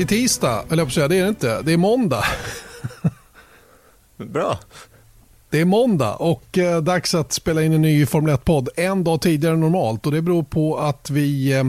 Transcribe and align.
Det 0.00 0.04
är 0.04 0.08
tisdag, 0.08 0.64
eller 0.70 0.82
jag 0.82 0.92
säga, 0.92 1.08
det 1.08 1.16
är 1.16 1.22
det 1.22 1.28
inte. 1.28 1.62
Det 1.62 1.72
är 1.72 1.76
måndag. 1.76 2.24
Bra. 4.16 4.58
Det 5.50 5.60
är 5.60 5.64
måndag 5.64 6.14
och 6.14 6.58
eh, 6.58 6.82
dags 6.82 7.14
att 7.14 7.32
spela 7.32 7.62
in 7.62 7.72
en 7.72 7.82
ny 7.82 8.06
Formel 8.06 8.34
1-podd 8.34 8.68
en 8.76 9.04
dag 9.04 9.20
tidigare 9.20 9.54
än 9.54 9.60
normalt. 9.60 10.06
Och 10.06 10.12
Det 10.12 10.22
beror 10.22 10.42
på 10.42 10.78
att 10.78 11.10
vi 11.10 11.52
eh, 11.52 11.64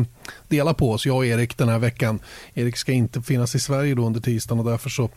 delar 0.48 0.74
på 0.74 0.92
oss, 0.92 1.06
jag 1.06 1.18
och 1.18 1.26
Erik, 1.26 1.58
den 1.58 1.70
här 1.70 1.80
veckan. 1.80 2.20
Erik 2.54 2.78
ska 2.78 2.92
inte 2.92 3.22
finnas 3.22 3.56
i 3.56 3.60
Sverige 3.60 3.96
då 3.96 4.06
under 4.06 4.20
tisdagen 4.20 4.60
och 4.60 4.72
därför 4.72 4.90
så 4.90 5.10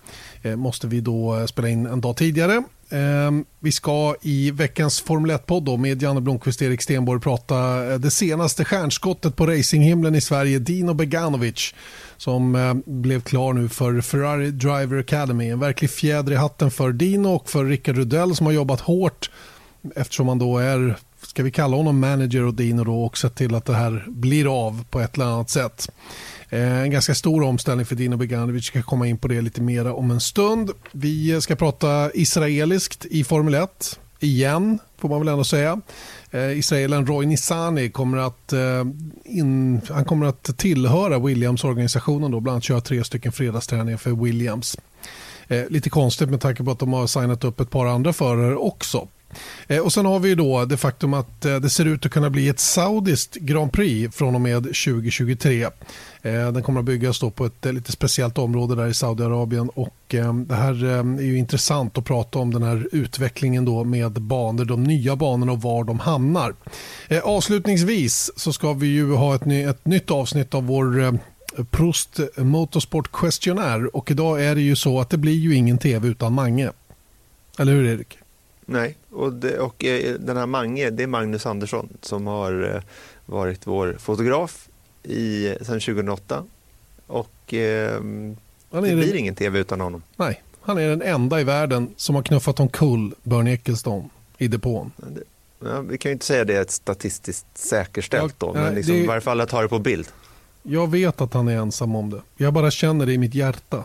eh, 0.42 0.56
måste 0.56 0.86
vi 0.86 1.00
då 1.00 1.36
eh, 1.36 1.46
spela 1.46 1.68
in 1.68 1.86
en 1.86 2.00
dag 2.00 2.16
tidigare. 2.16 2.62
Ehm, 2.94 3.44
vi 3.60 3.72
ska 3.72 4.14
i 4.22 4.50
veckans 4.50 5.00
Formel 5.00 5.30
1-podd 5.30 5.80
med 5.80 6.02
Janne 6.02 6.20
Blomqvist 6.20 6.60
och 6.60 6.66
Erik 6.66 6.82
Stenborg 6.82 7.20
prata 7.20 7.86
eh, 7.92 7.98
det 7.98 8.10
senaste 8.10 8.64
stjärnskottet 8.64 9.36
på 9.36 9.46
racinghimlen 9.46 10.14
i 10.14 10.20
Sverige, 10.20 10.58
Dino 10.58 10.94
Beganovic 10.94 11.74
som 12.16 12.54
eh, 12.54 12.74
blev 12.86 13.20
klar 13.20 13.52
nu 13.52 13.68
för 13.68 14.00
Ferrari 14.00 14.50
Driver 14.50 14.98
Academy. 14.98 15.50
En 15.50 15.60
verklig 15.60 15.90
fjäder 15.90 16.32
i 16.32 16.36
hatten 16.36 16.70
för 16.70 16.92
Dino 16.92 17.28
och 17.28 17.50
för 17.50 17.64
Rickard 17.64 17.96
Rudell 17.96 18.36
som 18.36 18.46
har 18.46 18.52
jobbat 18.52 18.80
hårt 18.80 19.30
eftersom 19.96 20.28
han 20.28 20.38
då 20.38 20.58
är, 20.58 20.96
ska 21.22 21.42
vi 21.42 21.50
kalla 21.50 21.76
honom 21.76 22.00
manager 22.00 22.42
och 22.42 22.54
Dino 22.54 22.84
då 22.84 23.04
och 23.04 23.18
sett 23.18 23.34
till 23.34 23.54
att 23.54 23.64
det 23.64 23.74
här 23.74 24.04
blir 24.08 24.66
av 24.66 24.84
på 24.90 25.00
ett 25.00 25.14
eller 25.14 25.24
annat 25.24 25.50
sätt. 25.50 25.90
Eh, 26.54 26.82
en 26.82 26.90
ganska 26.90 27.14
stor 27.14 27.42
omställning 27.42 27.86
för 27.86 27.94
Dino 27.94 28.16
Beganovic. 28.16 28.56
Vi 28.56 28.62
ska 28.62 28.82
komma 28.82 29.06
in 29.06 29.18
på 29.18 29.28
det 29.28 29.40
lite 29.40 29.62
mer 29.62 29.92
om 29.92 30.10
en 30.10 30.20
stund. 30.20 30.70
Vi 30.92 31.30
eh, 31.30 31.38
ska 31.38 31.56
prata 31.56 32.10
israeliskt 32.14 33.04
i 33.04 33.24
Formel 33.24 33.54
1 33.54 33.98
igen, 34.20 34.78
får 34.98 35.08
man 35.08 35.18
väl 35.18 35.28
ändå 35.28 35.44
säga. 35.44 35.80
Eh, 36.30 36.58
israelen 36.58 37.06
Roy 37.06 37.26
Nissani 37.26 37.90
kommer 37.90 38.18
att, 38.18 38.52
eh, 38.52 38.84
in, 39.24 39.80
han 39.90 40.04
kommer 40.04 40.26
att 40.26 40.58
tillhöra 40.58 41.18
Williams-organisationen, 41.18 42.30
då, 42.30 42.40
bland 42.40 42.54
annat 42.54 42.64
köra 42.64 42.80
tre 42.80 43.04
stycken 43.04 43.32
fredagsträningar 43.32 43.98
för 43.98 44.10
Williams. 44.24 44.78
Eh, 45.48 45.64
lite 45.68 45.90
konstigt 45.90 46.30
med 46.30 46.40
tanke 46.40 46.64
på 46.64 46.70
att 46.70 46.78
de 46.78 46.92
har 46.92 47.06
signat 47.06 47.44
upp 47.44 47.60
ett 47.60 47.70
par 47.70 47.86
andra 47.86 48.12
förare 48.12 48.56
också. 48.56 49.08
Eh, 49.66 49.78
och 49.78 49.92
Sen 49.92 50.06
har 50.06 50.18
vi 50.18 50.34
då 50.34 50.64
det 50.64 50.76
faktum 50.76 51.14
att 51.14 51.44
eh, 51.44 51.56
det 51.56 51.70
ser 51.70 51.84
ut 51.84 52.06
att 52.06 52.12
kunna 52.12 52.30
bli 52.30 52.48
ett 52.48 52.60
saudiskt 52.60 53.34
Grand 53.34 53.72
Prix 53.72 54.16
från 54.16 54.34
och 54.34 54.40
med 54.40 54.62
2023. 54.62 55.62
Eh, 55.62 55.70
den 56.22 56.62
kommer 56.62 56.80
att 56.80 56.86
byggas 56.86 57.20
då 57.20 57.30
på 57.30 57.46
ett 57.46 57.64
lite 57.64 57.92
speciellt 57.92 58.38
område 58.38 58.74
där 58.74 58.86
i 58.86 58.94
Saudiarabien. 58.94 59.68
Och 59.68 59.94
det 60.46 60.54
här 60.54 60.84
är 60.84 61.22
ju 61.22 61.38
intressant 61.38 61.98
att 61.98 62.04
prata 62.04 62.38
om 62.38 62.52
den 62.52 62.62
här 62.62 62.88
utvecklingen 62.92 63.64
då 63.64 63.84
med 63.84 64.12
banor, 64.12 64.64
de 64.64 64.84
nya 64.84 65.16
banorna 65.16 65.52
och 65.52 65.62
var 65.62 65.84
de 65.84 65.98
hamnar. 65.98 66.54
Avslutningsvis 67.22 68.30
så 68.36 68.52
ska 68.52 68.72
vi 68.72 68.86
ju 68.86 69.14
ha 69.14 69.34
ett, 69.34 69.44
ny, 69.44 69.62
ett 69.62 69.86
nytt 69.86 70.10
avsnitt 70.10 70.54
av 70.54 70.66
vår 70.66 71.18
Prost 71.70 72.20
Motorsport 72.36 73.12
Questionnaire 73.12 73.88
och 73.88 74.10
idag 74.10 74.44
är 74.44 74.54
det 74.54 74.60
ju 74.60 74.76
så 74.76 75.00
att 75.00 75.10
det 75.10 75.18
blir 75.18 75.38
ju 75.38 75.54
ingen 75.54 75.78
tv 75.78 76.08
utan 76.08 76.32
Mange. 76.32 76.70
Eller 77.58 77.72
hur 77.72 77.86
Erik? 77.86 78.18
Nej, 78.66 78.96
och, 79.10 79.32
det, 79.32 79.58
och 79.58 79.84
eh, 79.84 80.14
den 80.14 80.36
här 80.36 80.46
Mange, 80.46 80.90
det 80.90 81.02
är 81.02 81.06
Magnus 81.06 81.46
Andersson 81.46 81.88
som 82.00 82.26
har 82.26 82.74
eh, 82.74 82.82
varit 83.26 83.66
vår 83.66 83.96
fotograf 83.98 84.68
i, 85.02 85.54
sedan 85.60 85.80
2008. 85.80 86.44
Och 87.06 87.54
eh, 87.54 88.00
det 88.70 88.80
blir 88.80 88.96
den... 88.96 89.18
ingen 89.18 89.34
tv 89.34 89.58
utan 89.58 89.80
honom. 89.80 90.02
Nej, 90.16 90.42
han 90.60 90.78
är 90.78 90.88
den 90.88 91.02
enda 91.02 91.40
i 91.40 91.44
världen 91.44 91.94
som 91.96 92.14
har 92.14 92.22
knuffat 92.22 92.60
omkull 92.60 93.14
Bernie 93.22 93.54
Ecclestone 93.54 94.08
i 94.38 94.48
depån. 94.48 94.92
Ja, 95.60 95.80
vi 95.80 95.98
kan 95.98 96.10
ju 96.10 96.12
inte 96.12 96.26
säga 96.26 96.44
det 96.44 96.54
är 96.54 96.64
statistiskt 96.68 97.46
säkerställt 97.54 98.40
då, 98.40 98.54
men 98.54 98.74
liksom, 98.74 98.94
det... 98.94 99.00
i 99.00 99.06
varje 99.06 99.20
fall 99.20 99.40
att 99.40 99.50
ha 99.50 99.62
det 99.62 99.68
på 99.68 99.78
bild. 99.78 100.08
Jag 100.62 100.90
vet 100.90 101.20
att 101.20 101.34
han 101.34 101.48
är 101.48 101.56
ensam 101.56 101.96
om 101.96 102.10
det. 102.10 102.20
Jag 102.36 102.52
bara 102.52 102.70
känner 102.70 103.06
det 103.06 103.12
i 103.12 103.18
mitt 103.18 103.34
hjärta. 103.34 103.84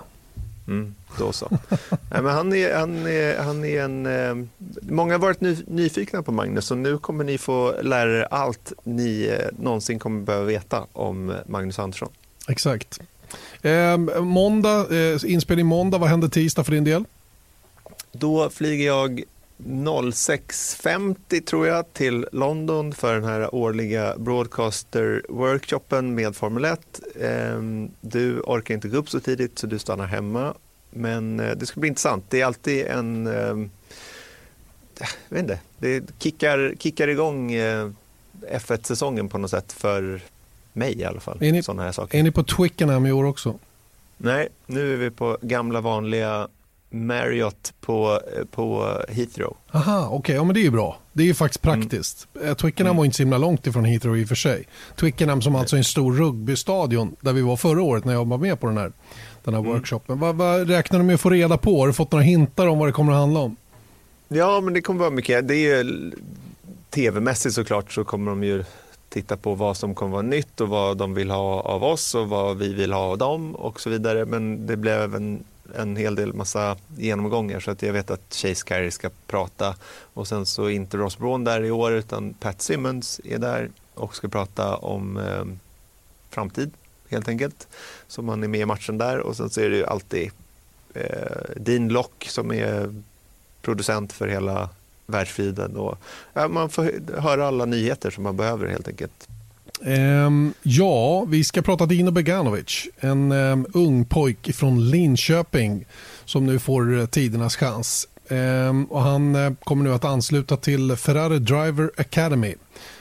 Mm, 0.70 0.96
då 1.18 1.32
så. 1.32 1.48
Nej, 1.90 2.22
men 2.22 2.26
han 2.26 2.54
är, 2.54 2.76
han 2.76 3.08
är, 3.08 3.38
han 3.38 3.66
är 3.66 3.84
en, 3.84 4.06
eh, 4.06 4.46
många 4.82 5.14
har 5.14 5.20
varit 5.20 5.42
ny, 5.42 5.58
nyfikna 5.68 6.24
på 6.24 6.32
Magnus 6.32 6.72
och 6.72 6.78
nu 6.78 6.98
kommer 6.98 7.24
ni 7.24 7.38
få 7.38 7.76
lära 7.82 8.20
er 8.20 8.28
allt 8.32 8.74
ni 8.84 9.38
eh, 9.40 9.48
någonsin 9.60 10.00
kommer 10.00 10.22
behöva 10.22 10.46
veta 10.46 10.86
om 10.94 11.34
Magnus 11.46 11.80
Andersson. 11.80 12.10
Exakt. 12.48 13.00
Eh, 13.62 13.98
måndag, 14.22 14.96
eh, 14.96 15.18
inspelning 15.26 15.66
måndag, 15.66 15.98
vad 15.98 16.10
händer 16.10 16.28
tisdag 16.28 16.64
för 16.64 16.72
din 16.72 16.84
del? 16.84 17.06
Då 18.12 18.50
flyger 18.50 18.86
jag 18.86 19.24
06.50 19.66 21.42
tror 21.42 21.68
jag 21.68 21.94
till 21.94 22.28
London 22.32 22.94
för 22.94 23.14
den 23.14 23.24
här 23.24 23.56
årliga 23.56 24.16
broadcaster-workshopen 24.18 26.02
med 26.02 26.36
Formel 26.36 26.66
1. 26.66 27.00
Ehm, 27.22 27.92
du 28.02 28.40
orkar 28.40 28.74
inte 28.74 28.88
gå 28.88 28.98
upp 28.98 29.10
så 29.10 29.20
tidigt 29.20 29.60
så 29.60 29.68
du 29.68 29.80
stannar 29.80 30.06
hemma. 30.06 30.54
Men 30.90 31.40
eh, 31.40 31.56
det 31.58 31.66
ska 31.66 31.80
bli 31.80 31.88
intressant. 31.88 32.26
Det 32.30 32.42
är 32.42 32.46
alltid 32.46 32.86
en... 32.86 33.28
Ehm, 33.28 33.70
jag 35.00 35.08
vet 35.30 35.42
inte, 35.42 35.60
det 35.78 36.04
kickar, 36.20 36.74
kickar 36.80 37.08
igång 37.08 37.52
eh, 37.52 37.90
F1-säsongen 38.52 39.30
på 39.30 39.38
något 39.38 39.52
sätt 39.52 39.74
för 39.74 40.22
mig 40.74 41.00
i 41.00 41.06
alla 41.06 41.20
fall. 41.20 41.38
Är 41.42 41.52
ni, 41.52 41.82
här 41.82 41.92
saker. 41.92 42.20
Är 42.20 42.24
ni 42.24 42.32
på 42.32 42.44
Twickenham 42.44 43.06
i 43.06 43.12
år 43.12 43.24
också? 43.24 43.60
Nej, 44.18 44.48
nu 44.66 44.94
är 44.94 44.98
vi 44.98 45.12
på 45.12 45.38
gamla 45.42 45.82
vanliga 45.82 46.48
Marriott 46.90 47.74
på, 47.82 48.20
på 48.52 48.98
Heathrow. 49.10 49.56
Aha, 49.72 50.06
okej, 50.06 50.18
okay. 50.18 50.36
ja, 50.36 50.44
men 50.44 50.54
det 50.54 50.60
är 50.60 50.64
ju 50.64 50.72
bra. 50.72 50.98
Det 51.14 51.24
är 51.24 51.28
ju 51.28 51.34
faktiskt 51.34 51.66
mm. 51.66 51.80
praktiskt. 51.80 52.28
Mm. 52.42 52.56
Twickenham 52.56 52.92
mm. 52.92 52.98
var 52.98 53.06
inte 53.06 53.18
så 53.18 53.24
himla 53.24 53.38
långt 53.38 53.68
ifrån 53.68 53.86
Heathrow 53.86 54.18
i 54.18 54.24
och 54.24 54.28
för 54.28 54.36
sig. 54.36 54.68
Twickenham 55.00 55.42
som 55.42 55.56
alltså 55.56 55.76
är 55.76 55.78
en 55.78 55.84
stor 55.84 56.14
rugbystadion 56.14 57.16
där 57.22 57.34
vi 57.34 57.42
var 57.42 57.58
förra 57.58 57.82
året 57.82 58.06
när 58.06 58.14
jag 58.14 58.26
var 58.26 58.38
med 58.38 58.60
på 58.60 58.68
den 58.68 58.78
här, 58.78 58.92
den 59.44 59.54
här 59.54 59.62
mm. 59.62 59.74
workshopen. 59.74 60.20
Vad, 60.20 60.36
vad 60.36 60.70
räknar 60.70 61.00
du 61.00 61.06
med 61.06 61.14
att 61.14 61.22
få 61.22 61.30
reda 61.30 61.58
på? 61.58 61.80
Har 61.80 61.88
du 61.88 61.94
fått 61.94 62.12
några 62.12 62.24
hintar 62.24 62.68
om 62.68 62.80
vad 62.80 62.88
det 62.88 62.92
kommer 62.92 63.12
att 63.12 63.20
handla 63.20 63.40
om? 63.40 63.56
Ja, 64.28 64.62
men 64.62 64.74
det 64.74 64.82
kommer 64.82 65.00
vara 65.00 65.10
mycket. 65.10 65.48
Det 65.48 65.56
är 65.56 65.84
ju 65.84 66.12
tv-mässigt 66.90 67.56
såklart 67.56 67.92
så 67.92 68.04
kommer 68.04 68.32
de 68.32 68.44
ju 68.44 68.64
titta 69.10 69.38
på 69.38 69.56
vad 69.56 69.78
som 69.78 69.96
kommer 69.96 70.12
vara 70.12 70.22
nytt 70.22 70.62
och 70.62 70.70
vad 70.70 70.98
de 70.98 71.14
vill 71.14 71.32
ha 71.32 71.62
av 71.62 71.84
oss 71.84 72.16
och 72.16 72.30
vad 72.30 72.58
vi 72.58 72.74
vill 72.74 72.94
ha 72.94 73.02
av 73.02 73.18
dem 73.18 73.56
och 73.56 73.82
så 73.82 73.90
vidare. 73.90 74.26
Men 74.26 74.66
det 74.66 74.78
blev 74.78 75.02
även 75.02 75.44
en 75.76 75.96
hel 75.96 76.16
del 76.16 76.34
massa 76.34 76.78
genomgångar 76.98 77.60
så 77.60 77.72
att 77.72 77.82
jag 77.82 77.94
vet 77.94 78.12
att 78.12 78.34
Chase 78.34 78.66
Carey 78.66 78.92
ska 78.92 79.10
prata 79.28 79.76
och 80.14 80.28
sen 80.28 80.46
så 80.46 80.64
är 80.64 80.70
inte 80.70 80.98
Ross 80.98 81.18
Braun 81.18 81.44
där 81.44 81.64
i 81.64 81.72
år 81.72 81.92
utan 81.92 82.34
Pat 82.34 82.62
Simmons 82.62 83.22
är 83.24 83.38
där 83.38 83.70
och 83.94 84.16
ska 84.16 84.28
prata 84.28 84.76
om 84.76 85.18
eh, 85.18 85.46
framtid 86.30 86.72
helt 87.10 87.28
enkelt. 87.28 87.68
Så 88.08 88.22
man 88.22 88.44
är 88.44 88.48
med 88.48 88.60
i 88.60 88.66
matchen 88.66 88.98
där 88.98 89.20
och 89.20 89.38
sen 89.38 89.50
så 89.50 89.62
är 89.62 89.70
det 89.70 89.78
ju 89.78 89.86
alltid 89.86 90.32
eh, 90.94 91.56
Dean 91.56 91.90
Lock 91.90 92.26
som 92.30 92.52
är 92.52 93.02
producent 93.62 94.14
för 94.14 94.28
hela 94.28 94.70
världsfriden 95.06 95.76
och 95.76 95.98
ja, 96.34 96.48
man 96.48 96.70
får 96.70 97.14
höra 97.22 97.48
alla 97.48 97.66
nyheter 97.66 98.12
som 98.12 98.24
man 98.24 98.38
behöver 98.38 98.68
helt 98.68 98.88
enkelt. 98.88 99.29
Um, 99.82 100.54
ja, 100.64 101.26
vi 101.26 101.44
ska 101.44 101.62
prata 101.62 101.86
Dino 101.86 102.12
Beganovic. 102.12 102.88
En 103.00 103.32
um, 103.32 103.66
ung 103.74 104.06
pojk 104.06 104.56
från 104.56 104.90
Linköping 104.90 105.86
som 106.26 106.46
nu 106.46 106.60
får 106.60 106.94
uh, 106.94 107.06
tidernas 107.06 107.56
chans. 107.56 108.08
Um, 108.30 108.86
och 108.86 109.02
han 109.02 109.36
uh, 109.36 109.54
kommer 109.64 109.84
nu 109.84 109.94
att 109.94 110.06
ansluta 110.06 110.58
till 110.58 110.96
Ferrari 110.96 111.40
Driver 111.40 111.92
Academy 111.98 112.56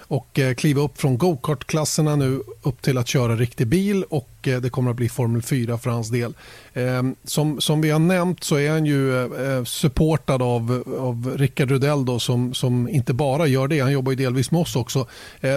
och 0.08 0.38
eh, 0.38 0.54
kliva 0.54 0.82
upp 0.82 1.00
från 1.00 1.18
go-kart-klasserna 1.18 2.16
nu 2.16 2.42
upp 2.62 2.82
till 2.82 2.98
att 2.98 3.08
köra 3.08 3.36
riktig 3.36 3.66
bil 3.66 4.04
och 4.10 4.48
eh, 4.48 4.60
det 4.60 4.70
kommer 4.70 4.90
att 4.90 4.96
bli 4.96 5.08
Formel 5.08 5.42
4 5.42 5.78
för 5.78 5.90
hans 5.90 6.08
del. 6.08 6.34
Ehm, 6.74 7.14
som, 7.24 7.60
som 7.60 7.80
vi 7.80 7.90
har 7.90 7.98
nämnt 7.98 8.44
så 8.44 8.56
är 8.56 8.70
han 8.70 8.86
ju 8.86 9.24
eh, 9.24 9.64
supportad 9.64 10.42
av, 10.42 10.84
av 10.98 11.34
Rickard 11.36 11.70
Rudell 11.70 12.04
då, 12.04 12.18
som, 12.18 12.54
som 12.54 12.88
inte 12.88 13.12
bara 13.12 13.46
gör 13.46 13.68
det, 13.68 13.80
han 13.80 13.92
jobbar 13.92 14.12
ju 14.12 14.16
delvis 14.16 14.50
med 14.50 14.60
oss 14.60 14.76
också. 14.76 15.06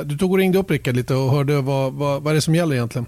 Du 0.05 0.17
tog 0.17 0.31
och 0.31 0.37
ringde 0.37 0.59
upp 0.59 0.71
Rickard 0.71 0.95
lite 0.95 1.15
och 1.15 1.31
hörde 1.31 1.61
vad, 1.61 1.93
vad, 1.93 2.23
vad 2.23 2.31
är 2.31 2.35
det 2.35 2.41
som 2.41 2.55
gäller 2.55 2.75
egentligen? 2.75 3.05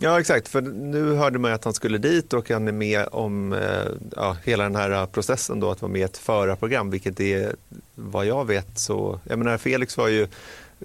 Ja 0.00 0.20
exakt, 0.20 0.48
för 0.48 0.60
nu 0.62 1.14
hörde 1.14 1.38
man 1.38 1.52
att 1.52 1.64
han 1.64 1.74
skulle 1.74 1.98
dit 1.98 2.32
och 2.32 2.50
han 2.50 2.68
är 2.68 2.72
med 2.72 3.08
om 3.12 3.52
eh, 3.52 3.86
ja, 4.16 4.36
hela 4.44 4.64
den 4.64 4.76
här 4.76 5.06
processen 5.06 5.60
då 5.60 5.70
att 5.70 5.82
vara 5.82 5.92
med 5.92 6.00
i 6.00 6.04
ett 6.04 6.16
förarprogram 6.16 6.90
vilket 6.90 7.20
är 7.20 7.56
vad 7.94 8.26
jag 8.26 8.44
vet 8.44 8.78
så, 8.78 9.20
jag 9.24 9.38
menar 9.38 9.58
Felix 9.58 9.96
var 9.96 10.08
ju 10.08 10.28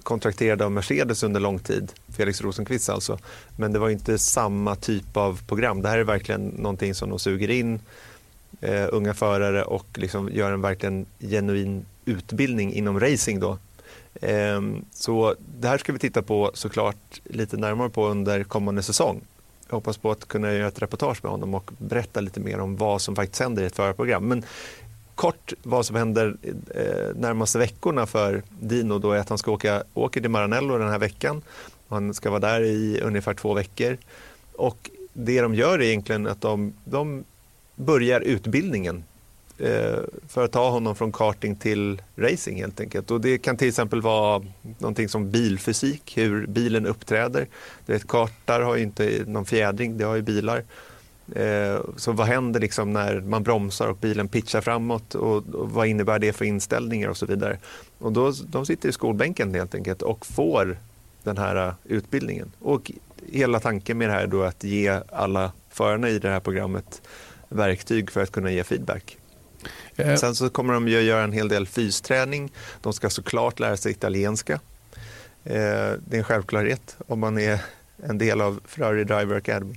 kontrakterad 0.02 0.62
av 0.62 0.72
Mercedes 0.72 1.22
under 1.22 1.40
lång 1.40 1.58
tid, 1.58 1.92
Felix 2.08 2.40
Rosenqvist 2.40 2.88
alltså. 2.88 3.18
Men 3.56 3.72
det 3.72 3.78
var 3.78 3.90
inte 3.90 4.18
samma 4.18 4.76
typ 4.76 5.16
av 5.16 5.40
program. 5.46 5.82
Det 5.82 5.88
här 5.88 5.98
är 5.98 6.04
verkligen 6.04 6.48
någonting 6.48 6.94
som 6.94 7.10
de 7.10 7.18
suger 7.18 7.50
in 7.50 7.80
eh, 8.60 8.88
unga 8.92 9.14
förare 9.14 9.62
och 9.62 9.86
liksom 9.94 10.28
gör 10.32 10.52
en 10.52 10.60
verkligen 10.60 11.06
genuin 11.20 11.84
utbildning 12.04 12.72
inom 12.74 13.00
racing. 13.00 13.40
Då. 13.40 13.58
Ehm, 14.20 14.84
så 14.92 15.34
det 15.60 15.68
här 15.68 15.78
ska 15.78 15.92
vi 15.92 15.98
titta 15.98 16.22
på 16.22 16.50
såklart 16.54 17.20
lite 17.24 17.56
närmare 17.56 17.88
på 17.88 18.08
under 18.08 18.44
kommande 18.44 18.82
säsong. 18.82 19.20
Jag 19.68 19.74
hoppas 19.74 19.96
på 19.96 20.10
att 20.10 20.28
kunna 20.28 20.52
göra 20.52 20.68
ett 20.68 20.82
reportage 20.82 21.18
med 21.22 21.32
honom 21.32 21.54
och 21.54 21.70
berätta 21.78 22.20
lite 22.20 22.40
mer 22.40 22.60
om 22.60 22.76
vad 22.76 23.02
som 23.02 23.16
faktiskt 23.16 23.42
händer 23.42 23.62
i 23.62 23.66
ett 23.66 23.76
förarprogram. 23.76 24.28
Men 24.28 24.44
kort 25.14 25.52
vad 25.62 25.86
som 25.86 25.96
händer 25.96 26.36
eh, 26.74 27.16
närmaste 27.16 27.58
veckorna 27.58 28.06
för 28.06 28.42
Dino 28.60 28.98
då 28.98 29.12
är 29.12 29.18
att 29.18 29.28
han 29.28 29.38
ska 29.38 29.52
åka 29.52 29.82
åker 29.94 30.20
till 30.20 30.30
Maranello 30.30 30.78
den 30.78 30.88
här 30.88 30.98
veckan. 30.98 31.42
Han 31.88 32.14
ska 32.14 32.30
vara 32.30 32.40
där 32.40 32.60
i 32.60 33.00
ungefär 33.00 33.34
två 33.34 33.54
veckor. 33.54 33.96
Och 34.56 34.90
det 35.12 35.40
de 35.40 35.54
gör 35.54 35.78
är 35.78 35.82
egentligen 35.82 36.26
att 36.26 36.40
de, 36.40 36.72
de 36.84 37.24
börjar 37.74 38.20
utbildningen 38.20 39.04
Eh, 39.62 39.98
för 40.28 40.44
att 40.44 40.52
ta 40.52 40.70
honom 40.70 40.96
från 40.96 41.12
karting 41.12 41.56
till 41.56 42.02
racing 42.16 42.60
helt 42.60 42.80
enkelt. 42.80 43.10
Och 43.10 43.20
det 43.20 43.38
kan 43.38 43.56
till 43.56 43.68
exempel 43.68 44.02
vara 44.02 44.42
någonting 44.78 45.08
som 45.08 45.30
bilfysik, 45.30 46.18
hur 46.18 46.46
bilen 46.46 46.86
uppträder. 46.86 47.46
Du 47.86 47.92
vet, 47.92 48.08
kartar 48.08 48.60
har 48.60 48.76
ju 48.76 48.82
inte 48.82 49.24
någon 49.26 49.44
fjädring, 49.44 49.98
det 49.98 50.04
har 50.04 50.14
ju 50.14 50.22
bilar. 50.22 50.64
Eh, 51.34 51.80
så 51.96 52.12
vad 52.12 52.26
händer 52.26 52.60
liksom 52.60 52.92
när 52.92 53.20
man 53.20 53.42
bromsar 53.42 53.88
och 53.88 53.96
bilen 53.96 54.28
pitchar 54.28 54.60
framåt 54.60 55.14
och, 55.14 55.42
vad 55.46 55.86
innebär 55.86 56.18
det 56.18 56.32
för 56.32 56.44
inställningar 56.44 57.08
och 57.08 57.16
så 57.16 57.26
vidare. 57.26 57.58
Och 57.98 58.12
då, 58.12 58.32
de 58.46 58.66
sitter 58.66 58.88
i 58.88 58.92
skolbänken 58.92 59.54
helt 59.54 59.74
enkelt 59.74 60.02
och 60.02 60.26
får 60.26 60.76
den 61.22 61.38
här 61.38 61.66
eh, 61.66 61.74
utbildningen. 61.84 62.52
Och 62.58 62.92
hela 63.32 63.60
tanken 63.60 63.98
med 63.98 64.08
det 64.08 64.12
här 64.12 64.22
är 64.22 64.26
då 64.26 64.42
att 64.42 64.64
ge 64.64 65.00
alla 65.12 65.52
förarna 65.70 66.08
i 66.08 66.18
det 66.18 66.28
här 66.28 66.40
programmet 66.40 67.02
verktyg 67.48 68.10
för 68.10 68.22
att 68.22 68.32
kunna 68.32 68.50
ge 68.50 68.64
feedback. 68.64 69.18
Eh. 69.96 70.14
Sen 70.14 70.34
så 70.34 70.50
kommer 70.50 70.74
de 70.74 70.88
ju 70.88 71.00
göra 71.00 71.24
en 71.24 71.32
hel 71.32 71.48
del 71.48 71.66
fysträning. 71.66 72.52
De 72.80 72.92
ska 72.92 73.10
såklart 73.10 73.60
lära 73.60 73.76
sig 73.76 73.92
italienska. 73.92 74.60
Eh, 75.44 75.92
det 76.06 76.12
är 76.12 76.18
en 76.18 76.24
självklarhet 76.24 76.96
om 77.06 77.20
man 77.20 77.38
är 77.38 77.60
en 78.02 78.18
del 78.18 78.40
av 78.40 78.60
Ferrari 78.64 79.04
Driver 79.04 79.36
Academy. 79.36 79.74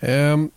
Um, 0.00 0.50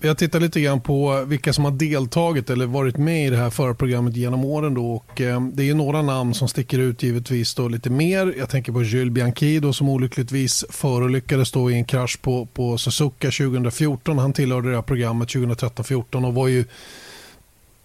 jag 0.00 0.18
tittar 0.18 0.40
lite 0.40 0.60
grann 0.60 0.80
på 0.80 1.24
vilka 1.26 1.52
som 1.52 1.64
har 1.64 1.72
deltagit 1.72 2.50
eller 2.50 2.66
varit 2.66 2.96
med 2.96 3.26
i 3.26 3.30
det 3.30 3.36
här 3.36 3.50
förprogrammet 3.50 4.16
genom 4.16 4.44
åren. 4.44 4.74
Då, 4.74 4.92
och, 4.92 5.20
um, 5.20 5.52
det 5.54 5.68
är 5.68 5.74
några 5.74 6.02
namn 6.02 6.34
som 6.34 6.48
sticker 6.48 6.78
ut 6.78 7.02
givetvis 7.02 7.54
då 7.54 7.68
lite 7.68 7.90
mer. 7.90 8.34
Jag 8.38 8.48
tänker 8.48 8.72
på 8.72 8.82
Jules 8.82 9.12
Bianchi 9.12 9.60
då, 9.60 9.72
som 9.72 9.88
olyckligtvis 9.88 10.64
förolyckades 10.70 11.52
då 11.52 11.70
i 11.70 11.74
en 11.74 11.84
krasch 11.84 12.22
på, 12.22 12.46
på 12.46 12.78
Suzuka 12.78 13.30
2014. 13.30 14.18
Han 14.18 14.32
tillhörde 14.32 14.68
det 14.68 14.74
här 14.74 14.82
programmet 14.82 15.28
2013-14 15.28 16.26
och 16.26 16.34
var 16.34 16.48
ju 16.48 16.64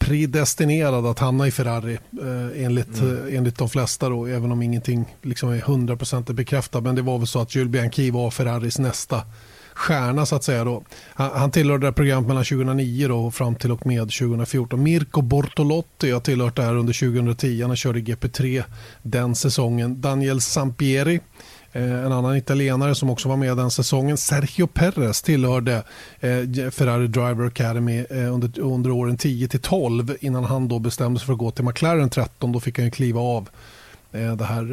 predestinerad 0.04 1.06
att 1.06 1.20
hamna 1.20 1.48
i 1.48 1.52
Ferrari 1.52 1.94
eh, 1.94 2.66
enligt, 2.66 3.00
mm. 3.00 3.28
eh, 3.28 3.38
enligt 3.38 3.58
de 3.58 3.70
flesta 3.70 4.10
då, 4.10 4.26
även 4.26 4.52
om 4.52 4.62
ingenting 4.62 5.06
liksom 5.22 5.50
är 5.50 5.60
100% 5.60 6.34
bekräftat. 6.34 6.84
Men 6.84 6.96
det 6.96 7.02
var 7.02 7.18
väl 7.18 7.28
så 7.28 7.42
att 7.42 7.56
Jules 7.56 7.72
Bianchi 7.72 8.12
var 8.12 8.32
Ferraris 8.32 8.80
nästa 8.80 9.22
stjärna 9.74 10.26
så 10.26 10.36
att 10.36 10.44
säga. 10.44 10.64
Då. 10.64 10.84
Han, 11.14 11.32
han 11.34 11.52
tillhörde 11.52 11.88
det 11.88 11.94
programmet 11.94 12.28
mellan 12.28 12.44
2009 12.44 13.08
då, 13.08 13.26
och 13.26 13.36
fram 13.36 13.56
till 13.56 13.72
och 13.72 13.86
med 13.86 14.00
2014. 14.00 14.84
Mirko 14.84 15.22
Bortolotti 15.22 16.12
har 16.12 16.20
tillhört 16.20 16.56
det 16.56 16.64
här 16.64 16.76
under 16.76 16.94
2010. 16.94 17.64
Han 17.64 17.76
körde 17.76 18.00
GP3 18.00 18.64
den 19.02 19.36
säsongen. 19.36 20.02
Daniel 20.02 20.42
Sampieri 20.42 21.20
Eh, 21.76 22.06
en 22.06 22.12
annan 22.12 22.38
italienare 22.38 22.96
som 22.96 23.10
också 23.10 23.30
var 23.30 23.38
med 23.38 23.58
den 23.58 23.72
säsongen. 23.72 24.18
Sergio 24.18 24.68
Perez 24.68 25.22
tillhörde 25.22 25.84
eh, 26.20 26.70
Ferrari 26.72 27.08
Driver 27.08 27.46
Academy 27.46 28.06
eh, 28.10 28.34
under, 28.34 28.60
under 28.60 28.92
åren 28.92 29.18
10-12 29.18 30.16
innan 30.20 30.44
han 30.44 30.68
då 30.68 30.80
bestämde 30.80 31.20
sig 31.20 31.26
för 31.26 31.34
att 31.34 31.40
gå 31.40 31.52
till 31.52 31.66
McLaren 31.66 32.10
13. 32.10 32.52
Då 32.52 32.60
fick 32.60 32.80
han 32.80 32.92
kliva 32.92 33.22
av 33.22 33.50
det 34.38 34.46
här. 34.46 34.64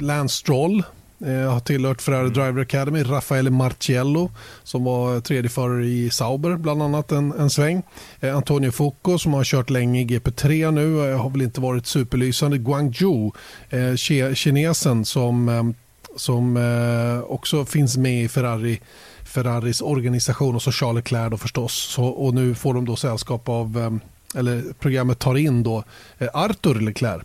Lance 0.00 0.36
Stroll 0.36 0.82
jag 1.26 1.50
har 1.50 1.60
tillhört 1.60 2.02
Ferrari. 2.02 2.30
Driver 2.30 2.62
Academy. 2.62 3.02
Raffaele 3.02 3.50
Marciello 3.50 4.30
som 4.62 4.84
var 4.84 5.20
tredje 5.20 5.50
förare 5.50 5.86
i 5.86 6.10
Sauber 6.10 6.56
bland 6.56 6.82
annat 6.82 7.12
en, 7.12 7.32
en 7.32 7.50
sväng. 7.50 7.82
Eh, 8.20 8.36
Antonio 8.36 8.70
Foucault 8.70 9.22
som 9.22 9.34
har 9.34 9.44
kört 9.44 9.70
länge 9.70 10.00
i 10.00 10.04
GP3 10.04 10.70
nu 10.70 11.10
eh, 11.10 11.22
har 11.22 11.30
väl 11.30 11.42
inte 11.42 11.60
varit 11.60 11.86
superlysande. 11.86 12.58
Guangzhou, 12.58 13.32
eh, 13.70 13.94
kinesen 14.34 15.04
som, 15.04 15.74
som 16.16 16.56
eh, 16.56 17.30
också 17.30 17.64
finns 17.64 17.96
med 17.96 18.24
i 18.24 18.28
Ferrari 18.28 18.80
Ferraris 19.24 19.80
organisation 19.80 20.54
och 20.54 20.62
så 20.62 20.72
Charles 20.72 21.04
Leclerc 21.04 21.30
då 21.30 21.36
förstås. 21.36 21.72
Så, 21.72 22.04
och 22.04 22.34
nu 22.34 22.54
får 22.54 22.74
de 22.74 22.84
då 22.84 22.96
sällskap 22.96 23.48
av, 23.48 24.00
eller 24.34 24.62
programmet 24.80 25.18
tar 25.18 25.36
in 25.36 25.62
då 25.62 25.84
Arthur 26.32 26.80
Leclerc 26.80 27.22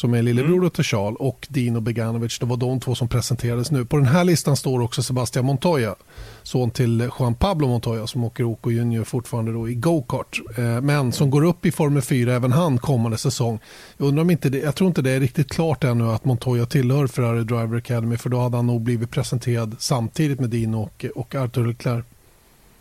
som 0.00 0.14
är 0.14 0.22
lillebror 0.22 0.58
mm. 0.58 0.70
till 0.70 0.84
Charles 0.84 1.16
och 1.18 1.46
Dino 1.50 1.80
Beganovic. 1.80 2.38
Det 2.38 2.46
var 2.46 2.56
de 2.56 2.80
två 2.80 2.94
som 2.94 3.08
presenterades 3.08 3.70
nu. 3.70 3.84
På 3.84 3.96
den 3.96 4.06
här 4.06 4.24
listan 4.24 4.56
står 4.56 4.80
också 4.80 5.02
Sebastian 5.02 5.44
Montoya, 5.44 5.94
son 6.42 6.70
till 6.70 7.10
Juan 7.18 7.34
Pablo 7.34 7.68
Montoya 7.68 8.06
som 8.06 8.24
åker 8.24 8.44
OK 8.44 8.66
Junior 8.66 9.04
fortfarande 9.04 9.52
då 9.52 9.68
i 9.68 9.74
go-kart. 9.74 10.40
Eh, 10.56 10.80
men 10.80 11.12
som 11.12 11.30
går 11.30 11.44
upp 11.44 11.66
i 11.66 11.72
Formel 11.72 12.02
4 12.02 12.34
även 12.34 12.52
han 12.52 12.78
kommande 12.78 13.18
säsong. 13.18 13.58
Jag, 13.96 14.08
undrar 14.08 14.22
om 14.22 14.30
inte 14.30 14.48
det, 14.48 14.58
jag 14.58 14.74
tror 14.74 14.88
inte 14.88 15.02
det 15.02 15.10
är 15.10 15.20
riktigt 15.20 15.48
klart 15.48 15.84
ännu 15.84 16.04
att 16.04 16.24
Montoya 16.24 16.66
tillhör 16.66 17.06
Ferrari 17.06 17.44
Driver 17.44 17.76
Academy 17.76 18.16
för 18.16 18.30
då 18.30 18.40
hade 18.40 18.56
han 18.56 18.66
nog 18.66 18.80
blivit 18.80 19.10
presenterad 19.10 19.76
samtidigt 19.78 20.40
med 20.40 20.50
Dino 20.50 20.76
och, 20.76 21.04
och 21.14 21.34
Arthur 21.34 21.66
Leclerc. 21.66 22.04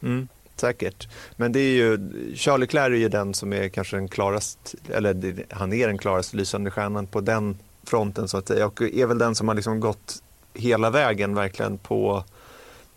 Mm. 0.03 0.27
Säkert. 0.59 1.07
Men 1.35 1.51
det 1.51 1.59
är 1.59 1.73
ju, 1.73 1.99
Charlie 2.35 2.61
Leclerc 2.61 2.93
är 2.93 2.97
ju 2.97 3.09
den 3.09 3.33
som 3.33 3.53
är 3.53 3.69
kanske 3.69 3.95
den 3.95 4.07
klarast, 4.07 4.75
eller 4.89 5.45
han 5.49 5.73
är 5.73 5.87
den 5.87 5.97
klarast 5.97 6.33
lysande 6.33 6.71
stjärnan 6.71 7.07
på 7.07 7.21
den 7.21 7.57
fronten 7.83 8.27
så 8.27 8.37
att 8.37 8.47
säga. 8.47 8.67
Och 8.67 8.81
är 8.81 9.05
väl 9.05 9.17
den 9.17 9.35
som 9.35 9.47
har 9.47 9.55
liksom 9.55 9.79
gått 9.79 10.23
hela 10.53 10.89
vägen 10.89 11.35
verkligen 11.35 11.77
på, 11.77 12.23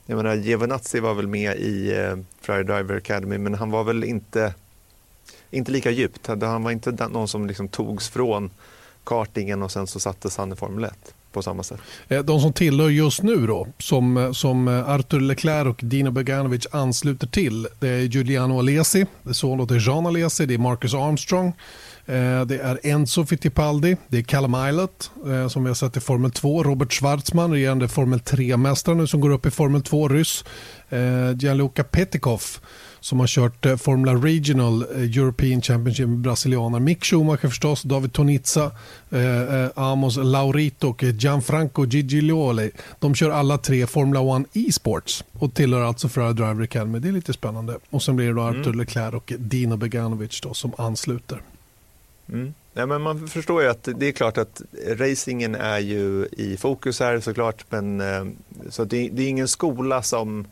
jag 0.06 0.16
menar 0.16 0.34
Giovinazzi 0.34 1.00
var 1.00 1.14
väl 1.14 1.28
med 1.28 1.56
i 1.56 1.96
eh, 1.96 2.16
Ferrari 2.40 2.62
Driver 2.62 2.96
Academy 2.96 3.38
men 3.38 3.54
han 3.54 3.70
var 3.70 3.84
väl 3.84 4.04
inte, 4.04 4.54
inte 5.50 5.72
lika 5.72 5.90
djupt. 5.90 6.26
Han 6.26 6.62
var 6.62 6.70
inte 6.70 7.08
någon 7.08 7.28
som 7.28 7.46
liksom 7.46 7.68
togs 7.68 8.08
från 8.08 8.50
kartingen 9.04 9.62
och 9.62 9.72
sen 9.72 9.86
så 9.86 10.00
sattes 10.00 10.36
han 10.36 10.52
i 10.52 10.56
Formel 10.56 10.84
1 10.84 11.14
på 11.32 11.42
samma 11.42 11.62
sätt. 11.62 11.80
Eh, 12.08 12.22
de 12.22 12.40
som 12.40 12.52
tillhör 12.52 12.88
just 12.88 13.22
nu 13.22 13.46
då, 13.46 13.68
som, 13.78 14.16
eh, 14.16 14.32
som 14.32 14.68
eh, 14.68 14.74
Arthur 14.74 15.02
Artur 15.02 15.20
Leclerc 15.20 15.68
och 15.68 15.80
Dino 15.82 16.10
Beganovic 16.10 16.66
ansluter 16.70 17.26
till, 17.26 17.68
det 17.80 17.88
är 17.88 18.00
Giuliano 18.00 18.58
Alesi, 18.58 19.06
det 19.22 19.30
är 19.30 19.34
son 19.34 19.68
till 19.68 19.86
Jean 19.86 20.06
Alesi, 20.06 20.46
det 20.46 20.54
är 20.54 20.58
Marcus 20.58 20.94
Armstrong, 20.94 21.52
det 22.46 22.60
är 22.62 22.80
Enzo 22.82 23.26
Fittipaldi, 23.26 23.96
det 24.08 24.18
är 24.18 24.22
Callum 24.22 24.54
Islet 24.68 25.10
som 25.50 25.64
vi 25.64 25.70
har 25.70 25.74
sett 25.74 25.96
i 25.96 26.00
Formel 26.00 26.30
2, 26.30 26.62
Robert 26.62 26.92
Schwarzman, 26.92 27.52
regerande 27.52 27.88
Formel 27.88 28.18
3-mästare 28.18 28.94
nu 28.94 29.06
som 29.06 29.20
går 29.20 29.30
upp 29.30 29.46
i 29.46 29.50
Formel 29.50 29.82
2, 29.82 30.08
ryss, 30.08 30.44
Gianluca 31.38 31.84
Petikoff 31.84 32.60
som 33.02 33.20
har 33.20 33.26
kört 33.26 33.66
eh, 33.66 33.76
Formula 33.76 34.14
Regional 34.14 34.82
eh, 34.82 35.02
European 35.02 35.62
Championship 35.62 36.08
med 36.08 36.18
brasilianer. 36.18 36.80
Mick 36.80 37.04
Schumacher 37.04 37.48
förstås, 37.48 37.82
David 37.82 38.12
Tonizza, 38.12 38.70
eh, 39.10 39.54
eh 39.54 39.70
Amos 39.74 40.16
Laurito 40.16 40.88
och 40.88 41.02
Gianfranco 41.02 41.86
Giglioli. 41.86 42.70
De 42.98 43.14
kör 43.14 43.30
alla 43.30 43.58
tre 43.58 43.86
Formula 43.86 44.36
1 44.36 44.46
e-sports 44.52 45.24
och 45.32 45.54
tillhör 45.54 45.82
alltså 45.82 46.08
Ferrari 46.08 46.32
Driver 46.32 46.62
Academy. 46.62 46.98
Det 46.98 47.08
är 47.08 47.12
lite 47.12 47.32
spännande. 47.32 47.78
Och 47.90 48.02
sen 48.02 48.16
blir 48.16 48.26
det 48.26 48.32
då 48.32 48.42
Artur 48.42 48.66
mm. 48.66 48.78
Leclerc 48.78 49.14
och 49.14 49.32
Dino 49.38 49.76
Beganovic 49.76 50.40
då, 50.40 50.54
som 50.54 50.72
ansluter. 50.78 51.42
Mm. 52.28 52.54
Ja, 52.74 52.86
men 52.86 53.02
man 53.02 53.28
förstår 53.28 53.62
ju 53.62 53.68
att 53.68 53.88
det 53.96 54.06
är 54.06 54.12
klart 54.12 54.38
att 54.38 54.62
racingen 54.88 55.54
är 55.54 55.78
ju 55.78 56.26
i 56.32 56.56
fokus 56.56 57.00
här 57.00 57.20
såklart. 57.20 57.64
Men, 57.68 58.02
så 58.68 58.84
det, 58.84 59.08
det 59.12 59.22
är 59.22 59.28
ingen 59.28 59.48
skola 59.48 60.02
som 60.02 60.46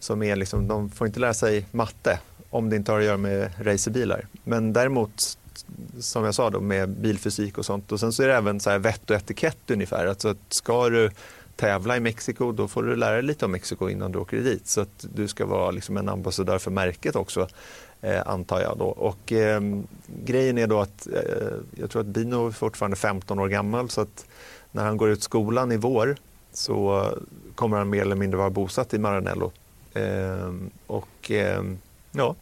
som 0.00 0.22
är 0.22 0.36
liksom, 0.36 0.68
de 0.68 0.90
får 0.90 1.06
inte 1.06 1.20
lära 1.20 1.34
sig 1.34 1.66
matte 1.70 2.18
om 2.50 2.70
det 2.70 2.76
inte 2.76 2.92
har 2.92 2.98
att 2.98 3.04
göra 3.04 3.16
med 3.16 3.50
racerbilar. 3.58 4.26
Men 4.44 4.72
däremot, 4.72 5.38
som 6.00 6.24
jag 6.24 6.34
sa, 6.34 6.50
då, 6.50 6.60
med 6.60 6.88
bilfysik 6.88 7.58
och 7.58 7.66
sånt. 7.66 7.92
Och 7.92 8.00
sen 8.00 8.12
så 8.12 8.22
är 8.22 8.28
det 8.28 8.34
även 8.34 8.60
så 8.60 8.70
här 8.70 8.78
vett 8.78 9.10
och 9.10 9.16
etikett 9.16 9.70
ungefär. 9.70 10.06
Alltså 10.06 10.28
att 10.28 10.36
ska 10.48 10.88
du 10.88 11.10
tävla 11.56 11.96
i 11.96 12.00
Mexiko, 12.00 12.52
då 12.52 12.68
får 12.68 12.82
du 12.82 12.96
lära 12.96 13.12
dig 13.12 13.22
lite 13.22 13.44
om 13.44 13.50
Mexiko 13.50 13.88
innan 13.88 14.12
du 14.12 14.18
åker 14.18 14.36
dit. 14.36 14.66
Så 14.66 14.80
att 14.80 15.06
du 15.14 15.28
ska 15.28 15.46
vara 15.46 15.70
liksom 15.70 15.96
en 15.96 16.08
ambassadör 16.08 16.58
för 16.58 16.70
märket 16.70 17.16
också, 17.16 17.48
eh, 18.00 18.22
antar 18.26 18.60
jag. 18.60 18.78
Då. 18.78 18.84
Och 18.84 19.32
eh, 19.32 19.60
grejen 20.24 20.58
är 20.58 20.66
då 20.66 20.80
att 20.80 21.06
eh, 21.06 21.54
jag 21.76 21.90
tror 21.90 22.00
att 22.00 22.06
Bino 22.06 22.46
är 22.46 22.50
fortfarande 22.50 22.96
15 22.96 23.38
år 23.38 23.48
gammal, 23.48 23.90
så 23.90 24.00
att 24.00 24.26
när 24.72 24.84
han 24.84 24.96
går 24.96 25.10
ut 25.10 25.22
skolan 25.22 25.72
i 25.72 25.76
vår 25.76 26.16
så 26.52 27.06
kommer 27.54 27.78
han 27.78 27.90
mer 27.90 28.02
eller 28.02 28.16
mindre 28.16 28.38
vara 28.38 28.50
bosatt 28.50 28.94
i 28.94 28.98
Maranello 28.98 29.52
Ehm, 29.94 30.70
och 30.86 31.30
ehm, 31.30 31.78
ja, 32.12 32.34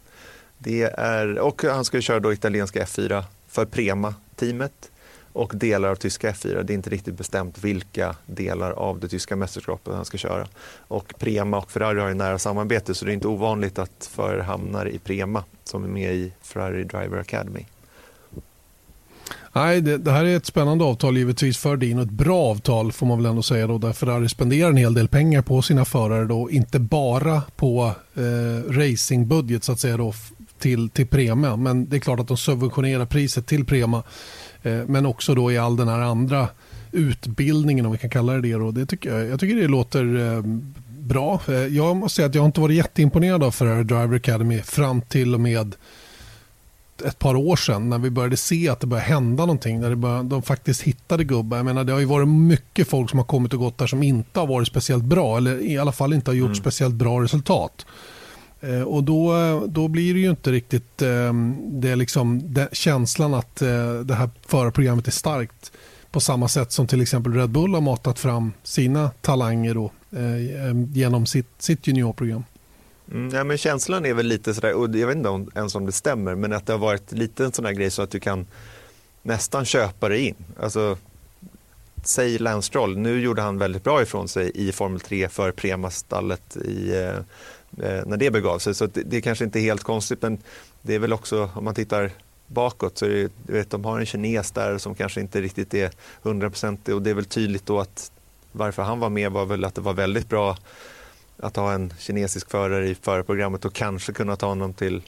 det 0.58 0.82
är, 0.82 1.38
och 1.38 1.62
han 1.62 1.84
ska 1.84 2.00
köra 2.00 2.20
då 2.20 2.32
italienska 2.32 2.84
F4 2.84 3.24
för 3.48 3.64
Prema-teamet. 3.64 4.90
och 5.32 5.52
delar 5.56 5.88
av 5.88 5.94
tyska 5.94 6.30
F4. 6.32 6.62
Det 6.62 6.72
är 6.72 6.74
inte 6.74 6.90
riktigt 6.90 7.14
bestämt 7.14 7.58
vilka 7.58 8.16
delar 8.26 8.70
av 8.70 9.00
det 9.00 9.08
tyska 9.08 9.36
mästerskapet 9.36 9.94
han 9.94 10.04
ska 10.04 10.18
köra. 10.18 10.48
Och 10.78 11.14
Prema 11.18 11.58
och 11.58 11.70
Ferrari 11.70 12.00
har 12.00 12.08
ju 12.08 12.14
nära 12.14 12.38
samarbete 12.38 12.94
så 12.94 13.04
det 13.04 13.10
är 13.10 13.14
inte 13.14 13.28
ovanligt 13.28 13.78
att 13.78 14.10
förare 14.12 14.42
hamnar 14.42 14.88
i 14.88 14.98
Prema 14.98 15.44
som 15.64 15.84
är 15.84 15.88
med 15.88 16.14
i 16.14 16.32
Ferrari 16.42 16.84
Driver 16.84 17.18
Academy. 17.18 17.66
Nej, 19.52 19.80
det, 19.80 19.98
det, 19.98 20.10
här 20.12 20.24
är 20.24 20.36
ett 20.36 20.46
spännande 20.46 20.84
avtal 20.84 21.16
givetvis 21.16 21.58
för 21.58 21.76
Dino. 21.76 22.02
Ett 22.02 22.10
bra 22.10 22.50
avtal 22.50 22.92
får 22.92 23.06
man 23.06 23.18
väl 23.18 23.26
ändå 23.26 23.42
säga 23.42 23.66
då, 23.66 23.78
där 23.78 23.92
Ferrari 23.92 24.28
spenderar 24.28 24.70
en 24.70 24.76
hel 24.76 24.94
del 24.94 25.08
pengar 25.08 25.42
på 25.42 25.62
sina 25.62 25.84
förare 25.84 26.24
då, 26.24 26.50
inte 26.50 26.78
bara 26.78 27.42
på 27.56 27.92
eh, 28.14 28.72
racingbudget 28.72 29.64
så 29.64 29.72
att 29.72 29.80
säga 29.80 29.96
då 29.96 30.12
till, 30.58 30.90
till 30.90 31.06
Prema, 31.06 31.56
men 31.56 31.88
det 31.88 31.96
är 31.96 32.00
klart 32.00 32.20
att 32.20 32.28
de 32.28 32.36
subventionerar 32.36 33.06
priset 33.06 33.46
till 33.46 33.64
Prema, 33.64 34.02
eh, 34.62 34.80
men 34.86 35.06
också 35.06 35.34
då 35.34 35.52
i 35.52 35.58
all 35.58 35.76
den 35.76 35.88
här 35.88 36.00
andra 36.00 36.48
utbildningen 36.92 37.86
om 37.86 37.92
vi 37.92 37.98
kan 37.98 38.10
kalla 38.10 38.32
det 38.32 38.40
det. 38.40 38.52
Då. 38.52 38.70
det 38.70 38.86
tycker 38.86 39.18
jag, 39.18 39.28
jag 39.28 39.40
tycker 39.40 39.56
det 39.56 39.68
låter 39.68 40.16
eh, 40.16 40.42
bra. 40.98 41.40
Eh, 41.48 41.54
jag 41.54 41.96
måste 41.96 42.16
säga 42.16 42.28
att 42.28 42.34
jag 42.34 42.44
inte 42.44 42.60
varit 42.60 42.76
jätteimponerad 42.76 43.42
av 43.42 43.50
Ferrari 43.50 43.84
Driver 43.84 44.16
Academy 44.16 44.62
fram 44.62 45.02
till 45.02 45.34
och 45.34 45.40
med 45.40 45.74
ett 47.02 47.18
par 47.18 47.34
år 47.34 47.56
sedan 47.56 47.88
när 47.88 47.98
vi 47.98 48.10
började 48.10 48.36
se 48.36 48.68
att 48.68 48.80
det 48.80 48.86
började 48.86 49.08
hända 49.08 49.46
någonting. 49.46 49.80
När 49.80 49.90
det 49.90 49.96
började, 49.96 50.28
de 50.28 50.42
faktiskt 50.42 50.82
hittade 50.82 51.24
gubbar. 51.24 51.56
Jag 51.56 51.66
menar, 51.66 51.84
det 51.84 51.92
har 51.92 52.00
ju 52.00 52.06
varit 52.06 52.28
mycket 52.28 52.88
folk 52.88 53.10
som 53.10 53.18
har 53.18 53.26
kommit 53.26 53.52
och 53.52 53.58
gått 53.58 53.78
där 53.78 53.86
som 53.86 54.02
inte 54.02 54.40
har 54.40 54.46
varit 54.46 54.68
speciellt 54.68 55.04
bra 55.04 55.36
eller 55.36 55.62
i 55.62 55.78
alla 55.78 55.92
fall 55.92 56.12
inte 56.12 56.30
har 56.30 56.36
gjort 56.36 56.46
mm. 56.46 56.54
speciellt 56.54 56.94
bra 56.94 57.22
resultat. 57.22 57.86
Eh, 58.60 58.82
och 58.82 59.04
då, 59.04 59.32
då 59.66 59.88
blir 59.88 60.14
det 60.14 60.20
ju 60.20 60.30
inte 60.30 60.52
riktigt 60.52 61.02
eh, 61.02 61.32
det 61.58 61.96
liksom, 61.96 62.54
det, 62.54 62.68
känslan 62.72 63.34
att 63.34 63.62
eh, 63.62 63.94
det 64.04 64.14
här 64.14 64.30
förarprogrammet 64.46 65.06
är 65.06 65.12
starkt 65.12 65.72
på 66.10 66.20
samma 66.20 66.48
sätt 66.48 66.72
som 66.72 66.86
till 66.86 67.02
exempel 67.02 67.34
Red 67.34 67.50
Bull 67.50 67.74
har 67.74 67.80
matat 67.80 68.18
fram 68.18 68.52
sina 68.62 69.10
talanger 69.20 69.74
då, 69.74 69.90
eh, 70.10 70.96
genom 70.98 71.26
sitt, 71.26 71.50
sitt 71.58 71.86
juniorprogram. 71.86 72.44
Mm, 73.12 73.34
ja, 73.34 73.44
men 73.44 73.58
känslan 73.58 74.06
är 74.06 74.14
väl 74.14 74.26
lite 74.26 74.54
sådär, 74.54 74.74
och 74.74 74.96
jag 74.96 75.06
vet 75.06 75.16
inte 75.16 75.28
om, 75.28 75.50
ens 75.54 75.74
om 75.74 75.86
det 75.86 75.92
stämmer, 75.92 76.34
men 76.34 76.52
att 76.52 76.66
det 76.66 76.72
har 76.72 76.78
varit 76.78 77.12
lite 77.12 77.44
en 77.44 77.52
sån 77.52 77.64
här 77.64 77.72
grej 77.72 77.90
så 77.90 78.02
att 78.02 78.10
du 78.10 78.20
kan 78.20 78.46
nästan 79.22 79.64
köpa 79.64 80.08
det 80.08 80.20
in. 80.20 80.34
Alltså, 80.60 80.98
säg 82.04 82.38
Lance 82.38 82.66
Stroll, 82.66 82.98
nu 82.98 83.20
gjorde 83.20 83.42
han 83.42 83.58
väldigt 83.58 83.84
bra 83.84 84.02
ifrån 84.02 84.28
sig 84.28 84.50
i 84.54 84.72
Formel 84.72 85.00
3 85.00 85.28
för 85.28 85.52
Prema-stallet 85.52 86.56
i, 86.56 86.90
eh, 86.90 87.16
eh, 87.86 88.06
när 88.06 88.16
det 88.16 88.30
begav 88.30 88.58
sig. 88.58 88.74
Så 88.74 88.86
det, 88.86 89.02
det 89.02 89.16
är 89.16 89.20
kanske 89.20 89.44
inte 89.44 89.58
är 89.58 89.62
helt 89.62 89.82
konstigt, 89.82 90.22
men 90.22 90.38
det 90.82 90.94
är 90.94 90.98
väl 90.98 91.12
också, 91.12 91.50
om 91.54 91.64
man 91.64 91.74
tittar 91.74 92.10
bakåt 92.46 92.98
så 92.98 93.04
är 93.04 93.10
det, 93.10 93.30
du 93.46 93.52
vet, 93.52 93.70
de 93.70 93.84
har 93.84 94.00
en 94.00 94.06
kines 94.06 94.50
där 94.50 94.78
som 94.78 94.94
kanske 94.94 95.20
inte 95.20 95.40
riktigt 95.40 95.74
är 95.74 95.90
hundraprocentig 96.22 96.94
och 96.94 97.02
det 97.02 97.10
är 97.10 97.14
väl 97.14 97.24
tydligt 97.24 97.66
då 97.66 97.80
att 97.80 98.12
varför 98.52 98.82
han 98.82 99.00
var 99.00 99.10
med 99.10 99.32
var 99.32 99.44
väl 99.44 99.64
att 99.64 99.74
det 99.74 99.80
var 99.80 99.92
väldigt 99.92 100.28
bra 100.28 100.56
att 101.38 101.56
ha 101.56 101.72
en 101.72 101.92
kinesisk 101.98 102.50
förare 102.50 102.88
i 102.88 102.94
förarprogrammet 102.94 103.64
och 103.64 103.72
kanske 103.72 104.12
kunna 104.12 104.36
ta 104.36 104.46
honom 104.46 104.72
till 104.72 105.02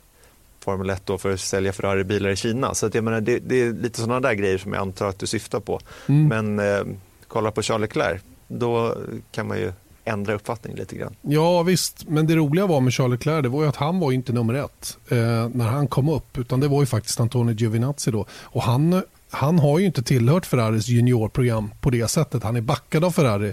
Formel 0.61 0.91
1 0.91 1.07
då 1.07 1.19
för 1.19 1.33
att 1.33 1.41
sälja 1.41 1.73
Ferrari-bilar 1.73 2.31
i 2.31 2.37
Kina. 2.37 2.75
Så 2.75 2.87
att 2.87 2.95
jag 2.95 3.05
menar, 3.05 3.21
det, 3.21 3.39
det 3.39 3.63
är 3.63 3.73
lite 3.73 4.01
sådana 4.01 4.21
där 4.21 4.35
grejer 4.35 4.59
som 4.59 4.73
jag 4.73 4.81
antar 4.81 5.07
att 5.07 5.19
du 5.19 5.27
syftar 5.27 5.61
på. 5.61 5.81
Mm. 6.07 6.29
Men 6.29 6.75
eh, 6.75 6.97
kolla 7.29 7.51
på 7.51 7.63
Charles 7.63 7.81
Leclerc, 7.81 8.21
då 8.49 8.97
kan 9.33 9.49
man 9.49 9.59
ju 9.59 9.73
ändra 10.05 10.35
uppfattning 10.35 10.77
lite 10.77 10.97
grann. 10.97 11.17
Ja 11.23 11.63
visst, 11.63 12.09
men 12.09 12.27
det 12.27 12.37
roliga 12.37 12.67
var 12.67 12.81
med 12.81 12.95
Charles 12.95 13.19
Leclerc 13.19 13.43
det 13.43 13.49
var 13.49 13.63
ju 13.63 13.69
att 13.69 13.77
han 13.77 14.01
var 14.01 14.13
inte 14.13 14.33
nummer 14.33 14.55
ett 14.55 14.99
eh, 15.09 15.19
när 15.49 15.69
han 15.69 15.89
kom 15.89 16.09
upp 16.09 16.39
utan 16.39 16.61
det 16.61 16.69
var 16.69 16.81
ju 16.81 16.87
faktiskt 16.87 17.21
Antonio 17.21 17.55
Giovinazzi 17.55 18.11
då. 18.11 18.27
Och 18.33 18.63
han 18.63 19.03
han 19.31 19.59
har 19.59 19.79
ju 19.79 19.87
inte 19.87 20.03
tillhört 20.03 20.47
Ferraris 20.47 20.89
juniorprogram 20.89 21.71
på 21.81 21.91
det 21.91 22.09
sättet. 22.09 22.43
Han 22.43 22.57
är 22.57 22.61
backad 22.61 23.05
av 23.05 23.11
Ferrari 23.11 23.49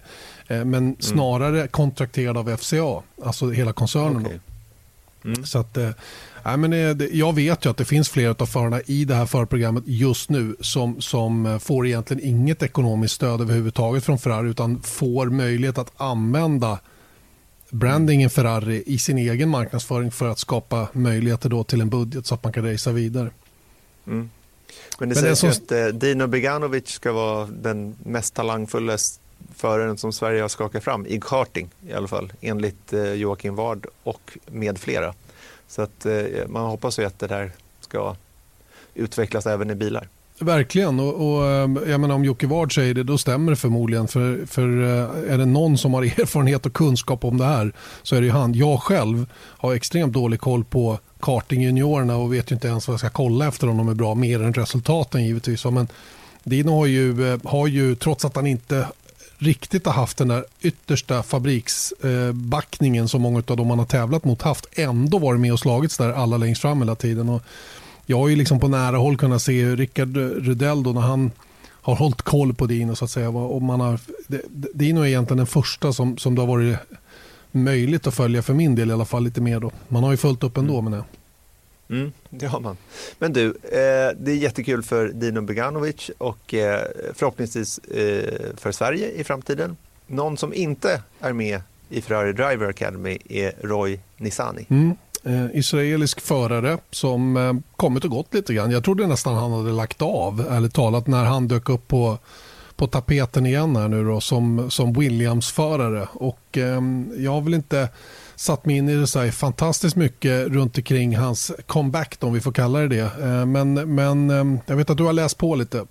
eh, 0.48 0.66
men 0.66 0.74
mm. 0.74 0.96
snarare 1.00 1.68
kontrakterad 1.68 2.38
av 2.38 2.58
FCA, 2.58 3.02
alltså 3.24 3.50
hela 3.50 3.74
koncernen. 3.74 4.26
Okay. 4.26 4.40
Mm. 5.26 5.46
Så 5.46 5.60
att, 5.60 5.78
äh, 5.78 5.90
men 6.58 6.72
det, 6.72 7.10
jag 7.12 7.36
vet 7.36 7.66
ju 7.66 7.70
att 7.70 7.78
det 7.78 7.86
finns 7.86 8.10
flera 8.10 8.36
av 8.40 8.46
förarna 8.46 8.82
i 8.86 9.06
det 9.06 9.16
här 9.16 9.26
förprogrammet 9.26 9.84
just 9.88 10.30
nu 10.30 10.56
som, 10.60 11.02
som 11.02 11.60
får 11.64 11.88
egentligen 11.88 12.24
inget 12.24 12.64
ekonomiskt 12.64 13.14
stöd 13.14 13.42
överhuvudtaget 13.42 14.04
från 14.04 14.20
Ferrari 14.20 14.50
utan 14.50 14.82
får 14.82 15.26
möjlighet 15.26 15.78
att 15.78 15.92
använda 15.98 16.80
brandingen 17.70 18.30
Ferrari 18.30 18.84
i 18.86 18.98
sin 18.98 19.18
egen 19.18 19.50
marknadsföring 19.50 20.12
för 20.12 20.28
att 20.28 20.40
skapa 20.40 20.88
möjligheter 20.94 21.50
då 21.50 21.64
till 21.64 21.82
en 21.82 21.90
budget 21.90 22.26
så 22.26 22.36
att 22.36 22.44
man 22.44 22.54
kan 22.54 22.72
racea 22.72 22.94
vidare. 22.94 23.30
Mm. 24.08 24.30
Men 25.00 25.10
det 25.10 25.16
Men 25.16 25.36
sägs 25.36 25.40
som... 25.40 25.50
att 25.50 25.72
eh, 25.72 25.86
Dino 25.86 26.28
Beganovic 26.28 26.88
ska 26.88 27.12
vara 27.12 27.46
den 27.46 27.96
mest 28.04 28.34
talangfulla 28.34 28.98
föraren 29.56 29.98
som 29.98 30.14
Sverige 30.14 30.42
har 30.42 30.50
skakat 30.50 30.84
fram 30.84 31.06
i 31.06 31.20
karting 31.22 31.70
i 31.88 31.94
alla 31.94 32.08
fall, 32.08 32.34
enligt 32.42 32.94
eh, 32.94 33.14
Joakim 33.14 33.56
Ward 33.56 33.88
och 34.04 34.38
med 34.48 34.78
flera. 34.78 35.14
Så 35.68 35.82
att 35.82 36.06
eh, 36.06 36.24
man 36.48 36.66
hoppas 36.66 37.00
ju 37.00 37.06
att 37.06 37.20
det 37.20 37.28
där 37.28 37.52
ska 37.80 38.16
utvecklas 38.94 39.46
även 39.46 39.70
i 39.70 39.76
bilar. 39.76 40.08
Verkligen, 40.40 41.00
och, 41.00 41.14
och 41.14 41.44
jag 41.90 42.00
menar, 42.00 42.16
om 42.16 42.26
Jocke 42.26 42.48
Ward 42.48 42.76
säger 42.76 42.94
det 42.94 43.04
då 43.04 43.18
stämmer 43.18 43.52
det 43.52 43.56
förmodligen. 43.56 44.08
För, 44.08 44.46
för 44.46 44.68
är 45.28 45.38
det 45.38 45.46
någon 45.46 45.78
som 45.78 45.94
har 45.94 46.04
erfarenhet 46.22 46.66
och 46.66 46.74
kunskap 46.74 47.26
om 47.26 47.38
det 47.38 47.46
här 47.46 47.74
så 48.04 48.16
är 48.16 48.22
det 48.22 48.26
ju 48.26 48.32
han. 48.32 48.54
Jag 48.54 48.82
själv 48.82 49.26
har 49.34 49.74
extremt 49.74 50.14
dålig 50.14 50.40
koll 50.40 50.64
på 50.64 51.00
kartingjuniorerna 51.20 52.18
och 52.18 52.34
vet 52.34 52.52
ju 52.52 52.54
inte 52.54 52.68
ens 52.68 52.88
vad 52.88 52.94
jag 52.94 53.00
ska 53.00 53.10
kolla 53.10 53.48
efter 53.48 53.70
om 53.70 53.78
de 53.78 53.90
är 53.90 53.94
bra, 53.94 54.16
mer 54.16 54.44
än 54.44 54.54
resultaten 54.54 55.26
givetvis. 55.26 55.66
Men 55.66 55.88
Dino 56.44 56.72
har 56.72 56.86
ju, 56.86 57.34
eh, 57.34 57.40
har 57.44 57.68
ju, 57.68 57.96
trots 57.96 58.26
att 58.26 58.36
han 58.36 58.48
inte 58.48 58.88
riktigt 59.38 59.86
har 59.86 59.94
haft 59.94 60.18
den 60.18 60.28
där 60.28 60.46
yttersta 60.62 61.24
fabriksbackningen 61.24 63.04
eh, 63.04 63.08
som 63.08 63.22
många 63.22 63.44
av 63.48 63.58
dem 63.58 63.70
han 63.70 63.80
har 63.80 63.86
tävlat 63.86 64.26
mot 64.26 64.42
haft, 64.42 64.66
ändå 64.76 65.20
varit 65.20 65.40
med 65.40 65.54
och 65.54 65.60
slagits 65.60 65.98
där 65.98 66.14
alla 66.14 66.38
längst 66.38 66.62
fram 66.62 66.80
hela 66.80 66.96
tiden. 66.96 67.30
Och 67.30 67.44
jag 68.06 68.18
har 68.18 68.28
ju 68.28 68.36
liksom 68.36 68.60
på 68.60 68.68
nära 68.68 68.98
håll 68.98 69.18
kunnat 69.18 69.42
se 69.42 69.76
Rickard 69.76 70.18
Rudell 70.18 70.84
då 70.84 70.94
när 70.94 71.02
han 71.02 71.32
har 71.88 71.96
hållit 71.96 72.22
koll 72.22 72.54
på 72.54 72.66
Dino 72.66 72.96
så 72.96 73.06
att 73.06 73.12
säga. 73.12 73.30
Och 73.30 73.62
man 73.62 73.80
har, 73.80 74.00
Dino 74.74 75.02
är 75.02 75.06
egentligen 75.06 75.38
den 75.38 75.48
första 75.48 75.94
som, 75.94 76.18
som 76.18 76.36
det 76.36 76.42
har 76.42 76.48
varit 76.48 76.78
möjligt 77.52 78.08
att 78.08 78.16
följa 78.16 78.42
för 78.42 78.54
min 78.54 78.76
del 78.76 78.90
i 78.90 78.94
alla 78.94 79.06
fall 79.06 79.24
lite 79.24 79.42
mer 79.42 79.60
då. 79.60 79.72
Man 79.88 80.04
har 80.04 80.12
ju 80.12 80.18
följt 80.18 80.44
upp 80.44 80.58
ändå 80.58 80.80
mm. 80.80 80.92
men 80.92 81.04
Mm, 81.90 82.12
det 82.30 82.46
har 82.46 82.60
man. 82.60 82.78
Men 83.20 83.34
du, 83.34 83.46
eh, 83.48 84.16
det 84.20 84.32
är 84.32 84.36
jättekul 84.36 84.84
för 84.84 85.08
Dino 85.08 85.42
Beganovic 85.42 86.12
och 86.18 86.54
eh, 86.54 86.82
förhoppningsvis 87.14 87.78
eh, 87.78 88.56
för 88.58 88.72
Sverige 88.72 89.12
i 89.12 89.24
framtiden. 89.24 89.78
Någon 90.08 90.38
som 90.38 90.54
inte 90.54 91.02
är 91.20 91.34
med 91.34 91.62
i 91.90 92.02
Ferrari 92.02 92.34
Driver 92.34 92.70
Academy 92.70 93.18
är 93.30 93.54
Roy 93.62 94.00
Nissani. 94.18 94.66
Mm. 94.70 94.96
Eh, 95.24 95.46
israelisk 95.54 96.22
förare 96.22 96.78
som 96.92 97.38
eh, 97.38 97.54
kommit 97.76 98.04
och 98.04 98.10
gått 98.10 98.34
lite 98.34 98.54
grann. 98.54 98.72
Jag 98.72 98.84
trodde 98.84 99.08
nästan 99.08 99.36
han 99.36 99.52
hade 99.52 99.72
lagt 99.72 100.02
av, 100.02 100.48
ärligt 100.50 100.74
talat, 100.74 101.08
när 101.08 101.26
han 101.26 101.48
dök 101.48 101.70
upp 101.70 101.88
på 101.88 102.18
på 102.78 102.88
tapeten 102.88 103.46
igen 103.46 103.76
här 103.76 103.88
nu 103.88 104.04
då, 104.04 104.22
som, 104.22 104.72
som 104.72 104.94
Williams-förare. 104.94 106.08
Och 106.14 106.58
eh, 106.58 106.82
jag 107.18 107.32
har 107.32 107.42
väl 107.42 107.54
inte 107.54 107.90
satt 108.36 108.66
mig 108.66 108.78
in 108.78 108.90
i 108.90 108.96
det 108.96 109.08
så 109.08 109.20
här 109.20 109.32
fantastiskt 109.32 109.96
mycket 109.96 110.48
runt 110.48 110.78
omkring 110.78 111.18
hans 111.18 111.52
comeback 111.66 112.18
om 112.20 112.34
vi 112.34 112.42
får 112.42 112.52
kalla 112.52 112.80
det 112.80 112.88
det. 112.88 113.00
Eh, 113.00 113.46
men, 113.46 113.96
men 113.96 114.30
eh, 114.30 114.60
jag 114.66 114.76
vet 114.76 114.90
att 114.90 114.98
du 114.98 115.04
har 115.04 115.14
läst 115.14 115.38
på 115.38 115.56
lite. 115.56 115.86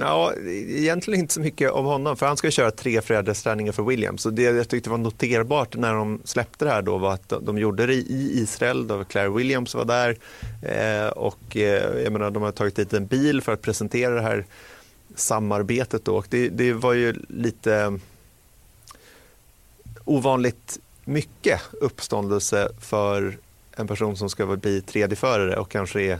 Ja, 0.00 0.32
egentligen 0.68 1.20
inte 1.20 1.34
så 1.34 1.40
mycket 1.40 1.70
om 1.70 1.84
honom, 1.84 2.16
för 2.16 2.26
han 2.26 2.36
ska 2.36 2.50
köra 2.50 2.70
tre 2.70 3.00
fredagsträningar 3.00 3.72
för 3.72 3.82
Williams. 3.82 4.26
Och 4.26 4.34
det 4.34 4.42
jag 4.42 4.68
tyckte 4.68 4.90
var 4.90 4.98
noterbart 4.98 5.76
när 5.76 5.94
de 5.94 6.20
släppte 6.24 6.64
det 6.64 6.70
här 6.70 6.82
då 6.82 6.98
var 6.98 7.12
att 7.12 7.32
de 7.42 7.58
gjorde 7.58 7.86
det 7.86 7.94
i 7.94 8.30
Israel, 8.42 8.86
då 8.86 9.04
Claire 9.04 9.30
Williams 9.30 9.74
var 9.74 9.84
där. 9.84 10.16
Eh, 10.62 11.08
och 11.08 11.56
eh, 11.56 12.02
jag 12.02 12.12
menar, 12.12 12.30
de 12.30 12.42
har 12.42 12.52
tagit 12.52 12.76
dit 12.76 12.92
en 12.92 13.06
bil 13.06 13.40
för 13.40 13.52
att 13.52 13.62
presentera 13.62 14.14
det 14.14 14.22
här 14.22 14.44
samarbetet 15.14 16.04
då. 16.04 16.16
Och 16.16 16.26
det, 16.28 16.48
det 16.48 16.72
var 16.72 16.92
ju 16.92 17.14
lite 17.28 17.98
ovanligt 20.04 20.78
mycket 21.04 21.60
uppståndelse 21.72 22.68
för 22.80 23.38
en 23.76 23.86
person 23.86 24.16
som 24.16 24.30
ska 24.30 24.46
bli 24.46 24.80
tredje 24.80 25.16
förare 25.16 25.56
och 25.56 25.70
kanske 25.70 26.02
är 26.02 26.18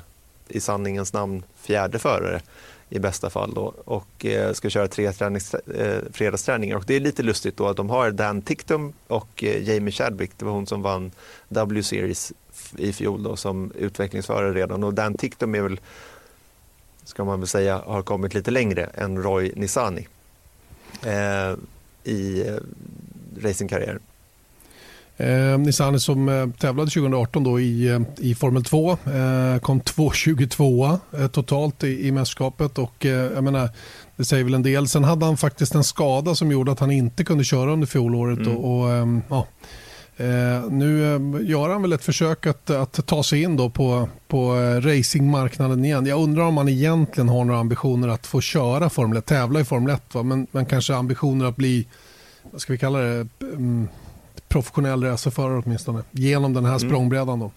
i 0.49 0.61
sanningens 0.61 1.13
namn 1.13 1.43
fjärde 1.57 1.99
förare 1.99 2.41
i 2.89 2.99
bästa 2.99 3.31
fall 3.31 3.55
då, 3.55 3.75
och 3.85 4.27
eh, 4.27 4.53
ska 4.53 4.71
köra 4.71 4.89
tre 4.89 5.13
tränings, 5.13 5.55
eh, 5.55 6.03
fredagsträningar. 6.13 6.77
Och 6.77 6.85
det 6.87 6.95
är 6.95 7.01
lite 7.01 7.23
lustigt 7.23 7.57
då 7.57 7.67
att 7.67 7.77
de 7.77 7.91
har 7.91 8.11
Dan 8.11 8.43
Ticktum 8.43 8.93
och 9.07 9.45
eh, 9.45 9.69
Jamie 9.69 9.93
Chadwick, 9.93 10.31
det 10.37 10.45
var 10.45 10.53
hon 10.53 10.67
som 10.67 10.83
vann 10.83 11.13
W-series 11.49 12.33
i 12.77 12.93
fjol 12.93 13.23
då, 13.23 13.37
som 13.37 13.73
utvecklingsförare 13.79 14.53
redan. 14.53 14.85
Och 14.85 14.95
Dan 14.95 15.15
Ticktum 15.15 15.55
är 15.55 15.63
väl 15.63 15.81
ska 17.05 17.25
man 17.25 17.41
väl 17.41 17.49
säga, 17.49 17.83
har 17.87 18.03
kommit 18.03 18.35
lite 18.35 18.51
längre 18.51 18.85
än 18.95 19.23
Roy 19.23 19.53
Nissani 19.57 20.09
eh, 21.03 21.57
i 22.05 22.49
eh, 22.49 22.55
racingkarriären. 23.43 24.01
Eh, 25.17 25.59
Nissan 25.59 26.01
som 26.01 26.29
eh, 26.29 26.49
tävlade 26.59 26.91
2018 26.91 27.45
då 27.45 27.61
i, 27.61 27.89
eh, 27.89 28.01
i 28.19 28.35
Formel 28.35 28.65
2. 28.65 28.91
Eh, 28.91 29.59
kom 29.61 29.81
2.22 29.81 30.99
eh, 31.19 31.27
totalt 31.27 31.85
i, 31.85 32.07
i 32.07 32.13
mästerskapet. 32.13 32.79
Och, 32.79 33.07
eh, 33.07 33.33
jag 33.35 33.45
menar, 33.45 33.69
det 34.17 34.25
säger 34.25 34.45
väl 34.45 34.55
en 34.55 34.63
del. 34.63 34.89
Sen 34.89 35.05
hade 35.05 35.27
han 35.27 35.37
faktiskt 35.37 35.75
en 35.75 35.85
skada 35.85 36.35
som 36.35 36.51
gjorde 36.51 36.73
att 36.73 36.81
han 36.81 36.91
inte 36.91 37.25
kunde 37.25 37.45
köra 37.45 37.73
under 37.73 37.87
fjolåret. 37.87 38.39
Mm. 38.39 38.57
Och, 38.57 38.81
och 38.81 38.93
ehm, 38.93 39.23
ja, 39.29 39.47
Eh, 40.17 40.71
nu 40.71 41.15
eh, 41.15 41.51
gör 41.51 41.69
han 41.69 41.83
väl 41.83 41.93
ett 41.93 42.05
försök 42.05 42.47
att, 42.47 42.71
att 42.71 43.07
ta 43.07 43.23
sig 43.23 43.43
in 43.43 43.57
då 43.57 43.71
på, 43.71 44.09
på 44.29 44.57
eh, 44.57 44.81
racingmarknaden 44.81 45.85
igen. 45.85 46.07
Jag 46.07 46.21
undrar 46.23 46.43
om 46.43 46.57
han 46.57 46.69
egentligen 46.69 47.29
har 47.29 47.45
några 47.45 47.61
ambitioner 47.61 48.09
att 48.09 48.27
få 48.27 48.41
köra 48.41 48.91
Formel 48.91 49.19
1, 49.19 49.27
tävla 49.27 49.61
i 49.61 49.65
Formel 49.65 49.95
1. 49.95 50.15
Va? 50.15 50.23
Men, 50.23 50.47
men 50.51 50.67
kanske 50.67 50.95
ambitioner 50.95 51.45
att 51.45 51.57
bli, 51.57 51.87
vad 52.43 52.61
ska 52.61 52.73
vi 52.73 52.79
kalla 52.79 52.99
det, 52.99 53.27
um, 53.39 53.89
professionell 54.49 55.05
racerförare 55.05 55.63
åtminstone. 55.65 56.03
Genom 56.11 56.55
den 56.55 56.65
här 56.65 56.77
mm. 56.77 56.89
språngbrädan 56.89 57.41
då. 57.41 57.51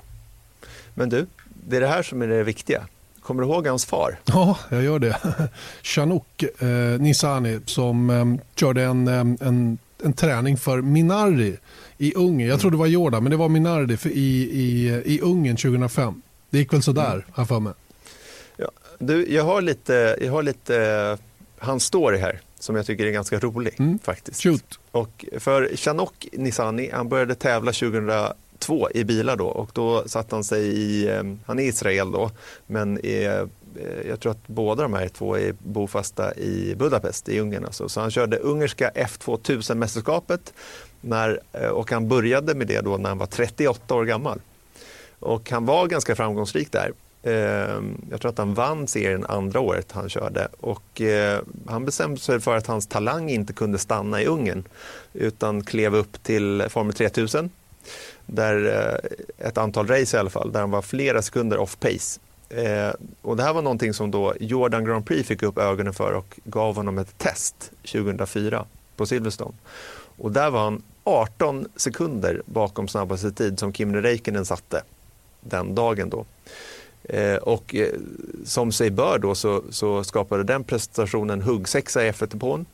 Men 0.93 1.09
du, 1.09 1.27
det 1.67 1.77
är 1.77 1.81
det 1.81 1.87
här 1.87 2.03
som 2.03 2.21
är 2.21 2.27
det 2.27 2.43
viktiga. 2.43 2.83
Kommer 3.21 3.43
du 3.43 3.49
ihåg 3.49 3.67
hans 3.67 3.85
far? 3.85 4.19
Ja, 4.25 4.57
jag 4.69 4.83
gör 4.83 4.99
det. 4.99 5.17
Chanouk 5.83 6.43
eh, 6.43 6.67
Nisani 6.99 7.59
som 7.65 8.09
eh, 8.09 8.25
körde 8.55 8.83
en, 8.83 9.07
en, 9.07 9.77
en 10.03 10.13
träning 10.13 10.57
för 10.57 10.81
Minardi 10.81 11.57
i 11.97 12.13
Ungern. 12.15 12.49
Jag 12.49 12.59
tror 12.59 12.71
det 12.71 12.77
var 12.77 12.87
Jordan, 12.87 13.23
men 13.23 13.31
det 13.31 13.37
var 13.37 13.49
Minardi 13.49 13.97
i, 14.03 14.49
i, 14.51 14.87
i 15.05 15.19
Ungern 15.21 15.57
2005. 15.57 16.21
Det 16.49 16.57
gick 16.57 16.73
väl 16.73 16.83
sådär, 16.83 17.13
mm. 17.13 17.23
har 17.31 17.45
för 17.45 17.59
mig. 17.59 17.73
Ja, 18.57 18.71
du, 18.99 19.33
jag 19.33 19.43
har 19.43 19.61
lite, 19.61 20.17
jag 20.21 20.31
har 20.31 20.43
lite 20.43 20.73
uh, 21.11 21.19
hans 21.57 21.83
story 21.83 22.17
här 22.17 22.41
som 22.59 22.75
jag 22.75 22.85
tycker 22.85 23.05
är 23.05 23.11
ganska 23.11 23.39
rolig. 23.39 23.73
Mm. 23.79 23.99
faktiskt. 23.99 24.43
Shoot. 24.43 24.79
Och 24.91 25.25
för 25.37 25.75
Chanok 25.75 26.27
Nisani, 26.33 26.89
han 26.93 27.09
började 27.09 27.35
tävla 27.35 27.71
2002 27.71 28.89
i 28.93 29.03
bilar 29.03 29.35
då 29.35 29.47
och 29.47 29.69
då 29.73 30.03
satte 30.07 30.35
han 30.35 30.43
sig 30.43 30.67
i, 30.67 31.09
um, 31.09 31.39
han 31.45 31.59
är 31.59 31.63
Israel 31.63 32.11
då, 32.11 32.31
men 32.67 33.05
är 33.05 33.47
Eh, 33.79 34.07
jag 34.07 34.19
tror 34.19 34.31
att 34.31 34.47
båda 34.47 34.83
de 34.83 34.93
här 34.93 35.07
två 35.07 35.37
är 35.37 35.55
bofasta 35.59 36.35
i 36.35 36.75
Budapest 36.75 37.29
i 37.29 37.39
Ungern. 37.39 37.65
Alltså. 37.65 37.89
Så 37.89 38.01
han 38.01 38.11
körde 38.11 38.37
ungerska 38.37 38.91
F2000-mästerskapet 38.95 40.53
när, 41.01 41.39
eh, 41.53 41.67
och 41.67 41.91
han 41.91 42.07
började 42.07 42.55
med 42.55 42.67
det 42.67 42.81
då 42.81 42.97
när 42.97 43.09
han 43.09 43.17
var 43.17 43.25
38 43.25 43.95
år 43.95 44.05
gammal. 44.05 44.39
Och 45.19 45.51
han 45.51 45.65
var 45.65 45.87
ganska 45.87 46.15
framgångsrik 46.15 46.71
där. 46.71 46.91
Ehm, 47.23 48.01
jag 48.09 48.21
tror 48.21 48.31
att 48.31 48.37
han 48.37 48.53
vann 48.53 48.87
serien 48.87 49.25
andra 49.25 49.59
året 49.59 49.91
han 49.91 50.09
körde 50.09 50.47
och 50.59 51.01
eh, 51.01 51.41
han 51.67 51.85
bestämde 51.85 52.19
sig 52.19 52.39
för 52.39 52.57
att 52.57 52.67
hans 52.67 52.87
talang 52.87 53.29
inte 53.29 53.53
kunde 53.53 53.77
stanna 53.77 54.21
i 54.21 54.25
Ungern 54.25 54.63
utan 55.13 55.63
klev 55.63 55.95
upp 55.95 56.23
till 56.23 56.65
Formel 56.69 56.93
3000 56.93 57.49
där 58.25 58.65
eh, 58.65 59.47
ett 59.47 59.57
antal 59.57 59.87
race 59.87 60.17
i 60.17 60.19
alla 60.19 60.29
fall, 60.29 60.51
där 60.51 60.59
han 60.59 60.71
var 60.71 60.81
flera 60.81 61.21
sekunder 61.21 61.57
off 61.57 61.79
pace 61.79 62.19
och 63.21 63.37
det 63.37 63.43
här 63.43 63.53
var 63.53 63.61
någonting 63.61 63.93
som 63.93 64.11
då 64.11 64.33
Jordan 64.39 64.85
Grand 64.85 65.05
Prix 65.05 65.27
fick 65.27 65.43
upp 65.43 65.57
ögonen 65.57 65.93
för 65.93 66.13
och 66.13 66.39
gav 66.43 66.75
honom 66.75 66.97
ett 66.97 67.17
test 67.17 67.71
2004 67.91 68.65
på 68.95 69.05
Silverstone. 69.05 69.53
Och 70.17 70.31
där 70.31 70.50
var 70.50 70.63
han 70.63 70.81
18 71.03 71.67
sekunder 71.75 72.41
bakom 72.45 72.88
snabbaste 72.88 73.31
tid 73.31 73.59
som 73.59 73.74
Kimi 73.74 74.01
Räikkönen 74.01 74.45
satte 74.45 74.83
den 75.41 75.75
dagen. 75.75 76.09
Då. 76.09 76.25
Eh, 77.03 77.36
och 77.36 77.75
eh, 77.75 77.93
som 78.45 78.71
sig 78.71 78.89
bör 78.89 79.19
då 79.19 79.36
så, 79.36 79.63
så 79.69 80.03
skapade 80.03 80.43
den 80.43 80.63
prestationen 80.63 81.41
huggsexa 81.41 82.05
i 82.05 82.12
F1-depån 82.12 82.65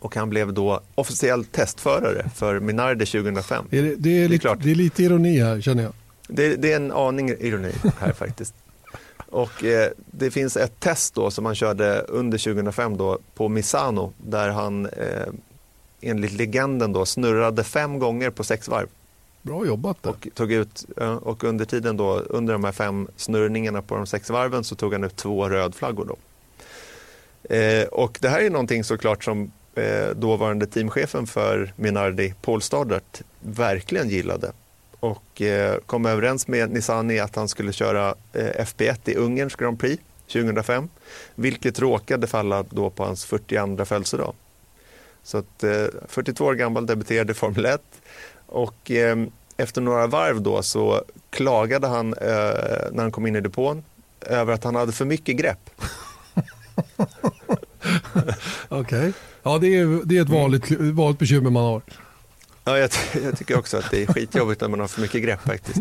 och 0.00 0.16
han 0.16 0.30
blev 0.30 0.52
då 0.52 0.80
officiell 0.94 1.44
testförare 1.44 2.30
för 2.34 2.60
Minardi 2.60 3.06
2005. 3.06 3.64
Det 3.70 3.78
är, 3.78 3.82
det, 3.82 3.90
är, 3.90 3.96
det, 3.96 4.24
är 4.24 4.28
lite, 4.28 4.54
det 4.54 4.70
är 4.70 4.74
lite 4.74 5.02
ironi 5.02 5.40
här 5.40 5.60
känner 5.60 5.82
jag. 5.82 5.92
Det, 6.28 6.56
det, 6.56 6.72
är 6.72 6.76
en 6.76 6.92
aning 6.92 7.30
ironi 7.30 7.72
här 7.98 8.12
faktiskt. 8.18 8.54
Och 9.30 9.64
eh, 9.64 9.90
det 10.10 10.30
finns 10.30 10.56
ett 10.56 10.80
test 10.80 11.14
då 11.14 11.30
som 11.30 11.46
han 11.46 11.54
körde 11.54 11.98
under 11.98 12.38
2005 12.38 12.96
då 12.96 13.18
på 13.34 13.48
Misano 13.48 14.12
där 14.16 14.48
han 14.48 14.86
eh, 14.86 15.26
enligt 16.00 16.32
legenden 16.32 16.92
då 16.92 17.06
snurrade 17.06 17.64
fem 17.64 17.98
gånger 17.98 18.30
på 18.30 18.44
sex 18.44 18.68
varv. 18.68 18.88
Bra 19.42 19.66
jobbat. 19.66 19.96
Då. 20.02 20.10
Och, 20.10 20.28
tog 20.34 20.52
ut, 20.52 20.84
och 21.20 21.44
under 21.44 21.64
tiden 21.64 21.96
då, 21.96 22.18
under 22.18 22.52
de 22.52 22.64
här 22.64 22.72
fem 22.72 23.08
snurrningarna 23.16 23.82
på 23.82 23.96
de 23.96 24.06
sex 24.06 24.30
varven 24.30 24.64
så 24.64 24.74
tog 24.74 24.92
han 24.92 25.04
ut 25.04 25.16
två 25.16 25.48
rödflaggor. 25.48 26.04
Då. 26.04 26.16
Eh, 27.54 27.84
och 27.84 28.18
det 28.20 28.28
här 28.28 28.40
är 28.40 28.50
någonting 28.50 28.84
såklart 28.84 29.24
som 29.24 29.52
eh, 29.74 30.08
dåvarande 30.16 30.66
teamchefen 30.66 31.26
för 31.26 31.72
Minardi, 31.76 32.34
Paul 32.42 32.62
Stoddart, 32.62 33.22
verkligen 33.40 34.08
gillade 34.08 34.52
och 35.00 35.42
eh, 35.42 35.78
kom 35.86 36.06
överens 36.06 36.48
med 36.48 36.70
Nissani 36.70 37.18
att 37.18 37.36
han 37.36 37.48
skulle 37.48 37.72
köra 37.72 38.14
eh, 38.32 38.64
FP1 38.64 39.10
i 39.10 39.14
Ungerns 39.14 39.56
Grand 39.56 39.80
Prix 39.80 40.02
2005, 40.32 40.88
vilket 41.34 41.80
råkade 41.80 42.26
falla 42.26 42.64
då 42.70 42.90
på 42.90 43.04
hans 43.04 43.24
42 43.24 43.84
födelsedag. 43.84 44.34
Så 45.26 45.38
att 45.38 45.64
42 46.08 46.44
eh, 46.44 46.48
år 46.48 46.54
gammal 46.54 46.86
debuterade 46.86 47.32
i 47.32 47.34
Formel 47.34 47.66
1 47.66 47.82
och 48.46 48.90
efter 49.56 49.80
några 49.80 50.06
varv 50.06 50.42
då 50.42 50.62
så 50.62 51.02
klagade 51.30 51.86
han 51.86 52.10
när 52.10 53.02
han 53.02 53.12
kom 53.12 53.26
in 53.26 53.36
i 53.36 53.40
depån 53.40 53.84
över 54.20 54.52
att 54.52 54.64
han 54.64 54.74
hade 54.74 54.92
för 54.92 55.04
mycket 55.04 55.36
grepp. 55.36 55.70
Okej, 58.68 58.80
okay. 58.80 59.12
ja 59.42 59.58
det 59.58 59.66
är, 59.66 60.06
det 60.06 60.18
är 60.18 60.22
ett 60.22 60.28
vanligt, 60.28 60.70
vanligt 60.70 61.18
bekymmer 61.18 61.50
man 61.50 61.64
har. 61.64 61.82
Ja, 62.64 62.78
jag, 62.78 62.90
jag, 63.24 63.38
tycker 63.38 63.58
också 63.58 63.76
att 63.76 63.90
det 63.90 64.02
är 64.02 64.06
skitjobbigt 64.06 64.60
när 64.60 64.68
man 64.68 64.80
har 64.80 64.88
för 64.88 65.00
mycket 65.00 65.22
grepp 65.22 65.40
faktiskt. 65.42 65.78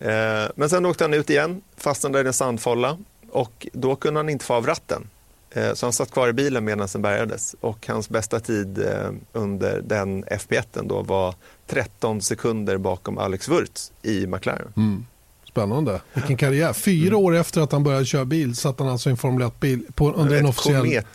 Eh, 0.00 0.44
men 0.54 0.70
sen 0.70 0.86
åkte 0.86 1.04
han 1.04 1.14
ut 1.14 1.30
igen, 1.30 1.62
fastnade 1.76 2.20
i 2.20 2.26
en 2.26 2.32
sandfålla 2.32 2.98
och 3.30 3.66
då 3.72 3.96
kunde 3.96 4.18
han 4.18 4.28
inte 4.28 4.44
få 4.44 4.54
av 4.54 4.66
ratten. 4.66 5.10
Eh, 5.50 5.74
så 5.74 5.86
han 5.86 5.92
satt 5.92 6.10
kvar 6.10 6.28
i 6.28 6.32
bilen 6.32 6.64
medan 6.64 6.88
den 6.92 7.02
bärgades 7.02 7.56
och 7.60 7.86
hans 7.86 8.08
bästa 8.08 8.40
tid 8.40 8.78
eh, 8.78 9.10
under 9.32 9.80
den 9.80 10.24
FP1 10.24 10.88
då 10.88 11.02
var 11.02 11.34
13 11.66 12.22
sekunder 12.22 12.78
bakom 12.78 13.18
Alex 13.18 13.48
Wurz 13.48 13.92
i 14.02 14.26
McLaren. 14.26 14.72
Mm. 14.76 15.06
Spännande. 15.48 16.00
Vilken 16.14 16.36
karriär. 16.36 16.72
Fyra 16.72 17.08
mm. 17.08 17.24
år 17.24 17.36
efter 17.36 17.60
att 17.60 17.72
han 17.72 17.84
började 17.84 18.04
köra 18.04 18.24
bil 18.24 18.56
satt 18.56 18.78
han 18.78 18.88
alltså 18.88 19.08
i 19.08 19.10
en 19.10 19.16
Formel 19.16 19.48
1-bil 19.48 19.86
under 19.98 20.36
en 20.38 20.46
officiell... 20.46 20.82
Komet. 20.82 21.06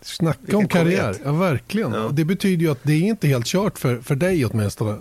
Snacka 0.00 0.38
Vilken 0.40 0.58
om 0.58 0.68
karriär, 0.68 1.16
ja 1.24 1.32
verkligen. 1.32 1.92
Ja. 1.92 2.08
Det 2.12 2.24
betyder 2.24 2.64
ju 2.64 2.70
att 2.70 2.78
det 2.82 2.92
är 2.92 3.00
inte 3.00 3.28
helt 3.28 3.46
kört 3.46 3.78
för, 3.78 3.98
för 3.98 4.14
dig 4.14 4.44
åtminstone. 4.44 4.98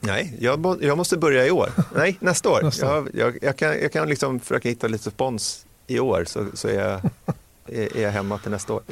Nej, 0.00 0.36
jag, 0.40 0.78
jag 0.80 0.96
måste 0.96 1.16
börja 1.16 1.46
i 1.46 1.50
år. 1.50 1.70
Nej, 1.94 2.16
nästa 2.20 2.48
år. 2.48 2.60
nästa. 2.62 2.86
Jag, 2.86 3.08
jag, 3.14 3.38
jag, 3.42 3.56
kan, 3.56 3.68
jag 3.68 3.92
kan 3.92 4.08
liksom 4.08 4.40
försöka 4.40 4.68
hitta 4.68 4.88
lite 4.88 5.10
spons 5.10 5.66
i 5.86 6.00
år 6.00 6.24
så, 6.26 6.46
så 6.54 6.68
är, 6.68 6.74
jag, 6.74 7.00
är, 7.68 8.00
jag 8.00 8.10
hemma 8.10 8.38
till 8.38 8.50
nästa 8.50 8.72
år. 8.72 8.82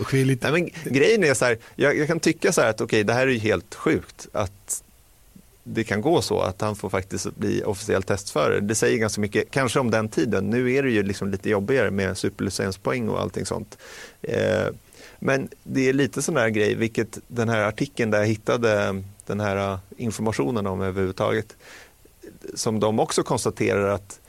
Nej, 0.42 0.52
men 0.52 0.94
grejen 0.94 1.24
är 1.24 1.34
så 1.34 1.44
här, 1.44 1.58
jag, 1.74 1.96
jag 1.98 2.06
kan 2.06 2.20
tycka 2.20 2.52
så 2.52 2.60
här 2.60 2.70
att 2.70 2.80
okej, 2.80 2.84
okay, 2.84 3.02
det 3.02 3.12
här 3.12 3.26
är 3.26 3.30
ju 3.30 3.38
helt 3.38 3.74
sjukt 3.74 4.28
att 4.32 4.82
det 5.64 5.84
kan 5.84 6.00
gå 6.00 6.22
så 6.22 6.40
att 6.40 6.60
han 6.60 6.76
får 6.76 6.90
faktiskt 6.90 7.36
bli 7.36 7.62
officiell 7.64 8.02
testförare. 8.02 8.60
Det 8.60 8.74
säger 8.74 8.98
ganska 8.98 9.20
mycket, 9.20 9.50
kanske 9.50 9.80
om 9.80 9.90
den 9.90 10.08
tiden. 10.08 10.50
Nu 10.50 10.72
är 10.72 10.82
det 10.82 10.90
ju 10.90 11.02
liksom 11.02 11.30
lite 11.30 11.50
jobbigare 11.50 11.90
med 11.90 12.18
superlicenspoäng 12.18 13.08
och 13.08 13.20
allting 13.20 13.46
sånt. 13.46 13.78
Eh, 14.22 14.66
men 15.18 15.48
det 15.62 15.88
är 15.88 15.92
lite 15.92 16.22
sån 16.22 16.36
här 16.36 16.48
grej, 16.48 16.74
vilket 16.74 17.18
den 17.28 17.48
här 17.48 17.60
artikeln 17.60 18.10
där 18.10 18.18
jag 18.18 18.26
hittade 18.26 19.02
den 19.26 19.40
här 19.40 19.78
informationen 19.96 20.66
om 20.66 20.80
överhuvudtaget, 20.80 21.56
som 22.54 22.80
de 22.80 23.00
också 23.00 23.22
konstaterar 23.22 23.88
att 23.88 24.20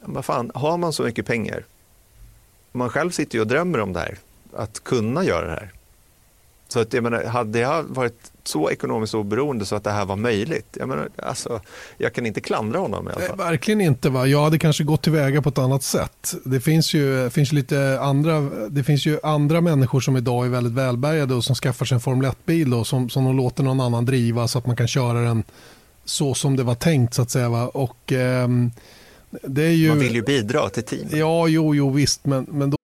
vad 0.00 0.24
fan, 0.24 0.50
har 0.54 0.78
man 0.78 0.92
så 0.92 1.02
mycket 1.02 1.26
pengar, 1.26 1.64
man 2.72 2.90
själv 2.90 3.10
sitter 3.10 3.34
ju 3.34 3.40
och 3.40 3.46
drömmer 3.46 3.80
om 3.80 3.92
det 3.92 4.00
här, 4.00 4.18
att 4.52 4.84
kunna 4.84 5.24
göra 5.24 5.46
det 5.46 5.52
här. 5.52 5.72
Så 6.72 6.80
att 6.80 6.92
jag 6.92 7.02
menar, 7.02 7.24
hade 7.24 7.58
jag 7.58 7.82
varit 7.82 8.32
så 8.44 8.70
ekonomiskt 8.70 9.14
oberoende 9.14 9.66
så 9.66 9.76
att 9.76 9.84
det 9.84 9.90
här 9.90 10.04
var 10.04 10.16
möjligt. 10.16 10.76
Jag, 10.78 10.88
menar, 10.88 11.08
alltså, 11.22 11.60
jag 11.98 12.12
kan 12.12 12.26
inte 12.26 12.40
klandra 12.40 12.78
honom 12.78 13.08
i 13.08 13.12
alla 13.12 13.20
fall. 13.20 13.40
Eh, 13.40 13.46
verkligen 13.46 13.80
inte. 13.80 14.10
Va? 14.10 14.26
Jag 14.26 14.44
hade 14.44 14.58
kanske 14.58 14.84
gått 14.84 15.02
tillväga 15.02 15.42
på 15.42 15.48
ett 15.48 15.58
annat 15.58 15.82
sätt. 15.82 16.34
Det 16.44 16.60
finns 16.60 16.94
ju, 16.94 17.30
finns 17.30 17.52
lite 17.52 18.00
andra, 18.00 18.40
det 18.68 18.84
finns 18.84 19.06
ju 19.06 19.18
andra 19.22 19.60
människor 19.60 20.00
som 20.00 20.16
idag 20.16 20.46
är 20.46 20.50
väldigt 20.50 20.72
välbärgade 20.72 21.34
och 21.34 21.44
som 21.44 21.54
skaffar 21.54 21.86
sig 21.86 21.94
en 21.94 22.00
Formel 22.00 22.30
1-bil 22.30 22.74
och 22.74 22.86
som, 22.86 23.10
som 23.10 23.24
de 23.24 23.36
låter 23.36 23.62
någon 23.62 23.80
annan 23.80 24.04
driva 24.06 24.48
så 24.48 24.58
att 24.58 24.66
man 24.66 24.76
kan 24.76 24.88
köra 24.88 25.20
den 25.20 25.44
så 26.04 26.34
som 26.34 26.56
det 26.56 26.62
var 26.62 26.74
tänkt 26.74 27.14
så 27.14 27.22
att 27.22 27.30
säga. 27.30 27.48
Va? 27.48 27.68
Och, 27.68 28.12
ehm, 28.12 28.70
det 29.30 29.62
är 29.62 29.70
ju... 29.70 29.88
Man 29.88 29.98
vill 29.98 30.14
ju 30.14 30.22
bidra 30.22 30.68
till 30.68 30.82
teamet. 30.82 31.12
Ja, 31.12 31.48
jo, 31.48 31.74
jo 31.74 31.90
visst, 31.90 32.26
men, 32.26 32.46
men 32.48 32.70
då... 32.70 32.76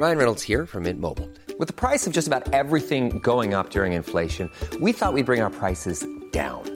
Ryan 0.00 0.16
Reynolds 0.16 0.48
här 0.48 0.66
från 0.66 0.82
Mint 0.82 1.00
Mobile. 1.00 1.28
With 1.58 1.66
the 1.66 1.88
price 1.88 2.06
of 2.06 2.16
just 2.16 2.28
about 2.28 2.52
everything 2.52 3.20
going 3.22 3.54
up 3.54 3.70
during 3.70 3.94
inflation, 3.94 4.50
we 4.80 4.92
thought 4.92 5.14
we'd 5.14 5.26
bring 5.26 5.42
our 5.42 5.50
prices 5.50 6.04
down. 6.32 6.75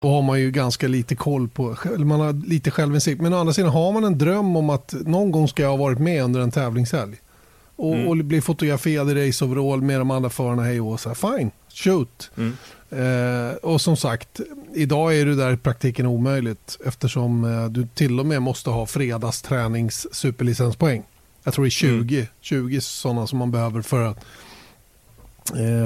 Då 0.00 0.08
har 0.08 0.22
man 0.22 0.40
ju 0.40 0.50
ganska 0.50 0.88
lite 0.88 1.14
koll 1.14 1.48
på, 1.48 1.76
eller 1.94 2.04
man 2.04 2.20
har 2.20 2.32
lite 2.32 2.70
självinsikt. 2.70 3.20
Men 3.20 3.34
å 3.34 3.38
andra 3.38 3.52
sidan 3.52 3.70
har 3.70 3.92
man 3.92 4.04
en 4.04 4.18
dröm 4.18 4.56
om 4.56 4.70
att 4.70 4.94
någon 5.06 5.32
gång 5.32 5.48
ska 5.48 5.62
jag 5.62 5.70
ha 5.70 5.76
varit 5.76 5.98
med 5.98 6.24
under 6.24 6.40
en 6.40 6.50
tävlingshelg. 6.50 7.16
Och, 7.76 8.08
och 8.08 8.16
bli 8.16 8.40
fotograferad 8.40 9.10
i 9.10 9.28
raceoverall 9.28 9.82
med 9.82 10.00
de 10.00 10.10
andra 10.10 10.30
förarna, 10.30 10.62
hej 10.62 10.80
och 10.80 11.00
så 11.00 11.08
här, 11.08 11.36
fine, 11.38 11.50
shoot. 11.74 12.30
Eh, 12.90 13.56
och 13.62 13.80
som 13.80 13.96
sagt, 13.96 14.40
idag 14.74 15.16
är 15.16 15.26
det 15.26 15.34
där 15.34 15.52
i 15.52 15.56
praktiken 15.56 16.06
omöjligt 16.06 16.78
eftersom 16.84 17.44
eh, 17.44 17.66
du 17.66 17.86
till 17.94 18.20
och 18.20 18.26
med 18.26 18.42
måste 18.42 18.70
ha 18.70 18.86
fredagstränings 18.86 20.14
superlicenspoäng. 20.14 21.02
Jag 21.44 21.54
tror 21.54 21.64
det 21.64 21.68
är 21.68 21.70
20, 21.70 22.28
20 22.40 22.80
sådana 22.80 23.26
som 23.26 23.38
man 23.38 23.50
behöver 23.50 23.82
för 23.82 24.02
att, 24.02 24.24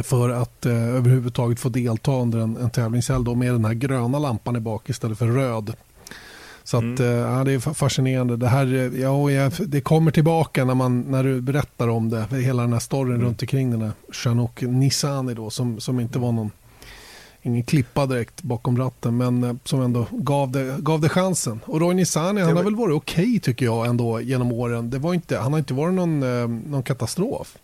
för 0.02 0.30
att 0.30 0.66
eh, 0.66 0.96
överhuvudtaget 0.96 1.60
få 1.60 1.68
delta 1.68 2.12
under 2.12 2.38
en, 2.38 2.56
en 2.56 2.70
tävlingshelg 2.70 3.36
med 3.36 3.54
den 3.54 3.64
här 3.64 3.74
gröna 3.74 4.18
lampan 4.18 4.56
i 4.56 4.60
bak 4.60 4.90
istället 4.90 5.18
för 5.18 5.26
röd. 5.26 5.72
Så 6.64 6.76
att, 6.76 7.00
eh, 7.00 7.06
ja, 7.06 7.44
det 7.44 7.52
är 7.52 7.58
fa- 7.58 7.74
fascinerande. 7.74 8.36
Det, 8.36 8.48
här, 8.48 8.74
eh, 8.74 9.00
ja, 9.00 9.50
det 9.66 9.80
kommer 9.80 10.10
tillbaka 10.10 10.64
när, 10.64 10.74
man, 10.74 11.00
när 11.00 11.24
du 11.24 11.40
berättar 11.40 11.88
om 11.88 12.08
det. 12.08 12.26
Hela 12.30 12.62
den 12.62 12.72
här 12.72 12.80
storyn 12.80 13.20
runt 13.20 13.42
omkring 13.42 13.70
den 13.70 13.82
här 13.82 13.92
Shanok 14.12 14.60
Nisani 14.60 15.34
då, 15.34 15.50
som, 15.50 15.80
som 15.80 16.00
inte 16.00 16.18
var 16.18 16.32
någon 16.32 16.50
ingen 17.42 17.62
klippa 17.62 18.06
direkt 18.06 18.42
bakom 18.42 18.78
ratten 18.78 19.16
men 19.16 19.44
eh, 19.44 19.54
som 19.64 19.82
ändå 19.82 20.06
gav 20.10 20.50
det, 20.50 20.76
gav 20.78 21.00
det 21.00 21.08
chansen. 21.08 21.60
Och 21.64 21.80
Roy 21.80 21.94
Nisani 21.94 22.40
han 22.40 22.56
har 22.56 22.64
väl 22.64 22.76
varit 22.76 22.94
okej 22.96 23.40
tycker 23.40 23.64
jag 23.64 23.86
ändå 23.86 24.20
genom 24.20 24.52
åren. 24.52 24.90
Det 24.90 24.98
var 24.98 25.14
inte, 25.14 25.38
han 25.38 25.52
har 25.52 25.58
inte 25.58 25.74
varit 25.74 25.94
någon, 25.94 26.22
eh, 26.22 26.48
någon 26.48 26.82
katastrof. 26.82 27.56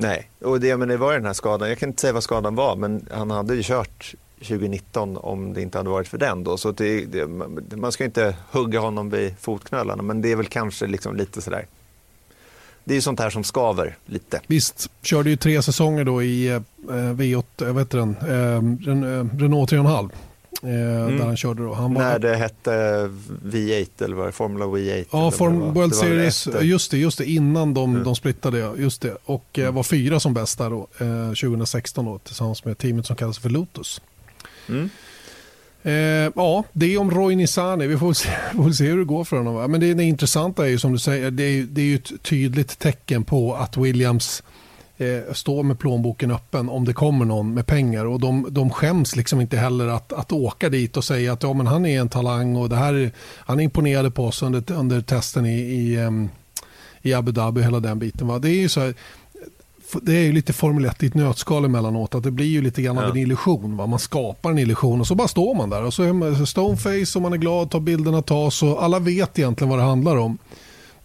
Nej, 0.00 0.30
och 0.40 0.60
det, 0.60 0.76
men 0.76 0.88
det 0.88 0.96
var 0.96 1.12
den 1.12 1.24
här 1.24 1.32
skadan. 1.32 1.68
Jag 1.68 1.78
kan 1.78 1.88
inte 1.88 2.00
säga 2.00 2.12
vad 2.12 2.22
skadan 2.22 2.54
var, 2.54 2.76
men 2.76 3.06
han 3.10 3.30
hade 3.30 3.54
ju 3.54 3.62
kört 3.62 4.14
2019 4.38 5.16
om 5.16 5.54
det 5.54 5.62
inte 5.62 5.78
hade 5.78 5.90
varit 5.90 6.08
för 6.08 6.18
den 6.18 6.44
då. 6.44 6.56
Så 6.56 6.72
det, 6.72 7.04
det, 7.04 7.26
man 7.76 7.92
ska 7.92 8.04
inte 8.04 8.36
hugga 8.50 8.80
honom 8.80 9.10
vid 9.10 9.34
fotknölarna, 9.40 10.02
men 10.02 10.22
det 10.22 10.32
är 10.32 10.36
väl 10.36 10.46
kanske 10.46 10.86
liksom 10.86 11.16
lite 11.16 11.42
sådär. 11.42 11.66
Det 12.84 12.92
är 12.92 12.96
ju 12.96 13.00
sånt 13.00 13.20
här 13.20 13.30
som 13.30 13.44
skaver 13.44 13.96
lite. 14.06 14.40
Visst, 14.46 14.90
körde 15.02 15.30
ju 15.30 15.36
tre 15.36 15.62
säsonger 15.62 16.04
då 16.04 16.22
i 16.22 16.48
eh, 16.48 16.60
V8, 16.88 17.44
jag 17.56 17.74
vet 17.74 17.90
den, 17.90 18.16
eh, 18.20 19.38
Renault 19.38 19.72
3,5. 19.72 20.10
Eh, 20.62 20.68
Där 21.18 21.24
han 21.24 21.36
körde 21.36 21.62
då. 21.62 21.74
Han 21.74 21.92
När 21.94 22.18
det 22.18 22.36
hette 22.36 22.70
V8 23.44 24.04
eller 24.04 24.16
vad 24.16 24.26
det 24.28 24.32
Formula 24.32 24.64
V8. 24.64 25.04
Ja, 25.12 25.24
det 25.24 25.36
Form. 25.36 25.74
World 25.74 25.92
Det 25.92 25.96
Series, 25.96 26.46
efter. 26.46 26.62
just 26.62 26.90
det, 26.90 26.98
just 26.98 27.18
det, 27.18 27.24
innan 27.30 27.74
de, 27.74 28.02
de 28.04 28.16
splittade, 28.16 28.72
just 28.78 29.02
det. 29.02 29.16
Och 29.24 29.58
eh, 29.58 29.72
var 29.72 29.82
fyra 29.82 30.20
som 30.20 30.34
bäst 30.34 30.58
där 30.58 30.70
då, 30.70 30.86
eh, 30.98 31.28
2016 31.28 32.04
då, 32.04 32.18
tillsammans 32.18 32.64
med 32.64 32.78
teamet 32.78 33.06
som 33.06 33.16
kallas 33.16 33.38
för 33.38 33.48
Lotus. 33.48 34.00
Mm. 34.68 34.90
Eh, 35.82 36.32
ja, 36.36 36.64
det 36.72 36.94
är 36.94 36.98
om 36.98 37.10
Roy 37.10 37.36
Nisani. 37.36 37.86
Vi 37.86 37.98
får 37.98 38.12
se, 38.12 38.28
får 38.56 38.70
se 38.70 38.84
hur 38.84 38.98
det 38.98 39.04
går 39.04 39.24
för 39.24 39.36
honom. 39.36 39.54
va? 39.54 39.68
Men 39.68 39.80
det, 39.80 39.94
det 39.94 40.04
intressanta 40.04 40.64
är 40.66 40.70
ju 40.70 40.78
som 40.78 40.92
du 40.92 40.98
säger, 40.98 41.30
det 41.30 41.42
är, 41.42 41.62
det 41.62 41.80
är 41.80 41.84
ju 41.86 41.94
ett 41.94 42.22
tydligt 42.22 42.78
tecken 42.78 43.24
på 43.24 43.54
att 43.54 43.76
Williams 43.76 44.42
eh, 44.98 45.32
står 45.34 45.62
med 45.62 45.78
plånboken 45.78 46.30
öppen 46.30 46.68
om 46.68 46.84
det 46.84 46.92
kommer 46.92 47.24
någon 47.24 47.54
med 47.54 47.66
pengar. 47.66 48.04
Och 48.06 48.20
de, 48.20 48.46
de 48.50 48.70
skäms 48.70 49.16
liksom 49.16 49.40
inte 49.40 49.56
heller 49.56 49.86
att, 49.86 50.12
att 50.12 50.32
åka 50.32 50.68
dit 50.68 50.96
och 50.96 51.04
säga 51.04 51.32
att 51.32 51.42
ja, 51.42 51.52
men 51.52 51.66
han 51.66 51.86
är 51.86 52.00
en 52.00 52.08
talang 52.08 52.56
och 52.56 52.68
det 52.68 52.76
här, 52.76 52.94
är- 52.94 53.10
han 53.36 53.60
imponerade 53.60 54.10
på 54.10 54.24
oss 54.26 54.42
under, 54.42 54.72
under 54.72 55.00
testen 55.00 55.46
i, 55.46 55.58
i, 55.58 55.98
i 57.02 57.14
Abu 57.14 57.32
Dhabi, 57.32 57.62
hela 57.62 57.80
den 57.80 57.98
biten. 57.98 58.26
Va? 58.26 58.38
Det 58.38 58.50
är 58.50 58.54
ju 58.60 58.68
så 58.68 58.80
här, 58.80 58.94
det 60.02 60.12
är 60.16 60.22
ju 60.22 60.32
lite 60.32 60.52
Formel 60.52 60.84
1 60.84 61.02
i 61.02 61.06
ett 61.06 61.14
nötskal 61.14 61.64
emellanåt. 61.64 62.14
Att 62.14 62.22
det 62.22 62.30
blir 62.30 62.46
ju 62.46 62.62
lite 62.62 62.82
grann 62.82 62.98
av 62.98 63.04
Ja. 63.04 63.10
en 63.10 63.16
illusion. 63.16 63.76
Va? 63.76 63.86
Man 63.86 63.98
skapar 63.98 64.50
en 64.50 64.58
illusion 64.58 65.00
och 65.00 65.06
så 65.06 65.14
bara 65.14 65.28
står 65.28 65.54
man 65.54 65.70
där. 65.70 65.82
Och 65.84 65.94
så 65.94 66.02
är 66.02 66.12
man 66.12 66.46
stoneface 66.46 67.12
och 67.18 67.22
man 67.22 67.32
är 67.32 67.36
glad, 67.36 67.70
tar 67.70 67.80
bilderna 67.80 68.22
tas 68.22 68.62
och 68.62 68.84
alla 68.84 68.98
vet 68.98 69.38
egentligen 69.38 69.68
vad 69.70 69.78
det 69.78 69.82
handlar 69.84 70.16
om. 70.16 70.38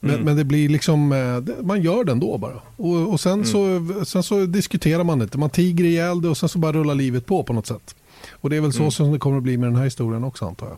Men, 0.05 0.21
men 0.23 0.37
det 0.37 0.43
blir 0.43 0.69
liksom, 0.69 1.11
eh, 1.11 1.55
man 1.65 1.81
gör 1.81 2.03
det 2.03 2.11
ändå 2.11 2.37
bara. 2.37 2.61
Och, 2.77 3.09
och 3.13 3.19
sen, 3.19 3.45
så, 3.45 3.87
sen 4.05 4.23
så 4.23 4.45
diskuterar 4.45 5.03
man 5.03 5.21
inte. 5.21 5.37
Man 5.37 5.49
tiger 5.49 5.85
ihjäl 5.85 6.21
det 6.21 6.29
och 6.29 6.37
sen 6.37 6.49
så 6.49 6.59
bara 6.59 6.71
rullar 6.73 6.95
livet 6.95 7.25
på 7.25 7.43
på 7.43 7.53
något 7.53 7.67
sätt. 7.67 7.95
Och 8.31 8.49
det 8.49 8.55
är 8.55 8.61
väl 8.61 8.73
så 8.73 8.91
som 8.91 9.11
det 9.11 9.19
kommer 9.19 9.37
att 9.37 9.43
bli 9.43 9.57
med 9.57 9.69
den 9.69 9.75
här 9.75 9.83
historien 9.83 10.23
också 10.23 10.45
antar 10.45 10.67
jag. 10.67 10.77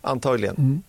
Antagligen. 0.00 0.54
Mm. 0.58 0.82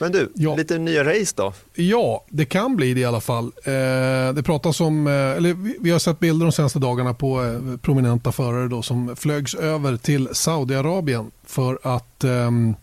Men 0.00 0.12
du, 0.12 0.32
Ja. 0.34 0.56
lite 0.56 0.78
nya 0.78 1.04
race 1.04 1.32
då? 1.36 1.52
Ja, 1.74 2.24
det 2.28 2.44
kan 2.44 2.76
bli 2.76 2.94
det 2.94 3.00
i 3.00 3.04
alla 3.04 3.20
fall. 3.20 3.44
Eh, 3.64 4.34
det 4.34 4.42
pratas 4.44 4.80
om, 4.80 5.06
eh, 5.06 5.12
eller 5.12 5.54
vi, 5.54 5.76
vi 5.80 5.90
har 5.90 5.98
sett 5.98 6.18
bilder 6.20 6.46
de 6.46 6.52
senaste 6.52 6.78
dagarna 6.78 7.14
på 7.14 7.44
eh, 7.44 7.76
prominenta 7.82 8.32
förare 8.32 8.68
då, 8.68 8.82
som 8.82 9.16
flögs 9.16 9.54
över 9.54 9.96
till 9.96 10.28
Saudiarabien 10.32 11.30
för 11.46 11.78
att, 11.82 12.24
ehm, 12.24 12.74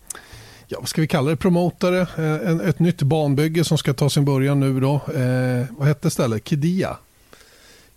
ja, 0.69 0.79
vad 0.79 0.89
ska 0.89 1.01
vi 1.01 1.07
kalla 1.07 1.29
det, 1.29 1.35
promotare, 1.35 2.01
eh, 2.01 2.49
en, 2.49 2.61
ett 2.61 2.79
nytt 2.79 3.01
banbygge 3.01 3.63
som 3.63 3.77
ska 3.77 3.93
ta 3.93 4.09
sin 4.09 4.25
början 4.25 4.59
nu 4.59 4.79
då. 4.79 4.93
Eh, 4.95 5.65
vad 5.77 5.87
hette 5.87 6.09
stället? 6.09 6.47
Kidia? 6.47 6.97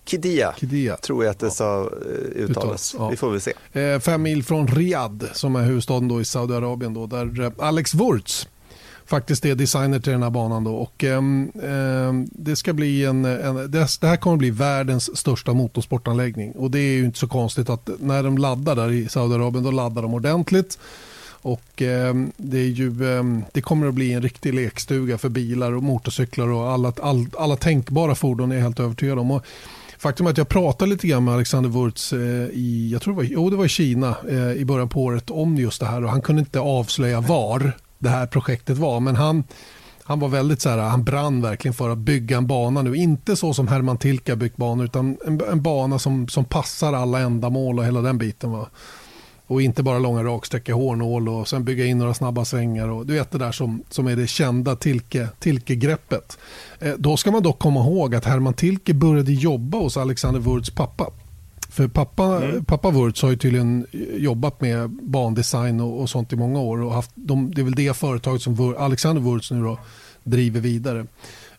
Kidia, 0.05 0.55
Kidia. 0.61 0.97
tror 0.97 1.25
jag 1.25 1.31
att 1.31 1.39
det 1.39 1.51
sa, 1.51 1.81
eh, 1.81 2.43
uttalas. 2.43 2.95
Ja. 2.99 3.09
Vi 3.09 3.17
får 3.17 3.31
väl 3.31 3.41
se. 3.41 3.53
Eh, 3.73 4.01
fem 4.01 4.23
mil 4.23 4.43
från 4.43 4.67
Riyadh 4.67 5.27
som 5.33 5.57
är 5.57 5.63
huvudstaden 5.63 6.09
då 6.09 6.21
i 6.21 6.25
Saudiarabien 6.25 6.95
då, 6.95 7.07
där 7.07 7.41
eh, 7.41 7.53
Alex 7.59 7.95
Wurz 7.95 8.49
faktiskt 9.07 9.45
är 9.45 9.55
designer 9.55 10.01
till 10.01 10.13
den 10.13 10.23
här 10.23 10.31
banan 10.31 10.65
då 10.65 10.75
och 10.75 11.05
ehm, 11.05 12.29
det 12.33 12.57
ska 12.57 12.73
bli 12.73 13.05
en, 13.05 13.25
en 13.25 13.57
det, 13.57 13.89
det 14.01 14.07
här 14.07 14.17
kommer 14.17 14.35
att 14.35 14.39
bli 14.39 14.51
världens 14.51 15.17
största 15.19 15.53
motorsportanläggning 15.53 16.53
och 16.53 16.71
det 16.71 16.79
är 16.79 16.93
ju 16.93 17.05
inte 17.05 17.19
så 17.19 17.29
konstigt 17.29 17.71
att 17.71 17.91
när 17.99 18.23
de 18.23 18.39
laddar 18.39 18.77
där 18.77 18.91
i 18.91 19.09
Saudiarabien 19.09 19.65
då 19.65 19.71
laddar 19.71 20.03
de 20.03 20.15
ordentligt 20.15 20.79
och 21.43 21.83
eh, 21.83 22.15
det, 22.37 22.59
är 22.59 22.69
ju, 22.69 23.17
eh, 23.17 23.25
det 23.53 23.61
kommer 23.61 23.87
att 23.87 23.95
bli 23.95 24.13
en 24.13 24.23
riktig 24.23 24.55
lekstuga 24.55 25.19
för 25.19 25.29
bilar 25.29 25.73
och 25.73 25.83
motorcyklar 25.83 26.49
och 26.49 26.71
alla, 26.71 26.93
all, 27.03 27.27
alla 27.39 27.57
tänkbara 27.57 28.15
fordon 28.15 28.53
är 28.53 28.57
jag 28.57 28.63
helt 28.63 28.81
övertygad 28.81 29.19
om. 29.19 29.31
Och 29.31 29.47
Faktum 29.99 30.27
är 30.27 30.31
att 30.31 30.39
jag 30.39 30.49
pratade 30.49 30.91
lite 30.91 31.07
grann 31.07 31.25
med 31.25 31.35
Alexander 31.35 31.71
Wurz 31.71 32.13
eh, 32.13 32.49
i, 32.53 32.91
jag 32.93 33.03
tror 33.03 33.15
det 33.15 33.17
var, 33.17 33.25
jo, 33.25 33.51
det 33.51 33.57
var 33.57 33.65
i 33.65 33.69
Kina 33.69 34.17
eh, 34.29 34.53
i 34.53 34.65
början 34.65 34.89
på 34.89 35.03
året 35.03 35.31
om 35.31 35.57
just 35.57 35.81
det 35.81 35.87
här 35.87 36.05
och 36.05 36.11
han 36.11 36.23
kunde 36.23 36.41
inte 36.41 36.61
avslöja 36.61 37.21
var 37.21 37.73
det 37.99 38.09
här 38.09 38.27
projektet 38.27 38.79
var 38.79 39.01
men 39.01 39.17
han, 39.17 39.45
han 40.05 40.21
var 40.21 40.29
väldigt 40.29 40.61
så 40.61 40.69
här, 40.69 40.79
han 40.79 41.05
brann 41.05 41.43
verkligen 41.43 41.75
för 41.75 41.91
att 41.91 41.99
bygga 41.99 42.37
en 42.37 42.47
bana 42.47 42.83
nu. 42.83 42.97
Inte 42.97 43.37
så 43.37 43.55
som 43.55 43.69
Herman 43.69 43.99
Tilke 43.99 44.37
byggt 44.37 44.57
banor 44.57 44.85
utan 44.85 45.19
en, 45.27 45.41
en 45.51 45.63
bana 45.63 45.99
som, 45.99 46.29
som 46.29 46.45
passar 46.45 46.93
alla 46.93 47.21
ändamål 47.21 47.79
och 47.79 47.85
hela 47.85 48.01
den 48.01 48.19
biten. 48.19 48.51
Va? 48.51 48.69
Och 49.47 49.63
inte 49.63 49.83
bara 49.83 49.99
långa 49.99 50.25
raksträckor, 50.25 50.73
hårnål 50.73 51.29
och 51.29 51.49
sen 51.49 51.65
bygga 51.65 51.87
in 51.87 51.99
några 51.99 52.15
snabba 52.15 52.45
svängar. 52.45 52.89
Och 52.89 53.07
du 53.07 53.15
vet 53.15 53.31
det 53.31 53.39
där 53.39 53.53
som, 53.53 53.83
som 53.91 54.07
är 54.07 54.17
det 54.17 54.27
kända 54.27 54.77
Tilke, 54.77 55.29
Tilke-greppet. 55.41 56.39
Eh, 56.81 56.93
då 56.99 57.17
ska 57.17 57.31
man 57.31 57.43
dock 57.43 57.59
komma 57.59 57.81
ihåg 57.81 58.15
att 58.15 58.25
Herman 58.25 58.55
Tilke 58.55 58.95
började 58.95 59.33
jobba 59.33 59.79
hos 59.79 59.97
Alexander 59.97 60.41
Wurz 60.41 60.71
pappa. 60.71 61.11
För 61.69 61.89
pappa, 61.89 62.43
pappa 62.67 62.91
Wurz 62.91 63.23
har 63.23 63.31
ju 63.31 63.37
tydligen 63.37 63.87
jobbat 64.15 64.61
med 64.61 64.91
bandesign 64.91 65.81
och, 65.81 66.01
och 66.01 66.11
sånt 66.11 66.33
i 66.33 66.37
många 66.37 66.61
år. 66.61 66.83
Och 66.83 66.93
haft, 66.93 67.11
de, 67.15 67.51
det 67.55 67.61
är 67.61 67.65
väl 67.65 67.75
det 67.75 67.97
företaget 67.97 68.43
som 68.43 68.55
Wur, 68.55 68.77
Alexander 68.79 69.23
Wurz 69.23 69.51
nu 69.51 69.63
då 69.63 69.79
driver 70.25 70.61
vidare. 70.61 71.07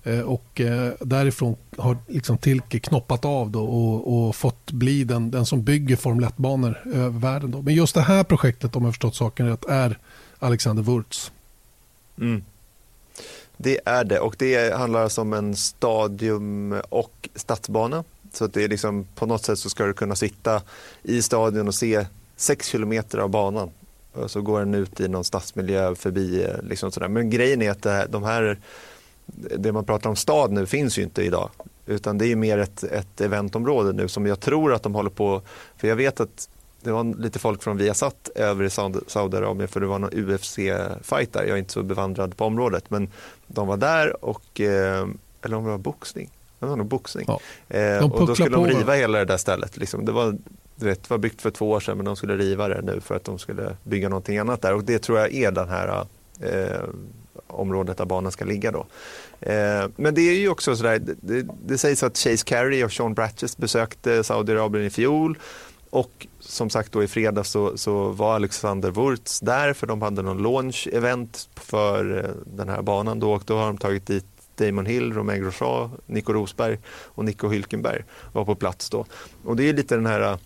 Eh, 0.04 0.20
och 0.20 0.62
eh, 0.62 0.94
därifrån 1.00 1.56
har 1.78 1.98
liksom 2.08 2.38
Tilke 2.38 2.80
knoppat 2.80 3.26
av 3.26 3.52
då 3.52 3.63
och, 3.63 4.28
och 4.28 4.36
fått 4.36 4.72
bli 4.72 5.04
den, 5.04 5.32
den 5.32 5.46
som 5.46 5.63
bygger 5.63 5.96
Formel 5.96 6.26
1-banor 6.26 6.82
över 6.86 7.06
eh, 7.06 7.20
världen. 7.20 7.52
Då. 7.52 7.62
Men 7.62 7.74
just 7.74 7.96
det 7.96 8.02
här 8.02 8.24
projektet, 8.24 8.76
om 8.76 8.84
jag 8.84 8.94
förstått 8.94 9.16
saken 9.16 9.48
rätt, 9.48 9.66
är 9.66 9.98
Alexander 10.39 10.84
Wurz. 10.84 11.32
Mm. 12.20 12.44
Det 13.58 13.80
är 13.86 14.04
det 14.04 14.20
och 14.20 14.36
det 14.39 14.74
handlar 14.74 15.04
alltså 15.04 15.22
om 15.22 15.34
en 15.34 15.56
stadium 15.56 16.82
och 16.89 17.30
stadsbana. 17.36 18.04
Så 18.34 18.46
att 18.46 18.54
det 18.54 18.63
är 18.63 18.68
liksom, 18.68 19.08
på 19.16 19.26
något 19.26 19.46
sätt 19.46 19.60
så 19.60 19.70
ska 19.70 19.86
du 19.86 19.94
kunna 19.94 20.16
sitta 20.16 20.62
i 21.04 21.22
stadion 21.22 21.68
och 21.68 21.76
se 21.76 22.06
6 22.36 22.68
kilometer 22.68 23.18
av 23.18 23.30
banan. 23.30 23.70
Och 24.13 24.32
så 24.32 24.42
går 24.42 24.60
den 24.60 24.74
ut 24.74 25.00
i 25.00 25.08
någon 25.08 25.24
stadsmiljö 25.24 25.96
förbi. 25.96 26.48
Liksom 26.63 26.92
sådär. 26.92 27.08
Men 27.08 27.30
grejen 27.30 27.62
är 27.62 27.72
att 27.72 27.82
det, 27.82 27.92
här, 27.92 28.08
de 28.08 28.24
här, 28.24 28.60
det 29.57 29.71
man 29.71 29.86
pratar 29.86 30.09
om 30.09 30.15
stad 30.15 30.51
nu 30.51 30.65
finns 30.65 30.97
ju 30.97 31.03
inte 31.03 31.23
idag. 31.23 31.49
Utan 31.86 32.17
det 32.17 32.27
är 32.27 32.36
mer 32.36 32.57
ett, 32.57 32.83
ett 32.83 33.21
eventområde 33.21 33.93
nu 33.93 34.07
som 34.07 34.25
jag 34.25 34.39
tror 34.39 34.73
att 34.73 34.83
de 34.83 34.95
håller 34.95 35.09
på, 35.09 35.41
för 35.77 35.88
jag 35.88 35.95
vet 35.95 36.19
att 36.19 36.49
det 36.81 36.91
var 36.91 37.21
lite 37.21 37.39
folk 37.39 37.63
från 37.63 37.77
Viasat 37.77 38.29
över 38.36 38.65
i 38.65 38.69
Saudiarabien 39.07 39.67
för 39.67 39.79
det 39.79 39.86
var 39.86 39.99
någon 39.99 40.09
UFC-fight 40.09 41.33
där. 41.33 41.43
Jag 41.43 41.49
är 41.49 41.57
inte 41.57 41.73
så 41.73 41.83
bevandrad 41.83 42.38
på 42.38 42.45
området 42.45 42.89
men 42.89 43.09
de 43.47 43.67
var 43.67 43.77
där 43.77 44.25
och, 44.25 44.62
eh, 44.62 45.07
eller 45.41 45.57
om 45.57 45.63
det 45.63 45.69
var 45.69 45.77
boxning, 45.77 46.29
det 46.59 46.65
var 46.65 46.75
nog 46.75 46.88
boxning. 46.88 47.25
Ja. 47.27 47.39
Eh, 47.77 48.12
och 48.12 48.27
då 48.27 48.36
skulle 48.36 48.49
de 48.49 48.67
riva 48.67 48.93
hela 48.93 49.19
det 49.19 49.25
där 49.25 49.38
stället. 49.38 49.77
Liksom. 49.77 50.05
Det, 50.05 50.12
var, 50.12 50.38
du 50.75 50.86
vet, 50.86 51.09
var 51.09 51.17
byggt 51.17 51.41
för 51.41 51.51
två 51.51 51.69
år 51.69 51.79
sedan 51.79 51.97
men 51.97 52.05
de 52.05 52.15
skulle 52.15 52.38
riva 52.38 52.67
det 52.67 52.81
nu 52.81 52.99
för 53.01 53.15
att 53.15 53.23
de 53.23 53.39
skulle 53.39 53.77
bygga 53.83 54.09
någonting 54.09 54.38
annat 54.38 54.62
där 54.62 54.73
och 54.73 54.83
det 54.83 54.99
tror 54.99 55.19
jag 55.19 55.33
är 55.33 55.51
den 55.51 55.69
här 55.69 56.05
eh, 56.39 56.81
området 57.54 57.98
där 57.98 58.06
banan 58.06 58.32
ska 58.32 58.46
ligga 58.46 58.72
då. 58.72 58.86
Eh, 59.39 59.86
men 59.96 60.16
det 60.16 60.22
är 60.22 60.36
ju 60.36 60.50
också 60.50 60.76
sådär, 60.76 61.02
det, 61.22 61.46
det 61.66 61.78
sägs 61.78 62.04
att 62.04 62.18
Chase 62.18 62.46
Carey 62.46 62.84
och 62.84 62.92
Sean 62.92 63.13
Bratches 63.13 63.58
besökte 63.58 64.24
Saudiarabien 64.24 64.86
i 64.86 64.89
fjol 64.89 65.38
och 65.89 66.28
som 66.39 66.70
sagt 66.70 66.92
då 66.92 67.04
i 67.04 67.08
fredags 67.08 67.50
så, 67.50 67.78
så 67.78 68.10
var 68.10 68.36
Alexander 68.36 68.92
Wurz 68.92 69.39
där 69.39 69.74
för 69.74 69.88
de 69.88 70.02
hade 70.02 70.22
någon 70.22 70.39
launch-event 70.39 71.50
för 71.56 72.18
eh, 72.18 72.56
den 72.58 72.70
här 72.70 72.82
banan 72.82 73.20
då 73.20 73.34
och 73.34 73.44
då 73.46 73.58
har 73.58 73.66
de 73.66 73.78
tagit 73.78 74.08
dit 74.08 74.26
Damon 74.56 74.86
Hill, 74.86 75.13
Romain 75.13 75.42
Grosjean, 75.42 75.92
Nico 76.06 76.34
Rosberg 76.34 76.78
och 76.88 77.26
Nico 77.26 77.50
Hylkenberg. 77.50 78.04
var 78.32 78.46
på 78.46 78.56
plats 78.56 78.89
då. 78.89 79.06
Och 79.46 79.56
det 79.56 79.70
är 79.70 79.74
lite 79.74 79.96
den 79.96 80.06
här 80.06 80.22
eh, 80.22 80.38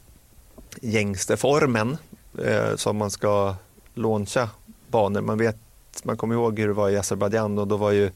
gängste 0.82 1.38
formen 1.38 1.98
eh, 2.44 2.76
som 2.76 2.98
man 2.98 3.12
ska 3.12 3.56
launcha 3.94 4.50
banor. 4.88 5.22
Man 5.22 5.38
vet, 5.38 5.58
man 6.04 6.18
kommer 6.18 6.36
ihåg 6.36 6.60
hur 6.60 6.68
det 6.68 6.74
var 6.74 6.90
i 6.90 6.98
Azerbajdzjan 6.98 7.58
och 7.58 7.68
då 7.68 7.78
var 7.78 7.92
ju 7.92 8.12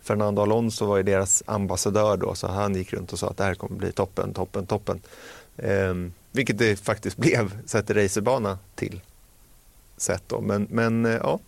Fernando 0.00 0.42
Alonso 0.42 0.86
var 0.86 0.96
ju 0.96 1.02
deras 1.02 1.42
ambassadör 1.46 2.16
då 2.16 2.34
så 2.34 2.46
han 2.46 2.74
gick 2.74 2.92
runt 2.92 3.12
och 3.12 3.18
sa 3.18 3.28
att 3.28 3.36
det 3.36 3.44
här 3.44 3.54
kommer 3.54 3.76
bli 3.76 3.92
toppen, 3.92 4.32
toppen, 4.34 4.66
toppen. 4.66 5.00
Um, 5.56 6.12
vilket 6.32 6.58
det 6.58 6.80
faktiskt 6.80 7.16
blev 7.16 7.66
sett 7.66 7.90
racerbana 7.90 8.58
till 8.74 9.00
sett 9.96 10.22
då. 10.26 10.40
Men, 10.40 10.66
men 10.70 11.06
eh, 11.06 11.12
ja, 11.12 11.38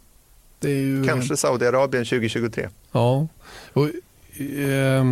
ju... 0.61 1.05
kanske 1.05 1.37
Saudiarabien 1.37 2.05
2023. 2.05 2.69
Ja, 2.93 3.29
och, 3.73 3.85
eh, 3.85 5.05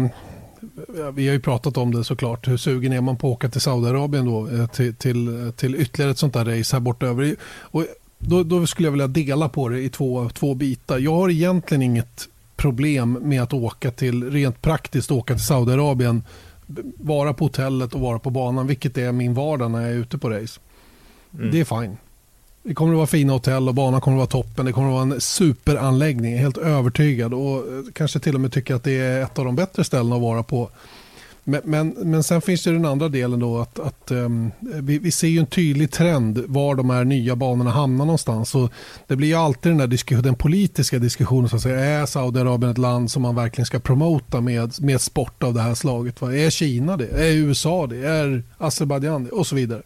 vi 1.14 1.26
har 1.26 1.34
ju 1.34 1.40
pratat 1.40 1.76
om 1.76 1.94
det 1.94 2.04
såklart. 2.04 2.48
Hur 2.48 2.56
sugen 2.56 2.92
är 2.92 3.00
man 3.00 3.16
på 3.16 3.28
att 3.28 3.36
åka 3.36 3.48
till 3.48 3.60
Saudiarabien 3.60 4.26
då 4.26 4.48
eh, 4.48 4.66
till, 4.66 4.94
till, 4.94 5.52
till 5.56 5.74
ytterligare 5.74 6.10
ett 6.10 6.18
sånt 6.18 6.34
där 6.34 6.44
race 6.44 6.76
här 6.76 6.80
bortöver. 6.80 7.36
Och 7.54 7.86
då, 8.18 8.42
då 8.42 8.66
skulle 8.66 8.86
jag 8.86 8.92
vilja 8.92 9.06
dela 9.06 9.48
på 9.48 9.68
det 9.68 9.80
i 9.80 9.88
två, 9.88 10.30
två 10.34 10.54
bitar. 10.54 10.98
Jag 10.98 11.14
har 11.14 11.30
egentligen 11.30 11.82
inget 11.82 12.28
problem 12.56 13.18
med 13.22 13.42
att 13.42 13.52
åka 13.52 13.90
till, 13.90 14.30
rent 14.30 14.62
praktiskt 14.62 15.10
åka 15.10 15.34
till 15.34 15.44
Saudiarabien 15.44 16.22
vara 16.96 17.34
på 17.34 17.44
hotellet 17.44 17.94
och 17.94 18.00
vara 18.00 18.18
på 18.18 18.30
banan, 18.30 18.66
vilket 18.66 18.98
är 18.98 19.12
min 19.12 19.34
vardag 19.34 19.70
när 19.70 19.80
jag 19.80 19.90
är 19.90 19.94
ute 19.94 20.18
på 20.18 20.30
race. 20.30 20.60
Mm. 21.34 21.50
Det 21.50 21.60
är 21.60 21.64
fine. 21.64 21.96
Det 22.62 22.74
kommer 22.74 22.92
att 22.92 22.96
vara 22.96 23.06
fina 23.06 23.32
hotell 23.32 23.68
och 23.68 23.74
banan 23.74 24.00
kommer 24.00 24.16
att 24.16 24.34
vara 24.34 24.42
toppen. 24.42 24.66
Det 24.66 24.72
kommer 24.72 24.88
att 24.88 24.94
vara 24.94 25.14
en 25.14 25.20
superanläggning, 25.20 26.38
helt 26.38 26.58
övertygad. 26.58 27.34
Och 27.34 27.58
eh, 27.58 27.82
kanske 27.92 28.18
till 28.18 28.34
och 28.34 28.40
med 28.40 28.52
tycker 28.52 28.74
att 28.74 28.84
det 28.84 28.98
är 28.98 29.22
ett 29.22 29.38
av 29.38 29.44
de 29.44 29.56
bättre 29.56 29.84
ställena 29.84 30.16
att 30.16 30.22
vara 30.22 30.42
på 30.42 30.70
men, 31.48 31.60
men, 31.64 31.88
men 31.88 32.22
sen 32.22 32.40
finns 32.40 32.64
det 32.64 32.72
den 32.72 32.84
andra 32.84 33.08
delen 33.08 33.40
då 33.40 33.58
att, 33.58 33.78
att 33.78 34.10
um, 34.10 34.50
vi, 34.60 34.98
vi, 34.98 35.10
ser 35.10 35.28
ju 35.28 35.38
en 35.38 35.46
tydlig 35.46 35.90
trend 35.90 36.44
var 36.46 36.74
de 36.74 36.90
här 36.90 37.04
nya 37.04 37.36
banorna 37.36 37.70
hamnar 37.70 38.04
någonstans. 38.04 38.54
Och 38.54 38.72
det 39.06 39.16
blir 39.16 39.28
ju 39.28 39.34
alltid 39.34 39.72
den, 39.72 39.78
där 39.78 39.86
diskussion, 39.86 40.22
den 40.22 40.34
politiska 40.34 40.98
diskussionen. 40.98 41.48
Så 41.48 41.56
att 41.56 41.62
säga. 41.62 41.78
Är 41.80 42.06
Saudiarabien 42.06 42.70
ett 42.70 42.78
land 42.78 43.10
som 43.10 43.22
man 43.22 43.34
verkligen 43.34 43.66
ska 43.66 43.78
promota 43.78 44.40
med, 44.40 44.82
med 44.82 45.00
sport 45.00 45.42
av 45.42 45.54
det 45.54 45.60
här 45.60 45.74
slaget? 45.74 46.20
Va? 46.20 46.34
Är 46.34 46.50
Kina 46.50 46.96
det? 46.96 47.08
Är 47.08 47.32
USA 47.32 47.86
det? 47.86 48.08
Är 48.08 48.42
Azerbajdzjan 48.58 49.24
det? 49.24 49.30
Och 49.30 49.46
så 49.46 49.54
vidare. 49.54 49.82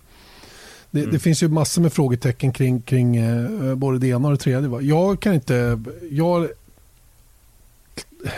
Det, 0.91 1.01
mm. 1.01 1.13
det, 1.13 1.19
finns 1.19 1.43
ju 1.43 1.49
massor 1.49 1.83
med 1.83 1.93
frågetecken 1.93 2.53
kring, 2.53 2.83
kring 2.83 3.17
eh, 3.17 3.75
både 3.75 3.99
det 3.99 4.09
ena 4.09 4.29
och 4.29 4.35
det 4.35 4.41
tredje. 4.41 4.69
Va? 4.69 4.81
Jag 4.81 5.21
kan 5.21 5.35
inte... 5.35 5.83
Jag 6.11 6.49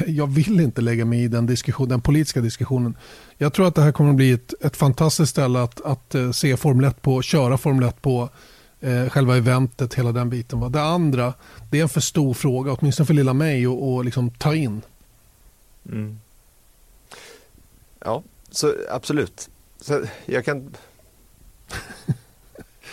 jag 0.07 0.27
vill 0.27 0.61
inte 0.61 0.81
lägga 0.81 1.05
mig 1.05 1.23
i 1.23 1.29
den, 1.29 1.47
diskussion, 1.47 1.89
den 1.89 2.01
politiska 2.01 2.41
diskussionen. 2.41 2.97
Jag 3.39 3.53
tror 3.53 3.69
att 3.69 3.75
det 3.75 3.83
här 3.83 3.93
kommer 3.93 4.11
att 4.11 4.17
bli 4.17 4.33
ett, 4.33 4.55
ett 4.65 4.77
fantastiskt 4.77 5.31
ställe 5.31 5.63
att, 5.63 5.81
att 5.81 6.15
uh, 6.15 6.33
se 6.33 6.57
Formel 6.57 6.85
1 6.85 7.03
på, 7.03 7.23
köra 7.23 7.59
Formel 7.59 7.89
1 7.89 8.03
på, 8.03 8.29
uh, 8.85 9.09
själva 9.09 9.37
eventet, 9.37 9.95
hela 9.95 10.13
den 10.13 10.31
biten. 10.31 10.61
Va? 10.61 10.69
Det 10.69 10.83
andra, 10.83 11.35
det 11.71 11.79
är 11.79 11.83
en 11.83 11.89
för 11.89 12.01
stor 12.01 12.35
fråga, 12.35 12.73
åtminstone 12.73 13.07
för 13.07 13.15
lilla 13.15 13.33
mig, 13.33 13.67
att 13.67 14.05
liksom 14.05 14.31
ta 14.31 14.55
in. 14.55 14.83
Mm. 15.87 16.21
Ja, 17.99 18.23
så 18.51 18.75
absolut. 18.91 19.49
Så 19.81 20.05
jag 20.27 20.45
kan 20.45 20.75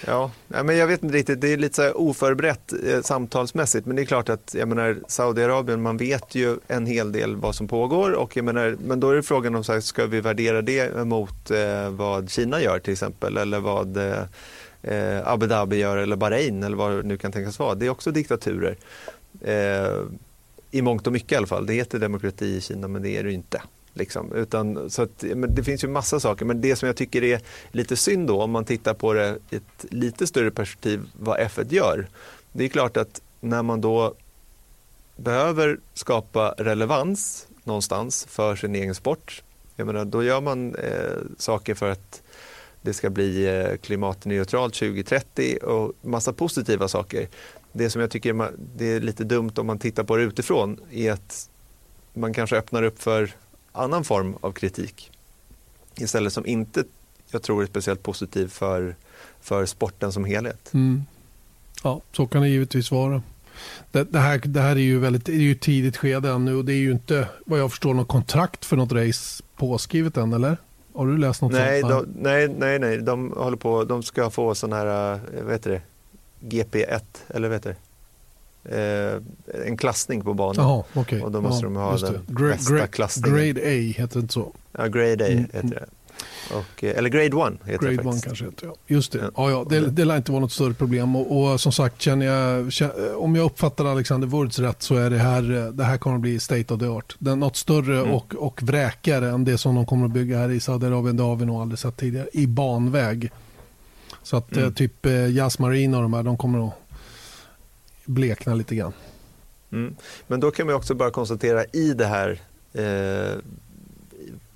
Ja, 0.06 0.32
men 0.48 0.78
jag 0.78 0.88
vet 0.88 1.04
inte 1.04 1.16
riktigt. 1.16 1.42
Det 1.42 1.54
är 1.54 1.58
lite 1.58 1.76
så 1.76 1.92
oförberett 1.92 2.74
eh, 2.88 3.02
samtalsmässigt. 3.02 3.86
Men 3.86 3.96
det 3.96 4.02
är 4.02 4.06
klart 4.06 4.30
att 4.30 4.56
jag 4.58 4.68
menar, 4.68 4.98
Saudiarabien, 5.08 5.82
man 5.82 5.98
vet 5.98 6.36
ju 6.36 6.58
en 6.68 6.86
hel 6.86 7.12
del 7.12 7.36
vad 7.36 7.56
som 7.56 7.68
pågår. 7.68 8.12
Och 8.12 8.38
jag 8.38 8.46
menar, 8.46 8.78
men 8.84 9.00
då 9.00 9.10
är 9.10 9.16
det 9.16 9.24
frågan 9.24 9.56
om 9.56 9.64
så 9.64 9.74
här, 9.74 9.80
ska 9.80 10.06
vi 10.06 10.22
värdera 10.22 10.62
det 10.62 11.06
mot 11.06 11.52
eh, 11.52 11.90
vad 11.90 12.30
Kina 12.30 12.62
gör 12.62 12.80
till 12.80 12.94
exempel. 12.94 13.38
Eller 13.38 13.60
vad 13.60 13.98
eh, 13.98 14.24
eh, 14.82 15.28
Abu 15.28 15.48
Dhabi 15.48 15.76
gör 15.76 15.98
eller 15.98 16.16
Bahrain 16.16 16.64
eller 16.64 16.78
vad 16.78 16.92
det 16.92 17.04
nu 17.04 17.18
kan 17.18 17.32
tänkas 17.32 17.60
vara. 17.60 17.76
Det 17.76 17.86
är 17.86 17.90
också 17.90 18.12
diktaturer. 18.12 18.76
Eh, 19.42 20.04
I 20.72 20.82
mångt 20.82 21.08
och 21.08 21.14
mycket 21.14 21.32
i 21.32 21.36
alla 21.36 21.48
fall. 21.48 21.66
Det 21.66 21.74
heter 21.74 22.00
demokrati 22.00 22.46
i 22.46 22.62
Kina 22.62 22.88
men 22.88 23.02
det 23.02 23.18
är 23.18 23.24
det 23.24 23.30
ju 23.30 23.36
inte. 23.36 23.62
Liksom. 23.94 24.34
Utan, 24.34 24.90
så 24.90 25.02
att, 25.02 25.24
men 25.24 25.56
det 25.56 25.64
finns 25.64 25.84
ju 25.84 25.88
massa 25.88 26.20
saker, 26.20 26.46
men 26.46 26.62
det 26.62 26.76
som 26.76 26.88
jag 26.88 26.96
tycker 26.96 27.24
är 27.24 27.42
lite 27.72 27.96
synd 27.96 28.28
då 28.28 28.42
om 28.42 28.52
man 28.52 28.66
tittar 28.66 28.94
på 28.94 29.14
det 29.14 29.38
i 29.50 29.56
ett 29.56 29.86
lite 29.90 30.28
större 30.28 30.52
perspektiv 30.52 31.02
vad 31.20 31.40
F1 31.40 31.74
gör. 31.74 32.08
Det 32.52 32.64
är 32.64 32.70
klart 32.70 32.98
att 32.98 33.22
när 33.40 33.64
man 33.64 33.82
då 33.82 34.14
behöver 35.16 35.80
skapa 35.94 36.56
relevans 36.58 37.48
någonstans 37.64 38.26
för 38.30 38.56
sin 38.56 38.76
egen 38.76 38.96
sport, 38.96 39.44
jag 39.76 39.86
menar, 39.86 40.06
då 40.06 40.24
gör 40.24 40.42
man 40.42 40.76
eh, 40.76 41.18
saker 41.38 41.76
för 41.76 41.92
att 41.92 42.22
det 42.82 42.94
ska 42.94 43.10
bli 43.10 43.46
eh, 43.48 43.78
klimatneutralt 43.78 44.74
2030 44.74 45.58
och 45.64 45.94
massa 46.02 46.34
positiva 46.34 46.88
saker. 46.88 47.28
Det 47.72 47.90
som 47.90 48.02
jag 48.02 48.12
tycker 48.12 48.52
det 48.76 48.86
är 48.86 49.00
lite 49.00 49.24
dumt 49.24 49.52
om 49.58 49.68
man 49.68 49.80
tittar 49.80 50.04
på 50.04 50.16
det 50.16 50.24
utifrån 50.24 50.80
är 50.92 51.12
att 51.12 51.50
man 52.14 52.34
kanske 52.34 52.58
öppnar 52.58 52.84
upp 52.84 53.02
för 53.02 53.32
annan 53.72 54.04
form 54.04 54.36
av 54.42 54.52
kritik 54.52 55.12
istället 55.96 56.34
som 56.34 56.46
inte 56.46 56.84
jag 57.32 57.42
tror 57.42 57.64
är 57.64 57.68
speciellt 57.68 58.04
positiv 58.04 58.48
för, 58.48 58.96
för 59.42 59.66
sporten 59.66 60.12
som 60.12 60.26
helhet. 60.26 60.74
Mm. 60.74 61.04
Ja, 61.84 62.02
så 62.12 62.28
kan 62.28 62.42
det 62.42 62.50
givetvis 62.50 62.92
vara. 62.92 63.22
Det, 63.92 64.04
det, 64.04 64.20
här, 64.20 64.42
det 64.46 64.62
här 64.62 64.76
är 64.76 64.80
ju 64.80 65.00
väldigt 65.00 65.26
det 65.26 65.32
är 65.32 65.36
ju 65.36 65.56
tidigt 65.56 65.98
skede 65.98 66.30
ännu 66.30 66.56
och 66.56 66.66
det 66.66 66.74
är 66.74 66.78
ju 66.78 66.92
inte 66.92 67.28
vad 67.46 67.60
jag 67.60 67.70
förstår 67.70 67.94
något 67.94 68.08
kontrakt 68.08 68.66
för 68.66 68.78
något 68.78 68.92
race 68.92 69.44
påskrivet 69.56 70.18
än 70.18 70.34
eller? 70.34 70.58
Har 70.94 71.08
du 71.08 71.18
läst 71.18 71.42
något 71.42 71.52
nej, 71.52 71.82
sånt? 71.82 71.94
De, 71.94 72.22
nej, 72.22 72.48
nej, 72.58 72.80
nej, 72.80 72.98
de 72.98 73.32
håller 73.32 73.58
på, 73.58 73.84
de 73.84 74.04
ska 74.04 74.30
få 74.30 74.56
sån 74.56 74.74
här, 74.74 75.14
eh, 75.14 75.44
vad 75.44 75.54
heter 75.54 75.72
det, 75.72 75.82
GP1 76.58 77.02
eller 77.28 77.48
vad 77.48 77.56
heter 77.56 77.70
det? 77.70 77.89
Eh, 78.64 79.22
en 79.66 79.78
klassning 79.78 80.22
på 80.22 80.34
banan. 80.34 80.66
Aha, 80.66 80.86
okay. 80.94 81.22
Och 81.22 81.32
då 81.32 81.42
måste 81.42 81.66
ja, 81.66 81.70
de 81.70 81.76
ha 81.76 81.98
den 81.98 82.26
Gra 82.28 82.48
bästa 82.48 82.74
gra 82.74 82.88
klassningen. 82.88 83.38
Grade 83.38 83.62
A 83.62 83.94
heter 83.98 84.14
det 84.14 84.20
inte 84.20 84.34
så? 84.34 84.54
Ja, 84.72 84.88
Grade 84.88 85.26
A 85.26 85.28
mm. 85.28 85.44
heter 85.54 85.70
det. 85.70 85.86
Och, 86.52 86.84
eh, 86.84 86.98
eller 86.98 87.10
Grade 87.10 87.26
1 87.26 87.34
heter 87.66 87.84
grade 87.84 87.98
det 87.98 88.04
faktiskt. 88.04 88.26
kanske 88.26 88.46
heter 88.46 88.66
ja. 88.68 88.76
Just 88.88 89.12
det. 89.12 89.32
Ja, 89.36 89.50
ja, 89.52 89.66
det, 89.70 89.80
det 89.80 90.06
lär 90.06 90.18
inte 90.18 90.32
vara 90.32 90.42
något 90.42 90.52
större 90.52 90.74
problem. 90.74 91.16
Och, 91.16 91.52
och 91.52 91.62
som 91.62 91.72
sagt, 91.72 92.02
känner 92.02 92.26
jag, 92.26 92.74
känner, 92.74 93.16
om 93.16 93.36
jag 93.36 93.46
uppfattar 93.46 93.86
Alexander 93.86 94.28
Wurz 94.28 94.60
rätt 94.60 94.82
så 94.82 94.96
är 94.96 95.10
det 95.10 95.18
här, 95.18 95.72
det 95.72 95.84
här 95.84 95.98
kommer 95.98 96.16
att 96.16 96.22
bli 96.22 96.40
state 96.40 96.74
of 96.74 96.80
the 96.80 96.86
art. 96.86 97.16
Det 97.20 97.32
är 97.32 97.36
något 97.36 97.56
större 97.56 98.00
mm. 98.00 98.12
och, 98.12 98.36
och 98.36 98.64
vräkare 98.64 99.30
än 99.30 99.46
det 99.46 99.58
som 99.58 99.76
de 99.76 99.86
kommer 99.86 100.06
att 100.06 100.12
bygga 100.12 100.38
här 100.38 100.52
i 100.52 100.60
Saudiarabien. 100.60 101.18
Det 101.18 101.24
har 101.24 101.36
vi 101.36 101.46
nog 101.46 101.62
aldrig 101.62 101.80
sett 101.80 101.98
tidigare. 101.98 102.30
I 102.34 102.48
banväg. 102.48 103.32
Så 104.24 104.38
att 104.38 104.58
mm. 104.58 104.74
typ 104.74 105.06
eh, 105.06 105.32
Jazz 105.32 105.60
Marine 105.60 105.98
och 105.98 106.04
de 106.04 106.14
här, 106.14 106.24
de 106.24 106.38
kommer 106.38 106.68
att 106.68 106.74
blekna 108.10 108.56
lite 108.56 108.76
grann. 108.76 108.94
Mm. 109.72 109.96
Men 110.28 110.40
då 110.40 110.52
kan 110.52 110.66
man 110.66 110.76
också 110.76 110.96
bara 110.96 111.12
konstatera 111.12 111.66
i 111.66 111.94
det 111.94 112.06
här 112.06 112.42
eh, 112.74 113.38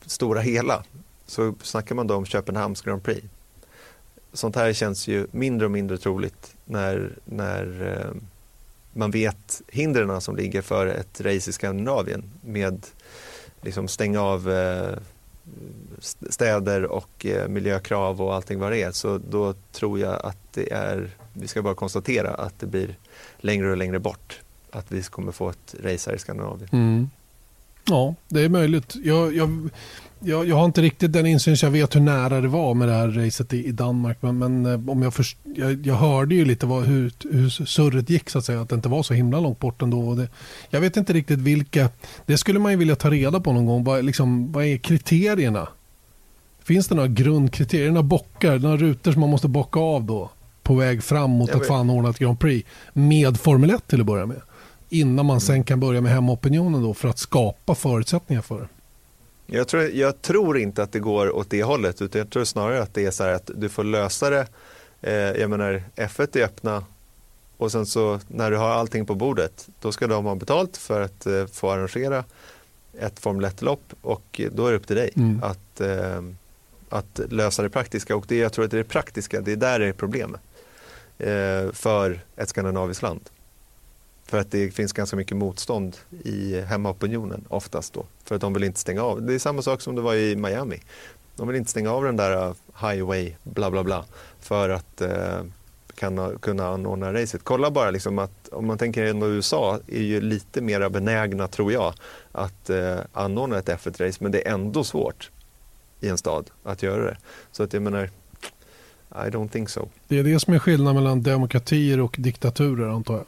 stora 0.06 0.42
hela 0.42 0.84
så 1.26 1.56
snackar 1.62 1.96
man 1.96 2.08
då 2.08 2.16
om 2.16 2.26
Köpenhamns 2.26 2.82
Grand 2.82 3.04
Prix. 3.04 3.28
Sånt 4.34 4.56
här 4.56 4.74
känns 4.74 5.08
ju 5.08 5.28
mindre 5.32 5.66
och 5.66 5.72
mindre 5.72 5.98
troligt 5.98 6.56
när, 6.66 7.18
när 7.26 7.92
eh, 7.92 8.22
man 8.94 9.12
vet 9.12 9.62
hindren 9.68 10.22
som 10.22 10.36
ligger 10.36 10.62
för 10.62 10.88
ett 10.88 11.22
race 11.22 11.50
i 11.50 11.54
Skandinavien 11.54 12.24
med 12.42 12.86
liksom 13.62 13.88
stänga 13.88 14.22
av 14.22 14.52
eh, 14.52 14.98
städer 16.30 16.84
och 16.84 17.26
eh, 17.26 17.48
miljökrav 17.48 18.22
och 18.22 18.36
allting 18.36 18.60
vad 18.60 18.72
det 18.72 18.82
är. 18.82 18.92
Så 18.92 19.18
då 19.18 19.54
tror 19.72 20.00
jag 20.00 20.26
att 20.26 20.54
det 20.54 20.74
är, 20.74 21.10
vi 21.34 21.48
ska 21.48 21.62
bara 21.62 21.76
konstatera 21.76 22.30
att 22.30 22.60
det 22.60 22.68
blir 22.68 22.98
längre 23.44 23.72
och 23.72 23.78
längre 23.78 24.00
bort 24.00 24.40
att 24.72 24.92
vi 24.92 25.02
kommer 25.04 25.32
få 25.32 25.50
ett 25.50 25.76
race 25.84 26.10
här 26.10 26.16
i 26.16 26.20
Skandinavien. 26.20 26.70
Mm. 26.72 27.10
Ja, 27.86 28.16
det 28.28 28.42
är 28.42 28.50
möjligt. 28.50 28.96
Jag, 29.04 29.36
jag, 29.36 29.70
jag, 30.20 30.48
jag 30.48 30.56
har 30.56 30.66
inte 30.66 30.82
riktigt 30.82 31.14
den 31.14 31.26
insyn 31.26 31.58
så 31.58 31.66
jag 31.66 31.72
vet 31.72 31.96
hur 31.96 32.02
nära 32.02 32.42
det 32.42 32.48
var 32.48 32.74
med 32.74 32.88
det 32.88 32.94
här 32.94 33.08
racet 33.08 33.54
i, 33.54 33.66
i 33.66 33.72
Danmark. 33.72 34.18
Men, 34.22 34.38
men 34.38 34.66
eh, 34.66 34.90
om 34.90 35.02
jag, 35.02 35.14
först, 35.14 35.38
jag, 35.56 35.86
jag 35.86 35.96
hörde 35.96 36.36
ju 36.36 36.46
lite 36.46 36.66
vad, 36.66 36.84
hur, 36.84 37.12
hur 37.32 37.50
surret 37.50 38.10
gick 38.10 38.30
så 38.30 38.38
att 38.38 38.46
säga. 38.46 38.62
Att 38.62 38.70
det 38.70 38.76
inte 38.76 38.90
var 38.90 39.04
så 39.04 39.14
himla 39.14 39.40
långt 39.40 39.60
bort 39.60 39.82
ändå. 39.82 40.10
Och 40.10 40.18
det, 40.18 40.28
jag 40.70 40.82
vet 40.82 40.98
inte 40.98 41.14
riktigt 41.14 41.40
vilka. 41.40 41.90
Det 42.26 42.38
skulle 42.38 42.60
man 42.60 42.72
ju 42.72 42.78
vilja 42.78 42.96
ta 42.96 43.10
reda 43.10 43.40
på 43.40 43.54
någon 43.54 43.66
gång. 43.66 43.84
Vad, 43.84 44.06
liksom, 44.06 44.52
vad 44.52 44.66
är 44.66 44.78
kriterierna? 44.78 45.68
Finns 46.64 46.88
det 46.88 46.96
några 46.96 47.08
grundkriterier? 47.08 47.88
Några 47.88 48.04
bockar? 48.04 48.60
Några 48.60 48.78
rutor 48.78 49.12
som 49.12 49.22
man 49.22 49.30
måste 49.30 49.48
bocka 49.48 49.80
av 49.80 50.04
då? 50.04 50.30
På 50.64 50.76
väg 50.76 51.04
fram 51.04 51.32
mot 51.32 51.50
ett 51.50 52.18
Grand 52.20 52.40
Prix. 52.40 52.70
Med 52.94 53.40
Formel 53.40 53.70
1 53.70 53.88
till 53.88 54.00
att 54.00 54.06
börja 54.06 54.26
med. 54.26 54.42
Innan 54.90 55.26
man 55.26 55.42
sen 55.42 55.64
kan 55.64 55.80
börja 55.80 56.02
med 56.02 56.12
hemmaopinionen 56.12 56.82
då 56.82 56.94
för 56.94 57.08
att 57.08 57.20
skapa 57.20 57.76
förutsättningar 57.76 58.42
för 58.42 58.60
det. 58.60 58.68
Jag 59.58 59.68
tror, 59.68 59.84
jag 59.84 60.22
tror 60.22 60.58
inte 60.58 60.84
att 60.84 60.92
det 60.92 61.00
går 61.00 61.36
åt 61.36 61.50
det 61.50 61.64
hållet 61.64 62.02
utan 62.02 62.20
jag 62.20 62.30
tror 62.30 62.44
snarare 62.44 62.82
att 62.82 62.94
det 62.94 63.06
är 63.06 63.12
så 63.12 63.24
här 63.24 63.34
att 63.34 63.52
du 63.56 63.70
får 63.70 63.84
lösa 63.84 64.30
det. 64.30 64.48
Eh, 65.02 65.14
jag 65.14 65.50
menar 65.50 65.84
F1 65.96 66.38
är 66.38 66.44
öppna 66.44 66.84
och 67.58 67.72
sen 67.72 67.86
så 67.86 68.20
när 68.28 68.52
du 68.52 68.58
har 68.58 68.70
allting 68.70 69.06
på 69.06 69.16
bordet 69.16 69.68
då 69.82 69.92
ska 69.92 70.08
de 70.08 70.26
ha 70.26 70.36
betalt 70.36 70.78
för 70.78 71.02
att 71.02 71.26
eh, 71.26 71.46
få 71.46 71.72
arrangera 71.72 72.24
ett 73.00 73.20
Formel 73.20 73.46
1-lopp 73.46 73.94
och 74.02 74.42
då 74.52 74.68
är 74.68 74.72
det 74.72 74.78
upp 74.78 74.88
till 74.88 74.96
dig 74.96 75.10
Mm. 75.16 75.44
att, 75.44 75.82
eh, 75.82 76.22
att 76.90 77.20
lösa 77.30 77.64
det 77.64 77.70
praktiska 77.70 78.16
och 78.16 78.26
det 78.28 78.38
jag 78.38 78.54
tror 78.54 78.66
att 78.66 78.72
det 78.72 78.78
är 78.78 78.84
det 78.84 78.90
praktiska, 78.90 79.42
det 79.42 79.52
är 79.52 79.56
där 79.56 79.80
det 79.80 79.86
är 79.88 79.94
problemet 79.94 80.42
Eh, 81.18 81.72
för 81.72 82.20
ett 82.36 82.50
skandinaviskt 82.50 83.04
land. 83.04 83.30
För 84.26 84.38
att 84.38 84.52
det 84.52 84.72
finns 84.72 84.94
ganska 84.94 85.16
mycket 85.16 85.38
motstånd 85.38 85.98
i 86.24 86.62
hemmaopinionen 86.62 87.46
oftast 87.50 87.94
då. 87.94 88.06
För 88.24 88.36
att 88.36 88.42
de 88.42 88.54
vill 88.54 88.64
inte 88.64 88.80
stänga 88.80 89.04
av. 89.04 89.22
Det 89.22 89.34
är 89.34 89.40
samma 89.40 89.62
sak 89.62 89.82
som 89.82 89.96
det 89.96 90.02
var 90.02 90.16
i 90.16 90.36
Miami. 90.36 90.82
De 91.36 91.48
vill 91.48 91.58
inte 91.58 91.72
stänga 91.72 91.92
av 91.92 92.04
den 92.04 92.18
där 92.18 92.48
eh, 92.48 92.54
highway 92.82 93.34
bla 93.44 93.72
bla 93.72 93.84
bla 93.84 94.06
för 94.40 94.70
att 94.70 95.02
eh, 95.02 95.44
kan, 95.96 96.40
kunna 96.40 96.68
anordna 96.68 97.14
racet. 97.14 97.44
Kolla 97.44 97.72
bara 97.72 97.92
liksom 97.92 98.20
att 98.20 98.50
om 98.50 98.68
man 98.68 98.78
tänker 98.78 99.06
ändå 99.06 99.28
USA 99.28 99.80
är 99.88 100.02
ju 100.02 100.22
lite 100.22 100.62
mer 100.62 100.90
benägna 100.90 101.48
tror 101.48 101.72
jag 101.72 101.94
att 102.32 102.70
eh, 102.70 102.98
anordna 103.14 103.58
ett 103.58 103.70
F1-race 103.70 104.18
men 104.20 104.32
det 104.32 104.48
är 104.48 104.54
ändå 104.54 104.84
svårt 104.84 105.32
i 106.00 106.10
en 106.10 106.18
stad 106.18 106.52
att 106.64 106.84
göra 106.84 107.04
det. 107.04 107.18
Så 107.52 107.64
att 107.64 107.74
jag 107.74 107.82
menar, 107.82 108.10
i 109.16 109.30
don't 109.30 109.50
think 109.50 109.70
so. 109.70 109.90
Det 110.08 110.20
är 110.20 110.24
det 110.24 110.40
som 110.40 110.54
är 110.54 110.60
skillnaden 110.60 111.04
mellan 111.04 111.24
demokratier 111.24 112.00
och 112.00 112.16
diktaturer 112.20 112.90
antar 112.90 113.14
jag. 113.14 113.26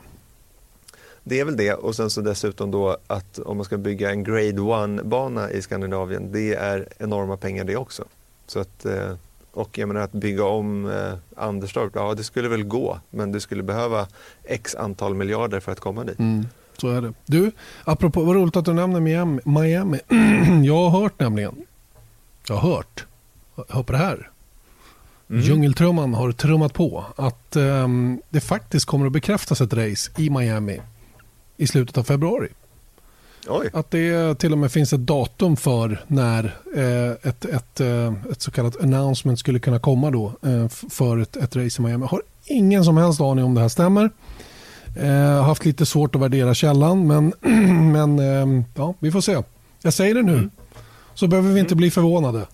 Det 1.23 1.39
är 1.39 1.45
väl 1.45 1.57
det 1.57 1.73
och 1.73 1.95
sen 1.95 2.09
så 2.09 2.21
dessutom 2.21 2.71
då 2.71 2.97
att 3.07 3.39
om 3.39 3.57
man 3.57 3.65
ska 3.65 3.77
bygga 3.77 4.11
en 4.11 4.23
grade 4.23 4.61
one 4.61 5.03
bana 5.03 5.51
i 5.51 5.61
Skandinavien 5.61 6.31
det 6.31 6.53
är 6.53 6.87
enorma 6.97 7.37
pengar 7.37 7.63
det 7.63 7.75
också. 7.75 8.05
Så 8.47 8.59
att, 8.59 8.85
eh, 8.85 9.13
och 9.51 9.77
jag 9.77 9.87
menar 9.87 10.01
att 10.01 10.11
bygga 10.11 10.45
om 10.45 10.85
eh, 10.85 11.13
Anderstorp, 11.35 11.91
ja 11.95 12.13
det 12.13 12.23
skulle 12.23 12.49
väl 12.49 12.63
gå 12.63 12.99
men 13.09 13.31
du 13.31 13.39
skulle 13.39 13.63
behöva 13.63 14.07
x 14.43 14.75
antal 14.75 15.15
miljarder 15.15 15.59
för 15.59 15.71
att 15.71 15.79
komma 15.79 16.03
dit. 16.03 16.19
Mm, 16.19 16.47
så 16.77 16.89
är 16.89 17.01
det. 17.01 17.13
Du, 17.25 17.51
apropå, 17.83 18.23
vad 18.23 18.35
roligt 18.35 18.55
att 18.55 18.65
du 18.65 18.73
nämner 18.73 18.99
Miami. 18.99 19.41
Miami. 19.45 19.99
jag 20.67 20.89
har 20.89 21.01
hört 21.01 21.19
nämligen, 21.19 21.55
jag 22.47 22.55
har 22.55 22.75
hört, 22.75 23.05
hör 23.69 23.83
på 23.83 23.91
det 23.91 23.97
här. 23.97 24.29
Djungeltrumman 25.27 26.13
har 26.13 26.31
trummat 26.31 26.73
på 26.73 27.05
att 27.15 27.55
ehm, 27.55 28.21
det 28.29 28.41
faktiskt 28.41 28.85
kommer 28.85 29.05
att 29.05 29.11
bekräftas 29.11 29.61
ett 29.61 29.73
race 29.73 30.11
i 30.17 30.29
Miami 30.29 30.81
i 31.57 31.67
slutet 31.67 31.97
av 31.97 32.03
februari. 32.03 32.49
Oj, 33.47 33.69
Att 33.73 33.91
det 33.91 34.39
till 34.39 34.51
och 34.51 34.57
med 34.57 34.71
finns 34.71 34.93
ett 34.93 34.99
datum 34.99 35.57
för 35.57 36.03
när 36.07 36.43
eh, 36.75 37.29
ett, 37.29 37.45
ett, 37.45 37.79
eh, 37.79 38.13
ett 38.31 38.41
så 38.41 38.51
kallat 38.51 38.81
announcement 38.81 39.39
skulle 39.39 39.59
kunna 39.59 39.79
komma 39.79 40.11
då 40.11 40.33
eh, 40.45 40.67
för 40.67 41.17
ett, 41.17 41.35
ett 41.35 41.55
race 41.55 41.81
i 41.81 41.85
Miami. 41.85 42.03
Jag 42.03 42.09
har 42.09 42.21
ingen 42.45 42.85
som 42.85 42.97
helst 42.97 43.21
aning 43.21 43.45
om 43.45 43.53
det 43.55 43.61
här 43.61 43.69
stämmer. 43.69 44.09
Eh, 44.95 45.09
har 45.09 45.43
haft 45.43 45.65
lite 45.65 45.85
svårt 45.85 46.15
att 46.15 46.21
värdera 46.21 46.53
källan 46.53 47.07
men, 47.07 47.33
men 47.91 48.19
eh, 48.19 48.63
ja, 48.75 48.93
vi 48.99 49.11
får 49.11 49.21
se. 49.21 49.43
Jag 49.81 49.93
säger 49.93 50.15
det 50.15 50.21
nu 50.21 50.49
så 51.13 51.27
behöver 51.27 51.53
vi 51.53 51.59
inte 51.59 51.75
bli 51.75 51.91
förvånade. 51.91 52.47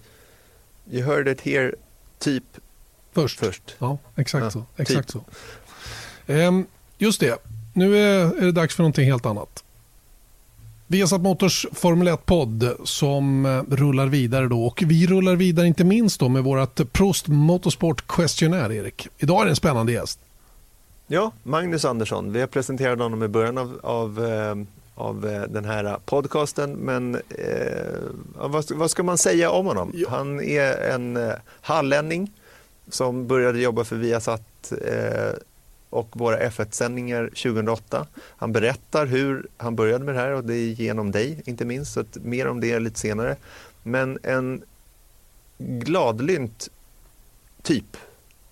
you 0.91 1.03
heard 1.03 1.27
it 1.27 1.41
here 1.41 1.75
typ 2.21 2.43
Först. 3.13 3.39
först. 3.39 3.75
Ja, 3.79 3.97
exakt 4.15 4.43
Ja, 4.43 4.51
så. 4.51 4.59
typ. 4.59 4.79
Exakt 4.79 5.09
så. 5.09 5.23
Ehm, 6.27 6.65
just 6.97 7.19
det, 7.19 7.37
nu 7.73 7.97
är, 7.97 8.25
är 8.41 8.45
det 8.45 8.51
dags 8.51 8.75
för 8.75 8.83
någonting 8.83 9.05
helt 9.05 9.25
annat. 9.25 9.63
Viasat 10.87 11.21
Motors 11.21 11.65
Formel 11.71 12.07
1-podd 12.07 12.75
som 12.83 13.45
eh, 13.45 13.61
rullar 13.75 14.07
vidare 14.07 14.47
då 14.47 14.65
och 14.65 14.83
vi 14.85 15.07
rullar 15.07 15.35
vidare 15.35 15.67
inte 15.67 15.83
minst 15.83 16.19
då 16.19 16.29
med 16.29 16.43
vårt 16.43 16.91
Prost 16.93 17.27
Motorsport 17.27 18.07
Questionnaire 18.07 18.75
Erik. 18.75 19.07
Idag 19.17 19.41
är 19.41 19.45
det 19.45 19.51
en 19.51 19.55
spännande 19.55 19.91
gäst. 19.91 20.19
Ja, 21.07 21.31
Magnus 21.43 21.85
Andersson. 21.85 22.31
Vi 22.33 22.39
har 22.39 22.47
presenterat 22.47 22.99
honom 22.99 23.23
i 23.23 23.27
början 23.27 23.57
av, 23.57 23.79
av, 23.83 24.25
eh, 24.25 24.55
av 24.95 25.27
eh, 25.27 25.41
den 25.41 25.65
här 25.65 25.97
podcasten. 26.05 26.71
Men 26.71 27.15
eh, 27.15 27.97
vad, 28.35 28.63
ska- 28.65 28.75
vad 28.75 28.91
ska 28.91 29.03
man 29.03 29.17
säga 29.17 29.51
om 29.51 29.65
honom? 29.65 29.91
Ja. 29.95 30.09
Han 30.09 30.41
är 30.41 30.77
en 30.77 31.17
eh, 31.17 31.33
hallänning 31.61 32.31
som 32.89 33.27
började 33.27 33.59
jobba 33.59 33.83
för 33.83 33.95
Viasat 33.95 34.71
eh, 34.85 35.33
och 35.89 36.07
våra 36.11 36.39
F1-sändningar 36.49 37.25
2008. 37.27 38.07
Han 38.37 38.51
berättar 38.51 39.05
hur 39.05 39.47
han 39.57 39.75
började 39.75 40.05
med 40.05 40.15
det 40.15 40.21
här 40.21 40.31
och 40.31 40.43
det 40.43 40.53
är 40.55 40.67
genom 40.67 41.11
dig 41.11 41.41
inte 41.45 41.65
minst. 41.65 41.93
Så 41.93 42.03
mer 42.13 42.47
om 42.47 42.59
det 42.59 42.79
lite 42.79 42.99
senare. 42.99 43.35
Men 43.83 44.19
en 44.23 44.61
gladlynt 45.57 46.69
typ 47.61 47.97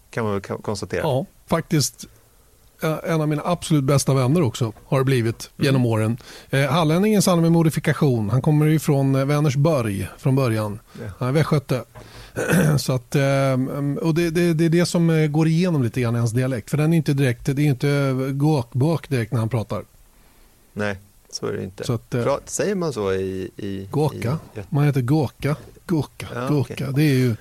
kan 0.10 0.24
man 0.24 0.34
väl 0.34 0.42
kon- 0.42 0.62
konstatera. 0.62 1.02
Ja, 1.02 1.26
faktiskt 1.48 2.06
en 3.04 3.22
av 3.22 3.28
mina 3.28 3.42
absolut 3.46 3.84
bästa 3.84 4.14
vänner 4.14 4.42
också 4.42 4.74
har 4.86 5.04
blivit 5.04 5.50
genom 5.58 5.86
åren. 5.86 6.18
Eh, 6.50 6.66
hallänningen 6.70 7.22
sann 7.22 7.42
med 7.42 7.52
modifikation. 7.52 8.30
Han 8.30 8.42
kommer 8.42 8.66
ju 8.66 8.80
från 8.80 9.16
eh, 9.16 9.26
Vänersborg 9.26 10.08
från 10.18 10.36
början. 10.36 10.80
Ja. 11.02 11.06
Han 11.20 11.28
är 11.28 11.32
västgöte. 11.32 11.84
Så 12.80 12.94
att, 12.94 13.16
eh, 13.16 13.22
och 14.02 14.14
det, 14.16 14.30
det, 14.30 14.54
det 14.54 14.66
är 14.66 14.70
det 14.70 14.86
som 14.86 15.10
eh, 15.10 15.28
går 15.28 15.48
igenom 15.48 15.84
lite 15.84 16.02
grann 16.02 16.16
i 16.16 16.20
hans 16.20 16.32
dialekt. 16.32 16.70
För 16.70 16.78
den 16.78 16.94
är 16.94 16.98
inte 16.98 17.14
direkt, 17.14 17.46
det 17.46 17.52
är 17.62 17.66
inte 17.66 18.16
gåkbåk 18.34 19.10
direkt 19.10 19.32
när 19.32 19.40
han 19.40 19.50
pratar. 19.50 19.84
Nej, 20.74 20.96
så 21.32 21.46
är 21.46 21.54
det 21.54 21.64
inte. 21.64 21.84
Så 21.84 21.94
att, 21.94 22.14
eh, 22.14 22.22
Pra- 22.22 22.40
Säger 22.46 22.76
man 22.76 22.94
så 22.94 23.14
i... 23.14 23.52
i 23.58 23.88
Gåka. 23.92 24.38
I, 24.56 24.60
Man 24.70 24.84
heter 24.86 25.02
gåka. 25.02 25.56
Gåka. 25.86 26.28
Ja, 26.36 26.48
gåka. 26.48 26.74
okej. 26.74 26.88
Det 26.96 27.04
är 27.04 27.14
ju 27.18 27.36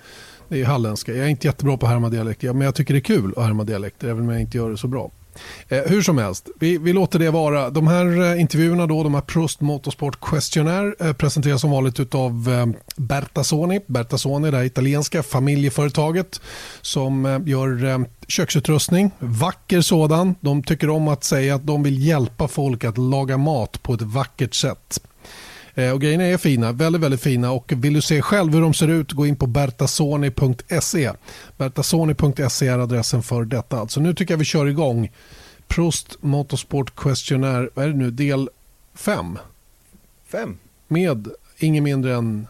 det 0.49 0.61
är 0.61 0.65
halländska. 0.65 1.13
Jag 1.15 1.25
är 1.27 1.31
inte 1.31 1.47
jättebra 1.47 1.77
på 1.77 1.87
att 1.87 1.93
härma 1.93 2.09
dialekter. 2.09 2.53
Men 2.53 2.63
jag 2.65 2.75
tycker 2.75 2.95
det 2.95 2.99
är 2.99 3.03
kul 3.03 3.35
att 3.37 3.45
härma 3.45 3.65
dialekter. 3.65 4.09
Även 4.09 4.23
om 4.25 4.29
jag 4.29 4.41
inte 4.41 4.57
gör 4.57 4.71
det 4.71 4.77
så 4.77 4.87
bra. 4.89 5.11
Eh, 5.69 5.83
hur 5.87 6.03
som 6.03 6.19
helst, 6.19 6.49
vi, 6.61 6.79
vi 6.79 6.93
låter 6.93 7.19
det 7.19 7.31
vara. 7.31 7.71
De 7.71 7.87
här 7.87 8.33
eh, 8.33 8.41
intervjuerna, 8.41 8.87
då, 8.87 9.03
de 9.03 9.15
här 9.15 9.21
Prost 9.21 9.61
Motorsport 9.61 10.21
Questionnaire 10.21 10.95
eh, 11.01 11.13
presenteras 11.13 11.61
som 11.61 11.71
vanligt 11.71 12.15
av 12.15 12.49
eh, 12.49 12.67
Bertasoni. 12.97 13.81
Bertasoni, 13.87 14.51
det 14.51 14.57
här 14.57 14.65
italienska 14.65 15.23
familjeföretaget 15.23 16.41
som 16.81 17.27
eh, 17.27 17.41
gör 17.45 17.85
eh, 17.85 17.99
köksutrustning. 18.29 19.11
Vacker 19.19 19.81
sådan. 19.81 20.35
De 20.41 20.63
tycker 20.63 20.91
om 20.91 21.09
att 21.09 21.25
säga 21.25 21.55
att 21.55 21.67
de 21.67 21.83
vill 21.83 22.07
hjälpa 22.07 22.49
folk 22.49 22.85
att 22.85 22.99
laga 22.99 23.37
mat 23.37 23.83
på 23.83 23.95
ett 23.95 24.03
vackert 24.03 24.55
sätt. 24.55 25.01
Eh, 25.79 25.91
Och 25.93 26.01
grejerna 26.01 26.25
är 26.25 26.37
fina, 26.37 26.73
väldigt, 26.73 27.03
väldigt 27.03 27.21
fina. 27.21 27.51
Och 27.53 27.73
vill 27.77 27.93
du 27.93 28.01
se 28.03 28.23
själv 28.23 28.53
hur 28.55 28.61
de 28.61 28.75
ser 28.75 28.89
ut, 28.89 29.13
gå 29.13 29.27
in 29.27 29.37
på 29.37 29.47
bertasoni.se. 29.47 31.11
Bertasoni.se 31.57 32.67
är 32.69 32.79
adressen 32.79 33.23
för 33.23 33.45
detta. 33.45 33.79
Alltså 33.81 34.01
nu 34.01 34.15
tycker 34.15 34.35
jag 34.35 34.39
vi 34.39 34.45
kör 34.45 34.67
igång. 34.67 35.11
Prost 35.69 36.17
Motorsport 36.21 36.97
Questionnaire, 36.97 37.69
vad 37.75 37.85
är 37.85 37.89
det 37.89 37.97
nu, 37.97 38.11
del 38.11 38.49
5. 38.95 39.39
Fem. 40.29 40.59
Med 40.89 41.29
ingen 41.59 41.85
mindre 41.85 42.15
än 42.15 42.47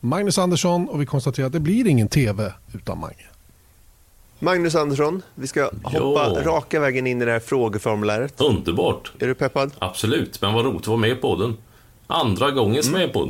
Magnus 0.00 0.38
Andersson 0.38 0.88
och 0.88 1.00
vi 1.00 1.06
konstaterar 1.06 1.46
att 1.46 1.52
det 1.52 1.60
blir 1.60 1.86
ingen 1.86 2.08
tv 2.08 2.52
utan 2.74 2.98
Mange. 3.00 3.26
Magnus 4.38 4.74
Andersson, 4.74 5.22
vi 5.34 5.46
ska 5.46 5.70
hoppa 5.82 6.32
Ja. 6.34 6.42
raka 6.44 6.80
vägen 6.80 7.06
in 7.06 7.22
i 7.22 7.24
det 7.24 7.32
här 7.32 7.40
frågeformuläret. 7.40 8.40
Underbart. 8.40 9.12
Är 9.18 9.26
du 9.26 9.34
peppad? 9.34 9.70
Absolut. 9.78 10.40
Men 10.42 10.54
vad 10.54 10.64
roligt 10.64 10.80
att 10.80 10.86
vara 10.86 10.96
med 10.98 11.20
på 11.20 11.36
den. 11.36 11.56
Andra 12.10 12.50
gången 12.50 12.82
som 12.82 12.94
jag 12.94 13.02
är 13.02 13.08
på 13.08 13.24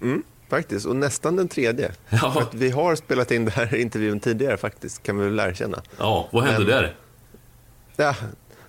den. 0.00 0.22
Faktiskt, 0.50 0.86
och 0.86 0.96
nästan 0.96 1.36
den 1.36 1.48
tredje. 1.48 1.92
Ja. 2.08 2.32
För 2.32 2.40
att 2.40 2.54
vi 2.54 2.70
har 2.70 2.96
spelat 2.96 3.30
in 3.30 3.44
den 3.44 3.54
här 3.54 3.74
intervjun 3.80 4.20
tidigare 4.20 4.56
faktiskt, 4.56 5.02
kan 5.02 5.18
vi 5.18 5.24
väl 5.24 5.38
erkänna. 5.50 5.82
Ja, 5.98 6.28
vad 6.32 6.44
hände 6.44 6.58
Men- 6.58 6.68
där? 6.68 6.94
Ja, 7.96 8.14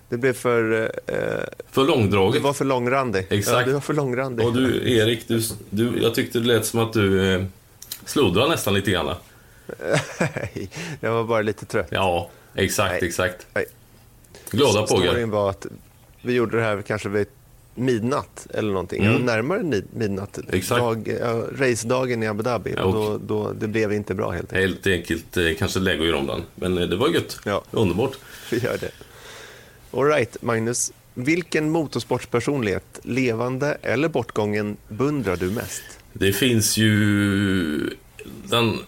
det 0.08 0.16
blev 0.16 0.32
för... 0.32 0.82
Eh, 1.06 1.16
För 1.70 1.80
du 1.82 1.86
långdraget. 1.88 2.42
var 2.42 2.52
för 2.52 2.64
långrandig. 2.64 3.26
Exakt. 3.30 3.58
Ja, 3.58 3.64
du 3.66 3.72
var 3.72 3.80
för 3.80 3.94
långrandig. 3.94 4.46
Och 4.46 4.52
du, 4.52 4.92
Erik, 4.96 5.28
du, 5.28 5.42
du, 5.70 5.98
jag 6.02 6.14
tyckte 6.14 6.38
det 6.38 6.46
lät 6.46 6.66
som 6.66 6.80
att 6.80 6.92
du 6.92 7.34
eh, 7.34 7.44
sluddrade 8.04 8.48
nästan 8.50 8.74
lite 8.74 8.90
grann. 8.90 9.14
Nej, 10.20 10.68
jag 11.00 11.12
var 11.12 11.24
bara 11.24 11.42
lite 11.42 11.66
trött. 11.66 11.88
Ja, 11.90 12.30
exakt, 12.54 12.92
Nej. 13.00 13.08
exakt. 13.08 13.46
Nej. 13.54 13.64
Glada 14.50 14.86
pågar. 14.86 15.06
Storyn 15.10 15.30
var 15.30 15.50
att 15.50 15.66
vi 16.22 16.32
gjorde 16.32 16.56
det 16.56 16.62
här 16.62 16.82
kanske 16.82 17.08
vid 17.08 17.26
midnatt 17.74 18.46
eller 18.54 18.72
någonting. 18.72 19.04
Mm. 19.04 19.22
Närmare 19.22 19.82
midnatt. 19.92 20.38
Exakt. 20.52 20.80
Dag, 20.80 21.16
ja, 21.20 21.44
racedagen 21.56 22.22
i 22.22 22.26
Abu 22.26 22.42
Dhabi. 22.42 22.74
Ja, 22.76 22.82
och 22.82 22.94
då, 22.94 23.18
då, 23.18 23.52
det 23.52 23.68
blev 23.68 23.92
inte 23.92 24.14
bra 24.14 24.30
helt 24.30 24.52
enkelt. 24.52 24.86
Helt 24.86 24.86
enkelt 24.86 25.36
eh, 25.36 25.54
kanske 25.58 25.80
lägga 25.80 26.00
att 26.00 26.06
göra 26.06 26.18
om 26.18 26.26
den. 26.26 26.42
Men 26.54 26.78
eh, 26.78 26.88
det 26.88 26.96
var 26.96 27.08
gött. 27.08 27.40
Ja. 27.44 27.62
Underbart. 27.70 28.18
Vi 28.50 28.58
gör 28.58 28.78
det. 28.80 28.90
All 29.98 30.04
right, 30.04 30.42
Magnus. 30.42 30.92
Vilken 31.14 31.70
motorsportspersonlighet, 31.70 33.00
levande 33.02 33.78
eller 33.82 34.08
bortgången, 34.08 34.76
beundrar 34.88 35.36
du 35.36 35.50
mest? 35.50 35.82
Det 36.12 36.32
finns 36.32 36.76
ju... 36.76 37.96
Den 38.44 38.78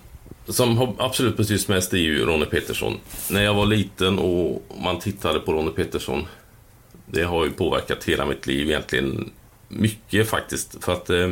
som 0.49 0.79
har 0.79 0.95
absolut 0.99 1.37
betytt 1.37 1.69
mest 1.69 1.93
är 1.93 1.99
ju 1.99 2.27
Ronnie 2.27 2.47
Peterson. 2.47 2.97
När 3.31 3.45
jag 3.45 3.55
var 3.55 3.67
liten 3.67 4.19
och 4.19 4.63
man 4.85 4.99
tittade 4.99 5.41
på 5.41 5.53
Ronnie 5.53 5.71
Peterson. 5.71 6.27
Det 7.15 7.25
har 7.25 7.45
ju 7.45 7.51
påverkat 7.51 8.05
hela 8.05 8.27
mitt 8.27 8.47
liv 8.47 8.69
egentligen. 8.69 9.31
Mycket 9.69 10.29
faktiskt. 10.29 10.85
För 10.85 10.93
att... 10.93 11.11
Eh, 11.11 11.31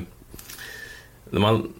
när 1.30 1.40
man... 1.40 1.72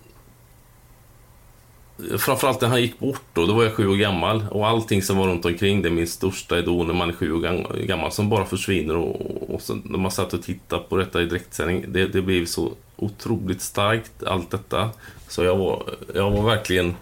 Framförallt 2.19 2.61
när 2.61 2.69
han 2.69 2.83
gick 2.83 2.99
bort 2.99 3.23
då, 3.33 3.47
då 3.47 3.55
var 3.55 3.65
jag 3.65 3.73
sju 3.73 3.89
år 3.89 3.97
gammal. 3.97 4.45
Och 4.51 4.69
allting 4.69 5.03
som 5.03 5.17
var 5.17 5.27
runt 5.27 5.45
omkring, 5.45 5.83
det 5.83 5.89
är 5.89 5.93
min 5.93 6.09
största 6.09 6.59
idol 6.59 6.87
när 6.87 6.95
man 6.95 7.09
är 7.09 7.13
sju 7.15 7.33
år 7.33 7.85
gammal, 7.87 8.13
som 8.13 8.29
bara 8.29 8.45
försvinner. 8.45 8.97
Och, 8.97 9.55
och 9.55 9.63
sen, 9.63 9.83
när 9.85 9.99
man 9.99 10.11
satt 10.11 10.35
och 10.35 10.43
tittade 10.43 10.83
på 10.83 10.97
detta 10.97 11.23
i 11.23 11.25
direktsändning, 11.25 11.85
det, 11.89 12.07
det 12.07 12.23
blev 12.23 12.47
så 12.47 12.73
otroligt 12.97 13.63
starkt, 13.63 14.23
allt 14.23 14.51
detta. 14.51 14.91
Så 15.29 15.45
jag 15.45 15.57
var, 15.57 15.83
jag 16.15 16.31
var 16.31 16.43
verkligen 16.43 16.95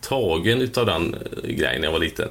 tagen 0.00 0.60
utav 0.60 0.86
den 0.86 1.14
eh, 1.14 1.50
grejen 1.50 1.80
när 1.80 1.88
jag 1.88 1.92
var 1.92 2.00
liten. 2.00 2.28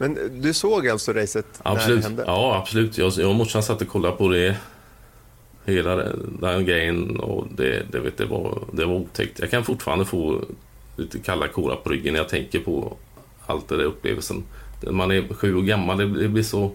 Men 0.00 0.40
du 0.42 0.54
såg 0.54 0.88
alltså 0.88 1.12
racet 1.12 1.46
när 1.64 1.70
det 1.70 1.76
Absolut. 1.76 2.04
hände? 2.04 2.24
Ja, 2.26 2.56
absolut. 2.56 2.98
Jag, 2.98 3.12
jag 3.12 3.28
och 3.28 3.34
morsan 3.34 3.62
satt 3.62 3.82
och 3.82 3.88
kollade 3.88 4.16
på 4.16 4.28
det. 4.28 4.56
Hela 5.64 5.96
den, 6.40 6.64
grejen 6.64 7.20
och 7.20 7.46
det, 7.56 7.82
det, 7.92 8.00
vet, 8.00 8.16
det, 8.16 8.24
var, 8.24 8.62
det 8.72 8.84
var 8.84 8.94
otäckt. 8.94 9.38
Jag 9.38 9.50
kan 9.50 9.64
fortfarande 9.64 10.04
få 10.04 10.44
lite 10.96 11.18
kalla 11.18 11.48
kårar 11.48 11.76
på 11.76 11.90
ryggen 11.90 12.12
när 12.12 12.20
jag 12.20 12.28
tänker 12.28 12.60
på 12.60 12.96
allt 13.46 13.68
det 13.68 13.76
där 13.76 13.84
upplevelsen. 13.84 14.42
Man 14.90 15.10
är 15.10 15.34
sju 15.34 15.56
år 15.56 15.62
gammal, 15.62 15.98
det, 15.98 16.06
det 16.06 16.28
blir 16.28 16.42
så... 16.42 16.72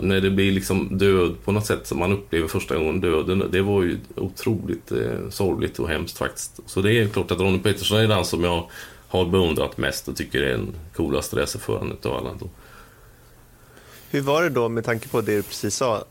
När 0.00 0.20
det 0.20 0.30
blir 0.30 0.52
liksom 0.52 0.98
död 0.98 1.34
på 1.44 1.52
något 1.52 1.66
sätt 1.66 1.86
som 1.86 1.98
man 1.98 2.12
upplever 2.12 2.48
första 2.48 2.76
gången 2.76 3.00
döden. 3.00 3.44
Det 3.50 3.62
var 3.62 3.82
ju 3.82 3.98
otroligt 4.16 4.92
eh, 4.92 5.28
sorgligt 5.30 5.78
och 5.78 5.88
hemskt 5.88 6.18
faktiskt. 6.18 6.60
Så 6.66 6.82
det 6.82 6.92
är 6.92 7.08
klart 7.08 7.30
att 7.30 7.40
Ronnie 7.40 7.58
Peterson 7.58 7.98
är 7.98 8.08
den 8.08 8.24
som 8.24 8.44
jag 8.44 8.70
har 9.08 9.24
beundrat 9.24 9.78
mest 9.78 10.08
och 10.08 10.16
tycker 10.16 10.42
är 10.42 10.50
den 10.50 10.74
coolaste 10.96 11.36
racerföraren 11.36 11.92
utav 11.92 12.16
alla. 12.16 12.30
Då. 12.40 12.48
Hur 14.10 14.20
var 14.20 14.42
det 14.42 14.48
då 14.48 14.68
med 14.68 14.84
tanke 14.84 15.08
på 15.08 15.20
det 15.20 15.36
du 15.36 15.42
precis 15.42 15.74
sa? 15.74 16.04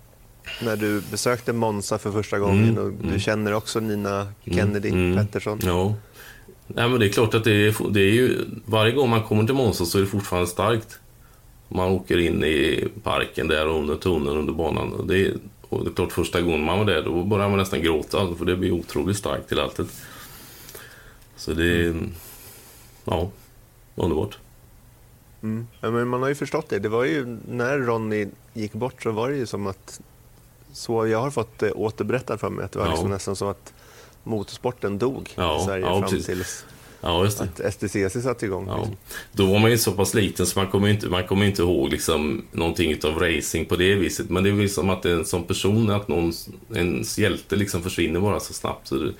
När 0.61 0.75
du 0.75 1.01
besökte 1.11 1.53
Monza 1.53 1.97
för 1.97 2.11
första 2.11 2.39
gången 2.39 2.69
Mm, 2.69 2.83
och 2.83 2.91
du 2.91 3.07
mm. 3.07 3.19
känner 3.19 3.53
också 3.53 3.79
Nina 3.79 4.27
Kennedy 4.45 4.89
Mm, 4.89 5.11
mm. 5.11 5.25
Pettersson. 5.25 5.59
Ja. 5.63 5.95
Nej, 6.67 6.89
men 6.89 6.99
det 6.99 7.05
är 7.05 7.09
klart 7.09 7.33
att 7.33 7.43
det 7.43 7.51
är, 7.51 7.91
det 7.91 8.01
är 8.01 8.11
ju... 8.13 8.45
Varje 8.65 8.91
gång 8.91 9.09
man 9.09 9.23
kommer 9.23 9.45
till 9.45 9.55
Monza 9.55 9.85
så 9.85 9.97
är 9.97 10.01
det 10.01 10.07
fortfarande 10.07 10.47
starkt. 10.47 10.99
Man 11.67 11.87
åker 11.87 12.17
in 12.17 12.43
i 12.43 12.87
parken 13.03 13.47
där 13.47 13.67
under 13.67 13.95
tunneln 13.95 14.37
under 14.37 14.53
banan. 14.53 14.93
Och 14.93 15.07
det, 15.07 15.25
är, 15.25 15.33
och 15.69 15.83
det 15.83 15.89
är 15.89 15.93
klart, 15.93 16.11
första 16.11 16.41
gången 16.41 16.63
man 16.63 16.77
var 16.79 16.85
där 16.85 17.03
då 17.03 17.23
började 17.23 17.49
man 17.49 17.59
nästan 17.59 17.81
gråta. 17.81 18.35
För 18.37 18.45
det 18.45 18.55
blir 18.55 18.71
otroligt 18.71 19.17
starkt 19.17 19.47
till 19.47 19.59
alltet. 19.59 19.87
Så 21.35 21.53
det 21.53 21.85
är... 21.85 21.95
Ja, 23.07 23.29
underbart. 23.95 24.37
Mm. 25.43 25.67
Ja, 25.81 25.91
men 25.91 26.07
man 26.07 26.21
har 26.21 26.29
ju 26.29 26.35
förstått 26.35 26.69
det. 26.69 26.79
Det 26.79 26.89
var 26.89 27.03
ju 27.03 27.37
när 27.47 27.77
Ronny 27.79 28.27
gick 28.53 28.73
bort 28.73 29.03
så 29.03 29.11
var 29.11 29.29
det 29.29 29.35
ju 29.35 29.45
som 29.45 29.67
att 29.67 30.01
så 30.73 31.07
jag 31.07 31.21
har 31.21 31.31
fått 31.31 31.59
det 31.59 31.71
återberättat 31.71 32.39
för 32.39 32.49
mig 32.49 32.65
att 32.65 32.71
det 32.71 32.79
var 32.79 32.85
Ja. 32.85 32.91
liksom 32.91 33.09
nästan 33.09 33.35
så 33.35 33.49
att 33.49 33.73
motorsporten 34.23 34.97
dog 34.99 35.29
Ja, 35.35 35.61
i 35.61 35.65
Sverige 35.65 35.85
ja, 35.85 35.91
fram 35.99 36.09
precis. 36.09 36.25
tills 36.25 36.65
Ja, 37.01 37.23
just 37.23 37.37
det. 37.57 37.65
att 37.67 37.73
STCC 37.73 38.23
satte 38.23 38.45
igång. 38.45 38.67
Ja. 38.67 38.87
Då 39.31 39.45
var 39.45 39.59
man 39.59 39.71
ju 39.71 39.77
så 39.77 39.91
pass 39.91 40.13
liten 40.13 40.45
så 40.45 40.59
man 40.59 40.67
kommer 40.71 40.87
inte, 40.87 41.09
man 41.09 41.27
kommer 41.27 41.45
inte 41.45 41.61
ihåg 41.61 41.89
liksom 41.89 42.45
någonting 42.51 42.99
av 43.03 43.19
racing 43.19 43.65
på 43.69 43.75
det 43.75 43.95
viset. 43.95 44.29
Men 44.29 44.43
det 44.43 44.49
är 44.49 44.53
väl 44.53 44.69
som 44.69 44.89
att 44.89 45.03
det 45.03 45.11
är 45.11 45.15
en 45.15 45.25
sån 45.25 45.43
person, 45.43 45.89
att 45.89 46.07
någon, 46.07 46.33
ens 46.75 47.17
hjälte 47.17 47.55
liksom 47.55 47.83
försvinner 47.83 48.19
bara 48.19 48.39
så 48.39 48.53
snabbt. 48.53 48.87
Så 48.87 48.95
det, 48.95 49.13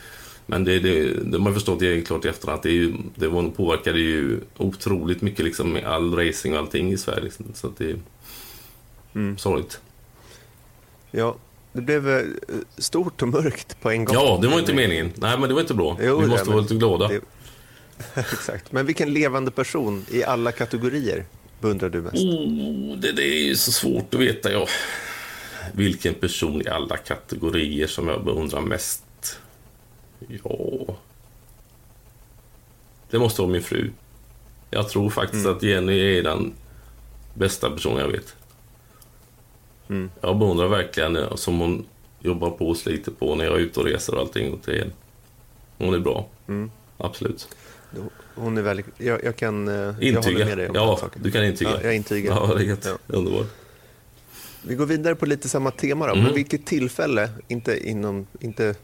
men 0.47 0.63
det, 0.63 0.79
det, 0.79 1.13
det 1.23 1.39
man 1.39 1.53
förstått 1.53 1.79
det 1.79 1.87
är 1.97 2.01
klart 2.01 2.25
i 2.25 2.27
efterhand 2.27 2.57
att 2.57 2.63
det, 2.63 2.71
ju, 2.71 2.93
det 3.15 3.27
var, 3.27 3.49
påverkade 3.49 3.99
ju 3.99 4.39
otroligt 4.57 5.21
mycket 5.21 5.45
liksom 5.45 5.79
all 5.85 6.15
racing 6.15 6.53
och 6.53 6.59
allting 6.59 6.91
i 6.91 6.97
Sverige. 6.97 7.23
Liksom. 7.23 7.45
Så 7.53 7.67
att 7.67 7.77
det 7.77 7.89
är 7.91 7.95
Mm. 9.15 9.37
sorgligt. 9.37 9.79
Ja, 11.11 11.35
det 11.73 11.81
blev 11.81 12.09
eh, 12.09 12.25
stort 12.77 13.21
och 13.21 13.27
mörkt 13.27 13.81
på 13.81 13.91
en 13.91 14.05
gång. 14.05 14.15
Ja, 14.15 14.39
det 14.41 14.47
var 14.47 14.59
inte 14.59 14.73
meningen. 14.73 15.11
Nej, 15.15 15.39
men 15.39 15.49
det 15.49 15.53
var 15.55 15.61
inte 15.61 15.73
bra. 15.73 15.97
Jo, 16.01 16.17
Vi 16.17 16.23
det, 16.23 16.27
måste 16.29 16.45
men 16.45 16.53
vara 16.53 16.61
lite 16.61 16.75
glada. 16.75 17.07
det- 17.07 17.21
Exakt. 18.21 18.71
Men 18.71 18.85
vilken 18.85 19.13
levande 19.13 19.51
person 19.51 20.05
i 20.11 20.23
alla 20.23 20.51
kategorier 20.51 21.25
beundrar 21.61 21.89
du 21.89 22.01
mest? 22.01 22.15
Oh, 22.15 22.97
det, 22.97 23.11
det 23.11 23.23
är 23.23 23.43
ju 23.43 23.55
så 23.55 23.71
svårt 23.71 24.13
att 24.13 24.19
veta. 24.19 24.51
Ja. 24.51 24.67
Vilken 25.73 26.13
person 26.13 26.61
i 26.61 26.67
alla 26.67 26.97
kategorier 26.97 27.87
som 27.87 28.07
jag 28.07 28.25
beundrar 28.25 28.61
mest? 28.61 29.03
Ja... 30.27 30.95
Det 33.09 33.19
måste 33.19 33.41
vara 33.41 33.51
min 33.51 33.63
fru. 33.63 33.89
Jag 34.69 34.89
tror 34.89 35.09
faktiskt 35.09 35.45
Mm. 35.45 35.57
att 35.57 35.63
Jenny 35.63 36.17
är 36.17 36.23
den 36.23 36.53
bästa 37.33 37.69
personen 37.69 37.97
jag 37.97 38.07
vet. 38.07 38.35
Mm. 39.89 40.09
Jag 40.21 40.37
beundrar 40.39 40.67
verkligen 40.67 41.37
som 41.37 41.59
hon 41.59 41.85
jobbar 42.19 42.49
på 42.49 42.69
och 42.69 42.77
sliter 42.77 43.11
på 43.11 43.35
när 43.35 43.45
jag 43.45 43.53
är 43.53 43.59
ute 43.59 43.79
och 43.79 43.85
reser 43.85 44.13
och 44.15 44.21
allting. 44.21 44.53
Och 44.53 44.69
är, 44.69 44.91
hon 45.77 45.93
är 45.93 45.99
bra. 45.99 46.27
Mm. 46.47 46.71
Absolut. 46.97 47.47
Hon 48.35 48.57
är 48.57 48.61
väldigt... 48.61 48.85
Jag, 48.97 49.23
jag 49.23 49.35
kan... 49.35 49.67
eh, 49.67 49.73
Jag 49.73 49.91
håller 49.93 50.03
Intyga. 50.17 50.45
med 50.45 50.57
dig 50.57 50.69
om 50.69 50.75
Ja, 50.75 50.97
saken. 50.97 51.21
du 51.23 51.31
kan 51.31 51.45
intyga. 51.45 51.71
Ja, 51.71 51.81
jag 51.83 51.95
intygar. 51.95 52.35
Ja, 52.35 52.53
det 52.55 52.61
är 52.63 52.65
gött. 52.65 52.85
Ja. 52.85 52.97
Underbart. 53.17 53.47
Vi 54.61 54.75
går 54.75 54.85
vidare 54.85 55.15
på 55.15 55.25
lite 55.25 55.49
samma 55.49 55.71
tema 55.71 56.07
då. 56.07 56.11
Mm. 56.13 56.23
Men 56.25 56.33
vilket 56.33 56.65
tillfälle, 56.65 57.29
inte, 57.47 57.89
inom, 57.89 58.27
inte 58.39 58.75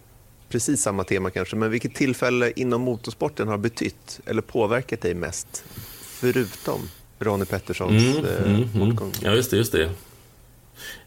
precis 0.53 0.81
samma 0.81 1.03
tema 1.03 1.29
kanske, 1.29 1.55
men 1.55 1.71
vilket 1.71 1.95
tillfälle 1.95 2.53
inom 2.55 2.81
motorsporten 2.81 3.47
har 3.47 3.57
betytt 3.57 4.19
eller 4.25 4.41
påverkat 4.41 5.01
dig 5.01 5.13
mest? 5.13 5.63
Förutom 6.01 6.89
Ronnie 7.19 7.45
Petterssons 7.45 8.03
Mm, 8.03 8.25
eh, 8.25 8.43
mm, 8.43 8.55
mm. 8.55 8.69
bortgång. 8.89 9.11
Ja, 9.23 9.31
just 9.31 9.51
det, 9.51 9.57
just 9.57 9.71
det. 9.71 9.89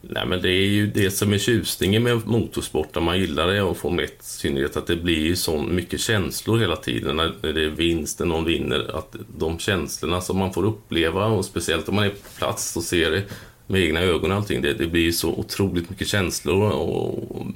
Nej, 0.00 0.26
men 0.26 0.42
det 0.42 0.48
är 0.48 0.66
ju 0.66 0.86
det 0.86 1.10
som 1.10 1.32
är 1.32 1.38
tjusningen 1.38 2.02
med 2.02 2.26
motorsport, 2.26 2.96
om 2.96 3.04
man 3.04 3.18
gillar 3.18 3.46
det 3.46 3.62
och 3.62 3.76
Formel 3.76 4.04
1 4.04 4.10
i 4.10 4.14
synnerhet, 4.20 4.76
att 4.76 4.86
det 4.86 4.96
blir 4.96 5.20
ju 5.20 5.36
så 5.36 5.62
mycket 5.62 6.00
känslor 6.00 6.58
hela 6.58 6.76
tiden 6.76 7.16
när 7.16 7.34
när 7.42 7.52
det 7.52 7.64
är 7.64 7.68
vinst, 7.70 8.18
när 8.18 8.26
någon 8.26 8.44
vinner. 8.44 8.98
Att 8.98 9.16
de 9.38 9.58
känslorna 9.58 10.20
som 10.20 10.38
man 10.38 10.52
får 10.52 10.64
uppleva, 10.64 11.26
och 11.26 11.44
speciellt 11.44 11.88
om 11.88 11.94
man 11.94 12.04
är 12.04 12.10
på 12.10 12.38
plats 12.38 12.76
och 12.76 12.82
ser 12.82 13.10
det 13.10 13.22
med 13.66 13.80
egna 13.80 14.00
ögon 14.00 14.30
och 14.30 14.36
allting, 14.36 14.62
det, 14.62 14.74
det 14.74 14.86
blir 14.86 15.02
ju 15.02 15.12
så 15.12 15.30
otroligt 15.30 15.90
mycket 15.90 16.08
känslor. 16.08 16.70
Och 16.70 17.46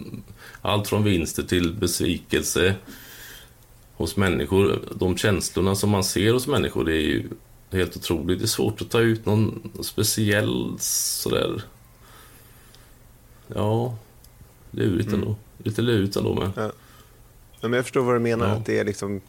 allt 0.63 0.89
från 0.89 1.05
vinster 1.05 1.43
till 1.43 1.73
besvikelse 1.75 2.75
hos 3.95 4.17
människor. 4.17 4.81
De 4.95 5.17
känslorna 5.17 5.75
som 5.75 5.91
man 5.91 6.05
ser 6.05 6.33
hos 6.33 6.47
människor, 6.47 6.85
det 6.85 6.93
är 6.93 7.01
ju 7.03 7.29
helt 7.73 7.97
otroligt. 7.97 8.39
Det 8.39 8.45
är 8.45 8.47
svårt 8.47 8.81
att 8.81 8.91
ta 8.91 9.01
ut 9.01 9.27
någon 9.27 9.71
speciell 9.83 10.75
sådär... 10.79 11.63
Ja, 13.55 13.97
lurigt 14.71 15.09
Mm. 15.09 15.21
ändå. 15.21 15.37
Lite 15.65 15.83
lurigt 15.83 16.17
ändå 16.17 16.35
med. 16.35 16.51
Ja, 16.57 16.73
men 17.69 17.73
jag 17.73 17.85
förstår 17.85 18.01
vad 18.03 18.15
du 18.15 18.19
menar, 18.19 18.47
Ja. 18.49 18.53
att 18.55 18.67
det 18.67 18.79
är 18.79 18.85
liksom 18.85 19.21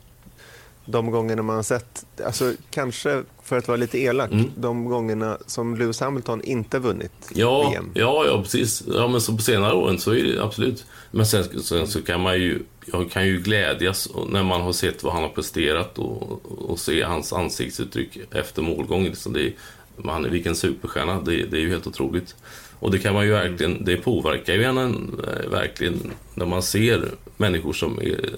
de 0.85 1.11
gångerna 1.11 1.41
man 1.41 1.55
har 1.55 1.63
sett, 1.63 2.05
alltså 2.25 2.53
kanske 2.71 3.23
för 3.43 3.57
att 3.57 3.67
vara 3.67 3.77
lite 3.77 3.99
elak, 3.99 4.31
Mm. 4.31 4.45
de 4.55 4.85
gångerna 4.85 5.37
som 5.47 5.75
Lewis 5.77 5.99
Hamilton 5.99 6.41
inte 6.43 6.79
vunnit 6.79 7.11
Ja, 7.35 7.69
VM. 7.69 7.91
ja, 7.93 8.25
ja, 8.25 8.41
precis. 8.41 8.83
Ja, 8.93 9.07
men 9.07 9.21
så 9.21 9.35
på 9.35 9.41
senare 9.41 9.73
åren 9.73 9.97
så 9.99 10.11
är 10.11 10.23
det 10.23 10.43
absolut. 10.43 10.85
Men 11.11 11.25
sen, 11.25 11.61
sen 11.63 11.87
så 11.87 12.01
kan 12.01 12.21
man 12.21 12.35
ju, 12.41 12.59
jag 12.85 13.11
kan 13.11 13.27
ju 13.27 13.39
glädjas 13.41 14.09
när 14.29 14.43
man 14.43 14.61
har 14.61 14.71
sett 14.73 15.03
vad 15.03 15.13
han 15.13 15.21
har 15.23 15.29
presterat 15.29 15.99
och, 15.99 16.41
och 16.69 16.79
se 16.79 17.03
hans 17.03 17.33
ansiktsuttryck 17.33 18.17
efter 18.31 18.61
målgång. 18.61 19.03
Liksom 19.03 19.33
det, 19.33 19.41
är- 19.47 19.53
man, 19.97 20.31
vilken 20.31 20.55
superstjärna, 20.55 21.21
det, 21.21 21.45
det 21.45 21.57
är 21.57 21.61
ju 21.61 21.69
helt 21.69 21.87
otroligt. 21.87 22.35
Och 22.79 22.91
det 22.91 22.99
kan 22.99 23.13
man 23.13 23.25
ju 23.25 23.31
verkligen, 23.31 23.85
det 23.85 23.97
påverkar 23.97 24.53
ju 24.53 24.63
en 24.63 24.77
eh, 24.77 25.49
verkligen 25.49 26.11
när 26.35 26.45
man 26.45 26.63
ser 26.63 27.11
människor 27.37 27.73
som 27.73 27.99
är 28.01 28.29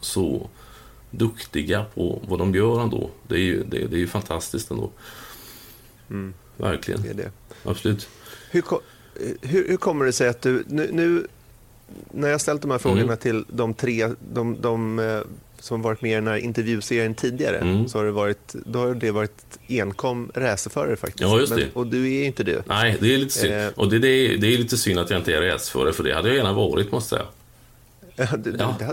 så 0.00 0.48
duktiga 1.10 1.84
på 1.94 2.22
vad 2.28 2.38
de 2.38 2.54
gör 2.54 2.80
ändå. 2.82 3.10
Det 3.28 3.34
är 3.34 3.38
ju, 3.38 3.64
det, 3.64 3.78
det 3.86 3.96
är 3.96 4.00
ju 4.00 4.06
fantastiskt 4.08 4.70
ändå. 4.70 4.90
Verkligen, 6.56 7.02
Det 7.02 7.12
det. 7.12 7.30
absolut. 7.64 8.08
Hur, 8.50 8.62
hur, 9.42 9.68
hur 9.68 9.76
kommer 9.76 10.04
det 10.04 10.12
sig 10.12 10.28
att 10.28 10.42
du, 10.42 10.64
nu, 10.68 10.88
nu 10.92 11.26
när 12.12 12.28
jag 12.28 12.40
ställt 12.40 12.62
de 12.62 12.70
här 12.70 12.78
frågorna 12.78 13.02
Mm. 13.02 13.16
till 13.16 13.44
de 13.48 13.74
tre, 13.74 14.08
de, 14.32 14.60
de 14.60 14.98
eh, 14.98 15.20
som 15.60 15.82
varit 15.82 16.02
med 16.02 16.12
i 16.12 16.14
den 16.14 16.26
här 16.26 16.36
intervjuserien 16.36 17.14
tidigare, 17.14 17.56
Mm. 17.58 17.88
så 17.88 17.98
har 17.98 18.04
det 18.04 18.10
varit, 18.10 18.54
då 18.66 18.78
har 18.78 18.94
det 18.94 19.10
varit 19.10 19.58
enkom 19.68 20.30
racerförare 20.34 20.96
faktiskt. 20.96 21.20
Ja, 21.20 21.38
just 21.40 21.50
Men, 21.50 21.58
det. 21.58 21.68
och 21.72 21.86
du 21.86 22.14
är 22.14 22.24
inte 22.24 22.44
det. 22.44 22.62
Nej, 22.66 22.96
det 23.00 23.14
är 23.14 23.18
lite 23.18 23.34
synd. 23.34 23.54
Eh. 23.54 23.68
Och 23.68 23.90
det, 23.90 23.98
det, 23.98 24.08
är, 24.08 24.38
det 24.38 24.46
är 24.54 24.58
lite 24.58 24.76
synd 24.76 24.98
att 24.98 25.10
jag 25.10 25.20
inte 25.20 25.34
är 25.34 25.42
racerförare, 25.42 25.92
för 25.92 26.04
det 26.04 26.14
hade 26.14 26.28
jag 26.28 26.36
gärna 26.36 26.52
varit, 26.52 26.92
måste 26.92 27.16
jag 27.16 27.26
säga. 28.16 28.28
Ja, 28.30 28.36
det, 28.36 28.56
Ja. 28.58 28.92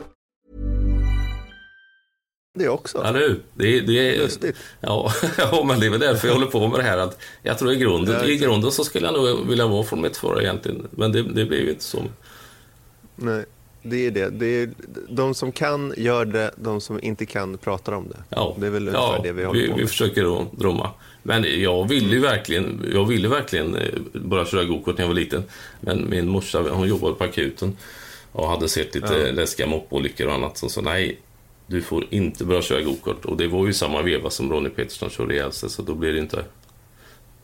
det 2.53 2.69
också. 2.69 3.01
Ja, 3.03 3.11
nu. 3.11 3.39
Det, 3.53 3.79
det 3.81 4.15
är, 4.15 4.17
Lustigt. 4.17 4.57
Ja, 4.79 5.11
ja, 5.37 5.63
men 5.67 5.79
det 5.79 5.85
är 5.85 5.89
väl 5.89 5.99
därför 5.99 6.27
jag 6.27 6.35
håller 6.35 6.47
på 6.47 6.67
med 6.67 6.79
det 6.79 6.83
här. 6.83 6.97
Att 6.97 7.19
jag 7.43 7.59
tror 7.59 7.71
i 7.73 7.75
grunden, 7.75 8.25
i 8.29 8.35
grunden 8.35 8.71
så 8.71 8.83
skulle 8.83 9.05
jag 9.05 9.13
nog 9.13 9.47
vilja 9.47 9.67
vara 9.67 9.83
Formel 9.83 10.11
1-förare 10.11 10.43
egentligen. 10.43 10.87
Men 10.91 11.11
det, 11.11 11.23
det 11.23 11.45
blir 11.45 11.59
ju 11.63 11.69
inte 11.69 11.83
så. 11.83 12.03
Nej, 13.15 13.45
det 13.83 14.07
är 14.07 14.11
det. 14.11 14.29
det 14.29 14.45
är, 14.45 14.69
de 15.09 15.33
som 15.33 15.51
kan 15.51 15.93
gör 15.97 16.25
det, 16.25 16.51
de 16.55 16.81
som 16.81 17.03
inte 17.03 17.25
kan 17.25 17.57
pratar 17.57 17.91
om 17.91 18.07
det. 18.09 18.17
Ja, 18.29 18.55
Det 18.59 18.65
är 18.67 18.71
väl 18.71 18.87
ungefär 18.87 19.15
ja, 19.15 19.21
det 19.23 19.31
vi 19.31 19.43
håller 19.43 19.61
vi, 19.61 19.67
på 19.67 19.75
vi 19.75 19.81
med. 19.81 19.89
försöker 19.89 20.23
då 20.23 20.47
drömma. 20.51 20.89
Men 21.23 21.61
jag 21.61 21.87
ville 21.89 22.15
ju 22.15 22.19
verkligen, 22.21 22.85
jag 22.93 23.05
ville 23.05 23.27
verkligen 23.27 23.75
eh, 23.75 23.89
börja 24.13 24.45
köra 24.45 24.63
gokart 24.63 24.97
när 24.97 25.03
jag 25.03 25.07
var 25.07 25.15
liten. 25.15 25.43
Men 25.81 26.09
min 26.09 26.27
morsa, 26.27 26.61
hon 26.71 26.87
jobbade 26.87 27.15
på 27.15 27.23
akuten 27.23 27.77
och 28.31 28.47
hade 28.49 28.69
sett 28.69 28.95
lite 28.95 29.31
läskiga 29.31 29.67
moppolyckor 29.67 30.27
och 30.27 30.33
annat. 30.33 30.57
Så 30.57 30.69
sa 30.69 30.81
nej, 30.81 31.19
du 31.71 31.81
får 31.81 32.05
inte 32.09 32.45
börja 32.45 32.61
köra 32.61 32.81
gokart. 32.81 33.25
Och 33.25 33.37
det 33.37 33.47
var 33.47 33.67
ju 33.67 33.73
samma 33.73 34.01
veva 34.01 34.29
som 34.29 34.51
Ronnie 34.51 34.69
Peterson 34.69 35.09
körde 35.09 35.33
ihjäl 35.33 35.51
sig, 35.51 35.69
så 35.69 35.81
då 35.81 35.93
blev 35.93 36.13
det 36.13 36.19
inte... 36.19 36.45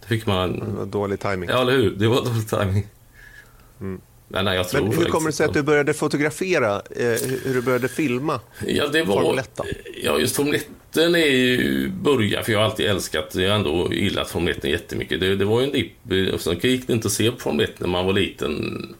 Då 0.02 0.08
fick 0.08 0.26
man... 0.26 0.60
Det 0.60 0.78
var 0.78 0.86
dålig 0.86 1.20
timing. 1.20 1.50
Ja, 1.50 1.62
eller 1.62 1.72
hur? 1.72 1.92
Det 1.92 2.08
var 2.08 2.26
dålig 2.26 2.50
timing. 2.50 2.88
Men 4.28 4.46
nej, 4.46 4.56
jag 4.56 4.70
tror 4.70 4.82
Men 4.82 4.98
hur 4.98 5.06
kommer 5.06 5.30
det 5.30 5.34
sig 5.34 5.46
att 5.46 5.54
du 5.54 5.64
började 5.64 5.94
fotografera, 5.94 6.76
eh, 6.76 7.06
hur 7.44 7.54
du 7.54 7.62
började 7.62 7.88
filma? 7.88 8.40
Ja, 8.68 8.88
det 8.88 9.04
var... 9.04 9.22
Formel 9.22 9.40
1 9.40 9.52
då? 9.56 9.64
Ja, 10.04 10.20
just 10.20 10.36
Formel 10.36 10.56
1 10.56 10.98
är 10.98 11.18
ju 11.18 11.90
början, 11.90 12.44
för 12.44 12.52
jag 12.52 12.60
har 12.60 12.66
alltid 12.66 12.86
älskat, 12.86 13.36
jag 13.36 13.50
har 13.50 13.56
ändå 13.56 13.94
gillat 13.94 14.30
Formel 14.30 14.54
1 14.58 14.64
jättemycket. 14.64 15.20
Det, 15.20 15.36
det 15.36 15.46
var 15.46 15.62
ju 15.62 15.66
en 15.68 15.72
dipp, 15.72 16.34
och 16.34 16.42
sen 16.42 16.60
gick 16.62 16.88
det 16.88 16.94
inte 16.94 17.08
att 17.08 17.14
se 17.14 17.32
på 17.32 17.40
Formel 17.40 17.66
1 17.66 17.80
när 17.80 17.88
man 17.88 18.06
var 18.06 18.14
liten 18.14 18.96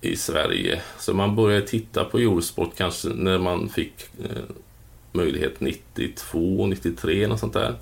i 0.00 0.16
Sverige. 0.16 0.82
Så 0.98 1.14
man 1.14 1.36
började 1.36 1.66
titta 1.66 2.04
på 2.04 2.18
Eurosport 2.18 2.70
kanske 2.76 3.08
när 3.08 3.38
man 3.38 3.68
fick 3.68 3.94
eh, 4.24 4.42
möjlighet 5.12 5.60
92, 5.60 6.66
93, 6.66 7.26
något 7.26 7.40
sånt 7.40 7.52
där. 7.52 7.74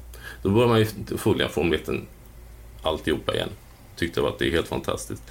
Då 0.42 0.50
började 0.50 0.72
man 0.72 0.78
ju 0.78 0.86
följa 1.18 1.48
Formel 1.48 1.80
1 1.80 1.88
alltihopa 2.82 3.34
igen. 3.34 3.48
Tyckte 3.96 4.28
att 4.28 4.38
det 4.38 4.48
är 4.48 4.50
helt 4.50 4.68
fantastiskt. 4.68 5.22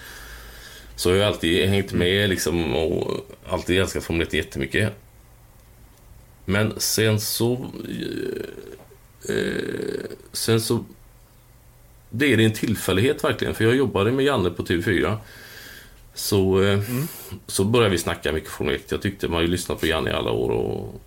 Så 0.95 1.09
jag 1.09 1.17
har 1.17 1.25
alltid 1.25 1.69
hängt 1.69 1.93
med 1.93 2.29
liksom 2.29 2.75
och 2.75 3.27
alltid 3.47 3.81
älskat 3.81 4.03
Formel 4.03 4.27
1 4.27 4.33
jättemycket. 4.33 4.93
Men 6.45 6.73
sen 6.77 7.19
så... 7.19 7.53
Eh, 9.29 9.36
eh, 9.36 10.05
sen 10.31 10.61
så... 10.61 10.86
Det 12.09 12.33
är 12.33 12.39
en 12.39 12.53
tillfällighet 12.53 13.23
verkligen, 13.23 13.55
för 13.55 13.63
jag 13.63 13.75
jobbade 13.75 14.11
med 14.11 14.25
Janne 14.25 14.49
på 14.49 14.63
TV4. 14.63 15.17
Så, 16.16 16.63
eh, 16.63 16.80
så 17.47 17.63
började 17.63 17.91
vi 17.91 17.97
snacka 17.97 18.32
mycket 18.32 18.61
1. 18.61 18.91
Jag 18.91 19.01
tyckte 19.01 19.28
man 19.28 19.41
ju 19.41 19.47
lyssnat 19.47 19.80
på 19.80 19.88
Janne 19.88 20.09
i 20.09 20.13
alla 20.13 20.32
år 20.32 20.49
och 20.49 21.01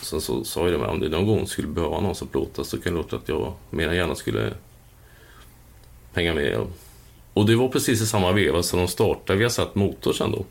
sen 0.00 0.20
så 0.20 0.44
sa 0.44 0.60
jag 0.60 0.72
det 0.72 0.78
med 0.78 0.88
om 0.88 1.00
det 1.00 1.08
någon 1.08 1.26
gång 1.26 1.46
skulle 1.46 1.68
behöva 1.68 2.00
någon 2.00 2.14
som 2.14 2.28
plåtar 2.28 2.62
så 2.62 2.80
kan 2.80 2.92
det 2.92 2.98
låta 2.98 3.16
att 3.16 3.28
jag 3.28 3.52
mer 3.70 3.88
än 3.88 3.96
gärna 3.96 4.14
skulle 4.14 4.52
hänga 6.12 6.34
med. 6.34 6.66
Och, 7.32 7.46
det 7.46 7.56
var 7.56 7.68
precis 7.68 8.02
i 8.02 8.06
samma 8.06 8.32
veva 8.32 8.62
som 8.62 8.78
de 8.78 8.88
startade. 8.88 9.38
Vi 9.38 9.44
har 9.44 9.50
satt 9.50 9.74
motor 9.74 10.12
sen 10.12 10.32
då. 10.32 10.44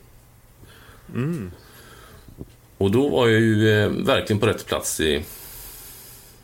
Och 2.78 2.90
då 2.90 3.08
var 3.08 3.28
jag 3.28 3.40
ju 3.40 3.70
eh, 3.70 3.90
verkligen 3.90 4.40
på 4.40 4.46
rätt 4.46 4.66
plats 4.66 5.00
i, 5.00 5.24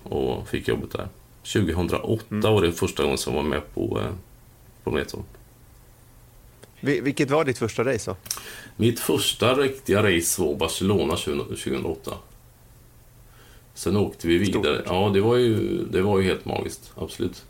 och 0.03 0.49
fick 0.49 0.69
jobbet 0.69 0.91
där. 0.91 1.09
2008 1.43 2.51
var 2.51 2.63
det 2.63 2.73
första 2.73 3.03
gången 3.03 3.19
som 3.19 3.35
jag 3.35 3.43
var 3.43 3.49
med 3.49 3.75
på 3.75 4.01
eh, 4.87 4.95
1. 4.97 5.15
Vil- 6.81 7.03
Vilket 7.03 7.31
var 7.31 7.45
ditt 7.45 7.59
första 7.59 7.85
race 7.85 8.11
då? 8.11 8.17
Mitt 8.77 9.01
första 9.01 9.55
riktiga 9.55 10.03
race 10.17 10.43
var 10.43 10.55
Barcelona 10.57 11.15
20- 11.15 11.45
2008. 11.47 12.11
Sen 13.75 13.97
åkte 13.97 14.29
vi 14.29 14.39
vidare. 14.39 14.75
Stort. 14.77 14.87
Ja, 14.87 15.11
det 15.15 15.21
var, 15.21 15.37
ju, 15.37 15.79
det 15.85 16.03
var 16.03 16.19
ju 16.19 16.25
helt 16.25 16.45
magiskt. 16.45 16.93
Absolut. 16.97 17.43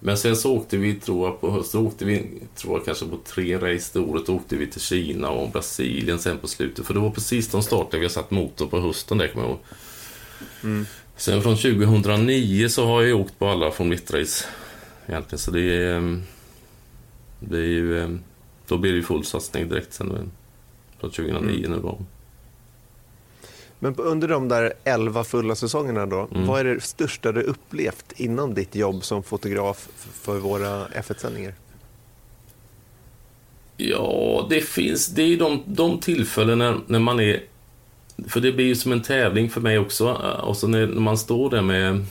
Men 0.00 0.16
sen 0.18 0.36
så 0.36 0.52
åkte 0.56 0.76
vi, 0.76 0.94
tror 0.94 1.28
jag, 1.28 1.40
på 1.40 1.50
hösten 1.50 1.80
åkte 1.80 2.04
vi, 2.04 2.24
tror 2.56 2.76
jag, 2.78 2.84
kanske 2.84 3.06
på 3.06 3.16
tre 3.24 3.56
race 3.58 3.90
det 3.98 4.04
året. 4.04 4.26
Då 4.26 4.34
åkte 4.34 4.56
vi 4.56 4.66
till 4.66 4.80
Kina 4.80 5.30
och 5.30 5.50
Brasilien 5.50 6.18
sen 6.18 6.38
på 6.38 6.48
slutet. 6.48 6.86
För 6.86 6.94
det 6.94 7.00
var 7.00 7.10
precis 7.10 7.48
de 7.48 7.62
startade 7.62 7.98
vi 7.98 8.04
har 8.04 8.10
satt 8.10 8.30
motor 8.30 8.66
på 8.66 8.80
hösten 8.80 9.18
där, 9.18 9.28
kommer 9.28 9.46
jag 9.46 9.50
ihåg. 9.50 10.84
Sen 11.16 11.42
från 11.42 11.56
2009 11.56 12.68
så 12.68 12.86
har 12.86 13.02
jag 13.02 13.20
åkt 13.20 13.38
på 13.38 13.48
alla 13.48 13.70
Formel 13.70 13.98
1-race. 13.98 14.44
Egentligen, 15.06 15.38
så 15.38 15.50
det 15.50 15.60
är... 15.60 15.96
ehm, 15.96 16.22
Det 17.40 17.56
är 17.58 17.62
ju... 17.62 18.18
Då 18.72 18.78
blir 18.78 18.90
det 18.92 18.96
ju 18.96 19.02
full 19.02 19.24
satsning 19.24 19.68
direkt 19.68 19.92
sen. 19.92 20.30
Från 21.00 21.10
2009 21.10 21.66
nu 21.68 21.76
då. 21.82 21.98
Men 23.78 23.94
på- 23.94 24.02
under 24.02 24.28
de 24.28 24.48
där 24.48 24.72
11 24.84 25.24
fulla 25.24 25.54
säsongerna 25.54 26.06
då, 26.06 26.28
Mm. 26.34 26.46
vad 26.46 26.60
är 26.60 26.64
det 26.64 26.80
största 26.80 27.32
du 27.32 27.42
upplevt 27.42 28.12
inom 28.16 28.54
ditt 28.54 28.74
jobb 28.74 29.04
som 29.04 29.22
fotograf 29.22 29.88
för 30.22 30.38
våra 30.38 30.86
F1-sändningar? 30.88 31.54
Ja, 33.76 34.46
det 34.50 34.60
finns... 34.60 35.06
Det 35.08 35.22
är 35.22 35.26
ju 35.26 35.36
de, 35.36 35.62
de 35.66 35.98
tillfällen 36.00 36.58
när, 36.58 36.78
när 36.86 36.98
man 36.98 37.20
är... 37.20 37.42
För 38.28 38.40
det 38.40 38.52
blir 38.52 38.66
ju 38.66 38.74
som 38.74 38.92
en 38.92 39.02
tävling 39.02 39.50
för 39.50 39.60
mig 39.60 39.78
också. 39.78 40.08
eh, 40.08 40.44
Och 40.48 40.56
så 40.56 40.66
när, 40.68 40.86
när 40.86 41.00
man 41.00 41.18
står 41.18 41.50
där 41.50 41.62
med 41.62 42.04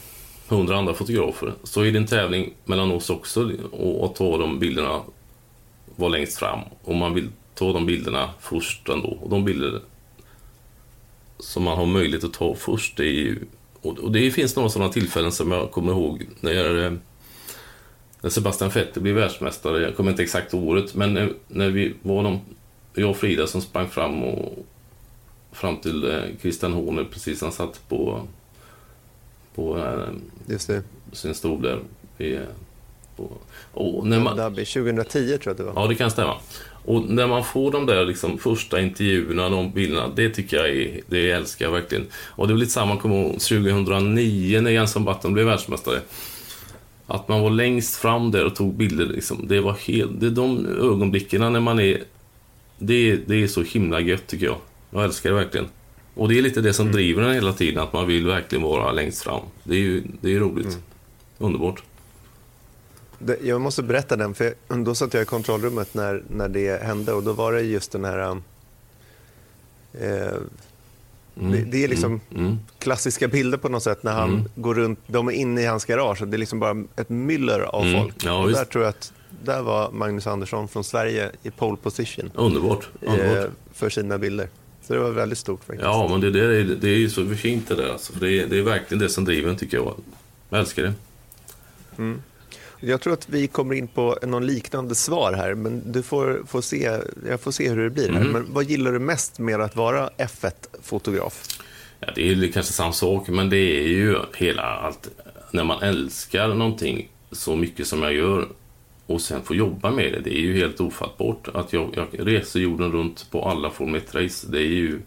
hundra 0.47 0.77
andra 0.77 0.93
fotografer 0.93 1.53
så 1.63 1.81
är 1.81 1.91
det 1.91 1.97
en 1.97 2.07
tävling 2.07 2.53
mellan 2.65 2.91
oss 2.91 3.09
också 3.09 3.51
och 3.71 4.05
att 4.05 4.15
ta 4.15 4.37
de 4.37 4.59
bilderna 4.59 5.01
var 5.95 6.09
längst 6.09 6.37
fram. 6.37 6.59
Och 6.83 6.95
man 6.95 7.13
vill 7.13 7.29
ta 7.55 7.73
de 7.73 7.85
bilderna 7.85 8.29
först 8.39 8.89
ändå. 8.89 9.17
Och 9.21 9.29
de 9.29 9.45
bilder 9.45 9.81
som 11.39 11.63
man 11.63 11.77
har 11.77 11.85
möjlighet 11.85 12.23
att 12.23 12.33
ta 12.33 12.55
först, 12.55 12.97
det 12.97 13.03
är 13.03 13.13
ju... 13.13 13.39
Och, 13.81 14.11
det 14.11 14.31
finns 14.31 14.55
några 14.55 14.69
sådana 14.69 14.91
tillfällen 14.91 15.31
som 15.31 15.51
jag 15.51 15.71
kommer 15.71 15.91
ihåg 15.91 16.25
när 16.39 16.51
jag 16.51 16.97
när 18.21 18.29
Sebastian 18.29 18.69
Vettel 18.69 19.03
blev 19.03 19.15
världsmästare, 19.15 19.81
jag 19.81 19.95
kommer 19.95 20.11
inte 20.11 20.23
exakt 20.23 20.53
året, 20.53 20.95
men 20.95 21.33
när, 21.47 21.69
vi 21.69 21.93
var 22.01 22.23
de, 22.23 22.39
jag 22.93 23.09
och 23.09 23.17
Frida 23.17 23.47
som 23.47 23.61
sprang 23.61 23.87
fram 23.87 24.23
och 24.23 24.65
fram 25.51 25.77
till 25.77 26.11
eh, 26.11 26.21
Christian 26.41 26.73
Horner 26.73 27.03
precis 27.03 27.41
han 27.41 27.51
satt 27.51 27.89
på, 27.89 28.27
på 29.55 29.77
eh, 29.77 30.09
Just 30.45 30.67
det, 30.67 30.83
sin 31.11 31.35
stol 31.35 31.61
där. 31.61 31.79
Vid, 32.17 32.39
och 33.73 34.07
när 34.07 34.19
man, 34.19 34.37
Dhabi 34.37 34.65
2010 34.65 35.37
tror 35.37 35.39
jag 35.43 35.57
det 35.57 35.63
var. 35.63 35.83
Ja, 35.83 35.87
det 35.87 35.95
kan 35.95 36.11
stämma. 36.11 36.35
Och 36.85 37.09
när 37.09 37.27
man 37.27 37.43
får 37.43 37.71
de 37.71 37.85
där 37.85 38.05
liksom, 38.05 38.37
första 38.37 38.81
intervjuerna, 38.81 39.49
de 39.49 39.71
bilderna, 39.71 40.09
det 40.15 40.29
tycker 40.29 40.57
jag 40.57 40.69
är, 40.69 41.01
det 41.07 41.31
älskar 41.31 41.65
jag 41.65 41.71
verkligen. 41.71 42.07
Och 42.13 42.47
det 42.47 42.53
var 42.53 42.59
lite 42.59 42.71
samma, 42.71 42.97
kommer 42.97 43.15
jag 43.15 43.25
ihåg, 43.25 43.33
2009 43.33 44.61
när 44.61 44.71
Jenson 44.71 45.05
Button 45.05 45.33
blev 45.33 45.45
världsmästare. 45.45 45.99
Att 47.07 47.27
man 47.27 47.41
var 47.41 47.49
längst 47.49 47.95
fram 47.95 48.31
där 48.31 48.45
och 48.45 48.55
tog 48.55 48.73
bilder, 48.73 49.05
liksom, 49.05 49.47
det 49.47 49.59
var 49.59 49.73
helt, 49.73 50.19
det 50.19 50.25
är 50.25 50.31
de 50.31 50.65
ögonblicken 50.65 51.53
när 51.53 51.59
man 51.59 51.79
är, 51.79 52.03
det, 52.77 53.15
det 53.15 53.43
är 53.43 53.47
så 53.47 53.61
himla 53.61 53.99
gött 53.99 54.27
tycker 54.27 54.45
jag. 54.45 54.57
Jag 54.89 55.03
älskar 55.03 55.29
det 55.29 55.35
verkligen. 55.35 55.67
Och 56.15 56.29
det 56.29 56.37
är 56.37 56.41
lite 56.41 56.61
det 56.61 56.73
som 56.73 56.91
driver 56.91 57.23
en 57.23 57.33
hela 57.33 57.53
tiden, 57.53 57.83
att 57.83 57.93
man 57.93 58.07
vill 58.07 58.27
verkligen 58.27 58.63
vara 58.63 58.91
längst 58.91 59.23
fram. 59.23 59.41
Det 59.63 59.75
är 59.75 59.79
ju 59.79 60.03
det 60.21 60.35
är 60.35 60.39
roligt. 60.39 60.77
Underbart. 61.37 61.83
Jag 63.43 63.61
måste 63.61 63.83
berätta 63.83 64.15
den, 64.15 64.33
för 64.33 64.53
då 64.85 64.95
satt 64.95 65.13
jag 65.13 65.23
i 65.23 65.25
kontrollrummet 65.25 65.93
när, 65.93 66.23
när 66.27 66.49
det 66.49 66.83
hände 66.83 67.13
och 67.13 67.23
då 67.23 67.33
var 67.33 67.53
det 67.53 67.61
just 67.61 67.91
den 67.91 68.05
här... 68.05 68.41
Eh, 69.93 70.33
det, 71.35 71.57
det 71.71 71.83
är 71.83 71.87
liksom 71.87 72.21
Mm. 72.35 72.57
klassiska 72.79 73.27
bilder 73.27 73.57
på 73.57 73.69
något 73.69 73.83
sätt 73.83 74.03
när 74.03 74.11
han 74.11 74.49
går 74.55 74.75
runt, 74.75 74.99
de 75.07 75.27
är 75.27 75.31
inne 75.31 75.61
i 75.61 75.65
hans 75.65 75.85
garage 75.85 76.21
och 76.21 76.27
det 76.27 76.35
är 76.37 76.39
liksom 76.39 76.59
bara 76.59 76.83
ett 76.95 77.09
myller 77.09 77.59
av 77.59 77.83
Mm. 77.85 78.01
folk. 78.03 78.15
Ja, 78.25 78.43
och 78.43 78.49
visst. 78.49 78.59
där 78.59 78.65
tror 78.65 78.83
jag 78.83 78.89
att 78.89 79.13
där 79.43 79.61
var 79.61 79.91
Magnus 79.91 80.27
Andersson 80.27 80.67
från 80.67 80.83
Sverige 80.83 81.31
i 81.43 81.51
pole 81.51 81.77
position 81.83 82.31
Underbart. 82.35 82.89
eh, 83.01 83.13
Underbart. 83.13 83.49
för 83.73 83.89
sina 83.89 84.17
bilder. 84.17 84.47
Så 84.83 84.93
det 84.93 84.99
var 84.99 85.09
väldigt 85.11 85.37
stort 85.37 85.59
faktiskt. 85.63 85.83
Ja, 85.83 86.07
men 86.11 86.21
det, 86.21 86.31
det, 86.31 86.39
är, 86.45 86.63
det 86.63 86.89
är 86.89 86.97
ju 86.97 87.09
så 87.09 87.25
fint 87.35 87.67
det 87.67 87.75
där. 87.75 87.89
Alltså, 87.91 88.13
för 88.13 88.19
det, 88.19 88.31
är, 88.41 88.47
det 88.47 88.57
är 88.57 88.61
verkligen 88.61 88.99
det 88.99 89.09
som 89.09 89.25
driver 89.25 89.55
tycker 89.55 89.77
jag. 89.77 89.93
Jag 90.49 90.59
älskar 90.59 90.83
det. 90.83 90.93
Jag 92.83 93.01
tror 93.01 93.13
att 93.13 93.29
vi 93.29 93.47
kommer 93.47 93.75
in 93.75 93.87
på 93.87 94.17
någon 94.23 94.45
liknande 94.45 94.95
svar 94.95 95.33
här, 95.33 95.55
men 95.55 95.91
du 95.91 96.03
får, 96.03 96.43
får 96.47 96.61
se, 96.61 96.99
jag 97.27 97.41
får 97.41 97.51
se 97.51 97.69
hur 97.69 97.83
det 97.83 97.89
blir. 97.89 98.11
Mhm. 98.11 98.27
Men 98.27 98.53
vad 98.53 98.63
gillar 98.63 98.91
du 98.91 98.99
mest 98.99 99.39
med 99.39 99.61
att 99.61 99.75
vara 99.75 100.09
F1-fotograf? 100.17 101.59
Ja, 101.99 102.07
det 102.15 102.31
är 102.31 102.51
kanske 102.51 102.73
samma 102.73 102.93
sak, 102.93 103.27
men 103.27 103.49
det 103.49 103.57
är 103.57 103.87
ju 103.87 104.17
hela 104.35 104.61
allt. 104.61 105.09
När 105.51 105.63
man 105.63 105.83
älskar 105.83 106.47
någonting 106.47 107.09
så 107.31 107.55
mycket 107.55 107.87
som 107.87 108.03
jag 108.03 108.13
gör 108.13 108.47
och 109.05 109.21
sen 109.21 109.41
får 109.43 109.55
jobba 109.55 109.91
med 109.91 110.13
det. 110.13 110.19
Det 110.19 110.37
är 110.37 110.41
ju 110.41 110.57
helt 110.57 110.81
ofattbart 110.81 111.47
att 111.53 111.73
jag, 111.73 112.09
jag 112.11 112.27
reser 112.27 112.59
jorden 112.59 112.91
runt 112.91 113.31
på 113.31 113.45
alla 113.45 113.69
Formel 113.69 114.01
1-race. 114.01 114.47
Det 114.49 114.59
är 114.59 114.67
ju... 114.67 114.99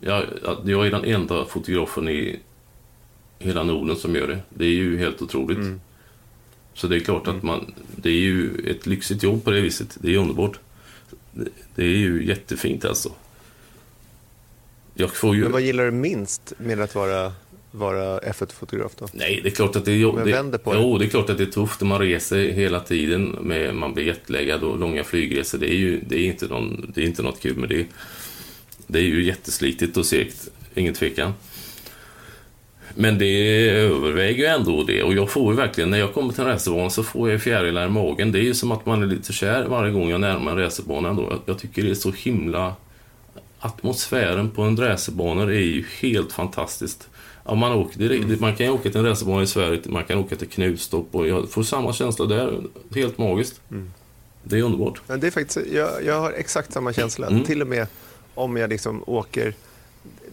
Jag, 0.00 0.24
jag 0.64 0.86
är 0.86 0.90
den 0.90 1.04
enda 1.04 1.44
fotografen 1.44 2.08
i 2.08 2.40
hela 3.38 3.62
Norden 3.62 3.96
som 3.96 4.14
gör 4.14 4.28
det. 4.28 4.38
Det 4.48 4.64
är 4.64 4.74
ju 4.74 4.98
helt 4.98 5.22
otroligt. 5.22 5.58
Så 6.74 6.86
det 6.86 6.96
är 6.96 7.00
klart 7.00 7.28
att 7.28 7.42
man... 7.42 7.74
Det 7.96 8.08
är 8.08 8.20
ju 8.20 8.50
ett 8.66 8.86
lyxigt 8.86 9.22
jobb 9.22 9.44
på 9.44 9.50
det 9.50 9.60
viset. 9.60 9.98
Det 10.00 10.14
är 10.14 10.18
underbart. 10.18 10.58
Det, 11.74 11.82
är 11.82 11.96
ju 11.96 12.26
jättefint 12.26 12.84
alltså. 12.84 13.12
Jag 14.94 15.16
får 15.16 15.36
ju... 15.36 15.42
Men 15.42 15.52
vad 15.52 15.62
gillar 15.62 15.84
du 15.84 15.90
minst 15.90 16.52
med 16.58 16.80
att 16.80 16.94
vara, 16.94 17.32
vara 17.70 18.20
F1-fotograf 18.20 18.92
då? 18.98 19.08
Nej, 19.12 19.40
det 19.42 19.48
är 19.48 19.54
klart 19.54 19.76
att 19.76 19.84
det 19.84 19.92
är. 19.92 20.12
Men 20.12 20.26
det, 20.26 20.32
vänder 20.32 20.58
på 20.58 20.72
det. 20.72 20.80
Jo, 20.80 20.98
det 20.98 21.04
är 21.04 21.08
klart 21.08 21.30
att 21.30 21.38
det 21.38 21.44
är 21.44 21.50
tufft 21.50 21.80
man 21.80 21.98
reser 21.98 22.48
hela 22.48 22.80
tiden. 22.80 23.24
Med, 23.24 23.74
man 23.74 23.94
blir 23.94 24.04
jetlaggad 24.04 24.62
och 24.62 24.78
långa 24.78 25.04
flygresor. 25.04 25.58
Det 25.58 25.72
är 25.72 25.76
ju 25.76 26.00
det 26.00 26.16
är 26.16 26.26
inte, 26.26 26.46
någon, 26.46 26.92
det 26.94 27.02
är 27.02 27.06
inte 27.06 27.22
något 27.22 27.40
kul 27.40 27.56
med 27.56 27.68
det. 27.68 27.86
Det 28.86 28.98
är 28.98 29.02
ju 29.02 29.24
jätteslitigt 29.24 29.96
och 29.96 30.06
segt, 30.06 30.48
ingen 30.74 30.94
tvekan. 30.94 31.32
Men 32.94 33.18
det 33.18 33.70
överväger 33.70 34.38
ju 34.38 34.46
ändå 34.46 34.84
det. 34.84 35.02
Och 35.02 35.14
jag 35.14 35.30
får 35.30 35.52
ju 35.52 35.56
verkligen, 35.56 35.90
när 35.90 35.98
jag 35.98 36.14
kommer 36.14 36.32
till 36.32 36.42
en 36.42 36.46
racerbana 36.46 36.90
så 36.90 37.02
får 37.02 37.30
jag 37.30 37.42
fjärilar 37.42 37.86
i 37.86 37.90
magen. 37.90 38.32
Det 38.32 38.38
är 38.38 38.42
ju 38.42 38.54
som 38.54 38.72
att 38.72 38.86
man 38.86 39.02
är 39.02 39.06
lite 39.06 39.32
kär 39.32 39.64
varje 39.68 39.92
gång 39.92 40.10
jag 40.10 40.20
närmar 40.20 40.54
mig 40.54 40.64
racerbanan 40.64 41.16
då. 41.16 41.22
Jag, 41.22 41.38
jag 41.46 41.58
tycker 41.58 41.82
det 41.82 41.90
är 41.90 41.94
så 41.94 42.12
himla... 42.12 42.74
Atmosfären 43.64 44.50
på 44.50 44.62
en 44.62 44.76
racerbana 44.76 45.42
är 45.42 45.46
ju 45.46 45.84
helt 46.00 46.32
fantastiskt. 46.32 47.08
Ja, 47.44 47.54
man, 47.54 47.72
åker, 47.72 47.98
det, 47.98 48.40
man 48.40 48.56
kan 48.56 48.66
ju 48.66 48.72
åka 48.72 48.90
till 48.90 48.96
en 48.96 49.06
racerbana 49.06 49.42
i 49.42 49.46
Sverige, 49.46 49.80
man 49.86 50.04
kan 50.04 50.18
åka 50.18 50.36
till 50.36 50.48
Knutstorp 50.48 51.06
och 51.10 51.28
jag 51.28 51.50
får 51.50 51.62
samma 51.62 51.92
känsla 51.92 52.26
där. 52.26 52.60
Helt 52.94 53.18
magiskt. 53.18 53.60
Det 54.42 54.58
är 54.58 54.62
underbart. 54.62 55.02
Det 55.06 55.26
är 55.26 55.30
faktiskt, 55.30 55.58
jag, 55.72 56.04
jag 56.04 56.20
har 56.20 56.32
exakt 56.32 56.72
samma 56.72 56.92
känsla. 56.92 57.26
Mm. 57.26 57.44
Till 57.44 57.62
och 57.62 57.68
med 57.68 57.86
om 58.34 58.56
jag 58.56 58.70
liksom 58.70 59.04
åker... 59.06 59.54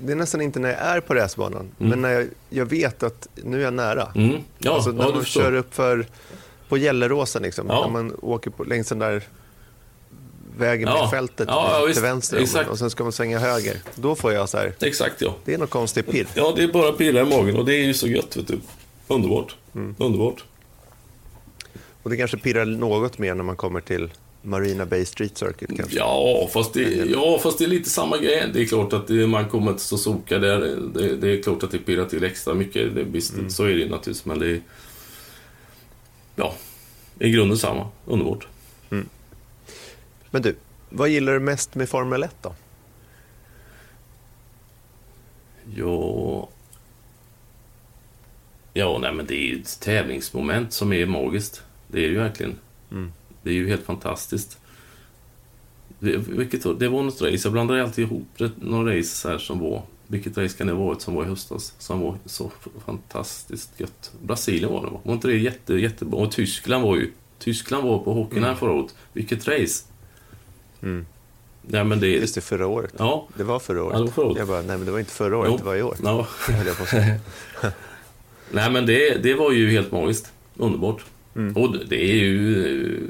Det 0.04 0.12
är 0.12 0.16
nästan 0.16 0.42
inte 0.42 0.60
när 0.60 0.70
jag 0.70 0.80
är 0.80 1.00
på 1.00 1.14
racerbanan, 1.14 1.72
men 1.78 2.02
när 2.02 2.10
jag, 2.10 2.28
jag 2.50 2.66
vet 2.66 3.04
att 3.04 3.28
nu 3.36 3.58
är 3.60 3.64
jag 3.64 3.74
nära. 3.74 4.12
Mm. 4.16 4.36
Ja, 4.58 4.74
alltså 4.74 4.92
när 4.92 5.04
ja, 5.04 5.10
du 5.10 5.16
man 5.16 5.26
kör 5.26 5.54
upp 5.54 5.74
för, 5.74 6.06
på 6.70 6.78
Gelleråsen, 6.78 7.42
liksom, 7.44 7.68
Ja. 7.70 7.82
när 7.82 7.90
man 7.90 8.16
åker 8.22 8.52
på, 8.52 8.64
längs 8.64 8.90
den 8.90 9.00
där 9.00 9.24
vägen 10.58 10.90
Ja. 10.90 11.02
med 11.02 11.10
fältet 11.10 11.48
Ja, 11.52 11.88
till 11.94 12.02
vänster 12.02 12.38
Exakt. 12.38 12.70
och 12.70 12.80
sen 12.80 12.90
ska 12.90 13.04
man 13.04 13.12
svänga 13.12 13.40
höger. 13.40 13.78
Då 13.96 14.16
får 14.16 14.34
jag 14.34 14.50
så 14.50 14.58
här, 14.58 14.74
Exakt 14.82 15.22
ja. 15.22 15.36
det 15.46 15.54
är 15.54 15.58
något 15.58 15.70
konstigt 15.70 16.12
pirr. 16.12 16.28
Ja, 16.34 16.54
det 16.56 16.64
är 16.64 16.68
bara 16.68 16.92
pirra 16.92 17.22
i 17.22 17.26
magen 17.26 17.58
och 17.58 17.66
det 17.66 17.74
är 17.76 17.84
ju 17.84 17.94
så 17.94 18.08
gött 18.08 18.38
vet 18.38 18.48
du. 18.48 18.60
Underbart. 19.08 19.56
Underbart. 19.98 20.44
Och 22.04 22.10
det 22.10 22.18
kanske 22.18 22.38
pirrar 22.38 22.66
något 22.66 23.18
mer 23.18 23.36
när 23.36 23.44
man 23.44 23.56
kommer 23.56 23.82
till 23.82 24.10
Marina 24.42 24.86
Bay 24.86 25.06
Street 25.06 25.38
Circuit 25.38 25.78
kanske. 25.78 25.98
Ja 25.98 26.50
fast, 26.54 26.74
det, 26.74 26.82
ja, 26.82 27.40
fast 27.44 27.58
det 27.58 27.64
är 27.64 27.70
lite 27.70 27.90
samma 27.90 28.18
grej. 28.18 28.50
Det 28.54 28.62
är 28.62 28.66
klart 28.66 28.94
att 28.94 29.08
det, 29.08 29.28
man 29.28 29.50
kommer 29.50 29.72
till 29.72 29.82
Suzuka 29.82 30.40
där. 30.40 30.60
Det, 30.94 31.16
det 31.16 31.30
är 31.38 31.44
klart 31.44 31.64
att 31.64 31.72
det 31.72 31.78
pirrar 31.78 32.06
till 32.06 32.24
extra 32.24 32.54
mycket. 32.54 32.96
Det, 32.96 33.04
visst, 33.04 33.34
Så 33.50 33.64
är 33.64 33.70
det 33.70 33.76
naturligtvis, 33.76 34.26
men 34.26 34.40
det 34.40 34.48
är... 34.52 34.62
Ja, 36.36 36.54
i 37.20 37.30
grunden 37.30 37.58
samma. 37.58 37.88
Underbart. 38.06 38.48
Men 40.32 40.42
du, 40.42 40.56
vad 40.90 41.10
gillar 41.10 41.34
du 41.34 41.40
mest 41.40 41.76
med 41.76 41.90
Formel 41.90 42.24
1 42.24 42.36
då? 42.42 42.56
Ja... 45.76 46.50
Ja, 48.74 48.98
nej 49.02 49.14
men 49.14 49.26
det 49.26 49.36
är 49.36 49.48
ju 49.56 49.62
ett 49.62 49.80
tävlingsmoment 49.80 50.74
som 50.74 50.94
är 50.94 51.06
magiskt. 51.06 51.62
Det 51.88 51.98
är 51.98 52.02
det 52.02 52.14
ju 52.14 52.18
verkligen. 52.20 52.56
Det 53.44 53.50
är 53.50 53.54
ju 53.54 53.68
helt 53.70 53.86
fantastiskt. 53.86 54.58
Det, 56.00 56.18
vilket, 56.18 56.66
var- 56.66 56.74
det 56.74 56.88
var 56.88 57.04
något 57.04 57.22
race, 57.22 57.40
jag 57.44 57.52
blandar 57.52 57.78
alltid 57.78 58.06
ihop 58.06 58.28
det, 58.38 58.52
några 58.62 58.98
race 59.00 59.30
här 59.30 59.38
som 59.38 59.60
var. 59.60 59.84
Vilket 60.08 60.38
race 60.38 60.58
kan 60.58 60.68
det 60.68 60.74
ha 60.74 60.84
varit 60.86 61.02
som 61.02 61.14
var 61.14 61.24
i 61.24 61.28
höstas? 61.28 61.74
Som 61.80 62.00
var 62.02 62.18
så 62.26 62.52
fantastiskt 62.86 63.70
gött. 63.80 64.12
Brasilien 64.24 64.72
var 64.74 64.86
det 64.86 64.92
va? 64.92 65.00
Var 65.04 65.14
inte 65.14 65.28
det 65.28 65.38
jätte, 65.38 65.74
jättebra? 65.74 66.20
Och 66.20 66.32
Tyskland 66.32 66.84
var 66.84 66.96
ju... 66.96 67.12
Tyskland 67.40 67.84
var 67.88 68.00
på 68.00 68.14
hockeyn 68.14 68.44
här 68.44 68.56
förra 68.56 68.72
året. 68.72 68.96
Vilket 69.14 69.48
race! 69.48 69.84
Nej 71.62 71.84
men 71.84 72.00
det... 72.00 72.08
Just 72.08 72.36
det, 72.36 72.42
förra 72.42 72.68
året. 72.68 72.94
Ja. 72.98 73.28
Det 73.38 73.44
var 73.44 73.60
förra 73.60 73.84
året. 73.84 73.94
Ja, 73.94 74.00
det 74.00 74.06
var 74.06 74.12
förra 74.12 74.26
året. 74.26 74.38
Jag 74.38 74.48
bara, 74.48 74.62
nej 74.62 74.78
men 74.78 74.86
det 74.86 74.92
var 74.92 75.00
inte 75.00 75.12
förra 75.12 75.38
året, 75.38 75.50
Jo. 75.52 75.58
det 75.58 75.64
var 75.64 75.76
i 75.76 75.82
år. 75.84 75.96
Ja. 76.04 76.28
höll 76.48 76.68
jag 76.68 76.78
på. 76.78 76.86
Nej, 78.52 78.72
men 78.72 78.86
det, 78.86 79.24
det 79.24 79.34
var 79.34 79.52
ju 79.52 79.70
helt 79.70 79.92
magiskt. 79.92 80.32
Underbart. 80.58 81.06
Mm. 81.36 81.58
Och 81.58 81.78
det 81.90 82.12
är 82.12 82.16
ju... 82.16 83.04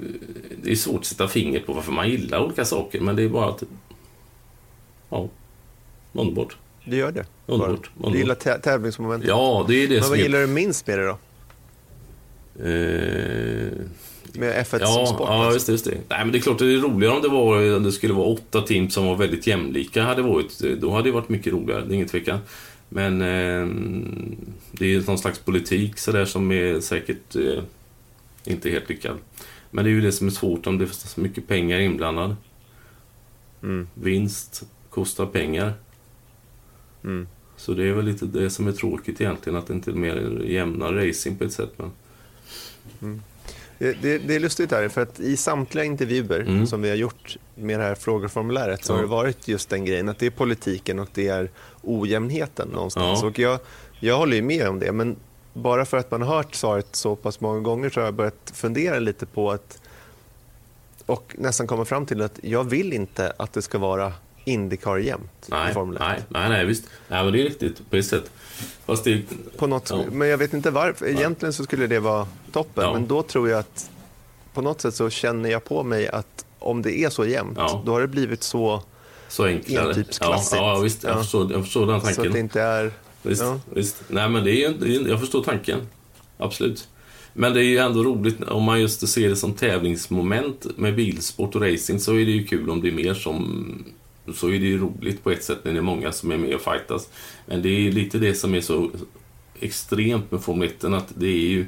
Det 0.63 0.71
är 0.71 0.75
svårt 0.75 0.99
att 0.99 1.05
sätta 1.05 1.27
fingret 1.27 1.65
på 1.65 1.73
varför 1.73 1.91
man 1.91 2.09
gillar 2.09 2.39
olika 2.45 2.65
saker, 2.65 2.99
men 3.01 3.15
det 3.15 3.23
är 3.23 3.29
bara 3.29 3.49
att... 3.49 3.63
Ja. 5.09 5.29
Underbart. 6.13 6.57
Du 6.85 6.95
gör 6.97 7.11
det? 7.11 7.25
Underbart. 7.45 7.89
Du 8.11 8.17
gillar 8.17 8.35
tä- 8.35 8.59
tävlingsmomentet? 8.61 9.29
Ja, 9.29 9.65
det 9.67 9.75
är 9.83 9.87
det 9.87 9.93
Men 9.93 10.01
som 10.03 10.09
vad 10.09 10.19
gillar 10.19 10.39
du 10.39 10.47
minst 10.47 10.87
med 10.87 10.99
det 10.99 11.05
då? 11.05 11.17
Eh, 12.63 13.71
Med 14.33 14.65
F1 14.65 14.69
som 14.69 14.79
ja, 14.81 15.05
sport? 15.05 15.27
ja 15.29 15.45
alltså? 15.45 15.53
just 15.53 15.65
det, 15.65 15.71
just 15.71 15.85
det. 15.85 15.91
Nej, 16.09 16.19
men 16.25 16.31
det 16.31 16.37
är 16.37 16.41
klart 16.41 16.59
det 16.59 16.65
är 16.73 16.77
roligare 16.77 17.15
om 17.15 17.21
det, 17.21 17.27
var, 17.29 17.75
om 17.75 17.83
det 17.83 17.91
skulle 17.91 18.13
vara 18.13 18.27
åtta 18.27 18.61
team 18.61 18.89
som 18.89 19.05
var 19.05 19.15
väldigt 19.15 19.47
jämlika. 19.47 20.03
Hade 20.03 20.21
varit, 20.21 20.59
då 20.81 20.91
hade 20.91 21.03
det 21.09 21.11
varit 21.11 21.29
mycket 21.29 21.53
roligare, 21.53 21.81
det 21.85 21.93
är 21.93 21.95
ingen 21.95 22.07
tvekan. 22.07 22.39
Men 22.89 23.21
eh, 23.21 23.67
det 24.71 24.95
är 24.95 25.07
någon 25.07 25.17
slags 25.17 25.39
politik 25.39 25.97
så 25.99 26.11
där 26.11 26.25
som 26.25 26.51
är 26.51 26.79
säkert 26.79 27.35
eh, 27.35 27.63
inte 28.49 28.69
helt 28.69 28.89
lyckad. 28.89 29.17
Men 29.71 29.83
det 29.83 29.89
är 29.89 29.93
ju 29.93 30.01
det 30.01 30.11
som 30.11 30.27
är 30.27 30.31
svårt 30.31 30.67
om 30.67 30.77
det 30.77 30.85
är 30.85 30.87
så 30.87 31.21
mycket 31.21 31.47
pengar 31.47 31.79
inblandad. 31.79 32.35
Mm. 33.63 33.87
Vinst 33.93 34.63
kostar 34.89 35.25
pengar. 35.25 35.73
Mm. 37.03 37.27
Så 37.57 37.73
det 37.73 37.83
är 37.83 37.93
väl 37.93 38.05
lite 38.05 38.25
det 38.25 38.49
som 38.49 38.67
är 38.67 38.71
tråkigt 38.71 39.21
egentligen, 39.21 39.59
att 39.59 39.67
det 39.67 39.73
inte 39.73 39.91
är 39.91 39.95
mer 39.95 40.41
jämna 40.45 40.91
racing 40.91 41.37
på 41.37 41.43
ett 41.43 41.53
sätt. 41.53 41.73
Men... 41.77 43.21
Det, 43.77 44.01
det, 44.01 44.17
det 44.17 44.35
är 44.35 44.39
lustigt 44.39 44.71
här, 44.71 44.89
för 44.89 45.01
att 45.01 45.19
i 45.19 45.37
samtliga 45.37 45.85
intervjuer 45.85 46.39
Mm. 46.39 46.67
som 46.67 46.81
vi 46.81 46.89
har 46.89 46.95
gjort 46.95 47.37
med 47.55 47.79
det 47.79 47.83
här 47.83 47.95
frågeformuläret 47.95 48.85
så 48.85 48.93
har 48.93 49.01
det 49.01 49.07
varit 49.07 49.47
just 49.47 49.69
den 49.69 49.85
grejen 49.85 50.09
att 50.09 50.19
det 50.19 50.25
är 50.25 50.31
politiken 50.31 50.99
och 50.99 51.09
det 51.13 51.27
är 51.27 51.49
ojämnheten 51.81 52.67
någonstans. 52.67 53.19
Ja. 53.21 53.27
Och 53.27 53.39
jag, 53.39 53.59
jag 53.99 54.17
håller 54.17 54.35
ju 54.35 54.41
med 54.41 54.67
om 54.67 54.79
det, 54.79 54.91
men 54.91 55.15
bara 55.59 55.85
för 55.85 55.97
att 55.97 56.11
man 56.11 56.21
har 56.21 56.35
hört 56.35 56.55
svaret 56.55 56.87
så 56.95 57.15
pass 57.15 57.39
många 57.39 57.59
gånger 57.59 57.89
så 57.89 57.99
har 57.99 58.05
jag 58.05 58.13
börjat 58.13 58.51
fundera 58.53 58.99
lite 58.99 59.25
på 59.25 59.51
att 59.51 59.79
och 61.05 61.35
nästan 61.37 61.67
komma 61.67 61.85
fram 61.85 62.05
till 62.05 62.21
att 62.21 62.39
jag 62.43 62.63
vill 62.63 62.93
inte 62.93 63.33
att 63.37 63.53
det 63.53 63.61
ska 63.61 63.77
vara 63.77 64.13
Indycar 64.45 64.97
jämt 64.97 65.31
i 65.47 65.51
Nej, 65.51 65.73
Formel 65.73 65.95
1. 65.95 66.01
nej, 66.01 66.21
nej, 66.29 66.49
nej, 66.49 66.65
visst. 66.65 66.83
Nej, 67.07 67.23
men 67.23 67.33
det 67.33 67.41
är 67.41 67.43
riktigt 67.43 67.89
på 67.89 67.95
ett 67.97 68.05
sätt. 68.05 68.31
Fast 68.85 69.03
det... 69.03 69.21
På 69.57 69.67
något, 69.67 69.89
Ja. 69.89 70.03
Men 70.11 70.27
jag 70.27 70.37
vet 70.37 70.53
inte 70.53 70.71
varför. 70.71 71.05
Egentligen 71.07 71.53
så 71.53 71.63
skulle 71.63 71.87
det 71.87 71.99
vara 71.99 72.27
toppen. 72.51 72.83
Ja. 72.83 72.93
Men 72.93 73.07
då 73.07 73.23
tror 73.23 73.49
jag 73.49 73.59
att 73.59 73.89
på 74.53 74.61
något 74.61 74.81
sätt 74.81 74.95
så 74.95 75.09
känner 75.09 75.49
jag 75.49 75.63
på 75.63 75.83
mig 75.83 76.07
att 76.07 76.45
om 76.59 76.81
det 76.81 76.99
är 76.99 77.09
så 77.09 77.25
jämnt, 77.25 77.57
Ja. 77.57 77.81
då 77.85 77.91
har 77.91 78.01
det 78.01 78.07
blivit 78.07 78.43
så, 78.43 78.83
Så 79.27 79.45
enklare. 79.45 79.87
Entypsklassigt. 79.89 80.61
Ja, 80.61 80.73
ja, 80.75 80.79
visst. 80.79 81.03
Jag, 81.03 81.11
Ja. 81.11 81.17
Förstår, 81.17 81.51
jag 81.51 81.61
förstår 81.63 81.85
den 81.87 82.01
så 82.01 82.07
att 82.07 82.15
tanken. 82.15 82.33
det 82.33 82.39
inte 82.39 82.61
är... 82.61 82.91
Visst, 83.23 83.41
Ja. 83.41 83.59
visst. 83.73 84.03
Nej, 84.07 84.29
men 84.29 84.43
det 84.43 84.63
är, 84.63 84.73
det 84.79 84.95
är, 84.95 85.07
jag 85.07 85.19
förstår 85.19 85.43
tanken. 85.43 85.79
Absolut. 86.37 86.87
Men 87.33 87.53
det 87.53 87.59
är 87.59 87.65
ju 87.65 87.77
ändå 87.77 88.03
roligt 88.03 88.43
om 88.43 88.63
man 88.63 88.81
just 88.81 89.07
ser 89.07 89.29
det 89.29 89.35
som 89.35 89.53
tävlingsmoment 89.53 90.65
med 90.77 90.95
bilsport 90.95 91.55
och 91.55 91.61
racing 91.61 91.99
så 91.99 92.11
är 92.13 92.25
det 92.25 92.31
ju 92.31 92.45
kul 92.47 92.69
om 92.69 92.81
det 92.81 92.87
är 92.87 92.91
mer 92.91 93.13
som... 93.13 93.83
Så 94.35 94.47
är 94.47 94.59
det 94.59 94.65
ju 94.65 94.77
roligt 94.77 95.23
på 95.23 95.31
ett 95.31 95.43
sätt 95.43 95.59
när 95.63 95.71
det 95.71 95.77
är 95.77 95.81
många 95.81 96.11
som 96.11 96.31
är 96.31 96.37
med 96.37 96.55
och 96.55 96.61
fightas. 96.61 97.09
Men 97.45 97.61
det 97.61 97.69
är 97.69 97.91
lite 97.91 98.17
det 98.17 98.35
som 98.35 98.55
är 98.55 98.61
så 98.61 98.91
extremt 99.59 100.31
med 100.31 100.41
Formel 100.41 100.67
1 100.69 100.83
att 100.83 101.13
det 101.15 101.27
är 101.27 101.49
ju 101.49 101.65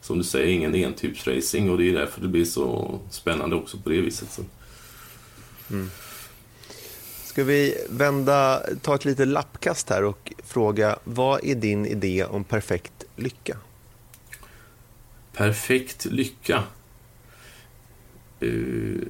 som 0.00 0.18
du 0.18 0.24
säger 0.24 0.46
ingen 0.46 0.74
entypsracing 0.74 1.70
och 1.70 1.78
det 1.78 1.88
är 1.88 1.92
därför 1.92 2.20
det 2.20 2.28
blir 2.28 2.44
så 2.44 2.98
spännande 3.10 3.56
också 3.56 3.78
på 3.78 3.90
det 3.90 4.00
viset. 4.00 4.28
Så. 4.32 4.42
Ska 7.38 7.44
vi 7.44 7.74
vända, 7.88 8.62
ta 8.82 8.94
ett 8.94 9.04
litet 9.04 9.28
lappkast 9.28 9.90
här 9.90 10.04
och 10.04 10.32
fråga 10.44 10.98
vad 11.04 11.44
är 11.44 11.54
din 11.54 11.86
idé 11.86 12.24
om 12.24 12.44
perfekt 12.44 13.04
lycka? 13.16 13.56
Perfekt 15.32 16.04
lycka. 16.04 16.64
Uh, 18.42 19.02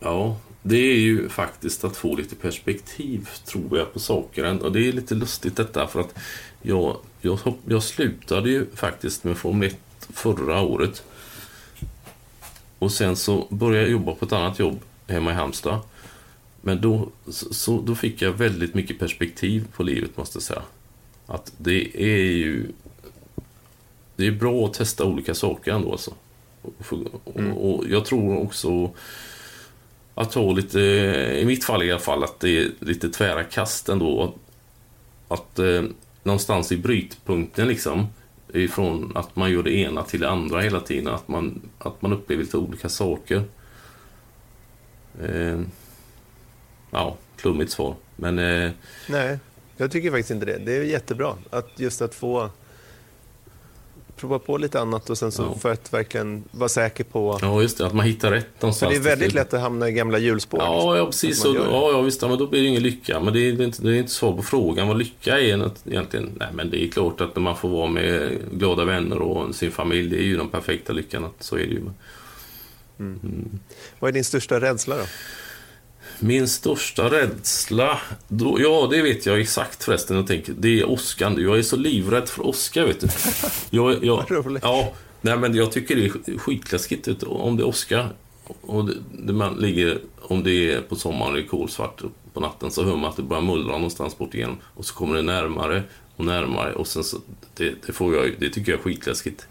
ja, 0.00 0.36
det 0.62 0.76
är 0.76 0.98
ju 0.98 1.28
faktiskt 1.28 1.84
att 1.84 1.96
få 1.96 2.16
lite 2.16 2.34
perspektiv, 2.34 3.28
tror 3.44 3.78
jag, 3.78 3.92
på 3.92 3.98
saker. 3.98 4.62
Och 4.62 4.72
det 4.72 4.88
är 4.88 4.92
lite 4.92 5.14
lustigt 5.14 5.56
detta, 5.56 5.86
för 5.86 6.00
att 6.00 6.14
jag, 6.62 6.96
jag, 7.20 7.38
jag 7.66 7.82
slutade 7.82 8.50
ju 8.50 8.66
faktiskt 8.74 9.24
med 9.24 9.36
Formel 9.38 9.68
1 9.68 9.76
förra 9.98 10.60
året. 10.60 11.02
Och 12.78 12.92
sen 12.92 13.16
så 13.16 13.46
började 13.50 13.82
jag 13.82 13.90
jobba 13.90 14.14
på 14.14 14.24
ett 14.24 14.32
annat 14.32 14.58
jobb 14.58 14.80
hemma 15.06 15.30
i 15.30 15.34
Halmstad. 15.34 15.80
Men 16.66 16.80
då, 16.80 17.08
så, 17.30 17.80
då 17.80 17.94
fick 17.94 18.22
jag 18.22 18.32
väldigt 18.32 18.74
mycket 18.74 18.98
perspektiv 18.98 19.66
på 19.72 19.82
livet, 19.82 20.16
måste 20.16 20.36
jag 20.36 20.42
säga. 20.42 20.62
Att 21.26 21.52
det 21.58 22.02
är 22.02 22.32
ju... 22.32 22.66
Det 24.16 24.26
är 24.26 24.30
bra 24.30 24.66
att 24.66 24.74
testa 24.74 25.04
olika 25.04 25.34
saker 25.34 25.72
ändå 25.72 25.92
alltså. 25.92 26.14
Och, 27.24 27.36
mm. 27.36 27.52
och 27.52 27.84
jag 27.88 28.04
tror 28.04 28.38
också 28.38 28.90
att 30.14 30.32
ta 30.32 30.52
lite, 30.52 30.80
i 31.40 31.44
mitt 31.44 31.64
fall 31.64 31.82
i 31.82 31.90
alla 31.90 32.00
fall, 32.00 32.24
att 32.24 32.40
det 32.40 32.58
är 32.58 32.70
lite 32.78 33.08
tvära 33.08 33.44
kast 33.44 33.88
ändå. 33.88 34.34
Att 35.28 35.58
eh, 35.58 35.82
någonstans 36.22 36.72
i 36.72 36.76
brytpunkten 36.76 37.68
liksom, 37.68 38.06
ifrån 38.52 39.12
att 39.14 39.36
man 39.36 39.50
gör 39.50 39.62
det 39.62 39.74
ena 39.74 40.02
till 40.02 40.20
det 40.20 40.30
andra 40.30 40.60
hela 40.60 40.80
tiden, 40.80 41.14
att 41.14 41.28
man, 41.28 41.60
att 41.78 42.02
man 42.02 42.12
upplever 42.12 42.42
lite 42.42 42.58
olika 42.58 42.88
saker. 42.88 43.44
Eh, 45.22 45.60
ja, 46.90 47.16
flummigt 47.36 47.72
svar. 47.72 47.94
Men... 48.16 48.38
Eh, 48.38 48.70
Nej, 49.08 49.38
jag 49.76 49.90
tycker 49.90 50.10
faktiskt 50.10 50.30
inte 50.30 50.46
det. 50.46 50.58
Det 50.58 50.76
är 50.76 50.82
jättebra 50.82 51.34
att 51.50 51.70
just 51.76 52.02
att 52.02 52.14
få 52.14 52.50
prova 54.16 54.38
på 54.38 54.58
lite 54.58 54.80
annat 54.80 55.10
och 55.10 55.18
sen 55.18 55.32
så 55.32 55.42
ja. 55.42 55.58
för 55.58 55.72
att 55.72 55.92
verkligen 55.92 56.44
vara 56.50 56.68
säker 56.68 57.04
på... 57.04 57.38
Ja, 57.42 57.62
just 57.62 57.78
det. 57.78 57.86
Att 57.86 57.94
man 57.94 58.06
hittar 58.06 58.30
rätt 58.30 58.62
någonstans. 58.62 58.94
För 58.94 59.00
det 59.00 59.08
är 59.08 59.10
väldigt 59.10 59.34
lätt 59.34 59.54
att 59.54 59.60
hamna 59.60 59.88
i 59.88 59.92
gamla 59.92 60.18
hjulspår. 60.18 60.60
Ja, 60.60 60.74
liksom. 60.74 60.96
ja 60.96 61.06
precis. 61.06 61.40
Så, 61.40 61.54
ja, 61.54 61.90
ja, 61.92 62.00
visst. 62.00 62.22
men 62.22 62.38
då 62.38 62.46
blir 62.46 62.62
det 62.62 62.68
ingen 62.68 62.82
lycka. 62.82 63.20
Men 63.20 63.32
det 63.32 63.40
är 63.40 63.62
inte, 63.62 63.82
det 63.82 63.90
är 63.90 63.94
inte 63.94 64.12
svar 64.12 64.32
på 64.32 64.42
frågan 64.42 64.88
vad 64.88 64.98
lycka 64.98 65.38
är 65.38 65.70
egentligen. 65.84 66.30
Nej, 66.34 66.48
men 66.52 66.70
det 66.70 66.84
är 66.84 66.88
klart 66.88 67.20
att 67.20 67.36
när 67.36 67.42
man 67.42 67.56
får 67.56 67.68
vara 67.68 67.90
med 67.90 68.38
glada 68.52 68.84
vänner 68.84 69.18
och 69.18 69.54
sin 69.54 69.72
familj, 69.72 70.10
det 70.10 70.16
är 70.16 70.26
ju 70.26 70.36
den 70.36 70.48
perfekta 70.48 70.92
lyckan. 70.92 71.28
Så 71.40 71.56
är 71.56 71.60
det 71.60 71.64
ju. 71.64 71.78
Mm. 71.78 71.92
Mm. 72.98 73.58
Vad 73.98 74.08
är 74.08 74.12
din 74.12 74.24
största 74.24 74.60
rädsla 74.60 74.96
då? 74.96 75.04
Min 76.20 76.48
största 76.48 77.10
rädsla? 77.10 77.98
Då, 78.28 78.60
ja, 78.60 78.88
det 78.90 79.02
vet 79.02 79.26
jag 79.26 79.40
exakt 79.40 79.84
förresten. 79.84 80.16
Jag 80.16 80.26
tänker, 80.26 80.54
det 80.58 80.80
är 80.80 80.90
åskan. 80.90 81.42
Jag 81.42 81.58
är 81.58 81.62
så 81.62 81.76
livrädd 81.76 82.28
för 82.28 82.46
åska, 82.46 82.86
vet 82.86 83.00
du. 83.00 83.08
Jag, 83.70 84.04
jag, 84.04 84.24
ja, 84.62 84.92
nej, 85.20 85.36
men 85.36 85.54
jag 85.54 85.72
tycker 85.72 85.96
det 85.96 86.04
är 86.04 86.38
skitläskigt 86.38 87.22
om 87.22 87.56
det 87.56 87.62
är 87.62 87.66
åska. 87.66 88.08
Och 88.60 88.84
det, 88.84 88.94
det 89.12 89.32
man 89.32 89.54
ligger, 89.54 89.98
om 90.22 90.42
det 90.42 90.72
är 90.72 90.80
på 90.80 90.96
sommaren 90.96 91.34
det 91.34 91.40
är 91.40 91.46
kolsvart 91.46 92.02
på 92.32 92.40
natten 92.40 92.70
så 92.70 92.84
hör 92.84 92.96
man 92.96 93.10
att 93.10 93.16
det 93.16 93.22
börjar 93.22 93.42
mullra 93.42 93.72
någonstans 93.72 94.18
bort 94.18 94.34
igenom. 94.34 94.58
Och 94.74 94.84
så 94.84 94.94
kommer 94.94 95.16
det 95.16 95.22
närmare 95.22 95.82
och 96.16 96.24
närmare. 96.24 96.72
Och 96.72 96.86
sen 96.86 97.04
så, 97.04 97.16
det, 97.54 97.74
det, 97.86 97.92
får 97.92 98.14
jag, 98.14 98.34
det 98.38 98.50
tycker 98.50 98.72
jag 98.72 98.78
är 98.78 98.84
skitläskigt. 98.84 99.46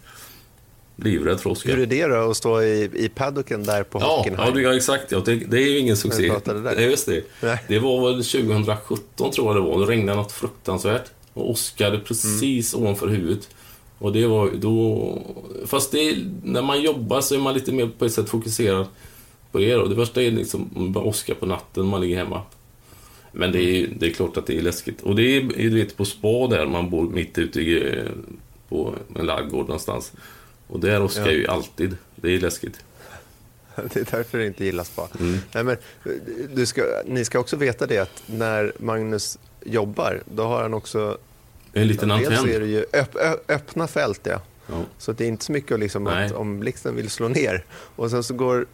Livrädd 0.96 1.40
för 1.40 1.50
Oscar. 1.50 1.70
Hur 1.70 1.80
är 1.80 1.86
det 1.86 2.08
då, 2.08 2.32
att 2.32 2.38
stå 2.38 2.62
i, 2.62 2.90
i 2.94 3.10
paddocken 3.10 3.64
där 3.64 3.84
på 3.84 4.00
ja, 4.00 4.18
Hockenheim? 4.18 4.60
Ja, 4.60 4.76
exakt. 4.76 5.12
Ja, 5.12 5.22
det, 5.26 5.36
det 5.36 5.58
är 5.58 5.70
ju 5.70 5.78
ingen 5.78 5.98
succé. 5.98 6.32
Det 6.46 6.84
just 6.84 7.06
det. 7.06 7.24
Nej. 7.42 7.60
det 7.68 7.80
var 7.80 8.08
väl 8.08 8.24
2017 8.24 9.32
tror 9.32 9.48
jag 9.48 9.56
det 9.56 9.70
var. 9.70 9.80
Det 9.80 9.92
regnade 9.92 10.18
något 10.18 10.32
fruktansvärt. 10.32 11.06
Och 11.34 11.50
Oscar 11.52 12.02
precis 12.06 12.74
mm. 12.74 12.84
ovanför 12.84 13.08
huvudet. 13.08 13.50
Och 13.98 14.14
det 14.14 14.28
var 14.28 14.52
då... 14.60 15.18
Fast 15.66 15.92
det, 15.92 16.18
när 16.44 16.62
man 16.62 16.82
jobbar 16.82 17.22
så 17.22 17.36
är 17.36 17.40
man 17.40 17.54
lite 17.54 17.72
mer 17.72 17.90
på 17.98 18.06
ett 18.06 18.14
sätt 18.14 18.30
fokuserad 18.30 18.88
på 19.52 19.58
det. 19.58 19.76
Och 19.76 19.90
det 19.90 19.96
värsta 19.96 20.22
är 20.22 20.32
liksom 20.32 20.70
bara 20.94 21.04
Oscar 21.04 21.34
på 21.34 21.46
natten, 21.46 21.86
man 21.86 22.02
ligger 22.02 22.18
hemma. 22.18 22.42
Men 23.32 23.52
det 23.52 23.62
är, 23.62 23.88
det 24.00 24.06
är 24.06 24.12
klart 24.12 24.38
att 24.38 24.48
det 24.48 24.58
är 24.58 24.62
läskigt. 24.62 25.02
Och 25.02 25.16
det 25.16 25.38
är, 25.38 25.42
du 25.42 25.70
vet, 25.70 25.98
på 25.98 26.06
spa 26.06 26.48
där, 26.48 26.66
man 26.66 26.90
bor 26.90 27.04
mitt 27.04 27.38
ute 27.38 27.62
i, 27.62 27.94
på 28.70 28.96
en 29.20 29.26
laggård 29.26 29.68
någonstans. 29.68 30.12
Och 30.68 30.80
det 30.80 30.96
älskar 30.96 31.26
ja. 31.26 31.32
ju 31.32 31.48
alltid. 31.48 31.98
Det 32.16 32.36
är 32.36 32.40
läskigt. 32.40 32.80
Det 33.94 34.00
är 34.00 34.08
därför 34.12 34.38
det 34.38 34.46
inte 34.48 34.66
gillas 34.66 34.88
spa. 34.88 35.08
Mm. 35.20 35.40
Nej, 35.54 35.64
men, 35.64 35.78
du 36.54 36.66
ska, 36.66 36.84
ni 37.06 37.26
ska 37.26 37.40
också 37.40 37.56
veta 37.56 37.88
det 37.88 37.98
att 37.98 38.24
när 38.26 38.74
Magnus 38.78 39.40
jobbar, 39.66 40.24
då 40.26 40.44
har 40.44 40.62
han 40.62 40.74
också... 40.74 41.18
En 41.74 41.88
liten 41.88 42.12
antenn. 42.12 42.32
Dels 42.32 42.46
är 42.46 42.60
det 42.60 42.66
ju 42.66 42.86
öpp, 42.94 43.16
öppna 43.48 43.88
fält, 43.88 44.22
ja. 44.24 44.42
ja. 44.68 44.84
Så 44.98 45.12
det 45.12 45.24
är 45.24 45.28
inte 45.28 45.46
så 45.46 45.52
mycket 45.52 45.80
liksom 45.80 46.08
att 46.08 46.32
om 46.32 46.60
blixten 46.60 46.96
vill 46.96 47.10
slå 47.10 47.28
ner. 47.28 47.64
Och 47.72 48.10
sen 48.12 48.24
så 48.24 48.34
går 48.34 48.66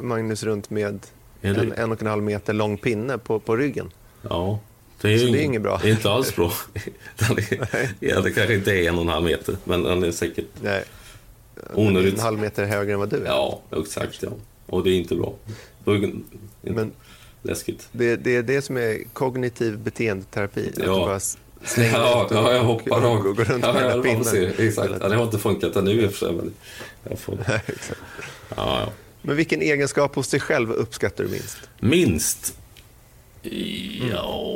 Magnus 0.00 0.42
runt 0.42 0.70
med 0.70 0.98
en, 1.40 1.72
en 1.72 1.92
och 1.92 2.02
en 2.02 2.06
halv 2.06 2.22
meter 2.22 2.52
lång 2.52 2.78
pinne 2.78 3.18
på, 3.18 3.40
på 3.40 3.56
ryggen. 3.56 3.90
Ja. 4.22 4.60
Det 5.00 5.14
är, 5.14 5.18
så 5.18 5.24
ing, 5.24 5.32
det 5.32 5.40
är 5.40 5.44
inget 5.44 5.62
bra. 5.62 5.78
Det 5.82 5.88
är 5.88 5.92
inte 5.92 6.10
alls 6.10 6.36
bra. 6.36 6.52
ja, 8.00 8.20
det 8.20 8.30
kanske 8.30 8.54
inte 8.54 8.72
är 8.72 8.88
en 8.88 8.94
och 8.94 9.02
en 9.02 9.08
halv 9.08 9.24
meter, 9.24 9.56
men 9.64 9.82
den 9.82 10.04
är 10.04 10.12
säkert... 10.12 10.46
Nej. 10.60 10.84
Onödigt. 11.74 12.14
En 12.14 12.20
halv 12.20 12.38
meter 12.38 12.64
högre 12.64 12.92
än 12.92 12.98
vad 12.98 13.08
du 13.08 13.16
är. 13.16 13.26
Ja, 13.26 13.60
exakt. 13.76 14.22
Ja. 14.22 14.28
Och 14.66 14.84
det 14.84 14.90
är 14.90 14.94
inte 14.94 15.14
bra. 15.14 15.34
Men 16.60 16.92
läskigt. 17.42 17.88
Det, 17.92 18.16
det 18.16 18.36
är 18.36 18.42
det 18.42 18.62
som 18.62 18.76
är 18.76 18.98
kognitiv 19.12 19.78
beteendeterapi. 19.78 20.72
Ja. 20.76 20.82
Att 20.82 21.06
bara 21.06 21.20
slänga 21.64 21.92
ja, 21.92 22.28
ja, 22.30 22.52
jag 22.52 22.64
hoppar 22.64 23.04
och, 23.04 23.12
och, 23.12 23.26
och 23.26 23.36
går 23.36 23.44
runt 23.44 23.64
ja, 23.64 23.72
med 23.72 23.96
ja, 23.96 24.02
pinnen. 24.02 24.24
Se. 24.24 24.66
Exakt. 24.66 24.92
Ja, 25.00 25.08
det 25.08 25.16
har 25.16 25.24
inte 25.24 25.38
funkat 25.38 25.84
nu 25.84 26.02
i 26.02 26.06
och 26.06 26.12
för 26.12 26.26
sig. 26.26 26.32
Men 26.34 26.54
jag 27.08 27.18
får... 27.18 27.38
Exakt. 27.66 28.00
Ja, 28.56 28.80
ja. 28.80 28.92
Men 29.22 29.36
vilken 29.36 29.62
egenskap 29.62 30.14
hos 30.14 30.28
dig 30.28 30.40
själv 30.40 30.72
uppskattar 30.72 31.24
du 31.24 31.30
minst? 31.30 31.58
Minst? 31.80 32.58
Ja... 34.12 34.52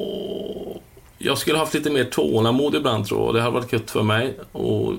Jag 1.23 1.39
skulle 1.39 1.59
haft 1.59 1.75
lite 1.75 1.91
mer 1.91 2.05
tålamod 2.05 2.75
ibland 2.75 3.07
tror 3.07 3.27
jag. 3.27 3.35
Det 3.35 3.41
hade 3.41 3.55
varit 3.55 3.73
gött 3.73 3.91
för 3.91 4.03
mig. 4.03 4.39
Och 4.53 4.95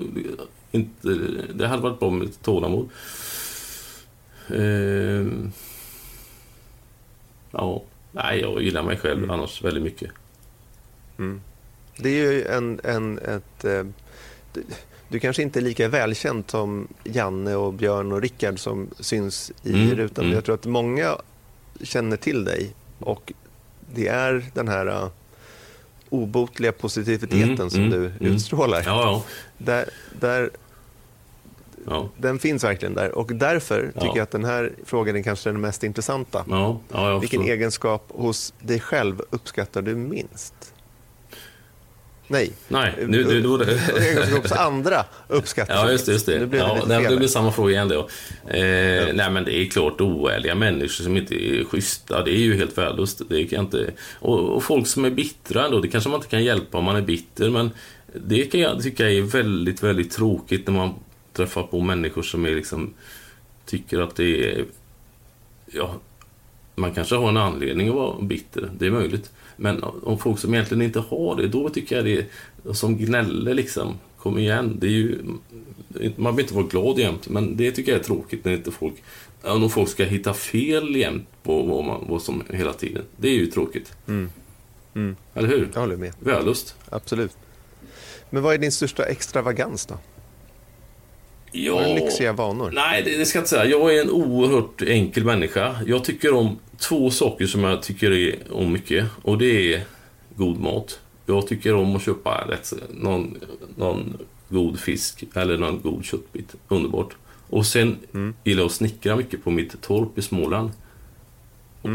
inte, 0.72 1.08
det 1.54 1.66
hade 1.66 1.82
varit 1.82 1.98
bra 1.98 2.10
med 2.10 2.26
lite 2.26 2.44
tålamod. 2.44 2.88
Eh, 4.48 5.26
ja, 7.50 7.82
nej, 8.12 8.40
jag 8.40 8.62
gillar 8.62 8.82
mig 8.82 8.96
själv 8.96 9.18
mm. 9.18 9.30
annars 9.30 9.64
väldigt 9.64 9.82
mycket. 9.82 10.10
Mm. 11.18 11.40
Det 11.96 12.08
är 12.08 12.32
ju 12.32 12.44
en, 12.44 12.80
en, 12.84 13.18
ett... 13.18 13.64
Eh, 13.64 13.84
du, 14.52 14.64
du, 15.08 15.18
kanske 15.18 15.42
inte 15.42 15.58
är 15.58 15.62
lika 15.62 15.88
välkänd 15.88 16.44
som 16.46 16.88
Janne 17.04 17.54
och 17.54 17.72
Björn 17.72 18.12
och 18.12 18.22
Rickard 18.22 18.58
som 18.58 18.90
syns 19.00 19.52
i 19.62 19.72
mm. 19.72 19.96
rutan. 19.96 20.24
Mm. 20.24 20.34
Jag 20.34 20.44
tror 20.44 20.54
att 20.54 20.66
många 20.66 21.16
känner 21.82 22.16
till 22.16 22.44
dig 22.44 22.74
och 22.98 23.32
det 23.94 24.08
är 24.08 24.44
den 24.54 24.68
här 24.68 24.86
uh, 24.88 25.08
obotliga 26.08 26.72
positiviteten 26.72 27.54
mm, 27.54 27.70
som 27.70 27.80
mm, 27.80 27.90
du 27.90 28.06
mm. 28.06 28.16
utstrålar. 28.20 28.82
Ja, 28.86 29.02
ja. 29.02 29.24
Där, 29.58 29.88
där 30.20 30.50
Ja. 31.86 32.08
Den 32.16 32.38
finns 32.38 32.64
verkligen 32.64 32.94
där 32.94 33.18
och 33.18 33.34
därför 33.34 33.86
tycker 33.86 34.06
ja. 34.06 34.12
jag 34.16 34.22
att 34.22 34.30
den 34.30 34.44
här 34.44 34.72
frågan 34.84 35.16
är 35.16 35.22
kanske 35.22 35.50
den 35.50 35.60
mest 35.60 35.84
intressanta. 35.84 36.44
Ja. 36.48 37.18
Vilken 37.18 37.42
egenskap 37.42 38.04
hos 38.08 38.54
dig 38.60 38.80
själv 38.80 39.22
uppskattar 39.30 39.82
du 39.82 39.94
minst? 39.94 40.54
Nej, 42.32 42.52
Nej 42.68 42.94
nu, 42.98 43.24
nu, 43.24 43.42
nu, 43.42 43.78
egenskap 44.00 44.42
hos 44.42 44.52
andra 44.52 45.04
uppskattar 45.28 45.74
Ja, 45.74 45.90
just. 45.90 46.08
Just 46.08 46.26
det. 46.26 46.38
Nu 46.38 46.46
blir 46.46 46.60
det, 46.60 46.66
ja, 46.66 46.98
det, 46.98 47.08
det 47.08 47.16
blir 47.16 47.28
samma 47.28 47.52
fråga 47.52 47.72
igen 47.72 47.88
då. 47.88 48.08
Eh, 48.48 48.66
ja. 48.66 49.12
Nej, 49.14 49.30
men 49.30 49.44
det 49.44 49.56
är 49.56 49.66
klart 49.66 50.00
oärliga 50.00 50.54
människor 50.54 51.04
som 51.04 51.16
inte 51.16 51.34
är 51.34 51.64
schyssta. 51.64 52.24
Det 52.24 52.30
är 52.30 52.40
ju 52.40 52.56
helt 52.56 52.78
värdelöst. 52.78 53.22
Det 53.28 53.44
kan 53.44 53.60
inte... 53.60 53.90
och, 54.14 54.38
och 54.38 54.64
folk 54.64 54.86
som 54.86 55.04
är 55.04 55.10
bittra 55.10 55.64
ändå, 55.64 55.80
det 55.80 55.88
kanske 55.88 56.10
man 56.10 56.18
inte 56.18 56.28
kan 56.28 56.44
hjälpa 56.44 56.78
om 56.78 56.84
man 56.84 56.96
är 56.96 57.02
bitter, 57.02 57.50
men 57.50 57.70
det 58.14 58.44
kan 58.44 58.60
jag 58.60 58.82
tycka 58.82 59.10
är 59.10 59.22
väldigt, 59.22 59.82
väldigt 59.82 60.12
tråkigt 60.12 60.66
när 60.66 60.74
man 60.74 60.94
träffar 61.32 61.62
på 61.62 61.80
människor 61.80 62.22
som 62.22 62.46
är 62.46 62.50
liksom 62.50 62.94
tycker 63.66 64.00
att 64.00 64.16
det 64.16 64.50
är... 64.50 64.64
Ja, 65.66 65.94
man 66.74 66.94
kanske 66.94 67.14
har 67.14 67.28
en 67.28 67.36
anledning 67.36 67.88
att 67.88 67.94
vara 67.94 68.22
bitter, 68.22 68.70
det 68.78 68.86
är 68.86 68.90
möjligt. 68.90 69.30
Men 69.56 69.82
om 69.82 70.18
folk 70.18 70.38
som 70.38 70.54
egentligen 70.54 70.82
inte 70.82 71.00
har 71.00 71.36
det, 71.36 71.48
då 71.48 71.68
tycker 71.68 71.96
jag 71.96 72.04
det 72.04 72.18
är 72.18 72.72
som 72.72 72.98
gnäller 72.98 73.54
liksom. 73.54 73.98
Kom 74.18 74.38
igen, 74.38 74.76
det 74.80 74.86
är 74.86 74.90
ju... 74.90 75.18
Man 76.16 76.36
vill 76.36 76.44
inte 76.44 76.54
vara 76.54 76.66
glad 76.66 76.98
jämt, 76.98 77.28
men 77.28 77.56
det 77.56 77.72
tycker 77.72 77.92
jag 77.92 78.00
är 78.00 78.04
tråkigt 78.04 78.44
när 78.44 78.52
inte 78.52 78.70
folk... 78.70 78.94
Om 79.42 79.70
folk 79.70 79.88
ska 79.88 80.04
hitta 80.04 80.34
fel 80.34 80.96
jämt 80.96 81.28
på 81.42 81.62
vad, 81.62 81.84
man, 81.84 82.04
vad 82.08 82.22
som 82.22 82.42
hela 82.50 82.72
tiden. 82.72 83.04
Det 83.16 83.28
är 83.28 83.34
ju 83.34 83.46
tråkigt. 83.46 83.92
Mm. 84.08 84.30
Mm. 84.94 85.16
Eller 85.34 85.48
hur? 85.48 85.68
Jag 85.74 85.80
håller 85.80 85.96
med. 85.96 86.12
Vällust. 86.20 86.76
Absolut. 86.90 87.36
Men 88.30 88.42
vad 88.42 88.54
är 88.54 88.58
din 88.58 88.72
största 88.72 89.04
extravagans 89.04 89.86
då? 89.86 89.98
Ja, 91.52 91.74
Har 91.74 91.88
du 91.88 91.94
lyxiga 91.94 92.32
vanor? 92.32 92.70
Nej, 92.74 93.02
det, 93.02 93.16
det 93.18 93.26
ska 93.26 93.38
jag 93.38 93.40
inte 93.40 93.50
säga. 93.50 93.64
Jag 93.64 93.94
är 93.94 94.02
en 94.02 94.10
oerhört 94.10 94.82
enkel 94.82 95.24
människa. 95.24 95.76
Jag 95.86 96.04
tycker 96.04 96.34
om 96.34 96.58
två 96.78 97.10
saker 97.10 97.46
som 97.46 97.64
jag 97.64 97.82
tycker 97.82 98.36
om 98.50 98.72
mycket. 98.72 99.06
Och 99.22 99.38
det 99.38 99.74
är 99.74 99.82
god 100.36 100.60
mat. 100.60 101.00
Jag 101.26 101.46
tycker 101.46 101.74
om 101.74 101.96
att 101.96 102.02
köpa 102.02 102.44
rätt, 102.48 102.72
någon, 102.90 103.38
någon 103.76 104.18
god 104.48 104.80
fisk 104.80 105.24
eller 105.34 105.58
någon 105.58 105.80
god 105.80 106.04
köttbit. 106.04 106.54
Underbart. 106.68 107.16
Och 107.48 107.66
sen 107.66 107.96
mm. 108.14 108.34
gillar 108.44 108.60
jag 108.60 108.66
att 108.66 108.72
snickra 108.72 109.16
mycket 109.16 109.44
på 109.44 109.50
mitt 109.50 109.82
torp 109.82 110.18
i 110.18 110.22
Småland. 110.22 110.70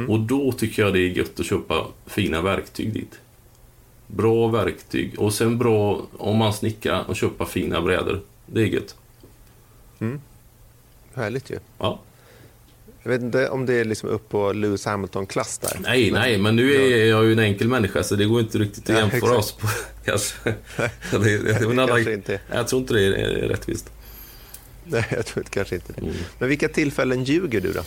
Och 0.07 0.19
då 0.19 0.51
tycker 0.51 0.81
jag 0.83 0.93
det 0.93 0.99
är 0.99 1.09
gött 1.09 1.39
att 1.39 1.45
köpa 1.45 1.87
fina 2.05 2.41
verktyg 2.41 2.93
dit. 2.93 3.19
Bra 4.07 4.47
verktyg 4.47 5.19
och 5.19 5.33
sen 5.33 5.57
bra 5.57 6.01
om 6.17 6.37
man 6.37 6.53
snickrar 6.53 7.03
och 7.07 7.15
köpa 7.15 7.45
fina 7.45 7.81
brädor. 7.81 8.21
Det 8.45 8.61
är 8.61 8.65
gött. 8.65 8.95
Härligt 11.13 11.49
ju. 11.49 11.59
Ja. 11.77 11.99
Jag 13.03 13.11
vet 13.11 13.21
inte 13.21 13.49
om 13.49 13.65
det 13.65 13.73
är 13.73 13.85
liksom 13.85 14.09
upp 14.09 14.29
på 14.29 14.53
Lewis 14.53 14.85
Hamilton-klass 14.85 15.57
där. 15.57 15.77
Nej, 15.79 16.11
nej, 16.11 16.37
men 16.37 16.55
nu 16.55 16.75
är 16.75 17.05
jag 17.05 17.25
ju 17.25 17.31
en 17.33 17.39
enkel 17.39 17.67
människa 17.67 18.03
så 18.03 18.15
det 18.15 18.25
går 18.25 18.39
inte 18.39 18.57
riktigt 18.57 18.83
att 18.83 18.89
Ja, 18.89 18.99
jämföra 18.99 19.17
exakt. 19.19 19.37
oss 19.37 19.51
på. 19.51 19.67
Kanske. 20.05 20.37
det, 21.11 21.37
det, 21.37 21.59
det, 21.59 21.67
men 21.67 21.79
alla, 21.79 21.99
inte. 21.99 22.39
Jag 22.51 22.67
tror 22.67 22.81
inte 22.81 22.93
det 22.93 23.03
är 23.05 23.47
rättvist. 23.47 23.89
Nej, 24.83 25.05
jag 25.09 25.25
tror 25.25 25.41
inte- 25.41 25.51
kanske 25.51 25.75
inte 25.75 25.93
det. 25.93 26.01
Mm. 26.01 26.13
Men 26.39 26.49
vilka 26.49 26.69
tillfällen 26.69 27.23
ljuger 27.23 27.61
du 27.61 27.73
då? 27.73 27.81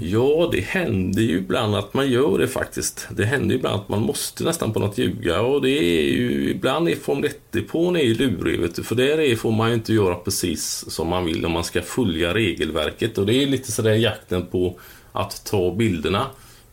Ja, 0.00 0.48
det 0.52 0.60
händer 0.60 1.22
ju 1.22 1.38
ibland 1.38 1.74
att 1.74 1.94
man 1.94 2.10
gör 2.10 2.38
det 2.38 2.48
faktiskt. 2.48 3.08
Det 3.10 3.24
händer 3.24 3.48
ju 3.48 3.54
ibland 3.54 3.80
att 3.80 3.88
man 3.88 4.02
måste 4.02 4.44
nästan 4.44 4.72
på 4.72 4.80
något 4.80 4.98
ljuga 4.98 5.40
och 5.40 5.62
det 5.62 5.70
är 5.70 6.12
ju 6.12 6.50
ibland 6.50 6.88
är 6.88 6.96
Formel 6.96 7.30
1-depån 7.30 7.96
är 7.96 8.02
ju 8.02 8.14
lurig 8.14 8.60
vet 8.60 8.74
du, 8.74 8.82
för 8.82 8.94
där 8.94 9.20
är, 9.20 9.36
får 9.36 9.52
man 9.52 9.68
ju 9.68 9.74
inte 9.74 9.92
göra 9.92 10.14
precis 10.14 10.84
som 10.88 11.08
man 11.08 11.24
vill 11.24 11.46
om 11.46 11.52
man 11.52 11.64
ska 11.64 11.82
följa 11.82 12.34
regelverket. 12.34 13.18
Och 13.18 13.26
det 13.26 13.42
är 13.42 13.46
lite 13.46 13.72
sådär 13.72 13.94
jakten 13.94 14.46
på 14.46 14.78
att 15.12 15.44
ta 15.44 15.74
bilderna. 15.74 16.26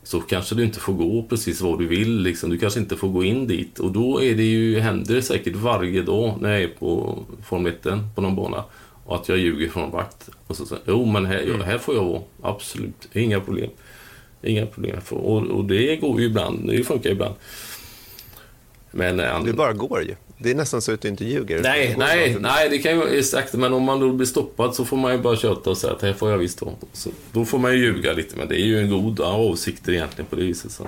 Så 0.04 0.22
kanske 0.22 0.56
du 0.56 0.64
inte 0.64 0.80
får 0.80 0.94
gå 0.94 1.24
precis 1.30 1.62
vad 1.62 1.80
du 1.80 1.88
vill 1.88 2.22
liksom. 2.22 2.50
Du 2.50 2.58
kanske 2.58 2.80
inte 2.80 2.96
får 2.96 3.08
gå 3.08 3.24
in 3.24 3.48
dit. 3.48 3.80
Och 3.80 3.92
då 3.92 4.24
är 4.24 4.36
det 4.36 4.44
ju, 4.44 4.80
händer 4.80 5.16
det 5.16 5.22
säkert 5.22 5.56
varje 5.56 6.02
dag 6.02 6.36
när 6.42 6.52
jag 6.52 6.62
är 6.62 6.68
på 6.68 7.20
Formel 7.46 7.74
1 7.74 7.84
på 8.16 8.22
någon 8.22 8.36
bana 8.36 8.64
och 9.06 9.16
att 9.16 9.30
jag 9.30 9.38
ljuger 9.38 9.70
från 9.70 9.91
vakt. 9.91 10.30
Och 10.47 10.56
så 10.56 10.66
säger 10.66 10.84
jo 10.88 11.06
men 11.06 11.26
här, 11.26 11.45
ja, 11.58 11.64
här 11.64 11.78
får 11.78 11.95
jag 11.95 12.03
vara. 12.06 12.22
Absolut, 12.41 13.08
inga 13.14 13.39
problem. 13.39 13.70
Inga 14.41 14.66
problem. 14.66 14.99
Och, 15.10 15.38
och 15.41 15.66
det 15.66 15.95
går 15.95 16.20
ju 16.20 16.26
ibland, 16.26 16.68
det 16.70 16.84
funkar 16.84 17.10
ibland. 17.10 17.36
Men... 18.91 19.20
eh, 19.20 19.43
Det 19.43 19.53
bara 19.53 19.74
går 19.74 20.03
ju. 20.03 20.16
Det 20.38 20.51
är 20.51 20.56
nästan 20.56 20.82
så 20.82 20.93
att 20.93 21.01
du 21.01 21.08
inte 21.08 21.26
ljuger. 21.26 21.62
Nej, 21.62 21.95
nej, 21.97 22.38
nej, 22.39 22.70
det 22.70 22.78
kan 22.78 22.91
ju 22.99 23.20
exakt. 23.20 23.53
Men 23.53 23.74
om 23.74 23.84
man 23.84 23.99
då 23.99 24.12
blir 24.12 24.28
stoppad 24.28 24.76
så 24.76 24.86
får 24.86 24.97
man 24.97 25.12
ju 25.12 25.18
bara 25.18 25.36
köta 25.36 25.70
och 25.70 25.78
säga 25.78 25.93
att 25.93 26.01
här 26.01 26.14
får 26.14 26.32
jag 26.32 26.38
visst 26.38 26.62
vara. 26.62 26.76
Så 26.93 27.10
Då 27.32 27.45
får 27.45 27.60
man 27.60 27.72
ju 27.74 27.78
ljuga 27.78 28.14
lite, 28.14 28.36
men 28.38 28.47
det 28.47 28.62
är 28.62 28.66
ju 28.66 28.80
en 28.80 28.89
god 28.89 29.20
avsikter 29.22 29.91
egentligen 29.93 30.26
på 30.26 30.36
det 30.36 30.41
viset. 30.41 30.72
Så. 30.72 30.88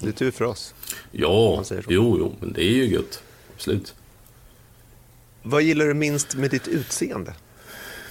Det 0.00 0.08
är 0.08 0.12
tur 0.12 0.30
för 0.30 0.44
oss. 0.44 0.74
Ja, 1.12 1.64
jo, 1.70 2.16
jo, 2.18 2.34
men 2.40 2.52
det 2.52 2.62
är 2.64 2.72
ju 2.74 2.86
gött. 2.86 3.22
Absolut. 3.54 3.94
Vad 5.48 5.62
gillar 5.62 5.86
du 5.86 5.94
minst 5.94 6.34
med 6.34 6.50
ditt 6.50 6.68
utseende? 6.68 7.34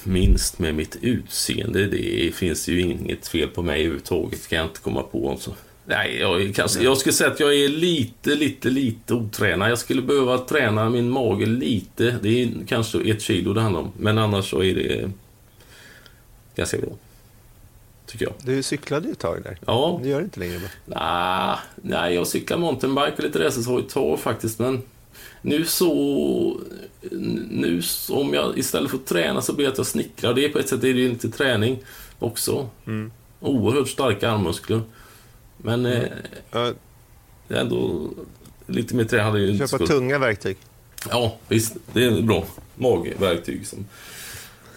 minst 0.07 0.59
med 0.59 0.75
mitt 0.75 0.97
utseende. 1.01 1.87
Det 1.87 2.35
finns 2.35 2.67
ju 2.67 2.81
inget 2.81 3.27
fel 3.27 3.47
på 3.49 3.61
mig 3.61 3.79
överhuvudtaget, 3.79 4.47
kan 4.47 4.57
jag 4.57 4.67
inte 4.67 4.79
komma 4.79 5.03
på. 5.03 5.37
Så. 5.39 5.55
Nej, 5.85 6.17
jag, 6.19 6.55
kanske, 6.55 6.83
jag 6.83 6.97
skulle 6.97 7.13
säga 7.13 7.31
att 7.31 7.39
jag 7.39 7.55
är 7.55 7.69
lite, 7.69 8.35
lite, 8.35 8.69
lite 8.69 9.13
otränad. 9.13 9.71
Jag 9.71 9.79
skulle 9.79 10.01
behöva 10.01 10.37
träna 10.37 10.89
min 10.89 11.09
mage 11.09 11.45
lite. 11.45 12.15
Det 12.21 12.43
är 12.43 12.49
kanske 12.67 13.01
ett 13.11 13.21
kilo 13.21 13.53
det 13.53 13.61
handlar 13.61 13.81
om. 13.81 13.91
Men 13.97 14.17
annars 14.17 14.49
så 14.49 14.63
är 14.63 14.75
det 14.75 15.11
ganska 16.55 16.77
bra. 16.77 16.89
Tycker 18.05 18.25
jag. 18.25 18.33
Du 18.43 18.63
cyklade 18.63 19.07
ju 19.07 19.11
ett 19.11 19.19
tag 19.19 19.43
där. 19.43 19.57
Ja, 19.65 19.99
Du 20.03 20.09
gör 20.09 20.19
det 20.19 20.23
inte 20.25 20.39
längre. 20.39 20.57
va? 20.57 20.67
Nah, 20.85 21.59
nej, 21.75 22.15
jag 22.15 22.27
cyklar 22.27 22.57
mountainbike 22.57 23.13
och 23.17 23.23
lite 23.23 23.39
racerhoj 23.45 23.81
ett 23.81 23.89
tag 23.89 24.19
faktiskt, 24.19 24.59
men 24.59 24.81
nu 25.45 25.65
så... 25.65 26.61
Nu 27.49 27.81
om 28.09 28.33
jag 28.33 28.57
istället 28.57 28.91
för 28.91 28.97
att 28.97 29.05
träna 29.05 29.41
så 29.41 29.53
blir 29.53 29.65
det 29.65 29.71
att 29.71 29.77
jag 29.77 29.87
snickrar. 29.87 30.33
Det 30.33 30.45
är 30.45 30.49
på 30.49 30.59
ett 30.59 30.69
sätt 30.69 30.83
är 30.83 30.93
det 30.93 30.99
ju 30.99 31.09
lite 31.09 31.29
träning 31.29 31.83
också. 32.19 32.69
Oerhört 33.39 33.89
starka 33.89 34.31
armmuskler. 34.31 34.81
Men 35.57 35.85
eh, 35.85 36.03
Ja, 36.51 36.73
det 37.47 37.55
är 37.55 37.59
ändå 37.61 38.09
lite 38.67 38.95
mer 38.95 39.03
träning 39.03 39.25
hade 39.25 39.39
ju 39.39 39.51
inte 39.51 39.67
köpa 39.67 39.85
tunga 39.85 40.19
verktyg. 40.19 40.57
Ja, 41.09 41.37
visst. 41.47 41.75
Det 41.93 42.05
är 42.05 42.21
bra. 42.21 42.45
Magverktyg 42.75 43.67
som... 43.67 43.85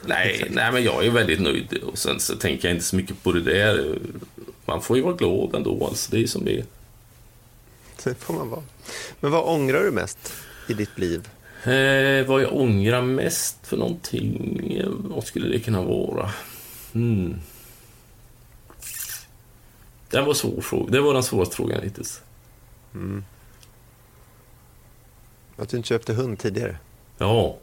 Nej, 0.07 0.49
nej, 0.51 0.73
men 0.73 0.85
jag 0.85 1.07
är 1.07 1.11
väldigt 1.11 1.41
nöjd. 1.41 1.79
Och 1.87 1.99
sen 1.99 2.21
så 2.21 2.37
tänker 2.37 2.69
jag 2.69 2.77
inte 2.77 2.87
så 2.87 2.97
mycket 2.97 3.23
på 3.23 3.33
det 3.33 3.41
där. 3.41 3.99
Man 4.65 4.83
får 4.83 4.97
ju 4.97 5.03
vara 5.03 5.15
glad 5.15 5.55
ändå, 5.55 5.87
alltså. 5.87 6.11
Det 6.11 6.23
är 6.23 6.27
som 6.27 6.45
det 6.45 6.59
är. 6.59 6.65
Det 8.05 8.15
får 8.15 8.35
man 8.35 8.51
vara. 8.51 8.63
Men 9.21 9.31
vad 9.31 9.45
ångrar 9.45 9.83
du 9.83 9.91
mest 9.91 10.33
i 10.71 10.75
ditt 10.75 10.99
liv? 10.99 11.29
Eh, 11.65 12.27
vad 12.27 12.43
jag 12.43 12.53
ångrar 12.53 13.03
mest 13.03 13.67
för 13.67 13.77
någonting? 13.77 14.77
eh, 14.81 14.89
Vad 14.89 15.25
skulle 15.25 15.49
det 15.49 15.61
kunna 15.61 15.83
vara? 15.83 16.31
Hmm. 16.93 17.35
Det 20.11 20.21
var 20.21 20.35
svår 20.35 20.61
fråga. 20.61 20.91
Det 20.93 21.01
var 21.01 21.15
den 21.15 21.23
svåraste 21.23 21.57
frågan 21.57 21.83
hittills. 21.83 22.23
Att 25.57 25.69
du 25.69 25.77
inte 25.77 25.89
köpte 25.89 26.13
hund 26.15 26.39
tidigare? 26.39 26.77
Ja. 27.19 27.57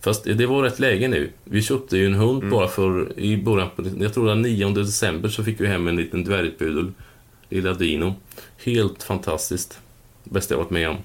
Fast 0.00 0.24
det 0.24 0.46
var 0.46 0.62
rätt 0.62 0.78
läge 0.78 1.08
nu. 1.08 1.30
Vi 1.44 1.62
köpte 1.62 1.96
ju 1.96 2.06
en 2.06 2.14
hund 2.14 2.50
bara 2.50 2.68
för 2.68 3.18
i 3.18 3.36
början 3.42 3.68
på, 3.76 3.84
jag 4.00 4.14
tror 4.14 4.26
den 4.28 4.42
9 4.42 4.68
december 4.70 5.28
så 5.28 5.44
fick 5.44 5.60
vi 5.60 5.66
hem 5.66 5.88
en 5.88 5.96
liten 5.96 6.24
dvärgpudel. 6.24 6.92
Lilla 7.48 7.74
Dino. 7.74 8.14
Helt 8.64 9.02
fantastiskt. 9.02 9.78
Bästa 10.24 10.54
jag 10.54 10.58
varit 10.58 10.70
med 10.70 10.88
om. 10.88 10.96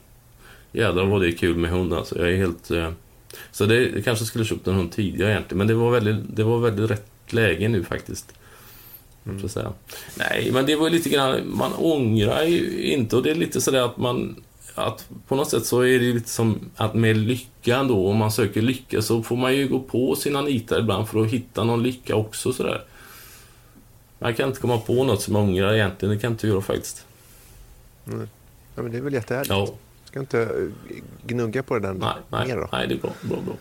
Jädrar 0.73 1.05
vad 1.05 1.21
det 1.21 1.27
är 1.27 1.31
kul 1.31 1.55
med 1.57 1.71
hund 1.71 1.93
alltså. 1.93 2.19
Jag 2.19 2.31
är 2.31 2.37
helt... 2.37 2.71
Eh, 2.71 2.89
så 3.51 3.65
det 3.65 3.89
jag 3.89 4.05
kanske 4.05 4.25
skulle 4.25 4.45
köpt 4.45 4.67
en 4.67 4.75
hund 4.75 4.91
tidigare 4.91 5.31
egentligen. 5.31 5.57
Men 5.57 5.67
det 5.67 5.73
var 5.73 5.91
väldigt, 5.91 6.35
det 6.35 6.43
var 6.43 6.59
väldigt 6.59 6.91
rätt 6.91 7.33
läge 7.33 7.67
nu 7.67 7.83
faktiskt. 7.83 8.33
Så 9.39 9.45
att 9.45 9.51
säga. 9.51 9.73
Nej, 10.15 10.49
men 10.53 10.65
det 10.65 10.75
var 10.75 10.89
lite 10.89 11.09
grann, 11.09 11.41
man 11.45 11.73
ångrar 11.73 12.43
ju 12.43 12.83
inte 12.83 13.15
och 13.15 13.23
det 13.23 13.31
är 13.31 13.35
lite 13.35 13.61
sådär 13.61 13.81
att 13.81 13.97
man 13.97 14.43
att 14.75 15.09
på 15.27 15.35
något 15.35 15.49
sätt 15.49 15.65
så 15.65 15.81
är 15.81 15.99
det 15.99 16.13
lite 16.13 16.29
som 16.29 16.59
att 16.75 16.93
med 16.93 17.17
lyckan 17.17 17.87
då, 17.87 18.07
om 18.07 18.17
man 18.17 18.31
söker 18.31 18.61
lycka 18.61 19.01
så 19.01 19.23
får 19.23 19.35
man 19.35 19.55
ju 19.55 19.67
gå 19.67 19.79
på 19.79 20.15
sina 20.15 20.41
nitar 20.41 20.79
ibland 20.79 21.07
för 21.07 21.21
att 21.21 21.31
hitta 21.31 21.63
någon 21.63 21.83
lycka 21.83 22.15
också 22.15 22.53
sådär. 22.53 22.83
Man 24.19 24.33
kan 24.33 24.47
inte 24.47 24.61
komma 24.61 24.77
på 24.77 25.03
något 25.03 25.21
som 25.21 25.35
jag 25.35 25.43
ångrar 25.43 25.73
egentligen, 25.73 26.15
det 26.15 26.21
kan 26.21 26.27
jag 26.27 26.33
inte 26.33 26.47
göra 26.47 26.61
faktiskt. 26.61 27.05
Ja, 28.05 28.13
men 28.75 28.91
det 28.91 28.97
är 28.97 29.01
väl 29.01 29.13
jättehärligt. 29.13 29.49
Ja, 29.49 29.73
Ska 30.13 30.19
inte 30.19 30.69
gnugga 31.25 31.63
på 31.63 31.73
det 31.73 31.79
där 31.79 31.93
nej, 31.93 32.13
nej, 32.29 32.47
mer 32.47 32.57
då? 32.57 32.69
nej 32.71 32.87
det 32.87 32.93
är 32.93 32.97
bra, 32.97 33.11
bra, 33.21 33.41
bra. 33.41 33.55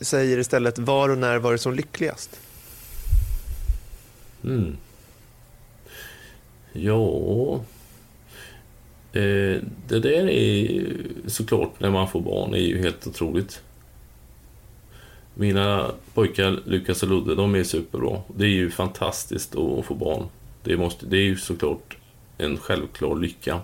Säger 0.00 0.38
istället, 0.38 0.78
var 0.78 1.08
och 1.08 1.18
när 1.18 1.38
var 1.38 1.52
du 1.52 1.58
som 1.58 1.74
lyckligast? 1.74 2.40
Mm. 4.44 4.76
Ja... 6.72 7.54
Eh, 9.12 9.62
det 9.88 10.00
där 10.00 10.28
är 10.28 10.86
såklart 11.26 11.80
när 11.80 11.90
man 11.90 12.08
får 12.08 12.20
barn 12.20 12.54
är 12.54 12.58
ju 12.58 12.78
helt 12.78 13.06
otroligt. 13.06 13.62
Mina 15.34 15.90
pojkar 16.14 16.60
Lukas 16.64 17.02
och 17.02 17.08
Ludde, 17.08 17.34
de 17.34 17.54
är 17.54 17.64
superbra. 17.64 18.22
Det 18.36 18.44
är 18.44 18.50
ju 18.50 18.70
fantastiskt 18.70 19.56
att 19.56 19.84
få 19.84 19.94
barn. 19.94 20.26
Det, 20.62 20.76
måste, 20.76 21.06
det 21.06 21.16
är 21.16 21.22
ju 21.22 21.36
såklart 21.36 21.96
en 22.38 22.56
självklar 22.56 23.16
lycka. 23.16 23.60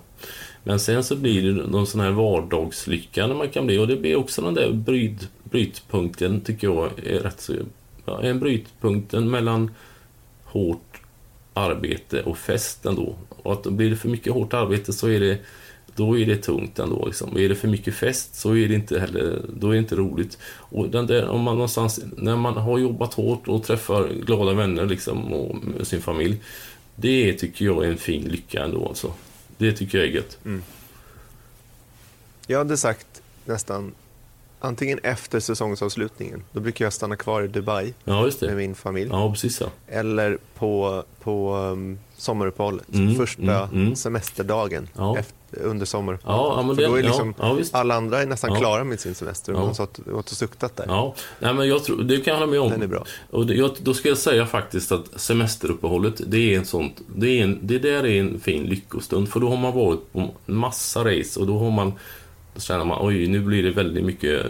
Men 0.64 0.80
sen 0.80 1.04
så 1.04 1.16
blir 1.16 1.42
det 1.42 1.66
någon 1.66 1.86
sån 1.86 2.00
här 2.00 2.10
vardagslycka 2.10 3.26
när 3.26 3.34
man 3.34 3.48
kan 3.48 3.66
bli 3.66 3.78
och 3.78 3.88
det 3.88 3.96
blir 3.96 4.16
också 4.16 4.42
den 4.42 4.54
där 4.54 4.72
bryt, 4.72 5.28
brytpunkten 5.44 6.40
tycker 6.40 6.66
jag 6.66 6.90
är 7.06 7.18
rätt 7.18 7.40
så... 7.40 7.54
Ja, 8.04 8.22
en 8.22 8.40
brytpunkten 8.40 9.30
mellan 9.30 9.70
hårt 10.44 11.00
arbete 11.54 12.22
och 12.22 12.38
fest 12.38 12.86
ändå. 12.86 13.14
Och 13.28 13.52
att 13.52 13.66
blir 13.66 13.90
det 13.90 13.96
för 13.96 14.08
mycket 14.08 14.32
hårt 14.32 14.54
arbete 14.54 14.92
så 14.92 15.08
är 15.08 15.20
det 15.20 15.38
då 15.96 16.18
är 16.18 16.26
det 16.26 16.36
tungt 16.36 16.78
ändå. 16.78 17.06
Liksom. 17.06 17.30
Och 17.30 17.40
är 17.40 17.48
det 17.48 17.54
för 17.54 17.68
mycket 17.68 17.94
fest 17.94 18.34
så 18.34 18.56
är 18.56 18.68
det 18.68 18.74
inte 18.74 19.00
heller 19.00 19.42
då 19.56 19.68
är 19.68 19.72
det 19.72 19.78
inte 19.78 19.96
roligt. 19.96 20.38
Och 20.46 20.88
den 20.88 21.06
där, 21.06 21.28
om 21.28 21.40
man 21.40 21.54
någonstans, 21.54 22.00
när 22.16 22.36
man 22.36 22.56
har 22.56 22.78
jobbat 22.78 23.14
hårt 23.14 23.48
och 23.48 23.64
träffar 23.64 24.08
glada 24.08 24.52
vänner 24.52 24.86
liksom, 24.86 25.32
och 25.32 25.56
med 25.56 25.86
sin 25.86 26.02
familj. 26.02 26.40
Det 26.96 27.32
tycker 27.32 27.64
jag 27.64 27.84
är 27.84 27.90
en 27.90 27.96
fin 27.96 28.22
lycka 28.22 28.64
ändå. 28.64 28.88
Alltså. 28.88 29.12
Det 29.58 29.72
tycker 29.72 29.98
jag 29.98 30.06
är 30.06 30.10
gött. 30.10 30.38
Jag 32.46 32.58
hade 32.58 32.76
sagt 32.76 33.22
nästan 33.44 33.92
antingen 34.60 34.98
efter 35.02 35.40
säsongsavslutningen. 35.40 36.42
Då 36.52 36.60
brukar 36.60 36.84
jag 36.84 36.92
stanna 36.92 37.16
kvar 37.16 37.42
i 37.42 37.48
Dubai 37.48 37.94
Ja, 38.04 38.30
med 38.40 38.56
min 38.56 38.74
familj. 38.74 39.10
Ja, 39.10 39.30
precis 39.30 39.60
ja. 39.60 39.66
Eller 39.86 40.38
på, 40.54 41.04
på 41.22 41.56
um, 41.56 41.98
sommaruppehållet. 42.16 42.94
Mm, 42.94 43.14
Första 43.14 43.42
mm, 43.42 43.82
mm. 43.82 43.96
semesterdagen 43.96 44.88
Ja. 44.96 45.18
efter, 45.18 45.34
under 45.62 45.86
sommaruppehållet. 45.86 46.40
Ja, 46.48 46.54
ja, 46.60 46.66
men 46.66 46.76
För 46.76 46.82
det- 46.82 46.88
då 46.88 46.94
är 46.94 47.00
ja, 47.02 47.06
liksom, 47.06 47.34
ja, 47.38 47.52
visst. 47.52 47.74
alla 47.74 47.94
andra 47.94 48.22
är 48.22 48.26
nästan 48.26 48.50
Ja. 48.52 48.58
klara 48.58 48.84
med 48.84 49.00
sin 49.00 49.14
semester 49.14 49.52
och 49.52 49.56
Ja. 49.58 49.60
de 49.60 49.66
har 49.66 49.74
satt- 49.74 49.98
och 50.12 50.28
suktat 50.28 50.76
där. 50.76 50.84
Ja, 50.88 51.14
nej, 51.38 51.54
men 51.54 51.68
jag 51.68 51.84
tror, 51.84 52.02
det 52.02 52.16
kan 52.16 52.32
jag 52.32 52.40
hålla 52.40 52.50
med 52.50 52.60
om. 52.60 52.70
Den 52.70 52.82
är 52.82 52.86
bra. 52.86 53.04
Och 53.30 53.46
det, 53.46 53.54
jag, 53.54 53.70
då 53.78 53.94
ska 53.94 54.08
jag 54.08 54.18
säga 54.18 54.46
faktiskt 54.46 54.92
att 54.92 55.20
semesteruppehållet, 55.20 56.20
det 56.26 56.54
är 56.54 56.58
en 56.58 56.64
sånt, 56.64 57.00
det, 57.16 57.28
är 57.40 57.44
en, 57.44 57.58
det 57.62 57.78
där 57.78 58.06
är 58.06 58.20
en 58.20 58.40
fin 58.40 58.62
lyckostund. 58.62 59.28
För 59.28 59.40
då 59.40 59.48
har 59.48 59.56
man 59.56 59.72
varit 59.74 60.12
på 60.12 60.34
massa 60.46 61.04
race 61.04 61.40
och 61.40 61.46
då 61.46 61.58
har 61.58 61.70
man, 61.70 61.92
då 62.54 62.60
känner 62.60 62.84
man 62.84 62.98
oj, 63.06 63.26
nu 63.26 63.40
blir 63.40 63.62
det 63.62 63.70
väldigt 63.70 64.04
mycket 64.04 64.46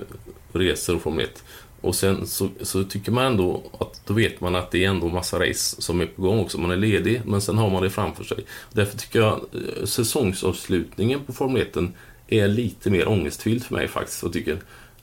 resor 0.52 0.96
och 0.96 1.02
Formel 1.02 1.24
1. 1.24 1.42
Och 1.84 1.94
sen 1.94 2.26
så, 2.26 2.48
så 2.60 2.84
tycker 2.84 3.12
man 3.12 3.24
ändå 3.24 3.62
att 3.78 4.00
då 4.06 4.14
vet 4.14 4.40
man 4.40 4.54
att 4.54 4.70
det 4.70 4.84
är 4.84 4.88
ändå 4.88 5.08
massa 5.08 5.40
race 5.40 5.82
som 5.82 6.00
är 6.00 6.06
på 6.06 6.22
gång 6.22 6.40
också. 6.40 6.58
Man 6.58 6.70
är 6.70 6.76
ledig, 6.76 7.22
men 7.24 7.40
sen 7.40 7.58
har 7.58 7.70
man 7.70 7.82
det 7.82 7.90
framför 7.90 8.24
sig. 8.24 8.44
Därför 8.72 8.98
tycker 8.98 9.18
jag 9.18 9.32
eh, 9.32 9.84
säsongsavslutningen 9.84 11.20
på 11.24 11.32
Formel 11.32 11.62
1 11.62 11.76
är 12.28 12.48
lite 12.48 12.90
mer 12.90 13.08
ångestfylld 13.08 13.64
för 13.64 13.74
mig 13.74 13.88
faktiskt. 13.88 14.22
Och 14.22 14.32
tycker, 14.32 14.58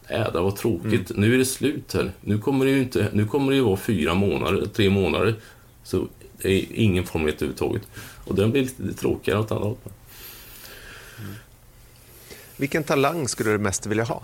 det 0.08 0.40
var 0.42 0.52
tråkigt. 0.52 1.12
Mm. 1.12 1.22
Nu 1.22 1.34
är 1.34 1.38
det 1.38 1.46
slut 1.46 1.94
här. 1.94 2.12
Nu 2.22 2.38
kommer 2.38 2.66
det 2.66 2.72
ju 2.72 2.80
inte, 2.80 3.08
nu 3.14 3.26
kommer 3.26 3.52
det 3.52 3.56
ju 3.56 3.64
vara 3.64 3.78
fyra 3.78 4.14
månader, 4.14 4.66
tre 4.66 4.90
månader. 4.90 5.36
Så 5.84 6.08
det 6.42 6.50
är 6.50 6.66
ingen 6.74 7.06
Formel 7.06 7.30
1 7.30 7.36
överhuvudtaget. 7.36 7.88
Och 8.26 8.36
den 8.36 8.52
blir 8.52 8.62
lite 8.62 8.94
tråkigare 8.94 9.40
åt 9.40 9.52
andra 9.52 9.64
hållet. 9.64 9.80
Vilken 12.58 12.84
talang 12.84 13.28
skulle 13.28 13.52
du 13.52 13.58
mest 13.58 13.86
vilja 13.86 14.04
ha? 14.04 14.24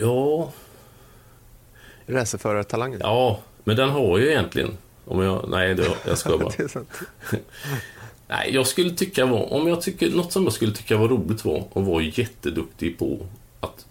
Ja, 0.00 0.52
Racerförartalangen? 2.06 3.00
ja, 3.02 3.40
men 3.64 3.76
den 3.76 3.88
har 3.88 4.08
jag 4.08 4.20
ju 4.20 4.30
egentligen. 4.30 4.70
Om 5.04 5.22
jag, 5.22 5.48
nej, 5.48 5.74
det, 5.74 5.88
jag 6.06 6.18
ska 6.18 6.38
bara. 6.38 6.52
Nej, 8.28 8.50
jag 8.54 8.66
skulle 8.66 8.90
tycka 8.90 9.26
var, 9.26 9.52
om 9.52 9.68
jag 9.68 9.82
tycker, 9.82 10.10
något 10.10 10.32
som 10.32 10.44
jag 10.44 10.52
skulle 10.52 10.72
tycka 10.72 10.96
var 10.96 11.08
roligt 11.08 11.44
var 11.44 11.68
att 11.74 11.86
vara 11.86 12.02
jätteduktig 12.02 12.98
på 12.98 13.26
att 13.60 13.86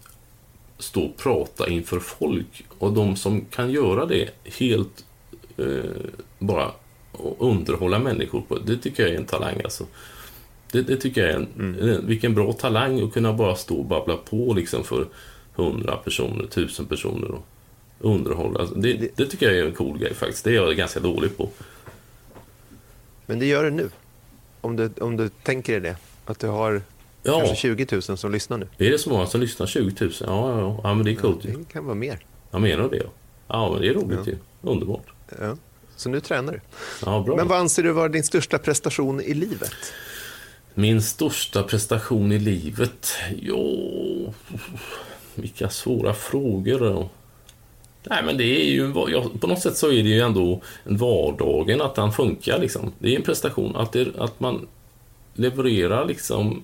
stå 0.78 1.02
och 1.02 1.16
prata 1.16 1.68
inför 1.68 2.00
folk. 2.00 2.64
Och 2.78 2.92
de 2.92 3.16
som 3.16 3.44
kan 3.44 3.70
göra 3.70 4.06
det 4.06 4.30
helt 4.44 5.04
eh, 5.56 5.90
bara 6.38 6.72
och 7.12 7.36
underhålla 7.50 7.98
människor 7.98 8.40
på, 8.40 8.58
det 8.58 8.76
tycker 8.76 9.02
jag 9.02 9.12
är 9.12 9.18
en 9.18 9.26
talang 9.26 9.60
alltså. 9.64 9.86
Det, 10.72 10.82
det 10.82 10.96
tycker 10.96 11.20
jag 11.20 11.30
är 11.30 11.36
en, 11.36 11.78
en, 11.80 12.06
vilken 12.06 12.34
bra 12.34 12.52
talang 12.52 13.02
att 13.02 13.12
kunna 13.12 13.32
bara 13.32 13.56
stå 13.56 13.76
och 13.76 13.84
babbla 13.84 14.16
på 14.16 14.54
liksom 14.54 14.84
för 14.84 15.08
hundra 15.54 15.96
personer, 15.96 16.46
tusen 16.46 16.86
personer 16.86 17.30
och 17.30 17.44
underhålla. 17.98 18.60
Alltså, 18.60 18.74
Det, 18.74 18.92
Det- 18.92 19.16
det 19.16 19.26
tycker 19.26 19.46
jag 19.46 19.58
är 19.58 19.64
en 19.66 19.72
cool 19.74 19.98
grej 19.98 20.14
faktiskt. 20.14 20.44
Det 20.44 20.50
är 20.50 20.54
jag 20.54 20.76
ganska 20.76 21.00
dålig 21.00 21.36
på. 21.36 21.48
Men 23.26 23.38
det 23.38 23.46
gör 23.46 23.64
det 23.64 23.70
nu. 23.70 23.90
Om 24.60 24.76
du, 24.76 24.90
om 25.00 25.16
du 25.16 25.28
tänker 25.28 25.72
dig 25.72 25.80
det. 25.80 25.96
Att 26.26 26.38
du 26.38 26.46
har 26.46 26.82
Ja. 27.22 27.38
kanske 27.38 27.56
20 27.56 27.86
000 27.92 28.02
som 28.02 28.32
lyssnar 28.32 28.58
nu. 28.58 28.68
Är 28.78 28.90
det 28.90 28.98
så 28.98 29.10
många 29.10 29.26
som 29.26 29.40
lyssnar? 29.40 29.66
20 29.66 30.04
000? 30.04 30.12
Ja, 30.20 30.26
ja, 30.26 30.58
ja. 30.60 30.80
ja 30.84 30.94
men 30.94 31.04
det 31.04 31.10
är 31.10 31.14
coolt 31.16 31.44
ju. 31.44 31.50
Det 31.56 31.72
kan 31.72 31.84
vara 31.84 31.94
mer. 31.94 32.26
Jag 32.50 32.60
menar 32.62 32.88
det. 32.88 32.96
Ja, 32.96 33.04
ja 33.48 33.72
men 33.72 33.80
det 33.82 33.88
är 33.88 33.94
roligt 33.94 34.18
Ja. 34.24 34.32
ju. 34.32 34.36
Underbart. 34.62 35.06
Ja. 35.40 35.56
Så 35.96 36.08
nu 36.08 36.20
tränar 36.20 36.52
du. 36.52 36.60
Ja, 37.06 37.22
bra. 37.26 37.36
Men 37.36 37.48
vad 37.48 37.58
anser 37.58 37.82
du 37.82 37.92
vara 37.92 38.08
din 38.08 38.22
största 38.24 38.58
prestation 38.58 39.20
i 39.20 39.34
livet? 39.34 39.74
Min 40.74 41.02
största 41.02 41.62
prestation 41.62 42.32
i 42.32 42.38
livet? 42.38 43.12
Jo, 43.36 44.34
vilka 45.38 45.68
svåra 45.68 46.14
frågor 46.14 46.78
då. 46.78 47.08
Nej, 48.10 48.22
men 48.24 48.36
det 48.36 48.44
är 48.44 48.72
ju, 48.72 48.92
på 49.40 49.46
något 49.46 49.62
sätt 49.62 49.76
så 49.76 49.86
är 49.86 50.02
det 50.02 50.08
ju 50.08 50.20
ändå 50.20 50.60
vardagen 50.84 51.80
att 51.80 51.94
den 51.94 52.12
funkar 52.12 52.58
liksom. 52.58 52.92
Det 52.98 53.12
är 53.12 53.16
en 53.16 53.22
prestation, 53.22 53.76
att, 53.76 53.92
det, 53.92 54.08
att 54.18 54.40
man 54.40 54.66
levererar 55.34 56.06
liksom, 56.06 56.62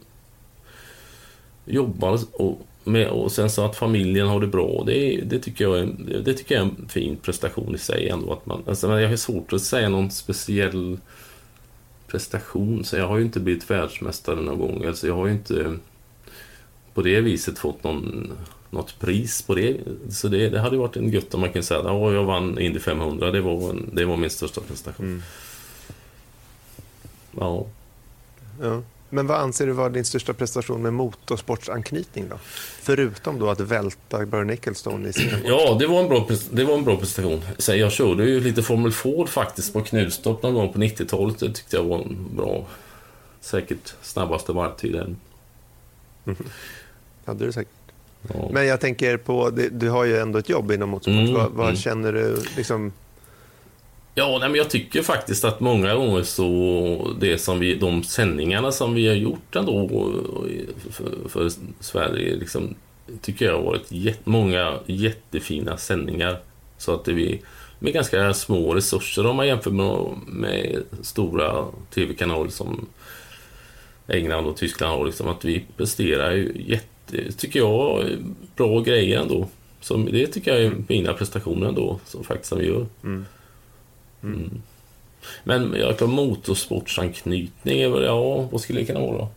jobbar 1.65 2.19
och, 2.33 2.61
med, 2.85 3.09
och 3.09 3.33
sen 3.33 3.51
så 3.51 3.65
att 3.65 3.77
familjen 3.77 4.27
har 4.29 4.41
det 4.41 4.47
bra. 4.47 4.83
Det, 4.87 5.21
det, 5.25 5.39
tycker 5.39 5.65
jag 5.65 5.79
är, 5.79 5.87
det, 5.87 6.21
det 6.21 6.35
tycker 6.35 6.55
jag 6.55 6.65
är 6.65 6.69
en 6.69 6.89
fin 6.89 7.17
prestation 7.17 7.75
i 7.75 7.79
sig 7.79 8.09
ändå. 8.09 8.33
Att 8.33 8.47
man, 8.47 8.63
alltså, 8.67 8.89
men 8.89 9.03
jag 9.03 9.09
har 9.09 9.17
svårt 9.17 9.53
att 9.53 9.63
säga 9.63 9.89
någon 9.89 10.11
speciell 10.11 10.99
prestation. 12.07 12.85
Så 12.85 12.97
jag 12.97 13.09
har 13.09 13.19
ju 13.19 13.25
inte 13.25 13.41
blivit 13.41 13.71
världsmästare 13.71 14.41
någon 14.41 14.59
gång. 14.59 14.85
Alltså 14.85 15.07
jag 15.07 15.15
har 15.15 15.27
ju 15.27 15.33
inte 15.33 15.77
på 16.95 17.03
det 17.03 17.21
viset 17.21 17.59
fått 17.59 17.85
någon, 17.85 18.33
något 18.71 18.99
pris 18.99 19.43
på 19.43 19.55
det. 19.55 19.77
Så 20.11 20.29
det, 20.29 20.49
det 20.49 20.61
hade 20.61 20.77
varit 20.77 20.97
en 20.97 21.11
gött 21.11 21.35
om 21.35 21.41
man 21.41 21.53
kan 21.53 21.63
säga 21.63 21.81
att 21.81 21.87
ja, 21.87 22.13
jag 22.13 22.25
vann 22.25 22.59
Indy 22.59 22.79
500. 22.79 23.31
Det 23.31 23.41
var, 23.41 23.71
en, 23.71 23.91
det 23.93 24.05
var 24.05 24.17
min 24.17 24.31
största 24.31 24.61
prestation. 24.61 25.23
Ja. 27.39 27.67
Ja. 28.61 28.83
Men 29.13 29.27
vad 29.27 29.39
anser 29.41 29.67
du 29.67 29.73
vara 29.73 29.89
din 29.89 30.05
största 30.05 30.33
prestation 30.33 30.83
med 30.83 30.93
motorsportsanknytning 30.93 32.29
då? 32.29 32.39
Förutom 32.83 33.39
då 33.39 33.51
att 33.51 33.61
välta 33.61 34.27
Börne 34.27 34.53
Nicholstone 34.53 35.09
i 35.09 35.13
Singapore. 35.13 35.49
Ja, 35.49 35.77
det 35.81 35.87
var 35.87 36.03
en 36.03 36.09
bra, 36.09 36.29
det 36.51 36.65
var 36.65 36.75
en 36.75 36.85
bra 36.85 36.97
prestation. 36.97 37.41
Så 37.59 37.75
jag 37.75 37.93
körde 37.93 38.25
ju 38.25 38.41
lite 38.41 38.63
Formel 38.63 38.93
Ford 38.93 39.29
faktiskt 39.29 39.73
på 39.73 39.81
Knutstorp 39.81 40.43
någon 40.43 40.55
gång 40.55 40.73
på 40.73 40.79
90-talet. 40.79 41.39
Det 41.39 41.53
tyckte 41.53 41.77
jag 41.77 41.85
var 41.85 41.99
en 41.99 42.37
bra, 42.37 42.67
säkert 43.41 43.95
snabbaste 44.03 44.53
varvtiden. 44.53 45.17
Hade 47.25 47.47
du 47.47 47.53
säkert. 47.53 47.73
Men 48.51 48.67
jag 48.67 48.81
tänker 48.81 49.17
på, 49.17 49.51
du 49.73 49.89
har 49.89 50.05
ju 50.05 50.19
ändå 50.19 50.39
ett 50.39 50.49
jobb 50.49 50.73
inom 50.73 50.89
motorsport. 50.89 51.15
Mm, 51.15 51.35
vad 51.35 51.51
vad 51.51 51.67
mm. 51.67 51.77
känner 51.77 52.13
du? 52.13 52.37
Liksom, 52.57 52.93
Ja, 54.15 54.39
nej, 54.41 54.49
men 54.49 54.59
jag 54.59 54.71
tycker 54.71 55.03
faktiskt 55.03 55.45
att 55.45 55.61
många 55.61 55.95
gånger 55.95 56.23
så 56.23 57.17
det 57.21 57.39
som 57.39 57.59
vi, 57.59 57.75
de 57.75 58.03
sändningarna 58.03 58.73
som 58.73 58.95
vi 58.95 59.09
har 59.09 59.15
gjort 59.15 59.57
ändå 59.57 59.89
för, 60.91 61.29
för 61.29 61.51
Sverige, 61.81 62.37
liksom, 62.37 62.75
tycker 63.21 63.45
jag 63.45 63.53
har 63.53 63.63
varit 63.63 63.93
jätt, 63.93 64.27
många 64.27 64.79
jättefina 64.87 65.77
sändningar. 65.77 66.41
Så 66.79 66.95
att 66.95 67.05
det 67.05 67.13
vi 67.13 67.43
med 67.79 67.93
ganska 67.93 68.35
små 68.35 68.75
resurser 68.75 69.27
om 69.27 69.37
man 69.37 69.47
jämför 69.47 69.71
med, 69.71 69.97
med 70.27 70.83
stora 71.03 71.65
tv-kanaler 71.95 72.51
som 72.51 72.89
England 74.09 74.47
och 74.47 74.57
Tyskland 74.57 74.99
har, 74.99 75.07
liksom, 75.07 75.29
att 75.29 75.45
vi 75.45 75.65
presterar 75.77 76.33
ju 76.33 76.65
jätte, 76.67 76.87
tycker 77.37 77.59
jag, 77.59 78.05
bra 78.57 78.81
grejer 78.81 79.21
ändå. 79.21 79.49
Som, 79.81 80.07
det 80.13 80.27
tycker 80.27 80.55
jag 80.55 80.63
är 80.63 80.75
fina 80.89 81.13
prestationer 81.13 81.69
ändå, 81.69 82.01
som 82.07 82.25
faktiskt 82.25 82.53
vi 82.53 82.67
gör. 82.67 82.87
Mm. 83.03 83.25
Men 85.45 85.75
jag 85.79 86.09
motorsportsanknytning 86.09 87.81
är 87.81 88.03
ja, 88.03 88.49
vad 88.53 88.61
skulle 88.61 88.81
det 88.81 88.87
kunna 88.87 89.01
vara 89.01 89.19
då? 89.19 89.29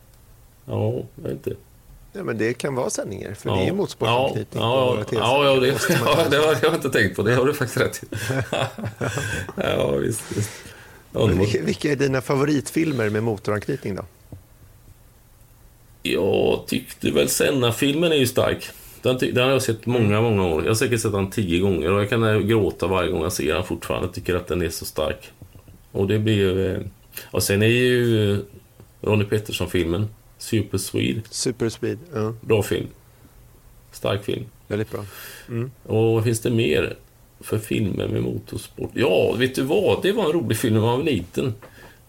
Ja, 0.66 0.94
jag 1.16 1.24
vet 1.24 1.32
inte. 1.32 1.56
ja, 2.14 2.24
men 2.24 2.38
det 2.38 2.54
kan 2.54 2.76
vara 2.76 2.90
sändningar, 2.90 3.34
för 3.34 3.50
ja. 3.50 3.56
det 3.56 3.62
är 3.62 3.66
ju 3.66 3.74
motorsportanknytning. 3.74 4.64
Ja, 4.64 5.04
på 5.10 5.16
ja, 5.16 5.38
våra 5.38 5.48
ja, 5.48 5.54
ja, 5.54 5.60
det, 5.60 5.68
ja, 6.06 6.28
det 6.30 6.38
har 6.38 6.58
jag 6.62 6.74
inte 6.74 6.90
tänkt 6.90 7.16
på. 7.16 7.24
Det 7.24 7.36
har 7.36 7.46
du 7.46 7.54
faktiskt 7.54 7.82
rätt 7.82 8.04
i. 8.04 8.16
ja, 9.56 9.92
visst. 9.92 10.38
visst. 10.38 10.52
Vilka 11.62 11.92
är 11.92 11.96
dina 11.96 12.22
favoritfilmer 12.22 13.10
med 13.10 13.24
motoranknytning 13.24 13.96
då? 13.96 14.06
Jag 16.04 16.64
tyckte 16.68 17.12
väl 17.12 17.30
Senna-filmen 17.30 18.12
är 18.12 18.16
ju 18.16 18.28
stark. 18.28 18.66
Den, 19.02 19.18
den 19.18 19.38
har 19.44 19.52
jag 19.52 19.62
sett 19.62 19.86
många, 19.86 20.22
många 20.22 20.46
år. 20.48 20.62
Jag 20.64 20.70
har 20.70 20.76
säkert 20.76 21.02
sett 21.02 21.12
den 21.12 21.30
tio 21.30 21.60
gånger 21.60 21.92
och 21.92 22.02
jag 22.02 22.10
kan 22.10 22.24
eh, 22.24 22.40
gråta 22.40 22.88
varje 22.88 23.12
gång 23.12 23.22
jag 23.24 23.34
ser 23.34 23.54
den 23.54 23.64
fortfarande. 23.64 24.08
Jag 24.08 24.14
tycker 24.16 24.36
att 24.36 24.48
den 24.48 24.62
är 24.62 24.70
så 24.70 24.86
stark. 24.86 25.32
Och 25.92 26.08
det 26.08 26.20
blir 26.20 26.34
ju... 26.36 26.72
eh, 26.74 26.80
Och 27.32 27.44
sen 27.44 27.62
är 27.64 27.68
ju 27.68 28.32
eh, 28.34 28.40
Ronnie 29.02 29.26
Peterson-filmen, 29.26 30.08
Super 30.38 30.78
Swede, 30.78 31.22
Super 31.30 31.70
Speed, 31.70 31.98
ja, 32.14 32.34
bra 32.42 32.64
film. 32.64 32.88
Stark 33.92 34.24
film. 34.24 34.46
väldigt 34.68 34.92
bra. 34.92 35.06
Och 35.84 36.14
vad 36.14 36.24
finns 36.24 36.40
det 36.40 36.50
mer 36.50 36.96
för 37.40 37.58
filmer 37.60 38.08
med 38.08 38.22
motorsport? 38.24 38.92
Ja, 38.94 39.34
vet 39.38 39.56
du 39.56 39.62
vad? 39.62 40.02
Det 40.04 40.12
var 40.12 40.26
en 40.26 40.32
rolig 40.32 40.58
film 40.58 40.74
när 40.74 40.82
man 40.82 40.98
var 40.98 41.06
liten. 41.06 41.54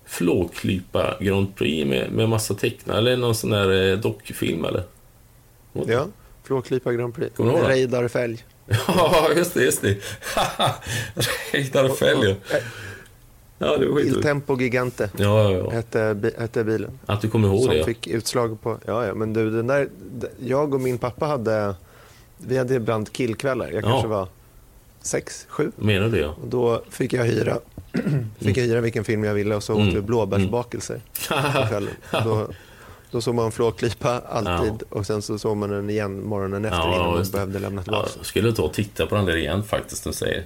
Flåklypa 0.06 1.16
Grand 1.20 1.56
Prix 1.56 1.88
med, 1.88 2.12
med 2.12 2.28
massa 2.28 2.54
tecknare, 2.54 2.98
eller 2.98 3.16
någon 3.16 3.34
sån 3.34 3.50
där 3.50 3.92
eh, 3.92 3.98
dockfilm 3.98 4.64
eller? 4.64 4.82
Ja, 5.86 6.06
Flåklypa 6.42 6.92
Grand 6.92 7.14
Prix. 7.14 7.36
Kommer 7.36 7.52
du 7.52 7.58
ihåg 7.58 7.66
det? 7.68 7.72
Reidar 7.74 8.08
Fälg. 8.08 8.44
Ja, 8.88 9.28
just 9.36 9.54
det, 9.54 9.64
just 9.64 9.82
det. 9.82 9.96
Reidar 11.52 11.88
Fälg, 11.88 12.36
ja. 12.50 12.58
Ja, 13.58 13.76
det 13.76 13.86
var 13.86 14.00
Il. 14.00 14.22
Tempo 14.22 14.60
Gigante 14.60 15.10
Ja, 15.16 15.52
ja, 15.52 15.58
ja. 15.58 15.70
hette, 15.70 16.32
hette 16.38 16.64
bilen. 16.64 16.98
Att 17.06 17.20
du 17.20 17.28
kommer 17.30 17.48
ihåg 17.48 17.60
Som 17.60 17.70
det, 17.70 17.78
ja. 17.78 17.84
fick 17.84 18.06
utslag 18.06 18.60
på... 18.60 18.78
Ja, 18.86 19.06
ja, 19.06 19.14
men 19.14 19.32
du, 19.32 19.50
den 19.50 19.66
där... 19.66 19.88
Jag 20.44 20.74
och 20.74 20.80
min 20.80 20.98
pappa 20.98 21.26
hade... 21.26 21.74
Vi 22.38 22.58
hade 22.58 22.74
ibland 22.74 23.12
killkvällar. 23.12 23.66
Jag 23.66 23.76
Ja. 23.84 23.88
kanske 23.88 24.08
var 24.08 24.28
sex, 25.00 25.46
sju. 25.48 25.70
Menar 25.76 26.04
du 26.06 26.10
det, 26.10 26.18
ja? 26.18 26.34
Och 26.42 26.48
då 26.48 26.82
fick 26.90 27.12
jag 27.12 27.24
hyra, 27.24 27.58
fick 28.38 28.58
hyra 28.58 28.80
vilken 28.80 29.04
film 29.04 29.24
jag 29.24 29.34
ville 29.34 29.54
och 29.54 29.62
så 29.62 29.72
åt 29.72 29.80
Mm. 29.80 29.94
vi 29.94 30.00
blåbärsbakelser 30.00 31.00
kvällen. 31.68 31.94
Då, 32.24 32.48
då 33.10 33.20
såg 33.20 33.34
man 33.34 33.52
Flåklypa 33.52 34.20
alltid 34.28 34.82
och 34.88 35.06
sen 35.06 35.22
så 35.22 35.38
såg 35.38 35.56
man 35.56 35.70
den 35.70 35.90
igen 35.90 36.24
morgonen 36.26 36.64
efter 36.64 36.78
Ja, 36.78 36.94
innan 36.94 37.12
man 37.14 37.24
behövde 37.32 37.58
lämna 37.58 37.80
ja. 37.80 37.82
tillbaka. 37.82 38.10
Jag 38.16 38.26
skulle 38.26 38.52
ta 38.52 38.62
och 38.62 38.72
titta 38.72 39.06
på 39.06 39.14
den 39.14 39.24
där 39.24 39.36
igen 39.36 39.62
faktiskt, 39.62 40.04
du 40.04 40.12
säger. 40.12 40.44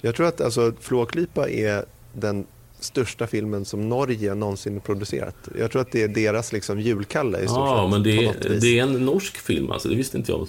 Jag 0.00 0.14
tror 0.14 0.26
att 0.26 0.40
alltså, 0.40 0.72
Flåklypa 0.80 1.48
är 1.48 1.84
den 2.12 2.46
största 2.80 3.26
filmen 3.26 3.64
som 3.64 3.88
Norge 3.88 4.34
någonsin 4.34 4.80
producerat. 4.80 5.36
Jag 5.58 5.70
tror 5.70 5.82
att 5.82 5.92
det 5.92 6.02
är 6.02 6.08
deras 6.08 6.52
liksom, 6.52 6.80
julkalle 6.80 7.38
i 7.38 7.46
stort 7.46 7.58
Ja, 7.58 7.82
sett, 7.82 7.90
men 7.90 8.02
det 8.02 8.26
är, 8.26 8.60
det 8.60 8.78
är 8.78 8.82
en 8.82 9.04
norsk 9.04 9.36
film 9.36 9.70
alltså, 9.70 9.88
det 9.88 9.94
visste 9.96 10.16
inte 10.16 10.32
jag. 10.32 10.48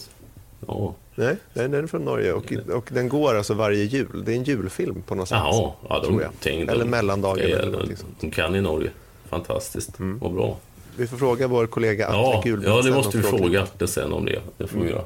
Ja, 0.68 0.96
Nej, 1.16 1.36
den 1.54 1.74
är 1.74 1.88
från 1.88 2.06
Norge 2.06 2.34
och, 2.34 2.54
och 2.74 2.90
den 2.92 3.10
går 3.10 3.36
alltså 3.36 3.54
varje 3.54 3.84
jul. 3.84 4.24
Det 4.26 4.32
är 4.32 4.36
en 4.36 4.44
julfilm 4.44 5.02
på 5.08 5.16
något 5.16 5.30
sätt. 5.30 5.38
Jaha, 5.38 5.72
ja, 5.90 6.00
de, 6.04 6.22
tänk, 6.40 6.70
Eller 6.70 6.86
är- 6.86 7.00
eller 7.00 7.72
någonting 7.72 7.98
sånt. 7.98 8.18
De 8.22 8.32
kan 8.32 8.56
i 8.56 8.62
Norge. 8.62 8.90
Fantastiskt, 9.30 10.00
Mm. 10.00 10.20
vad 10.20 10.34
bra. 10.34 10.58
Vi 10.98 11.08
får 11.08 11.18
fråga 11.18 11.48
vår 11.48 11.68
kollega 11.68 12.08
Atle 12.08 12.18
Ja, 12.20 12.42
Gulbrand 12.46 12.78
ja, 12.78 12.82
det 12.82 12.92
måste 12.92 13.18
vi 13.18 13.24
fråga 13.24 13.64
Atle 13.64 13.88
sen 13.88 14.14
om 14.14 14.26
det. 14.26 14.40
Det 14.58 14.68
får 14.68 14.80
vi 14.80 14.90
göra. 14.90 15.02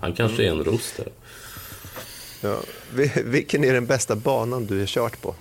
Han 0.00 0.12
kanske 0.12 0.44
är 0.46 0.50
en 0.50 0.64
röst 0.64 0.96
där. 0.96 1.08
Ja. 2.42 2.56
Vi- 2.94 3.12
Vilken 3.24 3.64
är 3.64 3.72
den 3.72 3.86
bästa 3.86 4.16
banan 4.16 4.66
du 4.66 4.78
har 4.78 4.86
kört 4.86 5.22
på? 5.22 5.34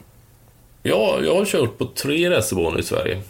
Ja, 0.83 1.19
jag 1.23 1.35
har 1.35 1.45
kört 1.45 1.77
på 1.77 1.85
tre 1.85 2.29
racerbanor 2.29 2.79
i 2.79 2.83
Sverige. 2.83 3.21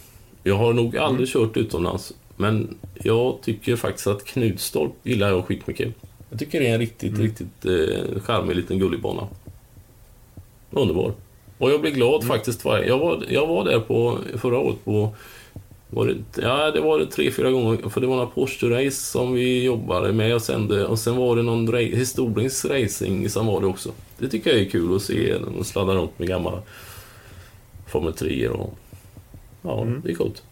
Jag 0.44 0.56
har 0.56 0.74
nog 0.74 0.98
aldrig 0.98 1.30
kört 1.30 1.58
utomlands. 1.58 2.14
Men 2.38 2.78
jag 2.94 3.38
tycker 3.44 3.76
faktiskt 3.76 4.08
att 4.08 4.26
Knutstorp 4.26 4.92
gillar 5.04 5.30
jag 5.30 5.46
skitmycket. 5.46 5.94
Jag 6.30 6.40
tycker 6.40 6.60
det 6.60 6.68
är 6.68 6.74
en 6.74 6.80
riktigt, 6.80 7.20
riktigt 7.20 7.66
eh, 7.66 8.22
charmig 8.22 8.56
liten 8.56 8.80
gullig 8.80 9.02
bana. 9.02 9.28
Underbar. 10.72 11.14
Och 11.58 11.72
jag 11.72 11.82
blir 11.82 11.92
glad 11.92 12.24
faktiskt. 12.28 12.66
varje- 12.66 12.88
Jag 12.88 12.98
var, 12.98 13.24
jag 13.30 13.48
var 13.48 13.66
där 13.66 13.80
på 13.80 14.18
förra 14.38 14.58
året 14.60 14.86
på... 14.86 15.16
Var 15.92 16.06
det, 16.08 16.42
ja, 16.42 16.72
det 16.72 16.82
var 16.82 17.00
det 17.00 17.06
tre, 17.06 17.32
fyra 17.32 17.52
gånger. 17.52 17.90
För 17.90 18.02
det 18.02 18.08
var 18.08 18.16
några 18.16 18.30
Porsche-race 18.30 18.90
som 19.12 19.34
vi 19.34 19.64
jobbade 19.64 20.14
med 20.14 20.36
och 20.36 20.42
sände. 20.42 20.86
Och 20.86 21.00
sen 21.00 21.16
var 21.16 21.36
det 21.36 21.44
någon 21.44 21.76
historisk 21.78 22.66
racing 22.66 23.30
som 23.30 23.46
var 23.48 23.62
det 23.62 23.68
också. 23.68 23.92
Det 24.18 24.28
tycker 24.30 24.50
jag 24.52 24.60
är 24.60 24.70
kul 24.70 24.96
att 24.96 25.02
se. 25.02 25.38
De 25.38 25.64
sladdar 25.64 25.96
runt 25.96 26.20
med 26.20 26.28
gamla 26.28 26.62
Formel 27.88 28.14
3 28.14 28.48
och... 28.50 28.74
Ja, 29.62 29.88
det 30.04 30.12
är 30.12 30.16
coolt. 30.16 30.44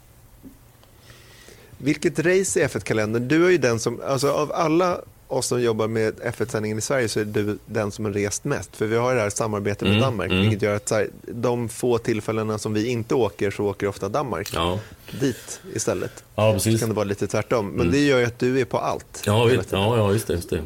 Vilket 1.78 2.19
race 2.19 2.59
i 2.59 2.63
F1-kalendern? 2.67 3.28
Du 3.28 3.45
är 3.45 3.49
ju 3.49 3.57
den 3.57 3.80
som, 3.80 4.01
alltså 4.07 4.32
av 4.32 4.51
alla 4.51 5.01
oss 5.28 5.47
som 5.47 5.61
jobbar 5.61 5.88
med 5.88 6.13
F1-sändningen 6.19 6.78
i 6.78 6.82
Sverige 6.82 7.09
så 7.09 7.19
är 7.19 7.25
du 7.25 7.57
den 7.65 7.91
som 7.91 8.05
har 8.05 8.11
rest 8.11 8.43
mest. 8.43 8.75
För 8.75 8.86
vi 8.86 8.95
har 8.97 9.15
det 9.15 9.21
här 9.21 9.30
samarbetet 9.30 9.82
med 9.82 9.91
Mm, 9.91 10.01
Danmark, 10.01 10.32
mm. 10.32 10.41
vilket 10.41 10.61
gör 10.61 10.75
att 10.75 10.89
så 10.89 10.95
här, 10.95 11.09
de 11.28 11.69
få 11.69 11.97
tillfällena 11.97 12.57
som 12.57 12.73
vi 12.73 12.88
inte 12.88 13.15
åker 13.15 13.51
så 13.51 13.63
åker 13.65 13.88
ofta 13.88 14.09
Danmark 14.09 14.49
Ja, 14.53 14.80
dit 15.19 15.59
istället. 15.73 16.23
ja 16.36 16.47
Så 16.59 16.63
precis. 16.63 16.80
kan 16.80 16.89
det 16.89 16.95
vara 16.95 17.05
lite 17.05 17.28
tvärtom. 17.28 17.67
Men 17.67 17.80
Mm. 17.82 17.91
det 17.91 17.99
gör 17.99 18.19
ju 18.19 18.25
att 18.25 18.39
du 18.39 18.59
är 18.59 18.65
på 18.65 18.78
allt. 18.78 19.23
Ja, 19.25 19.43
vet, 19.45 19.71
ja, 19.71 19.97
ja, 19.97 20.11
just 20.11 20.28
det. 20.28 20.34
Just 20.34 20.49
det. 20.49 20.61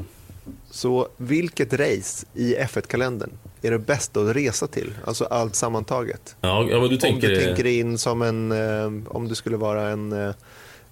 Så 0.71 1.07
vilket 1.17 1.73
race 1.73 2.25
i 2.33 2.55
F1-kalendern 2.55 3.29
är 3.61 3.71
det 3.71 3.79
bästa 3.79 4.19
att 4.21 4.35
resa 4.35 4.67
till? 4.67 4.93
Alltså 5.05 5.25
allt 5.25 5.55
sammantaget. 5.55 6.35
Ja, 6.41 6.67
ja, 6.69 6.77
du 6.77 6.85
om 6.87 6.97
tänker... 6.97 7.29
du 7.29 7.45
tänker 7.45 7.65
in 7.65 7.97
som 7.97 8.21
en, 8.21 8.51
eh, 8.51 8.91
om 9.07 9.27
du 9.27 9.35
skulle 9.35 9.57
vara 9.57 9.89
en, 9.89 10.11
eh, 10.11 10.33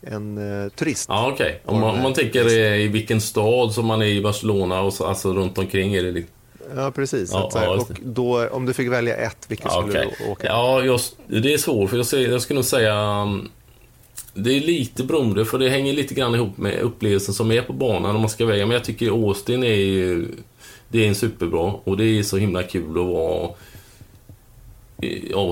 en 0.01 0.37
eh, 0.63 0.69
turist. 0.69 1.05
Ja, 1.09 1.31
okej. 1.33 1.61
Om, 1.65 1.79
man- 1.79 1.95
om 1.95 2.01
man 2.01 2.13
tänker 2.13 2.49
i 2.75 2.87
vilken 2.87 3.21
stad 3.21 3.73
som 3.73 3.85
man 3.85 4.01
är 4.01 4.05
i 4.05 4.21
Barcelona 4.21 4.81
och 4.81 4.93
så, 4.93 5.05
alltså 5.05 5.33
runt 5.33 5.57
omkring 5.57 5.93
är 5.93 6.03
det 6.03 6.11
lite... 6.11 6.27
Ja, 6.75 6.91
precis. 6.91 7.29
Ja, 7.33 7.51
ja, 7.53 7.69
och 7.69 7.89
då, 8.03 8.47
om 8.47 8.65
du 8.65 8.73
fick 8.73 8.87
välja 8.89 9.15
ett, 9.15 9.37
vilket 9.47 9.65
Ja, 9.65 9.81
skulle 9.81 9.99
okej. 9.99 10.15
du 10.25 10.31
åka? 10.31 10.47
Ja, 10.47 10.83
jag, 10.83 10.99
det 11.43 11.53
är 11.53 11.57
svårt 11.57 11.89
för 11.89 11.97
jag, 11.97 12.31
jag 12.33 12.41
skulle 12.41 12.57
nog 12.57 12.65
säga... 12.65 12.95
um, 13.21 13.49
Det 14.33 14.57
är 14.57 14.61
lite 14.61 15.03
beroende, 15.03 15.45
för 15.45 15.57
det 15.59 15.69
hänger 15.69 15.93
lite 15.93 16.13
grann 16.13 16.35
ihop 16.35 16.57
med 16.57 16.79
upplevelsen 16.79 17.33
som 17.33 17.51
är 17.51 17.61
på 17.61 17.73
banan 17.73 18.15
om 18.15 18.21
man 18.21 18.29
ska 18.29 18.45
väga. 18.45 18.65
Men 18.65 18.73
jag 18.73 18.83
tycker 18.83 19.09
Austin 19.27 19.63
är 19.63 19.67
ju... 19.75 20.27
Det 20.89 21.03
är 21.03 21.07
en 21.07 21.15
superbra 21.15 21.73
och 21.83 21.97
det 21.97 22.03
är 22.05 22.23
så 22.23 22.37
himla 22.37 22.63
kul 22.63 22.89
att 22.99 23.05
vara... 23.05 23.49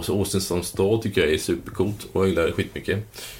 Åsen 0.09 0.41
som 0.41 0.63
stad 0.63 1.01
tycker 1.01 1.21
jag 1.21 1.33
är 1.33 1.37
supercoolt 1.37 2.07
och 2.13 2.21
jag 2.21 2.29
gillar 2.29 2.43
det 2.43 2.51
skitmycket. 2.51 2.99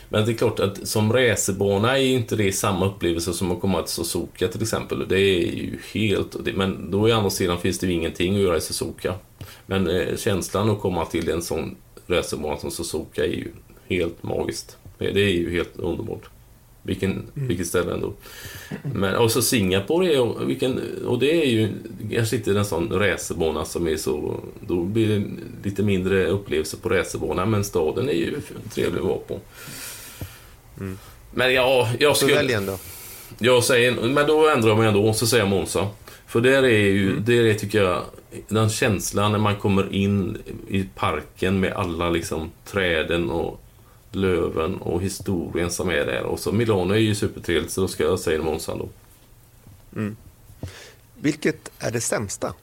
Men 0.10 0.26
det 0.26 0.32
är 0.32 0.36
klart 0.36 0.60
att 0.60 0.88
som 0.88 1.14
racerbana 1.14 2.00
är 2.00 2.04
inte 2.04 2.36
det 2.36 2.52
samma 2.52 2.86
upplevelse 2.86 3.34
som 3.34 3.52
att 3.52 3.62
komma 3.62 3.82
till 3.82 3.94
Suzuka 3.94 4.48
till 4.48 4.62
exempel. 4.62 5.06
Det 5.10 5.20
är 5.20 5.40
ju 5.40 5.80
helt... 5.94 6.56
Men 6.56 6.92
då 6.92 7.10
i 7.10 7.12
andra 7.12 7.30
sidan 7.30 7.60
finns 7.60 7.80
det 7.80 7.88
ju 7.88 7.94
ingenting 7.94 8.36
att 8.36 8.42
göra 8.42 8.58
i 8.58 8.62
Suzuka. 8.62 9.14
Men 9.66 9.90
eh, 9.90 10.18
känslan 10.18 10.70
att 10.70 10.80
komma 10.80 11.06
till 11.06 11.30
en 11.30 11.42
sån 11.42 11.76
racerbana 12.08 12.58
som 12.58 12.72
Suzuka 12.72 13.26
är 13.26 13.30
ju 13.30 13.48
helt 13.90 14.24
magiskt. 14.24 14.78
Det 14.98 15.22
är 15.22 15.30
ju 15.30 15.52
helt 15.52 15.80
underbart. 15.80 16.30
Vilken, 16.88 17.24
Vilket 17.34 17.68
ställe 17.68 17.94
ändå. 17.94 18.14
Men, 18.94 19.16
och 19.16 19.32
så 19.32 19.42
Singapore 19.42 20.14
är 20.14 20.22
och, 20.22 20.50
vilken, 20.50 20.82
och 21.06 21.20
det 21.20 21.44
är 21.44 21.46
ju 21.46 21.70
kanske 22.14 22.36
inte 22.36 22.52
en 22.52 22.66
sån 22.66 22.90
racerbana 23.00 23.66
som 23.66 23.88
är 23.88 23.98
så... 23.98 24.40
Då 24.68 24.84
blir 24.84 25.08
det 25.08 25.24
lite 25.64 25.84
mindre 25.84 26.28
upplevelse 26.28 26.78
på 26.78 26.90
racerbana 26.90 27.46
men 27.46 27.64
staden 27.64 28.10
är 28.10 28.14
ju 28.14 28.36
trevlig 28.74 29.00
att 29.00 29.06
vara 29.06 29.18
på. 29.18 29.40
Men 31.34 31.54
ja, 31.54 31.90
jag 32.00 32.18
skulle... 32.18 32.36
välj 32.36 32.54
en 32.54 32.66
då. 32.66 32.78
Jag 33.40 33.64
säger, 33.64 33.92
men 33.92 34.28
då 34.28 34.50
ändrar 34.50 34.70
jag 34.70 34.78
mig 34.78 34.88
ändå, 34.88 35.14
så 35.14 35.28
säger 35.28 35.44
jag 35.44 35.50
Monza. 35.50 35.88
För 36.28 36.42
där 36.42 36.64
är 36.64 36.70
ju, 36.70 37.12
Mm. 37.12 37.24
det 37.26 37.50
är 37.50 37.54
tycker 37.54 37.84
jag, 37.84 38.02
den 38.48 38.70
känslan 38.70 39.32
när 39.32 39.40
man 39.40 39.56
kommer 39.56 39.94
in 39.94 40.38
i 40.68 40.84
parken 40.96 41.60
med 41.60 41.74
alla 41.74 42.10
liksom 42.10 42.52
träden 42.66 43.30
och 43.30 43.62
löven 44.12 44.76
och 44.78 45.02
historien 45.02 45.72
som 45.72 45.90
är 45.90 46.06
där. 46.06 46.24
Och 46.24 46.40
så 46.40 46.52
Milano 46.52 46.94
är 46.94 46.98
ju 46.98 47.16
supertrevligt, 47.16 47.72
så 47.74 47.82
då 47.82 47.88
ska 47.88 48.04
jag 48.04 48.20
säga 48.20 48.42
Monza 48.42 48.76
då. 48.76 48.90
Vilket 51.22 51.72
är 51.80 51.92
det 51.92 52.02
sämsta? 52.02 52.54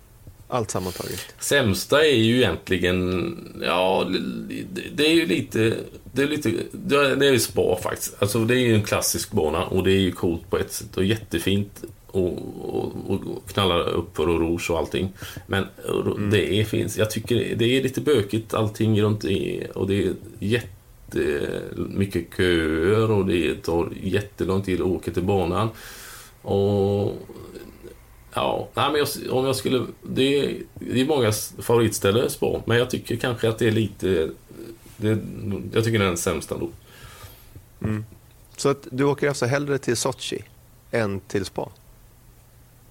Allt 0.48 0.70
sammantaget. 0.70 1.34
Sämsta 1.40 2.04
är 2.06 2.14
ju 2.16 2.36
egentligen, 2.36 3.36
ja, 3.62 4.06
det- 4.10 4.82
det 4.94 5.06
är 5.06 5.14
ju 5.14 5.26
lite, 5.26 5.76
det 6.12 6.22
är 6.22 6.26
lite, 6.26 6.50
det 6.72 6.96
är 7.26 7.32
ju 7.32 7.38
spa 7.38 7.76
faktiskt. 7.82 8.16
Alltså 8.18 8.44
det 8.44 8.54
är 8.54 8.58
ju 8.58 8.74
en 8.74 8.82
klassisk 8.82 9.32
bana 9.32 9.64
och 9.64 9.84
det 9.84 9.92
är 9.92 10.00
ju 10.00 10.12
coolt 10.12 10.50
på 10.50 10.58
ett 10.58 10.72
sätt 10.72 10.96
och 10.96 11.04
jättefint 11.04 11.84
och, 12.06 12.32
och, 12.74 12.92
och 13.10 13.48
knalla 13.52 13.78
upp 13.84 14.16
för 14.16 14.28
och 14.28 14.40
rouge 14.40 14.70
och 14.70 14.78
allting. 14.78 15.12
Men 15.46 15.64
det 16.30 16.60
är, 16.60 16.64
finns, 16.64 16.98
jag 16.98 17.10
tycker 17.10 17.54
det 17.56 17.64
är 17.78 17.82
lite 17.82 18.00
bökigt 18.00 18.54
allting 18.54 19.02
runt 19.02 19.24
i, 19.24 19.66
och 19.74 19.86
det 19.88 20.02
är 20.04 20.14
jättemycket 21.14 22.36
köer 22.36 23.10
och 23.10 23.26
det 23.26 23.62
tar 23.62 23.92
jättelång 24.02 24.62
tid 24.62 24.80
att 24.80 24.86
åka 24.86 25.10
till 25.10 25.22
banan. 25.22 25.68
Och 26.42 27.12
Ja, 28.34 28.68
nej, 28.74 28.90
men 28.92 28.98
jag, 28.98 29.36
om 29.36 29.46
jag 29.46 29.56
skulle... 29.56 29.86
Det 30.02 30.40
är, 30.40 30.56
det 30.74 31.00
är 31.00 31.06
många 31.06 31.32
favoritställen 31.58 32.30
spa, 32.30 32.62
men 32.66 32.78
jag 32.78 32.90
tycker 32.90 33.16
kanske 33.16 33.48
att 33.48 33.58
det 33.58 33.66
är 33.66 33.70
lite... 33.70 34.30
Det, 34.96 35.18
jag 35.72 35.84
tycker 35.84 35.98
det 35.98 36.04
är 36.04 36.08
den 36.08 36.16
sämsta 36.16 36.58
då. 36.58 36.70
Så 38.56 38.68
att 38.68 38.88
du 38.90 39.04
åker 39.04 39.28
alltså 39.28 39.46
hellre 39.46 39.78
till 39.78 39.96
Sochi 39.96 40.44
än 40.90 41.20
till 41.20 41.44
spa? 41.44 41.68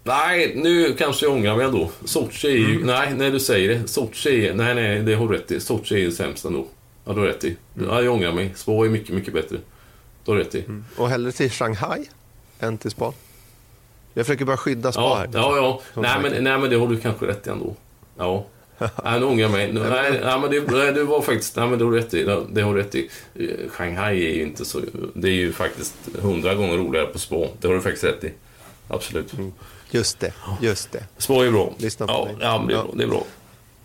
Nej, 0.04 0.54
nu 0.56 0.94
kanske 0.94 1.26
jag 1.26 1.34
ångrar 1.34 1.56
mig 1.56 1.66
ändå. 1.66 1.92
Sochi 2.06 2.48
är 2.48 2.58
ju... 2.58 2.86
Nej, 2.86 3.14
när 3.14 3.32
du 3.32 3.40
säger 3.40 3.70
det. 3.70 3.88
Sochi 3.88 4.48
är... 4.48 4.54
Nej, 4.54 4.76
nej, 4.76 5.00
det 5.00 5.16
har 5.16 5.28
du 5.28 5.34
rätt 5.34 5.52
i. 5.52 5.60
Sochi 5.60 5.96
är 5.96 6.00
ju 6.00 6.12
sämst 6.12 6.46
ändå. 6.46 6.68
Ja, 7.06 7.14
du 7.14 7.20
har 7.20 7.28
rätt 7.28 7.44
i. 7.44 7.58
Ja, 7.88 8.02
jag 8.02 8.14
ångrar 8.14 8.32
mig. 8.32 8.52
Spa 8.56 8.72
är 8.86 8.90
mycket, 8.90 9.16
mycket 9.16 9.34
bättre. 9.34 9.58
Du 10.26 10.32
har 10.32 10.38
rätt 10.38 10.56
i. 10.56 10.64
Och 10.98 11.10
hellre 11.10 11.32
till 11.32 11.52
Shanghai 11.52 12.06
än 12.60 12.78
till 12.78 12.92
spa? 12.92 13.14
Jag 14.14 14.26
försöker 14.26 14.46
bara 14.46 14.58
skydda 14.58 14.92
spa 14.92 15.02
Ja, 15.02 15.16
här. 15.16 15.30
ja, 15.34 15.56
ja. 15.58 15.82
Som 15.94 16.02
Nej 16.04 16.20
men, 16.22 16.44
nej, 16.44 16.58
men 16.60 16.70
det 16.70 16.76
har 16.76 16.88
du 16.88 17.00
kanske 17.00 17.26
rätt 17.28 17.48
i 17.48 17.50
ändå. 17.50 17.76
Ja. 18.18 18.46
Nej, 19.04 19.20
nu 19.20 19.26
ångrar 19.26 19.42
jag 19.42 19.52
mig. 19.52 19.74
Nej, 19.74 20.20
nej, 20.24 20.40
men 20.40 20.52
det, 20.52 20.72
nej, 20.72 20.94
det 20.94 21.04
var 21.04 21.22
faktiskt... 21.22 21.56
Nej, 21.56 21.68
men 21.68 21.80
det 21.80 21.86
har 21.86 21.92
du 21.92 21.98
rätt 21.98 22.14
i. 22.14 22.24
Det 22.52 22.62
har 22.62 22.74
du 22.76 22.80
rätt 22.82 22.96
i. 22.96 23.10
Eh, 23.36 23.70
Shanghai 23.70 24.26
är 24.32 24.36
ju 24.36 24.42
inte 24.44 24.66
så... 24.66 24.82
Det 25.14 25.28
är 25.28 25.34
ju 25.34 25.52
faktiskt 25.54 25.94
hundra 26.22 26.56
gånger 26.56 26.78
roligare 26.78 27.06
på 27.08 27.20
spa. 27.20 27.48
Det 27.62 27.68
har 27.68 27.76
du 27.76 27.82
faktiskt 27.82 28.04
rätt 28.04 28.24
i. 28.24 28.32
Absolut. 28.88 29.34
Just 29.92 30.20
det, 30.20 30.34
just 30.62 30.92
det. 30.92 31.04
Spa 31.18 31.46
är 31.46 31.52
bra. 31.52 31.74
Lyssna 31.78 32.08
på 32.08 32.14
ja, 32.14 32.26
mig. 32.26 32.36
ja, 32.40 32.58
men 32.58 32.68
det 32.68 32.74
är 32.74 32.78
Ja. 32.78 32.84
bra. 32.84 32.94
Det 32.98 33.04
är 33.04 33.08
bra. 33.08 33.24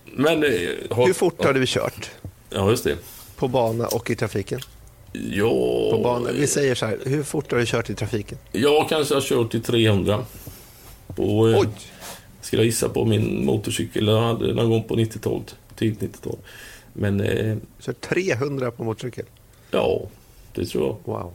Men... 0.04 0.44
eh, 0.44 0.96
har- 0.96 1.06
Hur 1.06 1.12
fort 1.12 1.44
har 1.44 1.52
du 1.52 1.64
kört? 1.66 2.10
Ja, 2.50 2.70
just 2.70 2.84
det. 2.84 2.96
På 3.36 3.48
bana 3.48 3.86
och 3.86 4.10
i 4.10 4.16
trafiken? 4.16 4.60
Ja... 5.12 5.50
På 5.90 6.00
bana. 6.02 6.32
Vi 6.32 6.46
säger 6.46 6.74
så 6.74 6.86
här, 6.86 6.98
hur 7.04 7.22
fort 7.22 7.50
har 7.52 7.58
du 7.58 7.66
kört 7.66 7.90
i 7.90 7.94
trafiken? 7.94 8.38
Jag 8.52 8.88
kanske 8.88 9.14
har 9.14 9.20
kört 9.20 9.50
till 9.50 9.62
300. 9.62 10.24
På, 11.06 11.48
eh, 11.48 11.58
Oj! 11.58 11.68
Skulle 12.40 12.62
jag 12.62 12.66
gissa 12.66 12.88
på 12.88 13.04
min 13.04 13.44
motorcykel. 13.46 14.06
Jag 14.06 14.20
hade 14.20 14.54
någon 14.54 14.70
gång 14.70 14.82
på 14.82 14.96
90-talet. 14.96 15.56
Tidigt 15.76 16.00
90-tal. 16.00 16.36
Men 16.92 17.20
eh, 17.20 17.56
Kört 17.80 18.00
300 18.00 18.70
på 18.70 18.84
motorcykel? 18.84 19.24
ja, 19.70 20.00
det 20.54 20.64
tror 20.66 20.86
jag. 20.86 20.96
Wow. 21.14 21.32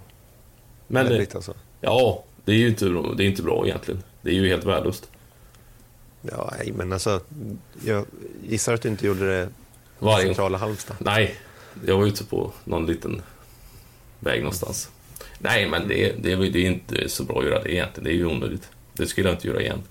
Men 0.87 1.05
eh, 1.05 1.09
Väldigt 1.11 1.35
alltså. 1.35 1.53
ja, 1.81 2.23
det 2.45 2.51
är 2.51 2.55
ju 2.55 2.67
inte, 2.67 2.85
det 3.17 3.23
är 3.23 3.27
inte 3.27 3.43
bra 3.43 3.65
egentligen. 3.65 4.03
Det 4.21 4.29
är 4.29 4.33
ju 4.33 4.47
helt 4.47 4.65
värdelöst. 4.65 5.09
Ja, 6.21 6.53
nej, 6.59 6.71
men 6.75 6.93
alltså, 6.93 7.21
jag 7.85 8.05
gissar 8.47 8.73
att 8.73 8.81
du 8.81 8.89
inte 8.89 9.07
gjorde 9.07 9.29
det 9.39 9.49
i 10.01 10.05
Varje- 10.05 10.25
centrala 10.25 10.57
Halmstad. 10.57 10.95
Nej, 10.99 11.35
jag 11.85 11.97
var 11.97 12.05
ute 12.05 12.23
på 12.23 12.51
någon 12.63 12.85
liten 12.85 13.21
väg 14.19 14.39
någonstans. 14.41 14.89
Nej, 15.39 15.69
men 15.69 15.87
det, 15.87 16.11
det, 16.23 16.35
det 16.35 16.59
är 16.59 16.71
inte 16.71 17.09
så 17.09 17.23
bra 17.23 17.39
att 17.39 17.45
göra 17.45 17.63
det 17.63 17.73
egentligen. 17.73 18.03
Det 18.03 18.09
är 18.11 18.15
ju 18.15 18.25
onödigt. 18.25 18.69
Det 18.93 19.07
skulle 19.07 19.29
jag 19.29 19.35
inte 19.35 19.47
göra 19.47 19.61
igen. 19.61 19.83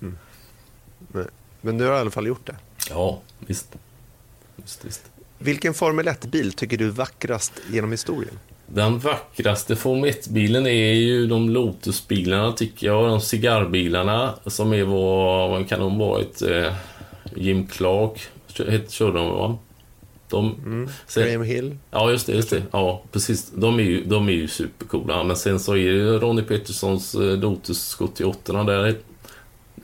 Nej. 1.08 1.24
Men 1.60 1.78
du 1.78 1.86
har 1.86 1.96
i 1.96 1.98
alla 2.00 2.10
fall 2.10 2.26
gjort 2.26 2.46
det. 2.46 2.56
Ja, 2.90 3.20
visst. 3.38 3.74
visst, 4.56 4.84
visst. 4.84 5.02
Vilken 5.38 5.74
Formel 5.74 6.08
1-bil 6.08 6.52
tycker 6.52 6.76
du 6.76 6.86
är 6.86 6.90
vackrast 6.90 7.52
genom 7.70 7.90
historien? 7.90 8.38
Den 8.66 8.98
vackraste 8.98 9.76
Formel 9.76 10.10
1-bilen 10.10 10.66
är 10.66 10.92
ju 10.92 11.26
de 11.26 11.50
Lotus-bilarna 11.50 12.52
tycker 12.52 12.86
jag. 12.86 13.08
De 13.08 13.20
cigarrbilarna 13.20 14.34
som 14.46 14.72
är 14.72 14.82
vad, 14.84 15.50
vad 15.50 15.68
kan 15.68 15.80
de 15.80 15.98
vara? 15.98 16.20
Ett, 16.20 16.42
eh, 16.42 16.74
Jim 17.36 17.66
Clark 17.66 18.20
körde 18.88 19.18
de 19.18 19.28
va? 19.28 19.58
De, 20.32 20.88
sen, 21.06 21.26
Graham 21.26 21.42
Hill. 21.42 21.76
Ja, 21.90 22.10
just 22.10 22.26
det. 22.26 22.32
Just 22.32 22.50
det. 22.50 22.62
Ja, 22.70 23.02
precis. 23.12 23.50
De 23.54 23.78
är 23.78 23.82
ju, 23.82 24.04
de 24.04 24.28
är 24.28 24.32
ju 24.32 24.48
supercoola. 24.48 25.24
Men 25.24 25.36
sen 25.36 25.60
så 25.60 25.72
är 25.72 25.76
ju 25.76 26.18
Ronnie 26.18 26.42
Petersons 26.42 27.14
eh, 27.14 27.20
Lotus 27.20 27.94
78 27.94 28.64
där 28.64 28.84
är 28.84 28.96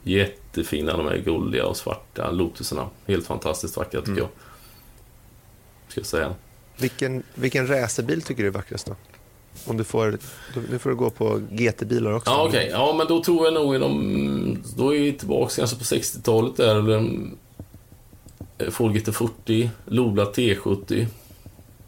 jättefina. 0.03 0.97
De 0.97 1.07
är 1.07 1.17
guldiga 1.17 1.67
och 1.67 1.77
svarta 1.77 2.31
Lotusarna. 2.31 2.89
Helt 3.07 3.27
fantastiskt 3.27 3.77
vackra 3.77 4.01
tycker 4.01 4.21
jag. 4.21 4.29
Ska 5.89 6.01
jag 6.01 6.07
säga. 6.07 6.35
Vilken, 6.77 7.23
vilken 7.35 7.67
racerbil 7.67 8.23
tycker 8.23 8.43
du 8.43 8.49
är 8.49 8.53
vackrast 8.53 8.87
då? 8.87 8.97
Om 9.65 9.77
du 9.77 9.85
får, 9.85 10.19
nu 10.71 10.79
får 10.79 10.91
du 10.91 10.97
gå 10.97 11.11
på 11.11 11.41
GT-bilar 11.51 12.13
också. 12.13 12.31
Ja, 12.31 12.47
okej. 12.49 12.69
Ja, 12.73 12.95
men 12.99 13.07
då 13.07 13.25
tror 13.25 13.45
jag 13.45 13.55
nog 13.55 13.75
i 13.75 13.79
de... 13.79 14.63
Då 14.77 14.95
är 14.95 15.01
vi 15.01 15.13
tillbaka 15.13 15.53
kanske 15.57 15.77
på 15.77 15.85
60-talet 15.85 16.57
där. 16.57 16.77
Eller, 16.77 17.11
mm, 18.59 18.73
Ford 18.73 18.97
GT40, 18.97 19.69
Lola 19.87 20.25
T70. 20.25 21.07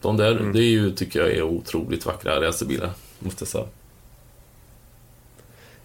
De 0.00 0.16
där, 0.16 0.34
det 0.52 0.58
är 0.58 0.70
ju, 0.70 0.90
tycker 0.90 1.20
jag 1.20 1.30
är 1.30 1.42
otroligt 1.42 2.06
vackra 2.06 2.40
racerbilar. 2.40 2.90
Måste 3.18 3.42
jag 3.42 3.48
säga. 3.48 3.66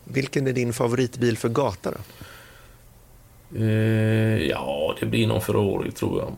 Vilken 0.04 0.48
är 0.48 0.54
din 0.54 0.74
favoritbil 0.74 1.38
för 1.38 1.50
gata 1.50 1.92
då? 1.92 1.98
Eh, 3.60 4.48
ja, 4.48 4.96
det 5.00 5.06
blir 5.06 5.28
någon 5.28 5.42
Ferrari 5.42 5.92
tror 5.92 6.20
jag. 6.20 6.36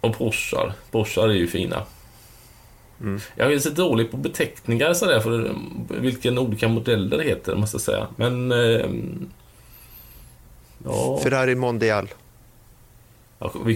Och 0.00 0.18
Porschar. 0.18 0.72
Porschar 0.90 1.28
är 1.28 1.34
ju 1.34 1.46
fina. 1.46 1.86
Jag 3.34 3.52
är 3.52 3.58
så 3.58 3.70
dålig 3.70 4.10
på 4.10 4.16
beteckningar 4.16 4.94
sådär 4.94 5.20
för 5.20 5.54
vilken 5.88 6.38
olika 6.38 6.68
modeller 6.68 7.18
det 7.18 7.24
heter, 7.24 7.54
måste 7.54 7.74
jag 7.74 7.82
säga. 7.82 8.06
Men... 8.16 8.52
Eh, 8.52 8.86
ja, 10.84 11.20
Ferrari 11.22 11.54
Mondial. 11.54 12.08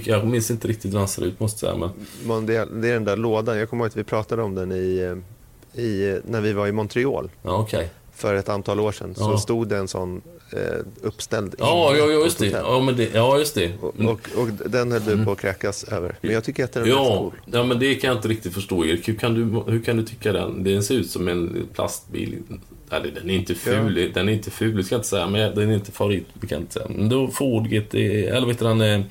Jag, 0.05 0.27
minns 0.27 0.51
inte 0.51 0.69
riktigt 0.69 0.93
hur 0.95 0.99
den 0.99 1.09
ser 1.09 1.25
ut, 1.25 1.41
måste 1.41 1.67
jag 1.67 1.75
säga. 1.77 1.91
Men. 2.27 2.47
Det 2.47 2.57
är 2.57 2.93
den 2.95 3.05
där 3.05 3.17
lådan. 3.17 3.59
Jag 3.59 3.71
kommer 3.71 3.85
ihåg 3.85 3.91
att 3.91 3.97
vi 3.97 4.05
pratade 4.05 4.43
om 4.43 4.55
den 4.55 4.73
i, 4.73 5.17
i, 5.75 6.19
när 6.27 6.41
vi 6.41 6.53
var 6.53 6.67
i 6.67 6.73
Montreal 6.73 7.31
ja, 7.43 7.57
okej. 7.59 7.89
för 8.15 8.35
ett 8.35 8.49
antal 8.49 8.81
år 8.81 8.93
sedan. 8.93 9.15
Så 9.15 9.23
Ja. 9.23 9.39
stod 9.39 9.69
det 9.69 9.77
en 9.77 9.89
sån 9.89 10.23
eh, 10.53 10.59
uppställd 11.03 11.55
Ja, 11.59 11.95
ja, 11.97 12.07
ja, 12.07 12.25
just 12.25 12.39
det. 12.39 12.47
Ja, 12.47 12.81
men 12.81 12.97
det. 12.97 13.11
Ja, 13.15 13.39
just 13.39 13.55
det. 13.55 13.73
Och, 13.81 13.95
och, 14.01 14.21
och 14.37 14.49
den 14.71 14.93
höll 14.93 15.05
du 15.05 15.25
på 15.25 15.33
att 15.33 15.41
kräkas 15.41 15.85
över. 15.85 16.19
Men 16.21 16.33
jag 16.33 16.45
tycker 16.45 16.65
att 16.65 16.73
den 16.73 16.83
är 16.85 16.89
Ja, 16.89 17.19
cool. 17.19 17.33
ja, 17.53 17.65
men 17.65 17.79
det 17.79 17.95
kan 17.95 18.09
jag 18.09 18.19
inte 18.19 18.29
riktigt 18.29 18.55
förstå, 18.55 18.85
Erik. 18.85 19.09
Hur 19.09 19.15
kan 19.15 19.35
du, 19.35 19.73
hur 19.73 19.83
kan 19.83 19.97
du 19.97 20.03
tycka 20.03 20.33
den? 20.33 20.65
Den 20.65 20.83
ser 20.83 20.95
ut 20.95 21.11
som 21.11 21.29
en 21.29 21.69
plastbil. 21.75 22.43
Eller, 22.91 23.11
den 23.11 23.31
är 23.31 23.35
inte 23.35 23.55
ful, 23.55 24.11
den 24.15 24.29
är 24.29 24.33
inte 24.33 24.51
ful, 24.51 24.85
ska 24.85 24.95
jag 24.95 24.99
inte 24.99 25.09
säga. 25.09 25.27
Men 25.27 25.55
den 25.55 25.71
är 25.71 25.75
inte 25.75 25.93
favorit, 25.93 26.27
kan 26.41 26.49
jag 26.49 26.61
inte 26.61 26.73
säga. 26.73 26.87
Men 26.89 27.09
då 27.09 27.29
Ford 27.29 27.67
GT, 27.69 27.95
eller 27.95 28.47
vet 28.47 28.59
du 28.59 28.65
den 28.65 29.05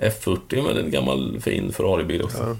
F40, 0.00 0.62
men 0.66 0.76
en 0.76 0.90
gammal 0.90 1.40
fin 1.40 1.72
Ferrari-bil 1.72 2.22
också. 2.22 2.38
Ja. 2.38 2.56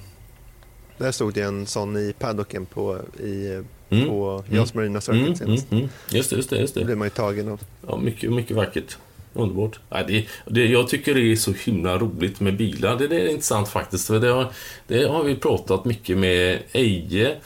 Där 0.98 1.12
stod 1.12 1.34
det 1.34 1.40
en 1.42 1.66
sån 1.66 1.96
i 1.96 2.14
paddocken 2.18 2.66
på, 2.66 2.98
i, 3.22 3.62
Mm. 3.92 4.08
på 4.08 4.44
Jas 4.50 4.74
Marina 4.74 5.00
Circuit 5.00 5.20
Mm, 5.22 5.32
mm, 5.32 5.36
senast. 5.58 5.72
mm. 5.72 5.88
Just 6.10 6.30
det, 6.30 6.36
just 6.36 6.50
det. 6.50 6.58
Just 6.58 6.74
Då 6.74 6.80
det. 6.80 6.84
blev 6.84 6.98
man 6.98 7.06
ju 7.06 7.10
tagen 7.10 7.48
av. 7.48 7.60
Ja, 7.88 7.96
mycket, 7.96 8.32
mycket 8.32 8.56
vackert. 8.56 8.96
Underbart. 9.34 9.80
Ja, 9.90 10.02
det, 10.08 10.26
det, 10.46 10.66
jag 10.66 10.88
tycker 10.88 11.14
det 11.14 11.32
är 11.32 11.36
så 11.36 11.52
himla 11.52 11.98
roligt 11.98 12.40
med 12.40 12.56
bilar. 12.56 12.96
Det, 12.98 13.06
det 13.08 13.20
är 13.20 13.28
intressant 13.28 13.68
faktiskt. 13.68 14.06
För 14.06 14.20
det, 14.20 14.28
har, 14.28 14.46
det 14.86 15.04
har 15.08 15.24
vi 15.24 15.36
pratat 15.36 15.84
mycket 15.84 16.18
med 16.18 16.58
Eje 16.72 17.36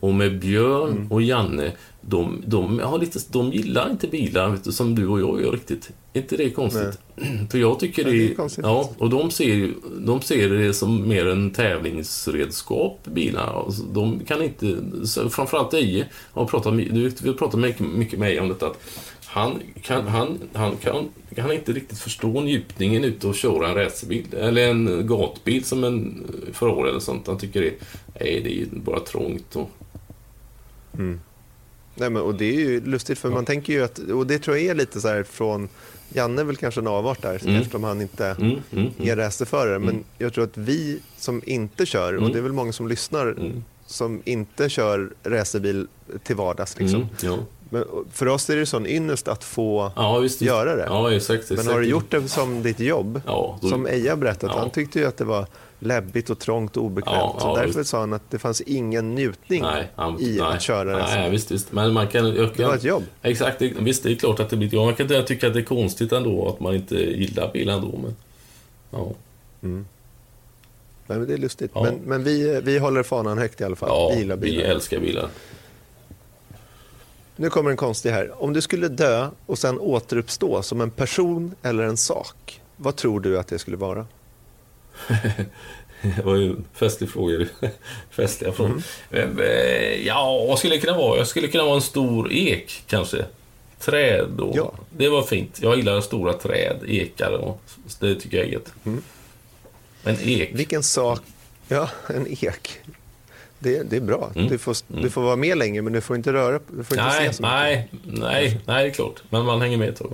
och 0.00 0.14
med 0.14 0.38
Björn 0.38 0.90
Mm. 0.90 1.12
och 1.12 1.22
Janne. 1.22 1.72
De, 2.08 2.42
de, 2.46 2.78
har 2.78 2.98
lite, 2.98 3.18
de 3.30 3.52
gillar 3.52 3.90
inte 3.90 4.08
bilar 4.08 4.50
vet 4.50 4.64
du, 4.64 4.72
som 4.72 4.94
du 4.94 5.06
och 5.06 5.20
jag 5.20 5.42
gör 5.42 5.52
riktigt. 5.52 5.90
Är 6.12 6.20
inte 6.20 6.36
det 6.36 6.50
konstigt? 6.50 6.98
För 7.50 7.58
jag 7.58 7.80
tycker 7.80 8.04
Nej, 8.04 8.12
det, 8.12 8.18
det 8.26 8.32
är 8.32 8.34
konstigt. 8.34 8.64
Ja, 8.64 8.90
och 8.98 9.10
de 9.10 9.30
ser, 9.30 9.74
de 9.98 10.20
ser 10.20 10.50
det 10.50 10.74
som 10.74 11.08
mer 11.08 11.26
en 11.26 11.50
tävlingsredskap, 11.50 12.98
bilarna. 13.04 13.52
Alltså, 13.52 13.82
De 13.82 14.20
kan 14.24 14.42
inte, 14.42 14.76
framförallt 15.30 15.74
Eje, 15.74 16.06
har 16.32 16.46
pratat, 16.46 16.76
du 16.76 17.12
vi 17.22 17.32
pratat 17.32 17.60
mycket, 17.60 17.86
mycket 17.86 18.18
med 18.18 18.30
Eje 18.30 18.40
om 18.40 18.48
detta. 18.48 18.66
Att 18.66 18.78
han 19.26 19.62
kan, 19.82 20.06
han, 20.06 20.38
han 20.52 20.76
kan, 20.76 21.08
kan 21.36 21.52
inte 21.52 21.72
riktigt 21.72 21.98
förstå 21.98 22.40
njutningen 22.40 23.04
ute 23.04 23.28
och 23.28 23.34
köra 23.34 23.68
en 23.68 23.74
racerbil. 23.74 24.26
Eller 24.32 24.70
en 24.70 25.06
gatbil 25.06 25.64
som 25.64 25.84
en 25.84 26.24
Ferrari 26.52 26.88
eller 26.88 27.00
sånt. 27.00 27.26
Han 27.26 27.38
tycker 27.38 27.60
det, 27.60 27.74
nej, 28.20 28.40
det 28.44 28.60
är 28.60 28.66
bara 28.80 29.00
trångt. 29.00 29.56
Och, 29.56 29.70
Nej, 31.98 32.10
men, 32.10 32.22
och 32.22 32.34
det 32.34 32.44
är 32.44 32.52
ju 32.60 32.80
lustigt 32.86 33.18
för 33.18 33.30
man 33.30 33.44
tänker 33.44 33.72
ju 33.72 33.84
att, 33.84 33.98
och 33.98 34.26
det 34.26 34.38
tror 34.38 34.56
jag 34.56 34.66
är 34.66 34.74
lite 34.74 35.00
så 35.00 35.08
här 35.08 35.22
från, 35.22 35.68
Janne 36.08 36.40
är 36.40 36.44
väl 36.44 36.56
kanske 36.56 36.80
en 36.80 36.86
avart 36.86 37.22
där 37.22 37.42
Mm. 37.42 37.56
eftersom 37.56 37.84
han 37.84 38.00
inte 38.02 38.26
mm, 38.26 38.50
mm, 38.50 38.60
mm. 38.72 38.92
är 38.98 39.16
racerförare. 39.16 39.78
Men 39.78 40.04
jag 40.18 40.32
tror 40.34 40.44
att 40.44 40.56
vi 40.56 41.00
som 41.16 41.42
inte 41.46 41.86
kör, 41.86 42.12
och 42.12 42.20
Mm. 42.20 42.32
det 42.32 42.38
är 42.38 42.42
väl 42.42 42.52
många 42.52 42.72
som 42.72 42.88
lyssnar, 42.88 43.26
Mm. 43.26 43.64
som 43.86 44.22
inte 44.24 44.68
kör 44.68 45.10
racerbil 45.24 45.86
till 46.22 46.36
vardags. 46.36 46.78
Liksom. 46.78 47.00
Mm, 47.02 47.08
ja. 47.22 47.38
Men 47.70 47.84
för 48.12 48.28
oss 48.28 48.50
är 48.50 48.56
det 48.56 48.66
sån 48.66 48.86
ynnest 48.86 49.28
att 49.28 49.44
få 49.44 49.92
Ja, 49.96 50.18
visst. 50.18 50.40
göra 50.42 50.76
det. 50.76 50.84
Ja, 50.88 51.12
exakt. 51.12 51.50
Men 51.50 51.58
exakt. 51.58 51.72
har 51.74 51.80
du 51.80 51.86
gjort 51.86 52.10
det 52.10 52.28
som 52.28 52.62
ditt 52.62 52.80
jobb, 52.80 53.20
Ja, 53.26 53.58
då- 53.62 53.68
som 53.68 53.86
Eja 53.86 54.16
berättat, 54.16 54.50
han 54.50 54.70
tyckte 54.70 54.98
ju 54.98 55.06
att 55.06 55.16
det 55.16 55.24
var 55.24 55.46
läbbigt 55.78 56.30
och 56.30 56.38
trångt 56.38 56.76
och 56.76 56.84
obekvämt. 56.84 57.34
Så 57.40 57.56
därför 57.56 57.78
visst. 57.78 57.90
sa 57.90 58.00
han 58.00 58.12
att 58.12 58.30
det 58.30 58.38
fanns 58.38 58.60
ingen 58.60 59.14
njutning 59.14 59.62
Nej, 59.62 59.88
han, 59.94 60.20
i 60.20 60.36
nej, 60.40 60.54
att 60.54 60.62
köra 60.62 60.98
racer. 60.98 61.16
Nej, 61.18 61.30
visst, 61.30 61.50
visst. 61.50 61.72
Men 61.72 61.92
man 61.92 62.08
kan... 62.08 62.34
Jag, 62.36 62.50
Det 62.56 62.64
var 62.66 62.74
ett 62.74 62.84
jobb. 62.84 63.02
Exakt, 63.22 63.58
det, 63.58 63.72
visst 63.80 64.02
det 64.02 64.10
är 64.12 64.14
klart 64.16 64.40
att 64.40 64.50
det 64.50 64.56
blir 64.56 64.66
ett 64.68 64.72
jobb. 64.74 64.84
Man 64.84 64.94
kan 64.94 65.24
tycka 65.24 65.46
att 65.46 65.54
det 65.54 65.60
är 65.60 65.64
konstigt 65.64 66.12
ändå 66.12 66.48
att 66.48 66.60
man 66.60 66.74
inte 66.74 66.94
gillar 66.94 67.52
bil 67.52 67.68
ändå. 67.68 67.98
Men, 68.02 68.16
ja, 68.90 69.12
Nej, 71.08 71.18
men 71.18 71.26
det 71.26 71.34
är 71.34 71.38
lustigt. 71.38 71.70
Men, 71.74 71.94
men 72.04 72.24
vi, 72.24 72.60
vi 72.64 72.78
håller 72.78 73.02
fanan 73.02 73.38
högt 73.38 73.60
i 73.60 73.64
alla 73.64 73.76
fall. 73.76 73.88
ja 73.88 74.08
vi 74.14 74.18
gillar 74.18 74.36
vi 74.36 74.40
bilar. 74.50 74.64
älskar 74.64 75.00
bilar. 75.00 75.28
Nu 77.36 77.50
kommer 77.50 77.70
en 77.70 77.76
konstig 77.76 78.10
här. 78.10 78.42
Om 78.42 78.52
du 78.52 78.60
skulle 78.60 78.88
dö 78.88 79.28
och 79.46 79.58
sen 79.58 79.78
återuppstå 79.80 80.62
som 80.62 80.80
en 80.80 80.90
person 80.90 81.54
eller 81.62 81.82
en 81.82 81.96
sak, 81.96 82.60
vad 82.76 82.96
tror 82.96 83.20
du 83.20 83.38
att 83.38 83.48
det 83.48 83.58
skulle 83.58 83.76
vara? 83.76 84.06
Det 86.16 86.22
var 86.24 86.34
ju 86.36 86.50
en 86.50 86.64
festlig 86.74 87.10
fråga. 87.10 87.46
Festliga 88.10 88.52
frågor. 88.52 88.82
Mm. 89.10 89.38
Eh, 89.40 90.06
Ja, 90.06 90.44
vad 90.48 90.58
skulle 90.58 90.74
det 90.74 90.80
kunna 90.80 90.96
vara? 90.98 91.18
Jag 91.18 91.26
skulle 91.28 91.48
kunna 91.48 91.64
vara 91.64 91.74
en 91.74 91.82
stor 91.82 92.32
ek, 92.32 92.82
kanske. 92.86 93.24
Träd 93.80 94.28
då. 94.36 94.52
Ja. 94.54 94.72
Det 94.96 95.08
var 95.08 95.22
fint. 95.22 95.58
Jag 95.62 95.76
gillar 95.76 96.00
stora 96.00 96.32
träd, 96.32 96.76
ekar 96.86 97.30
och 97.32 97.60
det 98.00 98.14
tycker 98.14 98.36
jag 98.36 98.46
är 98.46 98.50
gött. 98.50 98.72
Mm. 98.84 99.02
En 100.04 100.16
ek. 100.20 100.50
Vilken 100.54 100.82
sak? 100.82 101.20
Ja, 101.68 101.88
en 102.08 102.26
ek. 102.26 102.80
Det, 103.66 103.82
det 103.82 103.96
är 103.96 104.00
bra. 104.00 104.30
Mm. 104.34 104.48
Du, 104.48 104.58
får, 104.58 104.76
du 104.88 105.10
får 105.10 105.22
vara 105.22 105.36
med 105.36 105.58
länge, 105.58 105.82
men 105.82 105.92
du 105.92 106.00
får 106.00 106.16
inte 106.16 106.32
röra 106.32 106.60
Du 106.68 106.84
får 106.84 106.98
inte 106.98 107.04
Nej, 107.08 107.26
se 107.28 107.32
så 107.32 107.42
mycket. 107.42 107.52
nej, 107.52 107.88
nej, 108.04 108.60
nej, 108.66 108.84
det 108.84 108.90
är 108.90 108.94
klart. 108.94 109.22
Men 109.30 109.44
man 109.44 109.60
hänger 109.60 109.76
med 109.76 109.88
ett 109.88 109.96
tag. 109.96 110.12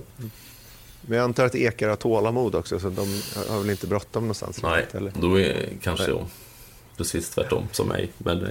Men 1.03 1.19
jag 1.19 1.25
antar 1.25 1.45
att 1.47 1.55
ekar 1.55 1.89
har 1.89 1.97
tålamod 1.97 2.55
också, 2.55 2.79
så 2.81 2.89
de 2.91 3.23
har 3.49 3.59
väl 3.61 3.71
inte 3.71 3.87
bråttom 3.87 4.23
någonstans? 4.23 4.63
Nej, 4.63 4.79
riktigt, 4.81 4.95
Eller? 4.95 5.13
då 5.21 5.41
är 5.41 5.69
kanske 5.83 6.07
Nej. 6.07 6.15
jag 6.17 6.27
precis 6.97 7.31
tvärtom 7.31 7.69
som 7.73 7.89
mig. 7.89 8.09
Men 8.19 8.47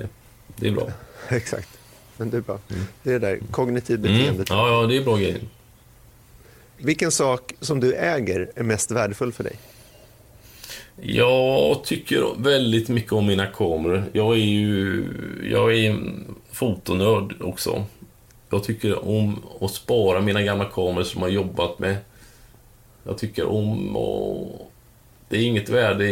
det 0.56 0.68
är 0.68 0.72
bra. 0.72 0.88
Exakt. 1.30 1.70
Men 2.18 2.30
det 2.30 2.38
är 2.38 2.42
bra. 2.42 2.60
Det 3.04 3.10
är 3.10 3.20
det 3.20 3.28
där 3.28 3.40
kognitiv 3.52 4.00
Mm. 4.06 4.18
beteende. 4.18 4.44
Ja, 4.50 4.70
ja, 4.82 4.88
det 4.88 4.98
är 4.98 5.04
bra 5.04 5.16
grejer. 5.18 5.40
Vilken 6.78 7.12
sak 7.12 7.54
som 7.60 7.80
du 7.80 7.94
äger 7.94 8.52
är 8.56 8.64
mest 8.64 8.92
värdefull 8.92 9.32
för 9.34 9.44
dig? 9.44 9.56
Jag 11.00 11.84
tycker 11.84 12.42
väldigt 12.44 12.90
mycket 12.90 13.12
om 13.12 13.26
mina 13.28 13.46
kameror. 13.46 14.04
Jag 14.14 14.34
är 14.34 14.46
ju 14.46 15.04
jag 15.52 15.78
är 15.78 16.00
fotonörd 16.52 17.36
också. 17.42 17.86
Jag 18.50 18.64
tycker 18.64 19.08
om 19.08 19.44
att 19.62 19.72
spara 19.72 20.22
mina 20.22 20.42
gamla 20.42 20.66
kameror 20.66 21.04
som 21.04 21.22
jag 21.22 21.28
har 21.28 21.34
jobbat 21.34 21.80
med. 21.80 21.98
Jag 23.04 23.18
tycker 23.18 23.46
om 23.46 23.96
och 23.96 24.72
Det 25.30 25.38
är 25.38 25.46
inget 25.46 25.70
värde 25.70 26.06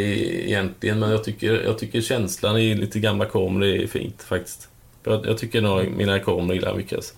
egentligen, 0.47 0.99
men 0.99 1.11
jag 1.11 1.23
tycker, 1.23 1.63
jag 1.63 1.77
tycker 1.77 2.01
känslan 2.01 2.57
i 2.57 2.75
lite 2.75 2.99
gamla 2.99 3.25
kameror 3.25 3.65
är 3.65 3.87
fint 3.87 4.23
faktiskt. 4.23 4.69
Jag, 5.03 5.25
jag 5.25 5.37
tycker 5.37 5.61
nog 5.61 5.87
mina 5.97 6.19
kameror 6.19 6.55
gillar 6.55 6.75
mycket. 6.75 6.95
Alltså. 6.95 7.15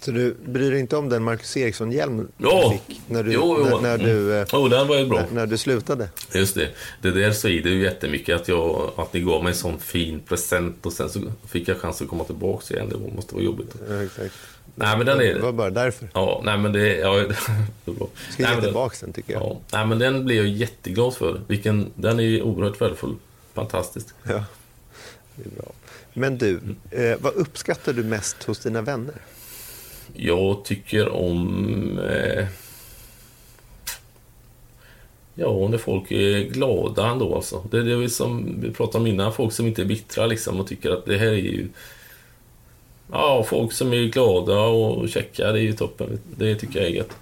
Så 0.00 0.10
du 0.10 0.36
bryr 0.44 0.70
dig 0.70 0.80
inte 0.80 0.96
om 0.96 1.08
den 1.08 1.22
Marcus 1.22 1.56
Eriksson-hjälm 1.56 2.28
du 2.36 2.48
fick 2.72 3.00
när 3.06 3.22
du, 3.22 3.32
Jo, 3.32 3.56
jo. 3.58 3.64
När, 3.64 3.80
när, 3.80 3.98
du, 3.98 4.34
eh, 4.34 4.46
Oh, 4.52 4.70
den 4.70 4.86
var 4.88 4.98
ju 4.98 5.06
bra. 5.06 5.18
när, 5.20 5.30
när 5.30 5.46
du 5.46 5.58
slutade? 5.58 6.08
Just 6.34 6.54
det. 6.54 6.68
Det 7.02 7.10
där 7.10 7.32
det 7.62 7.70
ju 7.70 7.82
jättemycket 7.82 8.40
att, 8.40 8.48
jag, 8.48 8.90
att 8.96 9.12
ni 9.12 9.20
gav 9.20 9.42
mig 9.42 9.50
en 9.50 9.56
sån 9.56 9.78
fin 9.78 10.20
present 10.20 10.86
och 10.86 10.92
sen 10.92 11.08
så 11.10 11.20
fick 11.48 11.68
jag 11.68 11.76
chans 11.76 12.02
att 12.02 12.08
komma 12.08 12.24
tillbaka 12.24 12.74
igen. 12.74 12.88
Det 12.88 13.14
måste 13.16 13.34
vara 13.34 13.44
jobbigt. 13.44 13.74
Ja, 13.88 14.02
exakt. 14.02 14.34
Nej, 14.74 14.96
men 14.96 15.06
den 15.06 15.18
Det 15.18 15.38
var 15.38 15.48
är... 15.48 15.52
bara 15.52 15.70
därför. 15.70 16.08
Ja, 16.14 16.40
nej 16.44 16.58
men 16.58 16.72
det... 16.72 16.96
Ja, 16.96 17.12
det 17.84 17.90
är 17.90 17.94
bra. 17.94 18.08
Ska 18.30 18.54
ge 18.54 18.60
tillbaka 18.60 18.96
den 19.00 19.12
tycker 19.12 19.32
jag. 19.32 19.42
Ja, 19.42 19.60
nej 19.72 19.86
men 19.86 19.98
den 19.98 20.24
blir 20.24 20.36
jag 20.36 20.46
jätteglad 20.48 21.14
för. 21.14 21.40
Vilken, 21.48 21.90
den 21.94 22.18
är 22.18 22.22
ju 22.24 22.42
oerhört 22.42 22.80
värdefull. 22.80 23.14
Fantastisk. 23.54 24.06
Ja. 24.22 24.44
Det 25.34 25.44
är 25.44 25.62
bra. 25.62 25.72
Men 26.12 26.38
du, 26.38 26.60
eh, 26.90 27.16
vad 27.20 27.34
uppskattar 27.34 27.92
du 27.92 28.04
mest 28.04 28.44
hos 28.44 28.58
dina 28.58 28.82
vänner? 28.82 29.14
Jag 30.14 30.64
tycker 30.64 31.08
om... 31.08 31.98
Eh, 31.98 32.46
Ja, 35.40 35.68
när 35.68 35.78
folk 35.78 36.10
är 36.10 36.40
glada 36.40 37.08
ändå 37.08 37.34
alltså. 37.34 37.64
Det 37.70 37.78
är 37.78 37.82
det 37.82 38.08
som 38.08 38.60
vi 38.60 38.70
pratade 38.70 38.98
om 38.98 39.06
innan, 39.06 39.32
folk 39.32 39.52
som 39.52 39.66
inte 39.66 39.82
är 39.82 39.86
bittra 39.86 40.26
liksom 40.26 40.60
och 40.60 40.66
tycker 40.66 40.90
att 40.90 41.06
det 41.06 41.18
här 41.18 41.26
är 41.26 41.32
ju... 41.32 41.68
Ja, 43.12 43.44
folk 43.48 43.72
som 43.72 43.92
är 43.92 44.04
glada 44.04 44.60
och 44.60 45.08
käcka, 45.08 45.52
det 45.52 45.58
är 45.58 45.62
ju 45.62 45.72
toppen. 45.72 46.18
Det 46.36 46.54
tycker 46.54 46.80
jag 46.80 46.88
är 46.88 46.92
gött. 46.92 47.16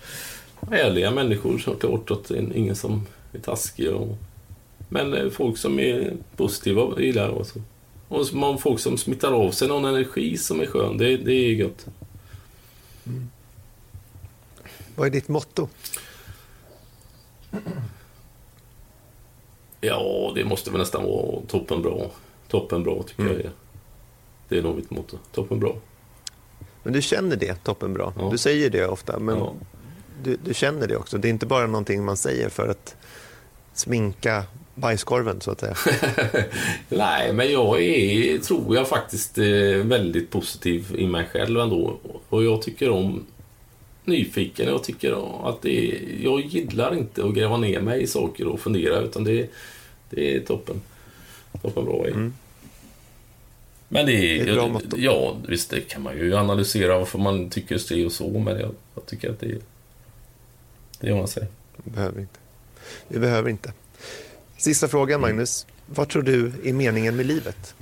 Ärliga 0.71 1.11
människor 1.11 1.59
såklart, 1.59 2.11
att 2.11 2.29
det 2.29 2.39
är 2.39 2.57
ingen 2.57 2.77
som 2.77 3.07
är 3.33 3.39
taskig 3.39 3.93
och... 3.93 4.17
Men 4.89 5.15
eh, 5.15 5.31
folk 5.31 5.59
som 5.59 5.81
är 5.81 6.13
positiva 6.37 7.01
gillar 7.01 7.23
jag 7.23 7.37
också. 7.37 7.59
Och 8.09 8.35
man, 8.35 8.59
folk 8.59 8.81
som 8.81 8.99
smittar 8.99 9.33
av 9.33 9.51
sig 9.51 9.69
någon 9.69 9.85
energi 9.85 10.37
som 10.37 10.61
är 10.61 10.67
skön, 10.67 10.99
det, 10.99 11.17
det 11.17 11.33
är 11.33 11.53
gött. 11.53 11.87
Mm. 13.07 13.31
Vad 14.97 15.07
är 15.07 15.11
ditt 15.11 15.29
motto? 15.29 15.69
Ja, 19.81 20.33
det 20.35 20.45
måste 20.45 20.71
väl 20.71 20.81
nästan 20.81 21.05
vara 21.05 21.41
toppen 21.47 21.83
bra. 21.83 22.11
Toppen 22.49 22.83
bra 22.83 23.03
tycker 23.03 23.23
mm. 23.23 23.35
jag 23.35 23.45
är. 23.45 23.53
Det 24.49 24.59
är 24.59 24.63
nog 24.63 24.77
mitt 24.77 24.91
motto. 24.91 25.19
Toppen 25.33 25.61
bra. 25.61 25.77
Men 26.83 26.93
du 26.93 27.03
känner 27.03 27.37
det, 27.37 27.55
toppen 27.65 27.95
bra. 27.95 28.13
Ja. 28.19 28.29
Du 28.31 28.39
säger 28.39 28.71
det 28.71 28.87
ofta, 28.87 29.19
men 29.19 29.39
ja. 29.39 29.55
du, 30.23 30.37
du, 30.45 30.55
känner 30.55 30.89
det 30.89 30.97
också. 30.97 31.19
Det 31.19 31.29
är 31.29 31.31
inte 31.31 31.47
bara 31.47 31.67
någonting 31.67 32.05
man 32.05 32.17
säger 32.17 32.49
för 32.49 32.69
att 32.69 32.97
sminka 33.73 34.45
bajskorven, 34.77 35.41
så 35.41 35.51
att 35.51 35.61
säga. 35.61 35.77
Nej, 36.89 37.33
men 37.33 37.53
jag 37.53 37.83
är, 37.83 38.39
tror 38.39 38.77
jag 38.77 38.89
faktiskt, 38.89 39.39
eh, 39.39 39.45
väldigt 39.85 40.31
positiv 40.31 40.95
i 40.99 41.07
mig 41.07 41.27
själv 41.33 41.61
ändå. 41.61 41.99
Och 42.29 42.45
jag 42.45 42.63
tycker 42.63 42.91
om 42.91 43.27
nyfiken. 44.05 44.69
Jag 44.69 44.85
tycker 44.85 45.49
att 45.49 45.63
det 45.63 45.91
är, 45.91 46.25
jag 46.25 46.41
gillar 46.41 46.95
inte 46.95 47.25
att 47.25 47.35
gräva 47.35 47.57
ner 47.57 47.81
mig 47.81 48.03
i 48.03 48.07
saker 48.07 48.47
och 48.47 48.61
fundera, 48.61 49.01
utan 49.01 49.25
det, 49.25 49.51
det 50.11 50.37
är 50.37 50.41
toppen. 50.41 50.81
Toppen 51.63 51.85
bra 51.85 52.07
mm. 52.07 52.35
Men 53.89 54.07
det 54.07 54.13
är, 54.13 54.45
det 54.45 54.53
är 54.53 54.69
motto. 54.69 54.97
Ja, 54.99 55.37
visst, 55.49 55.71
det 55.71 55.81
kan 55.81 56.03
man 56.03 56.17
ju 56.17 56.37
analysera 56.37 56.99
varför 56.99 57.19
man 57.19 57.51
tycker 57.51 57.79
så 57.79 58.07
och 58.07 58.13
så, 58.13 58.39
men 58.39 58.61
jag, 58.61 58.75
jag 58.95 59.07
tycker 59.07 59.31
att 59.31 59.41
det 59.41 59.47
är... 59.47 59.59
Det 61.01 61.09
gör 61.09 61.17
man 61.17 61.29
sig. 61.29 61.47
Behöver 61.77 62.21
inte. 62.21 62.39
Vi 63.09 63.19
behöver 63.19 63.51
inte. 63.51 63.73
Sista 64.67 64.89
frågan, 64.89 65.21
mm. 65.21 65.31
Magnus. 65.31 65.67
Vad 65.87 66.09
tror 66.09 66.23
du 66.23 66.53
är 66.65 66.73
meningen 66.73 67.17
med 67.17 67.27
livet? 67.27 67.75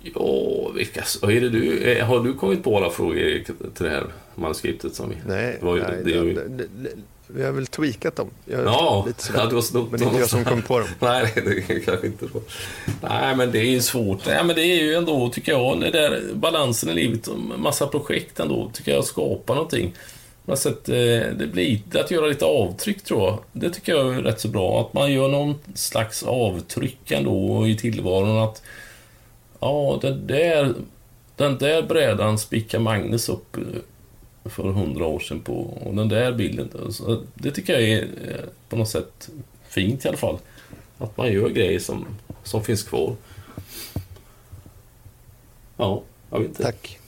Ja, 0.00 0.68
vilka... 0.74 1.00
Är 1.22 1.40
det 1.40 1.48
du, 1.48 1.82
eh, 1.82 2.06
har 2.06 2.20
du 2.20 2.34
kommit 2.34 2.64
på 2.64 2.76
alla 2.76 2.90
frågor 2.90 3.44
till 3.74 3.84
det 3.84 3.90
här 3.90 4.06
manuskriptet? 4.34 4.94
Som 4.94 5.10
vi, 5.10 5.16
nej, 5.26 5.58
det 5.60 5.66
nej 5.66 5.82
det, 6.04 6.34
det, 6.34 6.48
det, 6.48 6.90
vi 7.26 7.44
har 7.44 7.52
väl 7.52 7.66
tweakat 7.66 8.16
dem. 8.16 8.30
Jag, 8.44 8.64
ja, 8.64 9.04
lite 9.06 9.32
ja, 9.34 9.46
du 9.46 9.54
har 9.54 9.62
snott 9.62 9.90
Men 9.90 10.00
det 10.00 10.04
är 10.04 10.06
inte 10.06 10.20
jag 10.20 10.28
som 10.28 10.44
kom 10.44 10.62
på 10.62 10.78
dem. 10.78 10.88
nej, 10.98 11.32
det 11.34 11.74
är 11.74 11.80
kanske 11.80 12.06
inte 12.06 12.28
så. 12.28 12.42
Nej, 13.02 13.36
men 13.36 13.52
det 13.52 13.58
är 13.58 13.70
ju 13.70 13.80
svårt. 13.80 14.26
Nej, 14.26 14.44
men 14.44 14.56
det 14.56 14.62
är 14.62 14.82
ju 14.82 14.94
ändå, 14.94 15.28
tycker 15.28 15.52
jag, 15.52 15.80
den 15.80 15.92
där 15.92 16.22
balansen 16.34 16.90
i 16.90 16.94
livet. 16.94 17.28
Massa 17.58 17.86
projekt 17.86 18.40
ändå, 18.40 18.70
tycker 18.74 18.92
jag, 18.92 19.04
skapar 19.04 19.54
någonting. 19.54 19.94
Man 20.50 20.72
att 20.72 20.88
eh, 20.88 21.36
det 21.38 21.50
blir 21.52 21.80
att 21.94 22.10
göra 22.10 22.26
lite 22.26 22.44
avtryck 22.44 23.02
tror 23.02 23.22
jag. 23.22 23.38
Det 23.52 23.70
tycker 23.70 23.92
jag 23.92 24.14
är 24.14 24.22
rätt 24.22 24.40
så 24.40 24.48
bra. 24.48 24.80
Att 24.80 24.92
man 24.92 25.12
gör 25.12 25.28
någon 25.28 25.54
slags 25.74 26.22
avtryck 26.22 27.10
ändå 27.10 27.68
i 27.68 27.76
tillvaron. 27.76 28.38
Att 28.38 28.62
Ja, 29.60 29.98
den 30.02 30.26
där, 30.26 30.74
den 31.36 31.58
där 31.58 31.82
brädan 31.82 32.38
spickar 32.38 32.78
Magnus 32.78 33.28
upp 33.28 33.56
eh, 33.56 33.62
för 34.44 34.62
hundra 34.62 35.06
år 35.06 35.20
sedan 35.20 35.40
på. 35.40 35.52
Och 35.54 35.94
den 35.94 36.08
där 36.08 36.32
bilden. 36.32 36.92
Så 36.92 37.22
det 37.34 37.50
tycker 37.50 37.72
jag 37.72 37.82
är 37.82 38.02
eh, 38.02 38.44
på 38.68 38.76
något 38.76 38.88
sätt 38.88 39.30
fint 39.68 40.04
i 40.04 40.08
alla 40.08 40.16
fall. 40.16 40.38
Att 40.98 41.16
man 41.16 41.32
gör 41.32 41.48
grejer 41.48 41.78
som, 41.78 42.06
som 42.44 42.64
finns 42.64 42.82
kvar. 42.82 43.16
Ja, 45.76 46.02
jag 46.30 46.38
vet 46.38 46.48
inte. 46.48 46.62
Tack. 46.62 46.99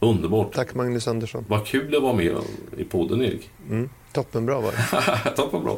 Underbart. 0.00 0.54
Tack 0.54 0.74
Magnus 0.74 1.08
Andersson. 1.08 1.44
Vad 1.48 1.66
kul 1.66 1.90
det 1.90 2.00
var 2.00 2.14
med 2.14 2.36
i 2.76 2.84
podden 2.84 3.22
Erik. 3.22 3.50
Mm, 3.70 3.88
toppenbra 4.12 4.60
var 4.60 4.72
det. 4.72 5.30
Toppenbra. 5.36 5.74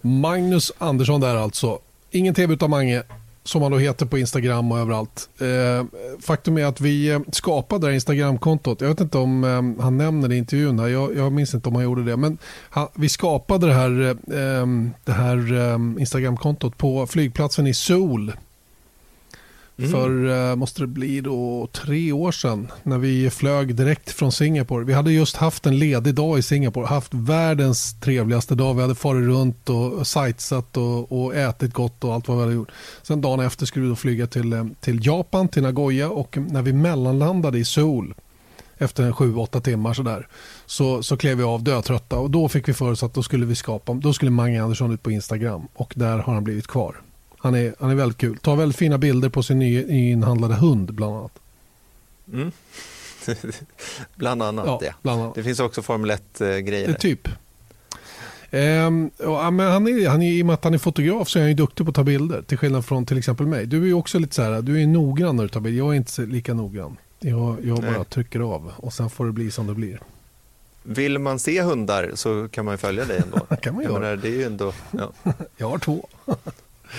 Magnus 0.00 0.72
Andersson 0.78 1.20
där 1.20 1.36
alltså. 1.36 1.78
Ingen 2.10 2.34
tv 2.34 2.54
utan 2.54 2.70
Mange 2.70 3.02
som 3.44 3.62
han 3.62 3.72
då 3.72 3.78
heter 3.78 4.06
på 4.06 4.18
Instagram 4.18 4.72
och 4.72 4.78
överallt. 4.78 5.28
Eh, 5.40 5.84
faktum 6.20 6.58
är 6.58 6.64
att 6.64 6.80
vi 6.80 7.10
eh, 7.10 7.20
skapade 7.32 7.80
det 7.80 7.86
här 7.86 7.94
Instagramkontot. 7.94 8.80
Jag 8.80 8.88
vet 8.88 9.00
inte 9.00 9.18
om 9.18 9.44
eh, 9.44 9.84
han 9.84 9.98
nämner 9.98 10.28
det 10.28 10.34
i 10.34 10.38
intervjun. 10.38 10.78
Här. 10.78 10.88
Jag, 10.88 11.16
jag 11.16 11.32
minns 11.32 11.54
inte 11.54 11.68
om 11.68 11.74
han 11.74 11.84
gjorde 11.84 12.04
det. 12.04 12.16
Men 12.16 12.38
han, 12.70 12.88
vi 12.94 13.08
skapade 13.08 13.66
det 13.66 13.74
här, 13.74 14.10
eh, 14.10 14.66
det 15.04 15.12
här 15.12 15.52
eh, 15.52 16.00
Instagramkontot 16.00 16.78
på 16.78 17.06
flygplatsen 17.06 17.66
i 17.66 17.74
Seoul 17.74 18.32
Mm. 19.78 19.90
För 19.90 20.10
uh, 20.10 20.56
måste 20.56 20.80
det 20.80 20.86
bli 20.86 21.20
då 21.20 21.68
tre 21.72 22.12
år 22.12 22.32
sedan 22.32 22.68
när 22.82 22.98
vi 22.98 23.30
flög 23.30 23.74
direkt 23.74 24.10
från 24.10 24.32
Singapore. 24.32 24.84
Vi 24.84 24.92
hade 24.92 25.12
just 25.12 25.36
haft 25.36 25.66
en 25.66 25.78
ledig 25.78 26.14
dag 26.14 26.38
i 26.38 26.42
Singapore, 26.42 26.86
haft 26.86 27.14
världens 27.14 28.00
trevligaste 28.00 28.54
dag. 28.54 28.74
Vi 28.74 28.82
hade 28.82 28.94
farit 28.94 29.24
runt 29.24 29.70
och 29.70 30.06
sightsatt 30.06 30.76
och, 30.76 31.24
och 31.24 31.34
ätit 31.34 31.72
gott 31.72 32.04
och 32.04 32.14
allt 32.14 32.28
vad 32.28 32.36
vi 32.36 32.42
hade 32.42 32.54
gjort. 32.54 32.70
Sen 33.02 33.20
dagen 33.20 33.40
efter 33.40 33.66
skulle 33.66 33.82
vi 33.82 33.88
då 33.88 33.96
flyga 33.96 34.26
till, 34.26 34.52
eh, 34.52 34.64
till 34.80 35.06
Japan, 35.06 35.48
till 35.48 35.62
Nagoya 35.62 36.08
och 36.08 36.38
när 36.50 36.62
vi 36.62 36.72
mellanlandade 36.72 37.58
i 37.58 37.64
Seoul 37.64 38.14
efter 38.78 39.12
sju, 39.12 39.36
åtta 39.36 39.60
timmar 39.60 39.94
sådär, 39.94 40.28
så, 40.66 41.02
så 41.02 41.16
klev 41.16 41.36
vi 41.36 41.42
av 41.42 41.62
dötrötta 41.62 42.18
och 42.18 42.30
då 42.30 42.48
fick 42.48 42.68
vi 42.68 42.74
för 42.74 42.90
oss 42.90 43.02
att 43.02 43.14
då 43.14 43.22
skulle 43.22 43.46
vi 43.46 43.54
skapa, 43.54 43.94
då 43.94 44.12
skulle 44.12 44.30
Mange 44.30 44.62
Andersson 44.62 44.92
ut 44.92 45.02
på 45.02 45.10
Instagram 45.10 45.68
och 45.74 45.92
där 45.96 46.18
har 46.18 46.34
han 46.34 46.44
blivit 46.44 46.66
kvar. 46.66 46.96
Han 47.44 47.54
är, 47.54 47.74
han 47.78 47.90
är 47.90 47.94
väldigt 47.94 48.18
kul. 48.18 48.38
Tar 48.38 48.56
väldigt 48.56 48.78
fina 48.78 48.98
bilder 48.98 49.28
på 49.28 49.42
sin 49.42 49.58
nyinhandlade 49.58 50.54
hund 50.54 50.94
bland 50.94 51.16
annat. 51.16 51.38
Mm. 52.32 52.52
bland 54.14 54.42
annat 54.42 54.66
ja, 54.66 54.80
ja. 54.82 54.92
Bland 55.02 55.22
annat. 55.22 55.34
Det 55.34 55.42
finns 55.42 55.60
också 55.60 55.82
Formel 55.82 56.10
1-grejer. 56.10 56.88
Eh, 56.88 56.94
typ. 56.94 57.28
Ehm, 58.50 59.10
ja, 59.18 59.50
men 59.50 59.72
han 59.72 59.86
är, 59.86 60.08
han 60.08 60.22
är, 60.22 60.32
I 60.32 60.42
och 60.42 60.46
med 60.46 60.54
att 60.54 60.64
han 60.64 60.74
är 60.74 60.78
fotograf 60.78 61.28
så 61.28 61.38
är 61.38 61.42
han 61.42 61.50
ju 61.50 61.54
duktig 61.54 61.86
på 61.86 61.90
att 61.90 61.96
ta 61.96 62.04
bilder. 62.04 62.42
Till 62.42 62.58
skillnad 62.58 62.84
från 62.84 63.06
till 63.06 63.18
exempel 63.18 63.46
mig. 63.46 63.66
Du 63.66 63.82
är 63.82 63.86
ju 63.86 63.94
också 63.94 64.18
lite 64.18 64.34
så 64.34 64.42
här, 64.42 64.62
du 64.62 64.82
är 64.82 64.86
noggrann 64.86 65.36
när 65.36 65.42
du 65.42 65.48
tar 65.48 65.60
bilder. 65.60 65.78
Jag 65.78 65.92
är 65.92 65.96
inte 65.96 66.22
lika 66.22 66.54
noggrann. 66.54 66.96
Jag, 67.20 67.56
jag 67.64 67.80
bara 67.80 68.04
trycker 68.04 68.40
av 68.40 68.72
och 68.76 68.92
sen 68.92 69.10
får 69.10 69.26
det 69.26 69.32
bli 69.32 69.50
som 69.50 69.66
det 69.66 69.74
blir. 69.74 70.00
Vill 70.82 71.18
man 71.18 71.38
se 71.38 71.62
hundar 71.62 72.10
så 72.14 72.48
kan 72.48 72.64
man 72.64 72.78
följa 72.78 73.04
dig 73.04 73.18
ändå. 73.18 73.38
kan 73.62 73.74
man 73.74 73.84
göra. 73.84 73.92
Menar, 73.98 74.16
det 74.16 74.28
är 74.28 74.32
ju 74.32 74.44
ändå, 74.44 74.72
ja. 74.90 75.12
jag 75.56 75.68
har 75.68 75.78
två. 75.78 76.08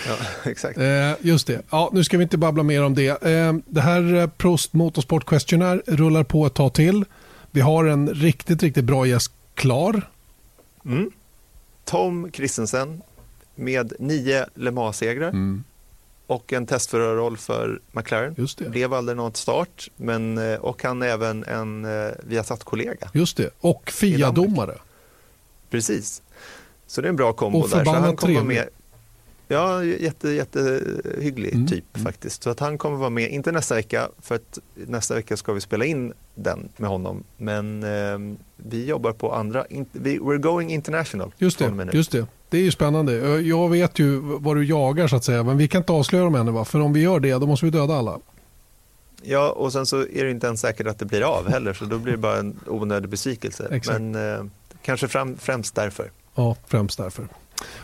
Ja, 0.07 0.15
exakt. 0.51 0.77
Eh, 0.77 1.11
just 1.22 1.47
det. 1.47 1.61
Ja, 1.69 1.89
nu 1.93 2.03
ska 2.03 2.17
vi 2.17 2.23
inte 2.23 2.38
babbla 2.38 2.63
mer 2.63 2.84
om 2.84 2.95
det. 2.95 3.23
Eh, 3.23 3.53
det 3.65 3.81
här 3.81 4.15
eh, 4.15 4.27
Prost 4.27 4.73
Motorsport 4.73 5.26
Questionnaire 5.26 5.81
rullar 5.88 6.23
på 6.23 6.45
ett 6.45 6.53
tag 6.53 6.73
till. 6.73 7.05
Vi 7.51 7.61
har 7.61 7.85
en 7.85 8.09
riktigt, 8.09 8.63
riktigt 8.63 8.85
bra 8.85 9.07
gäst 9.07 9.31
klar. 9.53 10.09
Mm. 10.85 11.11
Tom 11.85 12.31
Christensen 12.31 13.01
med 13.55 13.93
nio 13.99 14.45
Le 14.53 14.72
Mans-segrar 14.72 15.30
mm. 15.30 15.63
och 16.27 16.53
en 16.53 16.65
testförarroll 16.65 17.38
för 17.38 17.80
McLaren. 17.91 18.35
Just 18.38 18.57
det. 18.57 18.69
Blev 18.69 18.93
aldrig 18.93 19.17
något 19.17 19.38
start, 19.38 19.89
men, 19.97 20.38
eh, 20.38 20.59
och 20.59 20.84
han 20.84 21.01
är 21.01 21.07
även 21.07 21.43
en 21.43 21.85
eh, 21.85 22.11
Viasat-kollega. 22.23 23.09
Just 23.13 23.38
det, 23.38 23.49
och 23.59 23.91
FIA-domare. 23.91 24.77
Precis. 25.69 26.22
Så 26.88 27.01
det 27.01 27.07
är 27.07 27.09
en 27.09 27.15
bra 27.15 27.34
kombo 27.34 27.59
och 27.59 27.69
där. 27.69 27.85
Så 27.85 27.91
han 27.91 28.15
kommer 28.15 28.43
med 28.43 28.67
Ja, 29.47 29.84
jätte, 29.84 30.30
jättehygglig 30.30 31.53
mm. 31.53 31.67
typ 31.67 31.97
mm. 31.97 32.05
faktiskt. 32.05 32.43
Så 32.43 32.49
att 32.49 32.59
han 32.59 32.77
kommer 32.77 32.97
vara 32.97 33.09
med, 33.09 33.31
inte 33.31 33.51
nästa 33.51 33.76
vecka, 33.76 34.09
för 34.22 34.35
att 34.35 34.59
nästa 34.73 35.15
vecka 35.15 35.38
ska 35.38 35.53
vi 35.53 35.61
spela 35.61 35.85
in 35.85 36.13
den 36.35 36.69
med 36.77 36.89
honom. 36.89 37.23
Men 37.38 37.84
eh, 37.84 38.38
vi 38.57 38.85
jobbar 38.85 39.11
på 39.11 39.34
andra, 39.34 39.65
in, 39.65 39.85
vi, 39.91 40.19
we're 40.19 40.38
going 40.38 40.72
international. 40.72 41.31
Just 41.38 41.59
det, 41.59 41.89
just 41.93 42.11
det. 42.11 42.27
Det 42.49 42.57
är 42.57 42.61
ju 42.61 42.72
spännande. 42.72 43.41
Jag 43.41 43.69
vet 43.69 43.99
ju 43.99 44.19
vad 44.19 44.55
du 44.55 44.65
jagar 44.65 45.07
så 45.07 45.15
att 45.15 45.23
säga, 45.23 45.43
men 45.43 45.57
vi 45.57 45.67
kan 45.67 45.81
inte 45.81 45.93
avslöja 45.93 46.23
dem 46.23 46.35
ännu 46.35 46.51
va? 46.51 46.65
För 46.65 46.80
om 46.80 46.93
vi 46.93 47.01
gör 47.01 47.19
det, 47.19 47.31
då 47.31 47.47
måste 47.47 47.65
vi 47.65 47.72
döda 47.72 47.95
alla. 47.95 48.19
Ja, 49.22 49.51
och 49.51 49.72
sen 49.72 49.85
så 49.85 50.01
är 50.01 50.23
det 50.23 50.31
inte 50.31 50.47
ens 50.47 50.61
säkert 50.61 50.88
att 50.88 50.99
det 50.99 51.05
blir 51.05 51.22
av 51.22 51.49
heller, 51.49 51.73
så 51.73 51.85
då 51.85 51.97
blir 51.97 52.11
det 52.11 52.17
bara 52.17 52.38
en 52.38 52.59
onödig 52.67 53.09
besvikelse. 53.09 53.67
Exakt. 53.72 54.01
Men 54.01 54.34
eh, 54.35 54.45
kanske 54.81 55.07
fram, 55.07 55.38
främst 55.38 55.76
därför. 55.76 56.11
Ja, 56.35 56.55
främst 56.67 56.97
därför. 56.97 57.27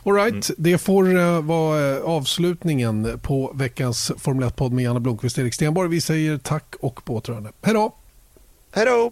All 0.04 0.14
right, 0.14 0.50
mm. 0.50 0.56
det 0.58 0.78
får 0.78 1.16
uh, 1.16 1.42
vara 1.42 1.98
uh, 1.98 2.06
avslutningen 2.06 3.20
på 3.22 3.52
veckans 3.56 4.12
Formel 4.18 4.50
1-podd 4.50 4.72
med 4.74 4.84
Janne 4.84 5.00
Blomqvist 5.00 5.38
och 5.38 5.44
Erik 5.44 5.54
Stenborg. 5.54 5.90
Vi 5.90 6.02
säger 6.02 6.38
tack 6.38 6.76
och 6.80 7.06
på 7.06 7.16
återhörande. 7.16 7.52
Hej 7.62 7.74
då! 7.74 7.96
Hej 8.72 8.86
då! 8.86 9.12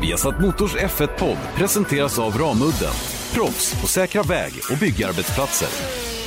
Viasat 0.00 0.40
Motors 0.40 0.76
F1-podd 0.76 1.38
presenteras 1.54 2.18
av 2.18 2.38
Ramudden. 2.38 2.92
Proffs 3.34 3.80
på 3.80 3.86
säkra 3.86 4.22
väg 4.22 4.52
och 4.70 4.78
byggarbetsplatser. 4.78 6.21